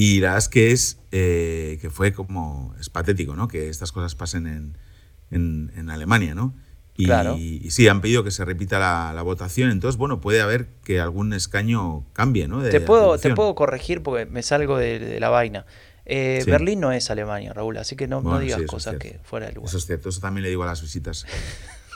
Y 0.00 0.20
la 0.20 0.28
verdad 0.28 0.38
es 0.38 0.48
que 0.48 0.70
es 0.70 1.00
eh, 1.10 1.76
que 1.80 1.90
fue 1.90 2.12
como 2.12 2.72
es 2.78 2.88
patético, 2.88 3.34
¿no? 3.34 3.48
Que 3.48 3.68
estas 3.68 3.90
cosas 3.90 4.14
pasen 4.14 4.46
en, 4.46 5.72
en, 5.76 5.90
Alemania, 5.90 6.36
¿no? 6.36 6.54
Y, 6.96 7.06
claro. 7.06 7.36
y, 7.36 7.68
sí, 7.72 7.88
han 7.88 8.00
pedido 8.00 8.22
que 8.22 8.30
se 8.30 8.44
repita 8.44 8.78
la, 8.78 9.20
votación, 9.22 9.72
entonces, 9.72 9.98
bueno, 9.98 10.20
puede 10.20 10.40
haber 10.40 10.68
que 10.84 11.00
algún 11.00 11.32
escaño 11.32 12.04
cambie, 12.12 12.46
¿no? 12.46 12.62
te, 12.62 12.80
puedo, 12.80 13.18
te 13.18 13.34
puedo 13.34 13.56
corregir 13.56 14.00
porque 14.04 14.24
me 14.24 14.44
salgo 14.44 14.78
de, 14.78 15.18
la 15.18 15.30
vaina. 15.30 15.66
Eh, 16.06 16.44
Berlín 16.46 16.78
no 16.78 16.92
es 16.92 17.10
Alemania, 17.10 17.52
Raúl, 17.52 17.76
así 17.78 17.96
que 17.96 18.06
no, 18.06 18.22
no 18.22 18.38
digas 18.38 18.62
cosas 18.68 18.98
que 18.98 19.18
fuera 19.24 19.46
del 19.46 19.56
lugar. 19.56 19.68
Eso 19.68 19.78
es 19.78 19.86
cierto, 19.86 20.10
eso 20.10 20.20
también 20.20 20.44
le 20.44 20.50
digo 20.50 20.62
a 20.62 20.66
las 20.66 20.80
visitas 20.80 21.26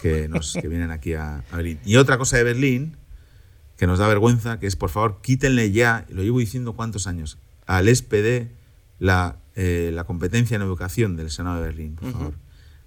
que, 0.02 0.26
nos, 0.26 0.54
que 0.60 0.66
vienen 0.66 0.90
aquí 0.90 1.14
a, 1.14 1.44
a 1.52 1.56
Berlín. 1.56 1.78
Y 1.84 1.94
otra 1.94 2.18
cosa 2.18 2.36
de 2.36 2.42
Berlín 2.42 2.96
que 3.76 3.86
nos 3.86 4.00
da 4.00 4.08
vergüenza, 4.08 4.58
que 4.58 4.66
es, 4.66 4.74
por 4.74 4.90
favor, 4.90 5.20
quítenle 5.22 5.70
ya, 5.70 6.04
lo 6.08 6.24
llevo 6.24 6.40
diciendo 6.40 6.72
cuántos 6.72 7.06
años, 7.06 7.38
al 7.66 7.94
SPD 7.94 8.50
la, 8.98 9.36
eh, 9.54 9.90
la 9.92 10.04
competencia 10.04 10.54
en 10.54 10.62
educación 10.62 11.16
del 11.16 11.30
Senado 11.30 11.60
de 11.60 11.66
Berlín, 11.66 11.96
por 11.96 12.12
favor. 12.12 12.34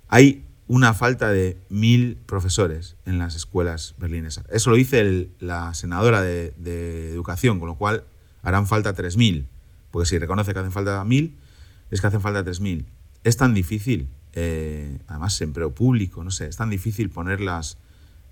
Hay 0.07 0.45
una 0.67 0.93
falta 0.93 1.29
de 1.29 1.57
mil 1.69 2.17
profesores 2.25 2.95
en 3.05 3.19
las 3.19 3.35
escuelas 3.35 3.93
berlinesas. 3.97 4.45
Eso 4.49 4.71
lo 4.71 4.75
dice 4.75 5.29
la 5.39 5.73
senadora 5.73 6.21
de, 6.21 7.11
educación, 7.11 7.59
con 7.59 7.67
lo 7.67 7.75
cual 7.75 8.03
harán 8.41 8.65
falta 8.67 8.93
tres 8.93 9.17
mil. 9.17 9.47
Porque 9.91 10.07
si 10.07 10.17
reconoce 10.17 10.53
que 10.53 10.59
hacen 10.59 10.71
falta 10.71 11.03
mil, 11.05 11.37
es 11.91 12.01
que 12.01 12.07
hacen 12.07 12.21
falta 12.21 12.43
tres 12.43 12.59
mil. 12.59 12.87
Es 13.23 13.37
tan 13.37 13.53
difícil, 13.53 14.09
eh, 14.33 14.97
además 15.07 15.39
empleo 15.41 15.73
público, 15.73 16.23
no 16.23 16.31
sé, 16.31 16.47
es 16.47 16.57
tan 16.57 16.69
difícil 16.69 17.09
ponerlas, 17.09 17.77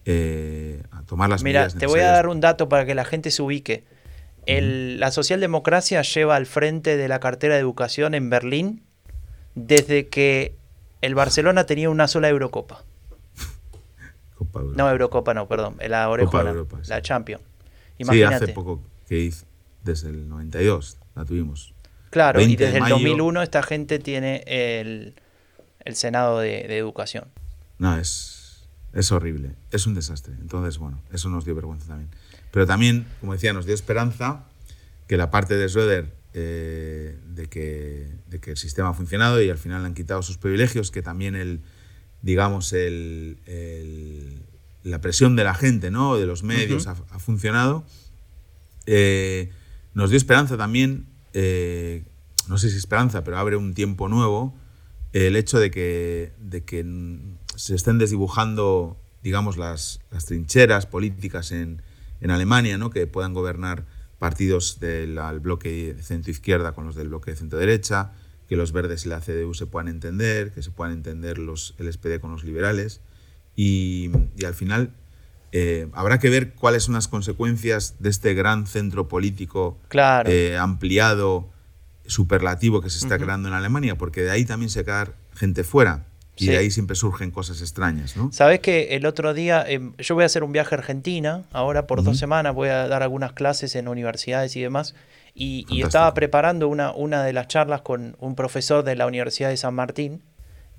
eh, 0.06 0.84
a 0.92 1.04
tomar 1.04 1.30
las 1.30 1.44
Mira, 1.44 1.70
te 1.70 1.86
voy 1.86 2.00
a 2.00 2.12
dar 2.12 2.28
un 2.28 2.42
dato 2.42 2.68
para 2.68 2.86
que 2.86 2.96
la 2.96 3.06
gente 3.06 3.32
se 3.32 3.42
ubique 3.42 3.84
la 4.46 5.12
socialdemocracia 5.12 6.02
lleva 6.02 6.36
al 6.36 6.46
frente 6.46 6.98
de 6.98 7.08
la 7.08 7.20
cartera 7.20 7.56
de 7.56 7.62
educación 7.62 8.14
en 8.14 8.30
Berlín 8.30 8.84
desde 9.56 10.08
que 10.10 10.56
el 11.02 11.16
Barcelona 11.16 11.66
tenía 11.66 11.90
una 11.90 12.08
sola 12.08 12.30
Eurocopa. 12.30 12.84
No, 14.76 14.90
Eurocopa 14.90 15.34
no, 15.34 15.48
perdón, 15.48 15.78
la 15.88 16.10
Orejona, 16.10 16.54
la 16.88 17.02
Champions. 17.02 17.44
Sí, 17.98 18.24
hace 18.24 18.50
poco 18.50 18.82
que 19.08 19.20
hizo, 19.20 19.46
desde 19.84 20.10
el 20.10 20.28
92 20.28 20.98
la 21.16 21.26
tuvimos. 21.26 21.74
Claro, 22.10 22.42
y 22.42 22.56
desde 22.56 22.78
el 22.78 22.90
2001 22.90 23.42
esta 23.42 23.64
gente 23.64 24.00
tiene 24.00 24.44
el, 24.46 25.16
Senado 25.96 26.40
de, 26.40 26.68
de, 26.68 26.78
Educación. 26.78 27.26
No, 27.80 27.98
es, 27.98 28.68
es 28.94 29.12
horrible, 29.12 29.56
es 29.72 29.88
un 29.88 29.96
desastre. 29.96 30.34
Entonces, 30.40 30.78
bueno, 30.78 31.02
eso 31.12 31.30
nos 31.30 31.46
dio 31.46 31.56
vergüenza 31.56 31.88
también. 31.88 32.12
Pero 32.54 32.68
también, 32.68 33.08
como 33.20 33.34
decía, 33.34 33.52
nos 33.52 33.66
dio 33.66 33.74
esperanza 33.74 34.46
que 35.08 35.18
la 35.18 35.32
parte 35.32 35.56
de 35.56 35.68
Schroeder 35.68 36.14
eh, 36.36 37.18
de, 37.26 37.48
que, 37.48 38.08
de, 38.28 38.40
que, 38.40 38.52
el 38.52 38.58
sistema 38.58 38.90
ha 38.90 38.94
funcionado 38.94 39.42
y 39.42 39.50
al 39.50 39.58
final 39.58 39.82
le 39.82 39.88
han 39.88 39.96
quitado 39.96 40.22
sus 40.22 40.38
privilegios, 40.38 40.92
que 40.92 41.02
también 41.02 41.36
el, 41.36 41.62
digamos, 42.22 42.72
el, 42.74 43.40
la 44.84 45.02
presión 45.02 45.36
de 45.36 45.44
la 45.44 45.56
gente, 45.56 45.90
¿no? 45.90 46.16
de 46.16 46.28
los 46.28 46.44
medios 46.44 46.86
ha, 46.86 46.94
funcionado. 47.18 47.86
Eh, 48.86 49.52
nos 49.96 50.12
dio 50.12 50.18
esperanza 50.18 50.56
también, 50.56 51.08
eh, 51.34 52.04
no 52.48 52.60
sé 52.60 52.70
si 52.70 52.78
esperanza, 52.78 53.24
pero 53.24 53.40
abre 53.40 53.56
un 53.56 53.74
tiempo 53.74 54.10
nuevo, 54.10 54.56
el 55.12 55.38
hecho 55.38 55.60
de 55.60 55.72
que, 55.72 56.34
de 56.38 56.64
que 56.64 56.86
se 57.56 57.74
estén 57.74 57.98
desdibujando, 57.98 58.96
digamos, 59.24 59.58
las, 59.58 60.02
las 60.12 60.28
trincheras 60.28 60.86
políticas 60.86 61.52
en, 61.52 61.82
en 62.24 62.32
Alemania, 62.32 62.78
¿no? 62.78 62.90
que 62.90 63.06
puedan 63.06 63.34
gobernar 63.34 63.86
partidos 64.18 64.80
del 64.80 65.20
bloque 65.42 65.96
centro-izquierda 66.02 66.72
con 66.72 66.86
los 66.86 66.96
del 66.96 67.10
bloque 67.10 67.36
centro-derecha, 67.36 68.14
que 68.48 68.56
los 68.56 68.72
verdes 68.72 69.06
y 69.06 69.10
la 69.10 69.20
CDU 69.20 69.54
se 69.54 69.66
puedan 69.66 69.90
entender, 69.90 70.52
que 70.54 70.64
se 70.64 70.72
puedan 70.72 70.94
entender 70.94 71.38
los, 71.38 71.76
el 71.78 71.92
SPD 71.92 72.20
con 72.22 72.32
los 72.32 72.46
liberales. 72.46 73.02
Y, 73.56 74.10
al 74.46 74.54
final 74.54 74.92
eh, 75.52 75.90
habrá 75.94 76.20
que 76.20 76.30
ver 76.30 76.54
cuáles 76.54 76.84
son 76.84 76.96
las 76.96 77.08
consecuencias 77.08 77.96
de 78.00 78.10
este 78.10 78.34
gran 78.34 78.66
centro 78.66 79.08
político 79.08 79.78
eh, 80.26 80.58
ampliado, 80.58 81.50
superlativo 82.06 82.82
que 82.82 82.90
se 82.90 83.00
está 83.00 83.20
creando 83.20 83.50
en 83.50 83.54
Alemania, 83.54 83.98
porque 83.98 84.22
de 84.22 84.32
ahí 84.32 84.46
también 84.46 84.70
se 84.70 84.86
queda 84.86 85.14
gente 85.36 85.64
fuera. 85.64 86.06
Y 86.44 86.48
de 86.48 86.58
ahí 86.58 86.72
siempre 86.72 86.96
surgen 86.96 87.32
cosas 87.32 87.62
extrañas, 87.62 88.16
¿no? 88.16 88.32
Sabes 88.32 88.60
que 88.60 88.96
el 88.96 89.06
otro 89.06 89.34
día, 89.34 89.64
em, 89.68 89.94
yo 89.98 90.16
voy 90.16 90.24
a 90.24 90.26
hacer 90.26 90.44
un 90.44 90.52
viaje 90.52 90.76
a 90.76 90.78
Argentina, 90.78 91.44
ahora 91.52 91.88
por 91.88 92.04
dos 92.04 92.18
semanas 92.18 92.54
voy 92.54 92.70
a 92.70 92.88
dar 92.88 93.04
algunas 93.04 93.34
clases 93.34 93.76
en 93.76 93.88
universidades 93.88 94.56
y 94.56 94.62
demás, 94.62 94.96
y, 95.36 95.82
estaba 95.82 96.14
preparando 96.14 96.68
una, 96.68 96.92
una 96.92 97.24
de 97.24 97.34
las 97.34 97.48
charlas 97.48 97.82
con 97.82 98.16
un 98.20 98.36
profesor 98.36 98.84
de 98.84 98.96
la 98.96 99.08
Universidad 99.08 99.50
de 99.50 99.58
San 99.58 99.74
Martín, 99.74 100.22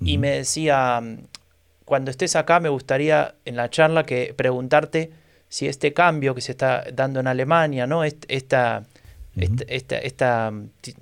y 0.01 0.17
me 0.17 0.31
decía, 0.31 1.01
cuando 1.85 2.11
estés 2.11 2.35
acá 2.35 2.59
me 2.59 2.69
gustaría 2.69 3.35
en 3.45 3.55
la 3.55 3.69
charla 3.69 4.05
que 4.05 4.33
preguntarte 4.35 5.11
si 5.47 5.67
este 5.67 5.93
cambio 5.93 6.35
que 6.35 6.41
se 6.41 6.51
está 6.51 6.83
dando 6.91 7.19
en 7.19 7.27
Alemania, 7.27 7.87
¿no? 7.87 8.03
esta 8.03 8.83
esta, 9.35 9.97
esta, 9.97 10.53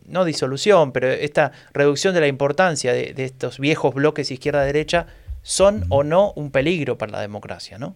no 0.07 0.25
disolución, 0.25 0.91
pero 0.91 1.07
esta 1.09 1.51
reducción 1.73 2.13
de 2.13 2.21
la 2.21 2.27
importancia 2.27 2.93
de, 2.93 3.13
estos 3.17 3.59
viejos 3.59 3.93
bloques 3.93 4.31
izquierda-derecha 4.31 5.07
son 5.43 5.85
o 5.89 6.03
no 6.03 6.33
un 6.35 6.51
peligro 6.51 6.97
para 6.97 7.11
la 7.11 7.21
democracia, 7.21 7.77
¿no? 7.77 7.95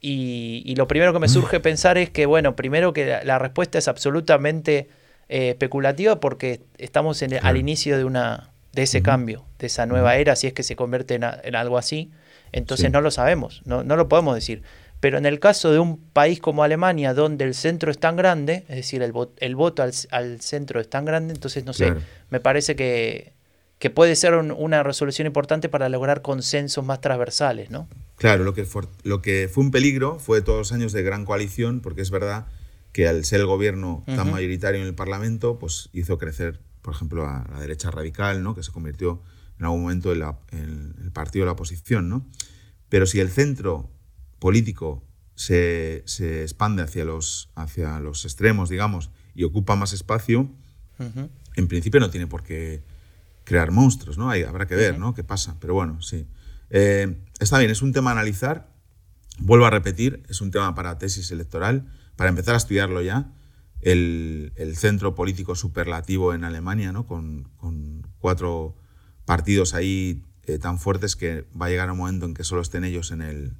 Y, 0.00 0.74
lo 0.76 0.86
primero 0.86 1.14
que 1.14 1.18
me 1.18 1.28
surge 1.28 1.60
pensar 1.60 1.96
es 1.96 2.10
que, 2.10 2.26
bueno, 2.26 2.56
primero 2.56 2.92
que 2.92 3.20
la, 3.24 3.38
respuesta 3.38 3.78
es 3.78 3.88
absolutamente 3.88 4.88
eh, 5.30 5.50
especulativa 5.50 6.20
porque 6.20 6.60
estamos 6.76 7.22
en, 7.22 7.34
al 7.42 7.56
inicio 7.56 7.96
de, 7.96 8.04
una, 8.04 8.50
de 8.74 8.82
ese 8.82 9.02
cambio, 9.02 9.46
de 9.58 9.68
esa 9.68 9.86
nueva 9.86 10.16
era, 10.16 10.36
si 10.36 10.46
es 10.46 10.52
que 10.52 10.62
se 10.62 10.76
convierte 10.76 11.14
en, 11.14 11.24
algo 11.56 11.78
así. 11.78 12.10
Entonces 12.52 12.92
no 12.92 13.00
lo 13.00 13.10
sabemos, 13.10 13.62
no, 13.64 13.82
no 13.82 13.96
lo 13.96 14.08
podemos 14.08 14.34
decir. 14.34 14.62
Pero 15.04 15.18
en 15.18 15.26
el 15.26 15.38
caso 15.38 15.70
de 15.70 15.78
un 15.78 15.98
país 15.98 16.40
como 16.40 16.64
Alemania, 16.64 17.12
donde 17.12 17.44
el 17.44 17.52
centro 17.52 17.90
es 17.90 17.98
tan 17.98 18.16
grande, 18.16 18.64
es 18.70 18.76
decir, 18.76 19.02
el, 19.02 19.12
el 19.36 19.54
voto 19.54 19.82
al, 19.82 20.40
centro 20.40 20.80
es 20.80 20.88
tan 20.88 21.04
grande, 21.04 21.34
entonces, 21.34 21.62
no 21.66 21.74
sé, 21.74 21.92
me 22.30 22.40
parece 22.40 22.74
que, 22.74 23.34
que 23.78 23.90
puede 23.90 24.16
ser 24.16 24.32
una 24.32 24.82
resolución 24.82 25.26
importante 25.26 25.68
para 25.68 25.90
lograr 25.90 26.22
consensos 26.22 26.82
más 26.86 27.02
transversales, 27.02 27.68
¿no? 27.68 27.86
Claro, 28.16 28.44
lo 28.44 28.54
que, 28.54 28.64
fue, 28.64 28.84
lo 29.02 29.20
que 29.20 29.50
fue 29.52 29.64
un 29.64 29.72
peligro 29.72 30.18
fue 30.18 30.40
todos 30.40 30.56
los 30.56 30.72
años 30.72 30.94
de 30.94 31.02
gran 31.02 31.26
coalición, 31.26 31.82
porque 31.82 32.00
es 32.00 32.10
verdad 32.10 32.46
que 32.92 33.06
al 33.06 33.26
ser 33.26 33.40
el 33.40 33.46
gobierno 33.46 34.04
tan 34.06 34.30
mayoritario 34.30 34.80
en 34.80 34.86
el 34.86 34.94
Parlamento, 34.94 35.58
pues 35.58 35.90
hizo 35.92 36.16
crecer, 36.16 36.60
por 36.80 36.94
ejemplo, 36.94 37.26
a 37.26 37.46
la 37.52 37.60
derecha 37.60 37.90
radical, 37.90 38.42
¿no? 38.42 38.54
que 38.54 38.62
se 38.62 38.72
convirtió 38.72 39.20
en 39.58 39.66
algún 39.66 39.82
momento 39.82 40.14
en, 40.14 40.22
en 40.52 40.94
el 41.04 41.12
partido 41.12 41.42
de 41.42 41.48
la 41.48 41.52
oposición. 41.52 42.08
¿no? 42.08 42.24
Pero 42.88 43.04
si 43.04 43.20
el 43.20 43.28
centro 43.28 43.90
político 44.44 45.02
se, 45.34 46.02
se, 46.04 46.42
expande 46.42 46.82
hacia 46.82 47.06
los, 47.06 47.48
hacia 47.54 47.98
los 47.98 48.26
extremos, 48.26 48.68
digamos, 48.68 49.10
y 49.34 49.44
ocupa 49.44 49.74
más 49.74 49.94
espacio, 49.94 50.50
en 51.56 51.66
principio 51.66 51.98
no 51.98 52.10
tiene 52.10 52.26
por 52.26 52.42
qué 52.42 52.82
crear 53.44 53.70
monstruos, 53.70 54.18
¿no? 54.18 54.28
Hay, 54.28 54.42
habrá 54.42 54.66
que 54.66 54.74
ver, 54.74 54.98
¿no? 54.98 55.14
¿Qué 55.14 55.24
pasa? 55.24 55.56
Pero 55.60 55.72
bueno, 55.72 56.02
sí. 56.02 56.26
Eh, 56.68 57.16
está 57.40 57.58
bien, 57.58 57.70
es 57.70 57.80
un 57.80 57.94
tema 57.94 58.10
a 58.10 58.12
analizar. 58.12 58.68
Vuelvo 59.38 59.64
a 59.64 59.70
repetir, 59.70 60.22
es 60.28 60.42
un 60.42 60.50
tema 60.50 60.74
para 60.74 60.98
tesis 60.98 61.30
electoral, 61.30 61.86
para 62.14 62.28
empezar 62.28 62.52
a 62.52 62.58
estudiarlo 62.58 63.00
ya. 63.00 63.32
El, 63.80 64.52
el 64.56 64.76
centro 64.76 65.14
político 65.14 65.54
superlativo 65.54 66.34
en 66.34 66.44
Alemania, 66.44 66.92
¿no? 66.92 67.06
Con, 67.06 67.44
con 67.56 68.06
cuatro 68.18 68.76
partidos 69.24 69.72
ahí 69.72 70.22
eh, 70.42 70.58
tan 70.58 70.78
fuertes 70.78 71.16
que 71.16 71.46
va 71.58 71.64
a 71.64 71.70
llegar 71.70 71.90
un 71.90 71.96
momento 71.96 72.26
en 72.26 72.34
que 72.34 72.44
solo 72.44 72.60
estén 72.60 72.84
ellos 72.84 73.10
en 73.10 73.22
el, 73.22 73.56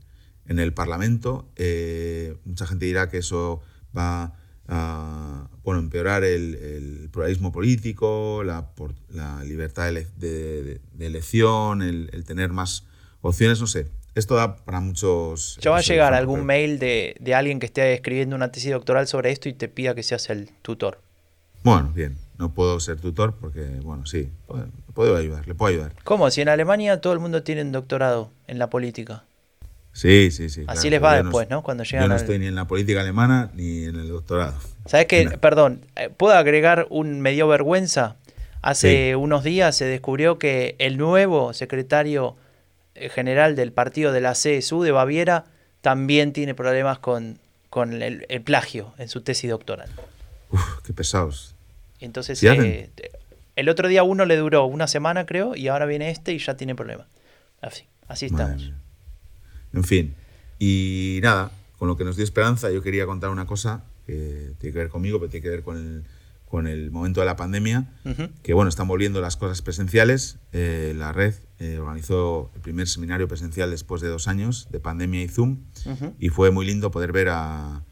en 0.49 0.59
el 0.59 0.73
Parlamento. 0.73 1.49
Eh, 1.57 2.37
mucha 2.45 2.67
gente 2.67 2.87
dirá 2.87 3.09
que 3.09 3.19
eso 3.19 3.63
va 3.97 4.37
a 4.69 5.49
bueno, 5.65 5.81
empeorar 5.81 6.25
el, 6.25 7.09
pluralismo 7.11 7.53
político, 7.53 8.43
la, 8.45 8.69
la 9.11 9.43
libertad 9.45 9.91
de, 10.17 10.81
elección, 10.99 11.83
el, 11.83 12.25
tener 12.25 12.51
más 12.51 12.85
opciones, 13.23 13.61
no 13.61 13.67
sé. 13.67 13.87
Esto 14.15 14.37
da 14.37 14.57
para 14.57 14.81
muchos... 14.81 15.59
¿Ya 15.61 15.71
va 15.71 15.79
a 15.79 15.81
llegar 15.81 16.15
algún 16.15 16.45
mail 16.45 16.79
de, 16.79 17.17
alguien 17.35 17.59
que 17.59 17.67
esté 17.67 17.95
escribiendo 17.95 18.37
una 18.37 18.53
tesis 18.53 18.71
doctoral 18.71 19.09
sobre 19.09 19.33
esto 19.33 19.49
y 19.49 19.55
te 19.55 19.69
pida 19.69 19.95
que 19.95 20.03
seas 20.03 20.31
el 20.31 20.51
tutor? 20.63 21.01
Bueno, 21.63 21.91
bien. 21.95 22.19
No 22.39 22.53
puedo 22.53 22.79
ser 22.81 23.01
tutor 23.01 23.37
porque, 23.41 23.61
bueno, 23.83 24.07
sí, 24.07 24.29
puedo 24.93 25.17
ayudar, 25.17 25.47
le 25.47 25.55
puedo 25.55 25.73
ayudar. 25.73 25.95
¿Cómo? 26.03 26.31
Si 26.31 26.41
en 26.41 26.49
Alemania 26.49 27.01
todo 27.01 27.13
el 27.13 27.21
mundo 27.21 27.45
tiene 27.45 27.63
un 27.63 27.71
doctorado 27.71 28.33
en 28.49 28.59
la 28.59 28.71
política. 28.71 29.25
Sí, 29.95 30.33
sí, 30.33 30.51
sí. 30.51 30.65
Así 30.67 30.91
les 30.91 31.03
va 31.03 31.23
después, 31.23 31.49
no, 31.49 31.63
Cuando 31.63 31.85
llegan 31.85 32.03
Yo 32.03 32.09
no 32.09 32.17
estoy 32.17 32.41
ni 32.41 32.47
en 32.47 32.57
la 32.57 32.67
política 32.67 33.01
alemana 33.01 33.51
ni 33.55 33.85
en 33.85 33.95
el 33.95 34.09
doctorado. 34.09 34.59
¿Sabes 34.87 35.07
qué? 35.07 35.39
Perdón, 35.41 35.87
eh, 35.95 36.11
¿puedo 36.15 36.35
agregar 36.35 36.89
un 36.91 37.21
me 37.21 37.31
dio 37.31 37.47
vergüenza? 37.47 38.17
Hace 38.61 39.15
unos 39.15 39.45
días 39.45 39.77
se 39.77 39.85
descubrió 39.85 40.39
que 40.39 40.75
el 40.79 40.99
nuevo 40.99 41.53
secretario 41.53 42.37
eh, 42.95 43.09
general 43.09 43.55
del 43.57 43.73
partido 43.73 44.11
de 44.11 44.21
la 44.21 44.33
CSU 44.33 44.83
de 44.83 44.91
Baviera 44.91 45.45
también 45.81 46.33
tiene 46.33 46.55
problemas 46.55 46.99
con, 46.99 47.39
con 47.71 48.03
el, 48.03 48.27
plagio 48.43 48.95
en 48.99 49.09
su 49.09 49.21
tesis 49.21 49.49
doctoral. 49.49 49.91
Uf, 50.51 50.81
qué 50.83 50.93
pesados. 50.93 51.55
Entonces, 52.01 52.43
eh, 52.43 52.91
el 53.55 53.69
otro 53.69 53.87
día 53.87 54.03
uno 54.03 54.25
le 54.25 54.37
duró 54.37 54.65
una 54.67 54.89
semana, 54.89 55.25
creo, 55.25 55.55
y 55.55 55.69
ahora 55.69 55.87
viene 55.87 56.11
este 56.11 56.33
y 56.33 56.39
ya 56.39 56.57
tiene 56.57 56.75
problemas. 56.75 57.07
Así, 57.61 57.85
así 58.09 58.27
estamos. 58.27 58.73
En 59.75 59.85
fin. 59.85 60.15
Y 60.59 61.21
nada, 61.23 61.51
con 61.79 61.89
lo 61.89 61.97
que 61.97 62.05
nos 62.05 62.17
dio 62.17 62.25
esperanza, 62.25 62.71
yo 62.71 62.83
quería 62.83 63.07
contar 63.07 63.31
una 63.31 63.47
cosa 63.47 63.85
que 64.07 64.53
tiene 64.59 64.73
que 64.73 64.79
ver 64.79 64.89
conmigo, 64.89 65.19
pero 65.19 65.31
tiene 65.31 65.43
que 65.43 65.51
ver 65.51 65.63
con 65.63 65.77
el, 65.77 66.05
con 66.55 66.67
el 66.67 66.91
momento 66.91 67.21
de 67.21 67.27
la 67.27 67.37
pandemia, 67.37 67.91
que 68.43 68.55
bueno, 68.55 68.69
están 68.69 68.87
volviendo 68.87 69.21
las 69.21 69.37
cosas 69.37 69.61
presenciales. 69.63 70.39
Eh, 70.53 70.95
la 70.97 71.13
red 71.13 71.35
eh, 71.59 71.79
organizó 71.79 72.51
el 72.55 72.61
primer 72.61 72.87
seminario 72.87 73.27
presencial 73.27 73.71
después 73.71 74.01
de 74.03 74.09
dos 74.09 74.29
años 74.29 74.69
de 74.71 74.79
pandemia 74.79 75.23
y 75.23 75.29
Zoom, 75.29 75.59
y 76.19 76.29
fue 76.29 76.51
muy 76.51 76.65
lindo 76.65 76.91
poder 76.91 77.13
ver 77.13 77.31
a, 77.31 77.83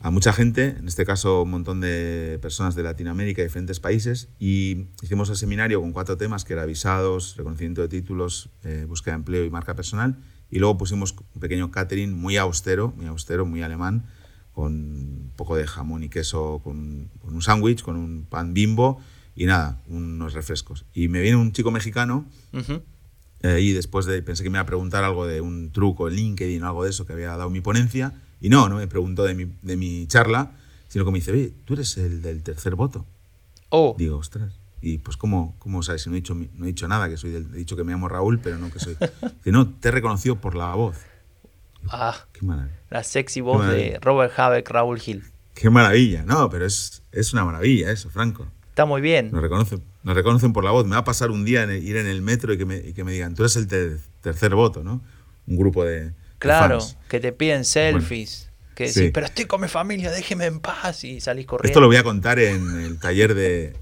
a, 0.00 0.10
mucha 0.10 0.32
gente, 0.32 0.76
en 0.78 0.88
este 0.88 1.04
caso 1.04 1.42
un 1.42 1.50
montón 1.50 1.80
de 1.80 2.38
personas 2.40 2.74
de 2.74 2.82
Latinoamérica 2.82 3.42
y 3.42 3.44
diferentes 3.44 3.78
países, 3.78 4.28
y 4.38 4.86
hicimos 5.02 5.28
el 5.28 5.36
seminario 5.36 5.80
con 5.80 5.92
cuatro 5.92 6.16
temas, 6.16 6.44
que 6.44 6.54
era 6.54 6.64
visados, 6.64 7.36
reconocimiento 7.36 7.82
de 7.82 7.88
títulos, 7.88 8.48
eh, 8.64 8.86
búsqueda 8.88 9.14
de 9.14 9.18
empleo 9.18 9.44
y 9.44 9.50
marca 9.50 9.74
personal, 9.74 10.16
y 10.50 10.58
luego 10.58 10.78
pusimos 10.78 11.14
un 11.34 11.40
pequeño 11.40 11.70
catering 11.70 12.12
muy 12.12 12.36
austero, 12.36 12.92
muy 12.96 13.06
austero, 13.06 13.46
muy 13.46 13.62
alemán, 13.62 14.06
con 14.52 14.72
un 14.72 15.32
poco 15.36 15.56
de 15.56 15.66
jamón 15.66 16.02
y 16.02 16.08
queso, 16.08 16.60
con, 16.64 17.10
un 17.22 17.42
sándwich, 17.42 17.82
con 17.82 17.96
un 17.96 18.26
pan 18.28 18.54
bimbo 18.54 19.00
y 19.36 19.46
nada, 19.46 19.80
unos 19.88 20.32
refrescos. 20.32 20.84
Y 20.94 21.08
me 21.08 21.20
viene 21.20 21.36
un 21.36 21.52
chico 21.52 21.70
mexicano 21.70 22.26
eh, 23.42 23.60
y 23.60 23.72
después 23.72 24.06
de, 24.06 24.20
pensé 24.22 24.42
que 24.42 24.50
me 24.50 24.56
iba 24.56 24.62
a 24.62 24.66
preguntar 24.66 25.04
algo 25.04 25.26
de 25.26 25.40
un 25.40 25.70
truco 25.70 26.08
en 26.08 26.14
LinkedIn 26.14 26.62
o 26.62 26.66
algo 26.66 26.84
de 26.84 26.90
eso 26.90 27.06
que 27.06 27.12
había 27.12 27.28
dado 27.28 27.50
mi 27.50 27.60
ponencia. 27.60 28.20
Y 28.40 28.48
no, 28.48 28.68
no 28.68 28.76
me 28.76 28.86
preguntó 28.86 29.24
de 29.24 29.34
mi, 29.34 29.46
de 29.62 29.76
mi 29.76 30.06
charla, 30.06 30.56
sino 30.88 31.04
que 31.04 31.10
me 31.10 31.18
dice, 31.18 31.32
oye, 31.32 31.52
tú 31.64 31.74
eres 31.74 31.96
el 31.98 32.22
del 32.22 32.42
tercer 32.42 32.74
voto. 32.74 33.06
Oh. 33.68 33.94
Digo, 33.98 34.16
ostras. 34.16 34.58
Y 34.80 34.98
pues, 34.98 35.16
¿cómo, 35.16 35.56
cómo 35.58 35.82
sabes? 35.82 36.02
Si 36.02 36.10
no 36.10 36.16
he, 36.16 36.20
dicho, 36.20 36.34
no 36.34 36.64
he 36.64 36.68
dicho 36.68 36.86
nada, 36.88 37.08
que 37.08 37.16
soy 37.16 37.30
del, 37.30 37.46
he 37.54 37.58
dicho 37.58 37.76
que 37.76 37.84
me 37.84 37.92
llamo 37.92 38.08
Raúl, 38.08 38.38
pero 38.38 38.58
no 38.58 38.70
que 38.70 38.78
soy. 38.78 38.96
Que 39.42 39.52
no, 39.52 39.68
te 39.68 39.88
he 39.88 39.90
reconocido 39.90 40.36
por 40.36 40.54
la 40.54 40.74
voz. 40.74 40.96
Ah, 41.88 42.26
qué 42.32 42.44
maravilla. 42.44 42.76
La 42.90 43.02
sexy 43.02 43.40
voz 43.40 43.66
de 43.68 43.98
Robert 44.00 44.38
Habeck, 44.38 44.68
Raúl 44.70 44.98
Gil. 44.98 45.24
Qué 45.54 45.70
maravilla. 45.70 46.22
No, 46.24 46.48
pero 46.48 46.66
es, 46.66 47.02
es 47.12 47.32
una 47.32 47.44
maravilla 47.44 47.90
eso, 47.90 48.10
Franco. 48.10 48.46
Está 48.68 48.84
muy 48.84 49.00
bien. 49.00 49.30
Nos 49.32 49.42
reconocen, 49.42 49.82
nos 50.04 50.14
reconocen 50.14 50.52
por 50.52 50.64
la 50.64 50.70
voz. 50.70 50.84
Me 50.86 50.92
va 50.92 50.98
a 50.98 51.04
pasar 51.04 51.30
un 51.30 51.44
día 51.44 51.64
ir 51.74 51.96
en 51.96 52.06
el 52.06 52.22
metro 52.22 52.52
y 52.52 52.58
que 52.58 52.64
me, 52.64 52.76
y 52.76 52.92
que 52.92 53.04
me 53.04 53.12
digan, 53.12 53.34
tú 53.34 53.42
eres 53.42 53.56
el 53.56 53.66
tercer 54.20 54.54
voto, 54.54 54.84
¿no? 54.84 55.02
Un 55.46 55.56
grupo 55.56 55.84
de. 55.84 56.12
Claro, 56.38 56.78
que 57.08 57.18
te 57.18 57.32
piden 57.32 57.64
selfies 57.64 58.47
que 58.78 59.10
pero 59.12 59.26
estoy 59.26 59.46
con 59.46 59.60
mi 59.60 59.68
familia, 59.68 60.10
déjeme 60.12 60.46
en 60.46 60.60
paz 60.60 61.02
y 61.02 61.20
salís 61.20 61.46
corriendo. 61.46 61.68
Esto 61.68 61.80
lo 61.80 61.88
voy 61.88 61.96
a 61.96 62.04
contar 62.04 62.38
en 62.38 62.80
el 62.80 62.98
taller 62.98 63.34
de, 63.34 63.74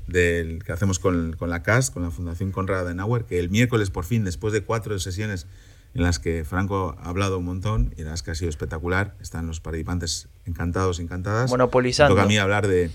que 0.64 0.72
hacemos 0.72 0.98
con, 0.98 1.34
con, 1.34 1.50
la 1.50 1.62
CAS, 1.62 1.90
con 1.90 2.02
la 2.02 2.10
Fundación 2.10 2.50
Conrad 2.50 2.80
Adenauer, 2.80 3.24
que 3.24 3.38
el 3.38 3.50
miércoles 3.50 3.90
por 3.90 4.04
fin, 4.04 4.24
después 4.24 4.54
de 4.54 4.62
cuatro 4.62 4.98
sesiones 4.98 5.46
en 5.94 6.02
las 6.02 6.18
que 6.18 6.44
Franco 6.44 6.96
ha 6.98 7.08
hablado 7.10 7.38
un 7.38 7.44
montón 7.44 7.94
y 7.98 8.02
las 8.02 8.22
que 8.22 8.30
ha 8.30 8.34
sido 8.34 8.48
espectacular, 8.48 9.14
están 9.20 9.46
los 9.46 9.60
participantes 9.60 10.28
encantados, 10.46 10.98
encantadas. 10.98 11.50
Monopolizando. 11.50 12.14
Me 12.14 12.20
toca 12.20 12.24
a 12.24 12.28
mí 12.28 12.38
hablar 12.38 12.66
de, 12.66 12.90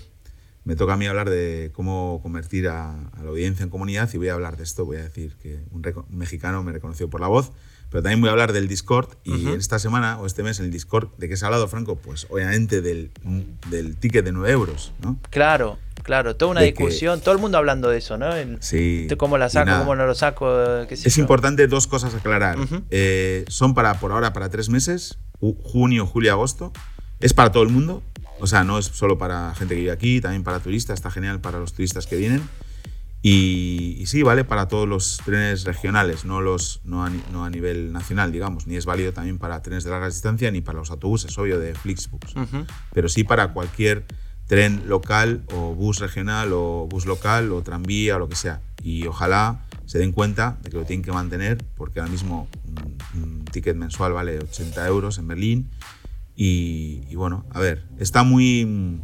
me 0.64 0.74
toca 0.74 0.94
a 0.94 0.96
mí 0.96 1.06
hablar 1.06 1.30
de 1.30 1.70
cómo 1.72 2.18
convertir 2.20 2.66
a, 2.66 2.96
la 3.22 3.28
audiencia 3.28 3.62
en 3.62 3.70
comunidad 3.70 4.10
y 4.12 4.18
voy 4.18 4.28
a 4.28 4.34
hablar 4.34 4.56
de 4.56 4.64
esto. 4.64 4.84
Voy 4.84 4.96
a 4.96 5.04
decir 5.04 5.36
que 5.40 5.60
un, 5.70 5.86
un 5.86 6.18
mexicano 6.18 6.64
me 6.64 6.72
reconoció 6.72 7.08
por 7.08 7.20
la 7.20 7.28
voz 7.28 7.52
pero 7.92 8.02
también 8.02 8.22
voy 8.22 8.28
a 8.28 8.32
hablar 8.32 8.54
del 8.54 8.68
Discord 8.68 9.10
y 9.22 9.48
esta 9.48 9.78
semana 9.78 10.18
o 10.18 10.24
este 10.24 10.42
mes 10.42 10.58
en 10.58 10.64
el 10.64 10.70
Discord, 10.70 11.10
¿de 11.18 11.28
qué 11.28 11.36
se 11.36 11.44
ha 11.44 11.48
hablado, 11.48 11.68
Franco? 11.68 11.96
Pues 11.96 12.26
obviamente 12.30 12.80
del, 12.80 13.10
del 13.68 13.96
ticket 13.98 14.24
de 14.24 14.32
9 14.32 14.50
euros, 14.50 14.92
¿no? 15.02 15.18
Claro, 15.28 15.78
claro, 16.02 16.34
toda 16.34 16.52
una 16.52 16.62
discusión, 16.62 17.20
todo 17.20 17.34
el 17.34 17.40
mundo 17.40 17.58
hablando 17.58 17.90
de 17.90 17.98
eso, 17.98 18.16
¿no? 18.16 18.30
sí. 18.60 19.08
¿Cómo 19.18 19.36
la 19.36 19.50
saco, 19.50 19.78
cómo 19.78 19.94
no 19.94 20.06
lo 20.06 20.14
saco? 20.14 20.80
es 20.88 21.18
importante 21.18 21.66
dos 21.66 21.86
cosas 21.86 22.14
aclarar. 22.14 22.56
Eh, 22.90 23.44
son 23.48 23.74
para, 23.74 24.00
por 24.00 24.12
ahora, 24.12 24.32
para 24.32 24.48
tres 24.48 24.70
meses, 24.70 25.18
junio, 25.62 26.06
julio, 26.06 26.32
agosto. 26.32 26.72
Es 27.20 27.34
para 27.34 27.52
todo 27.52 27.62
el 27.62 27.68
mundo, 27.68 28.02
o 28.40 28.46
sea, 28.46 28.64
no 28.64 28.78
es 28.78 28.86
solo 28.86 29.18
para 29.18 29.54
gente 29.54 29.74
que 29.74 29.82
vive 29.82 29.92
aquí, 29.92 30.20
también 30.20 30.42
para 30.42 30.60
turistas, 30.60 30.94
está 30.94 31.10
genial 31.10 31.40
para 31.40 31.58
los 31.58 31.74
turistas 31.74 32.06
que 32.06 32.16
vienen. 32.16 32.42
Y, 33.24 34.02
sí, 34.06 34.24
vale 34.24 34.42
para 34.42 34.66
todos 34.66 34.88
los 34.88 35.18
trenes 35.24 35.62
regionales, 35.62 36.24
no, 36.24 36.40
los, 36.40 36.80
no, 36.82 37.04
a, 37.04 37.10
no 37.30 37.44
a 37.44 37.50
nivel 37.50 37.92
nacional, 37.92 38.32
digamos, 38.32 38.66
ni 38.66 38.74
es 38.74 38.84
válido 38.84 39.12
también 39.12 39.38
para 39.38 39.62
trenes 39.62 39.84
de 39.84 39.90
larga 39.90 40.08
distancia 40.08 40.50
ni 40.50 40.60
para 40.60 40.78
los 40.78 40.90
autobuses, 40.90 41.38
obvio, 41.38 41.60
de 41.60 41.74
Flixbus. 41.74 42.34
Pero 42.92 43.08
sí 43.08 43.22
para 43.22 43.52
cualquier 43.52 44.04
tren 44.48 44.82
local 44.88 45.44
o 45.54 45.72
bus 45.72 46.00
regional 46.00 46.52
o 46.52 46.88
bus 46.90 47.06
local 47.06 47.52
o 47.52 47.62
tranvía 47.62 48.16
o 48.16 48.18
lo 48.18 48.28
que 48.28 48.34
sea. 48.34 48.60
Y 48.82 49.06
ojalá 49.06 49.62
se 49.86 50.00
den 50.00 50.10
cuenta 50.10 50.58
de 50.62 50.70
que 50.70 50.76
lo 50.76 50.84
tienen 50.84 51.04
que 51.04 51.12
mantener 51.12 51.64
porque 51.76 52.00
ahora 52.00 52.10
mismo 52.10 52.48
un, 53.14 53.44
ticket 53.44 53.76
mensual 53.76 54.14
vale 54.14 54.40
80 54.40 54.84
euros 54.88 55.18
en 55.18 55.28
Berlín. 55.28 55.70
Y, 56.34 57.14
bueno, 57.14 57.44
a 57.50 57.60
ver, 57.60 57.84
está 57.98 58.24
muy... 58.24 59.00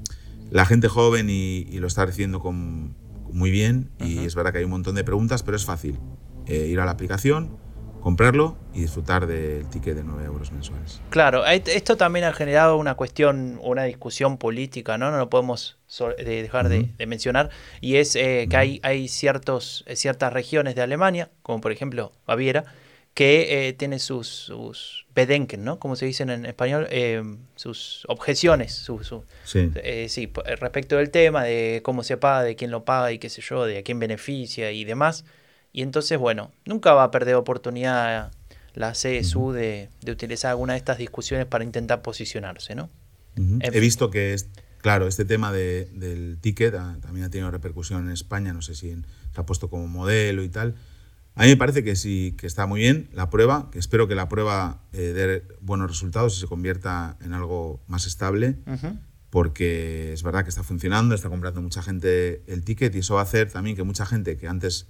La 0.50 0.64
gente 0.64 0.88
joven 0.88 1.30
y, 1.30 1.68
y 1.70 1.78
lo 1.78 1.86
está 1.86 2.04
recibiendo 2.06 2.40
con 2.40 2.94
muy 3.32 3.50
bien 3.50 3.90
y 3.98 4.24
es 4.24 4.34
verdad 4.34 4.52
que 4.52 4.58
hay 4.58 4.64
un 4.64 4.70
montón 4.70 4.94
de 4.94 5.04
preguntas, 5.04 5.42
pero 5.42 5.56
es 5.56 5.64
fácil. 5.64 5.98
Eh, 6.46 6.66
ir 6.68 6.80
a 6.80 6.86
la 6.86 6.92
aplicación, 6.92 7.58
comprarlo 8.00 8.56
y 8.72 8.80
disfrutar 8.80 9.26
del 9.26 9.68
ticket 9.68 9.96
de 9.96 10.04
9 10.04 10.24
euros 10.24 10.50
mensuales. 10.50 11.02
Claro, 11.10 11.44
esto 11.44 11.96
también 11.96 12.24
ha 12.24 12.32
generado 12.32 12.78
una 12.78 12.94
cuestión, 12.94 13.60
una 13.62 13.84
discusión 13.84 14.38
política, 14.38 14.96
¿no? 14.96 15.10
No 15.10 15.18
lo 15.18 15.28
podemos 15.28 15.78
dejar 16.18 16.68
de, 16.68 16.88
mencionar, 17.06 17.50
y 17.80 17.96
es 17.96 18.16
eh, 18.16 18.46
que 18.48 18.56
hay, 18.56 18.80
hay 18.82 19.08
ciertos, 19.08 19.84
ciertas 19.94 20.32
regiones 20.32 20.74
de 20.74 20.82
Alemania, 20.82 21.30
como 21.42 21.60
por 21.60 21.72
ejemplo 21.72 22.12
Baviera, 22.26 22.64
que 23.14 23.68
eh, 23.68 23.72
tiene 23.72 23.98
sus, 23.98 24.28
sus 24.28 25.06
bedenken, 25.18 25.64
¿no? 25.64 25.80
Como 25.80 25.96
se 25.96 26.06
dice 26.06 26.22
en 26.22 26.46
español, 26.46 26.86
eh, 26.90 27.20
sus 27.56 28.04
objeciones, 28.06 28.72
su, 28.72 29.24
sí. 29.44 29.68
Eh, 29.74 30.06
sí, 30.08 30.30
respecto 30.60 30.96
del 30.96 31.10
tema 31.10 31.42
de 31.42 31.80
cómo 31.82 32.04
se 32.04 32.16
paga, 32.16 32.44
de 32.44 32.54
quién 32.54 32.70
lo 32.70 32.84
paga 32.84 33.10
y 33.10 33.18
qué 33.18 33.28
sé 33.28 33.42
yo, 33.42 33.66
de 33.66 33.78
a 33.78 33.82
quién 33.82 33.98
beneficia 33.98 34.70
y 34.70 34.84
demás. 34.84 35.24
Y 35.72 35.82
entonces, 35.82 36.18
bueno, 36.18 36.52
nunca 36.64 36.92
va 36.92 37.02
a 37.02 37.10
perder 37.10 37.34
oportunidad 37.34 38.30
la 38.74 38.92
CSU 38.92 39.50
de, 39.50 39.88
de 40.02 40.12
utilizar 40.12 40.50
alguna 40.50 40.74
de 40.74 40.78
estas 40.78 40.98
discusiones 40.98 41.46
para 41.46 41.64
intentar 41.64 42.00
posicionarse, 42.00 42.76
¿no? 42.76 42.88
He 43.60 43.80
visto 43.80 44.10
que, 44.10 44.34
es, 44.34 44.48
claro, 44.82 45.08
este 45.08 45.24
tema 45.24 45.52
de, 45.52 45.86
del 45.94 46.38
ticket 46.40 46.74
también 46.74 47.24
ha 47.24 47.30
tenido 47.30 47.50
repercusión 47.50 48.06
en 48.06 48.12
España, 48.12 48.52
no 48.52 48.62
sé 48.62 48.76
si 48.76 48.90
se 48.90 49.40
ha 49.40 49.44
puesto 49.44 49.68
como 49.68 49.88
modelo 49.88 50.44
y 50.44 50.48
tal. 50.48 50.76
A 51.38 51.44
mí 51.44 51.50
me 51.50 51.56
parece 51.56 51.84
que 51.84 51.94
sí, 51.94 52.34
que 52.36 52.48
está 52.48 52.66
muy 52.66 52.80
bien 52.80 53.08
la 53.12 53.30
prueba, 53.30 53.68
que 53.70 53.78
espero 53.78 54.08
que 54.08 54.16
la 54.16 54.28
prueba 54.28 54.82
eh, 54.92 54.98
dé 54.98 55.44
buenos 55.60 55.88
resultados 55.88 56.36
y 56.36 56.40
se 56.40 56.48
convierta 56.48 57.16
en 57.20 57.32
algo 57.32 57.80
más 57.86 58.08
estable, 58.08 58.56
porque 59.30 60.12
es 60.12 60.24
verdad 60.24 60.42
que 60.42 60.50
está 60.50 60.64
funcionando, 60.64 61.14
está 61.14 61.28
comprando 61.28 61.62
mucha 61.62 61.80
gente 61.80 62.42
el 62.48 62.64
ticket 62.64 62.92
y 62.96 62.98
eso 62.98 63.14
va 63.14 63.20
a 63.20 63.22
hacer 63.22 63.52
también 63.52 63.76
que 63.76 63.84
mucha 63.84 64.04
gente 64.04 64.36
que 64.36 64.48
antes, 64.48 64.88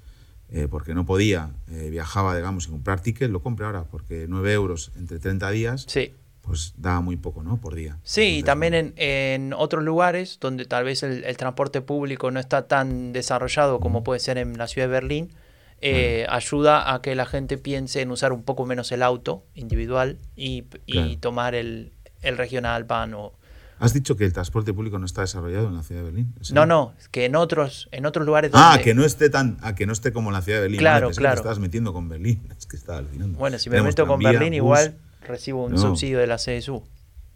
eh, 0.48 0.68
porque 0.70 0.94
no 0.94 1.04
podía, 1.04 1.50
eh, 1.70 1.90
viajaba, 1.90 2.34
digamos, 2.34 2.64
sin 2.64 2.72
comprar 2.72 3.02
ticket, 3.02 3.30
lo 3.30 3.42
compre 3.42 3.66
ahora, 3.66 3.84
porque 3.84 4.24
9 4.26 4.50
euros 4.54 4.90
entre 4.96 5.18
30 5.18 5.50
días. 5.50 5.86
Pues 6.40 6.72
da 6.78 7.02
muy 7.02 7.16
poco, 7.18 7.42
¿no? 7.42 7.60
Por 7.60 7.74
día. 7.74 7.98
Sí, 8.04 8.38
y 8.38 8.42
también 8.42 8.72
en, 8.72 8.94
en, 8.96 9.52
otros 9.52 9.84
lugares 9.84 10.38
donde 10.40 10.64
tal 10.64 10.84
vez 10.84 11.02
el, 11.02 11.24
el, 11.24 11.36
transporte 11.36 11.82
público 11.82 12.30
no 12.30 12.40
está 12.40 12.66
tan 12.66 13.12
desarrollado 13.12 13.80
como 13.80 14.02
puede 14.02 14.18
ser 14.18 14.38
en 14.38 14.56
la 14.56 14.66
ciudad 14.66 14.88
de 14.88 14.92
Berlín, 14.92 15.30
eh, 15.80 16.26
ayuda 16.28 16.92
a 16.92 17.02
que 17.02 17.14
la 17.14 17.26
gente 17.26 17.58
piense 17.58 18.00
en 18.00 18.10
usar 18.10 18.32
un 18.32 18.42
poco 18.42 18.66
menos 18.66 18.90
el 18.92 19.02
auto 19.02 19.44
individual 19.54 20.18
y, 20.36 20.62
tomar 21.20 21.54
el, 21.54 21.92
regional 22.22 22.84
van 22.84 23.14
o... 23.14 23.32
¿Has 23.80 23.92
dicho 23.92 24.16
que 24.16 24.24
el 24.24 24.32
transporte 24.32 24.74
público 24.74 24.98
no 24.98 25.06
está 25.06 25.20
desarrollado 25.20 25.68
en 25.68 25.76
la 25.76 25.84
ciudad 25.84 26.00
de 26.00 26.06
Berlín? 26.06 26.34
No, 26.52 26.66
no, 26.66 26.94
que 27.12 27.26
en 27.26 27.36
otros, 27.36 27.88
en 27.92 28.06
otros 28.06 28.26
lugares 28.26 28.50
Ah, 28.54 28.80
que 28.82 28.92
no 28.92 29.04
esté 29.04 29.30
tan, 29.30 29.56
a 29.62 29.76
que 29.76 29.86
no 29.86 29.92
esté 29.92 30.12
como 30.12 30.30
en 30.30 30.34
la 30.34 30.42
ciudad 30.42 30.58
de 30.58 30.62
Berlín. 30.62 30.80
Claro, 30.80 31.10
claro. 31.10 31.36
Que 31.36 31.48
estás 31.48 31.60
metiendo 31.60 31.92
con 31.92 32.08
Berlín. 32.08 32.42
Es 32.58 32.66
que 32.66 32.76
está 32.76 32.98
alucinando. 32.98 33.38
Bueno, 33.38 33.56
si 33.58 33.70
me 33.70 33.80
meto 33.80 34.04
con 34.06 34.18
Berlín, 34.18 34.52
igual 34.52 34.96
recibo 35.28 35.64
un 35.64 35.78
subsidio 35.78 36.18
de 36.18 36.26
la 36.26 36.36
CSU. 36.36 36.82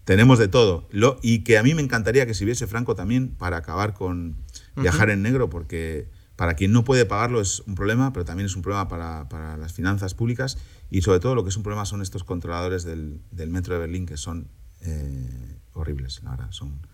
Tenemos 0.05 0.40
de 0.40 0.48
todo. 0.48 0.89
Lo, 0.90 1.19
y 1.23 1.44
que 1.44 1.59
a 1.59 1.62
mí 1.62 1.74
me 1.74 1.82
encantaría 1.82 2.27
que 2.27 2.35
si 2.35 2.43
hubiese 2.43 2.66
Franco 2.66 2.97
también 2.97 3.28
para 3.28 3.59
acabar 3.59 3.94
con 3.94 4.36
viajar 4.74 5.10
en 5.10 5.23
negro, 5.23 5.48
porque 5.48 6.09
para 6.43 6.55
quien 6.55 6.73
no 6.73 6.82
puede 6.82 7.06
pagarlo 7.06 7.40
es 7.40 7.60
un 7.69 7.77
problema, 7.77 8.12
pero 8.12 8.24
también 8.24 8.47
es 8.47 8.56
un 8.56 8.62
problema 8.62 8.89
para, 8.89 9.56
las 9.56 9.73
finanzas 9.73 10.14
públicas 10.14 10.59
y 10.90 11.02
sobre 11.02 11.20
todo 11.20 11.36
lo 11.36 11.44
que 11.44 11.51
es 11.51 11.56
un 11.56 11.62
problema 11.62 11.85
son 11.85 12.02
estos 12.02 12.24
controladores 12.24 12.82
del, 12.82 13.20
metro 13.47 13.74
de 13.74 13.78
Berlín 13.78 14.06
que 14.06 14.16
son 14.16 14.48
eh, 14.81 15.60
horribles, 15.73 16.20
la 16.24 16.31
verdad, 16.31 16.51
son 16.51 16.85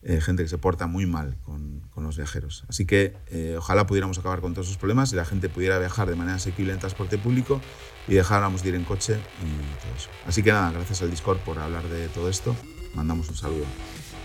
eh, 0.00 0.22
gente 0.22 0.44
que 0.44 0.48
se 0.48 0.56
porta 0.56 0.86
muy 0.86 1.04
mal 1.04 1.36
con, 1.42 1.82
los 1.94 2.16
viajeros. 2.16 2.64
Así 2.68 2.86
que 2.86 3.18
eh, 3.26 3.56
ojalá 3.58 3.86
pudiéramos 3.86 4.18
acabar 4.18 4.40
con 4.40 4.54
todos 4.54 4.68
esos 4.68 4.78
problemas 4.78 5.12
y 5.12 5.16
la 5.16 5.26
gente 5.26 5.50
pudiera 5.50 5.78
viajar 5.78 6.08
de 6.08 6.16
manera 6.16 6.36
asequible 6.36 6.72
en 6.72 6.78
transporte 6.78 7.18
público 7.18 7.60
y 8.08 8.14
dejáramos 8.14 8.62
de 8.62 8.70
ir 8.70 8.76
en 8.76 8.84
coche 8.84 9.18
y 9.42 9.82
todo 9.82 9.94
eso. 9.94 10.08
Así 10.24 10.42
que 10.42 10.52
nada, 10.52 10.72
gracias 10.72 11.02
al 11.02 11.10
Discord 11.10 11.40
por 11.40 11.58
hablar 11.58 11.86
de 11.86 12.08
todo 12.08 12.30
esto. 12.30 12.56
Mandamos 12.94 13.28
un 13.28 13.36
saludo. 13.36 13.66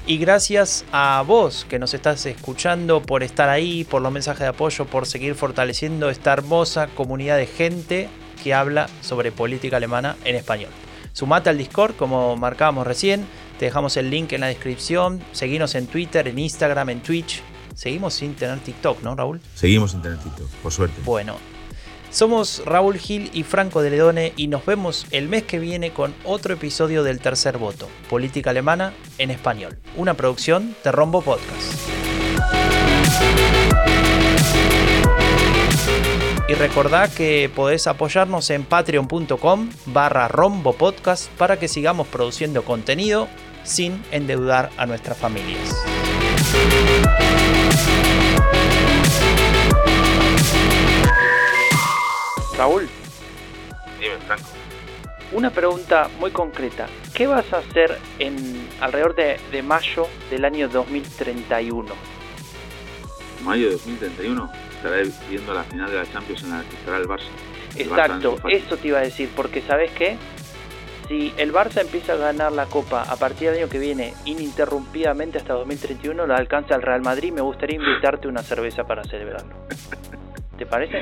Y 0.07 0.19
gracias 0.19 0.85
a 0.91 1.23
vos 1.25 1.65
que 1.67 1.79
nos 1.79 1.95
estás 1.95 2.27
escuchando 2.27 3.01
por 3.01 3.23
estar 3.23 3.49
ahí, 3.49 3.83
por 3.85 4.03
los 4.03 4.11
mensajes 4.11 4.41
de 4.41 4.47
apoyo, 4.47 4.85
por 4.85 5.07
seguir 5.07 5.33
fortaleciendo 5.33 6.11
esta 6.11 6.31
hermosa 6.31 6.87
comunidad 6.87 7.37
de 7.37 7.47
gente 7.47 8.07
que 8.43 8.53
habla 8.53 8.87
sobre 9.01 9.31
política 9.31 9.77
alemana 9.77 10.15
en 10.23 10.35
español. 10.35 10.69
Sumate 11.11 11.49
al 11.49 11.57
Discord 11.57 11.95
como 11.95 12.37
marcábamos 12.37 12.85
recién, 12.85 13.25
te 13.57 13.65
dejamos 13.65 13.97
el 13.97 14.11
link 14.11 14.31
en 14.33 14.41
la 14.41 14.47
descripción, 14.47 15.23
seguinos 15.31 15.73
en 15.73 15.87
Twitter, 15.87 16.27
en 16.27 16.37
Instagram, 16.37 16.91
en 16.91 17.01
Twitch. 17.01 17.41
Seguimos 17.73 18.13
sin 18.13 18.35
tener 18.35 18.59
TikTok, 18.59 19.01
¿no, 19.01 19.15
Raúl? 19.15 19.41
Seguimos 19.55 19.89
sin 19.89 20.03
tener 20.03 20.19
TikTok, 20.19 20.47
por 20.61 20.71
suerte. 20.71 21.01
Bueno, 21.03 21.37
somos 22.15 22.63
Raúl 22.65 22.97
Gil 22.97 23.29
y 23.33 23.43
Franco 23.43 23.81
de 23.81 23.89
Ledone 23.89 24.31
y 24.37 24.47
nos 24.47 24.65
vemos 24.65 25.05
el 25.11 25.27
mes 25.27 25.43
que 25.43 25.59
viene 25.59 25.91
con 25.91 26.15
otro 26.23 26.53
episodio 26.53 27.03
del 27.03 27.19
Tercer 27.19 27.57
Voto, 27.57 27.89
Política 28.09 28.51
Alemana 28.51 28.93
en 29.17 29.31
Español, 29.31 29.77
una 29.97 30.13
producción 30.13 30.73
de 30.81 30.93
Rombo 30.93 31.21
Podcast. 31.21 31.73
Y 36.47 36.53
recordá 36.53 37.09
que 37.09 37.51
podés 37.53 37.85
apoyarnos 37.85 38.49
en 38.49 38.63
patreon.com 38.63 39.69
barra 39.87 40.29
Rombo 40.29 40.71
Podcast 40.71 41.29
para 41.31 41.59
que 41.59 41.67
sigamos 41.67 42.07
produciendo 42.07 42.63
contenido 42.63 43.27
sin 43.65 44.01
endeudar 44.11 44.69
a 44.77 44.85
nuestras 44.85 45.17
familias. 45.17 45.75
Raúl. 52.57 52.87
Dime, 53.99 54.15
Franco. 54.25 54.49
Una 55.31 55.49
pregunta 55.49 56.09
muy 56.19 56.31
concreta. 56.31 56.87
¿Qué 57.13 57.27
vas 57.27 57.51
a 57.51 57.57
hacer 57.57 57.97
en 58.19 58.35
alrededor 58.79 59.15
de, 59.15 59.63
mayo 59.63 60.07
del 60.29 60.45
año 60.45 60.69
2031? 60.69 61.93
Mayo 63.43 63.65
de 63.65 63.71
2031 63.71 64.51
estaré 64.75 65.09
viendo 65.29 65.53
la 65.53 65.63
final 65.63 65.89
de 65.89 65.97
la 65.97 66.11
Champions 66.11 66.43
en 66.43 66.51
la 66.51 66.63
que 66.63 66.75
estará 66.75 66.97
el 66.97 67.07
Barça. 67.07 67.27
Exacto, 67.75 68.37
eso 68.49 68.77
te 68.77 68.87
iba 68.87 68.99
a 68.99 69.01
decir, 69.01 69.29
porque 69.35 69.61
¿sabes 69.61 69.91
qué? 69.91 70.17
Si 71.07 71.33
el 71.37 71.53
Barça 71.53 71.81
empieza 71.81 72.13
a 72.13 72.15
ganar 72.15 72.51
la 72.51 72.65
Copa 72.67 73.03
a 73.03 73.15
partir 73.17 73.49
del 73.49 73.59
año 73.59 73.69
que 73.69 73.79
viene 73.79 74.13
ininterrumpidamente 74.25 75.37
hasta 75.37 75.53
2031, 75.53 76.25
la 76.25 76.35
alcanza 76.35 76.75
el 76.75 76.81
Real 76.81 77.01
Madrid, 77.01 77.33
me 77.33 77.41
gustaría 77.41 77.75
invitarte 77.75 78.27
una 78.27 78.41
cerveza 78.41 78.85
para 78.85 79.03
celebrarlo. 79.03 79.53
¿Te 80.57 80.65
parece? 80.65 81.01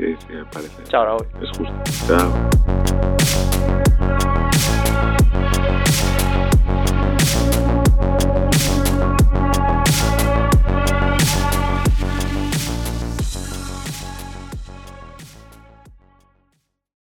sí, 0.00 0.16
sí, 0.26 0.32
me 0.32 0.44
parece. 0.46 0.82
Chao, 0.84 1.04
Raúl. 1.04 1.26
Es 1.42 1.50
justo. 1.56 1.74
Chao. 2.06 2.50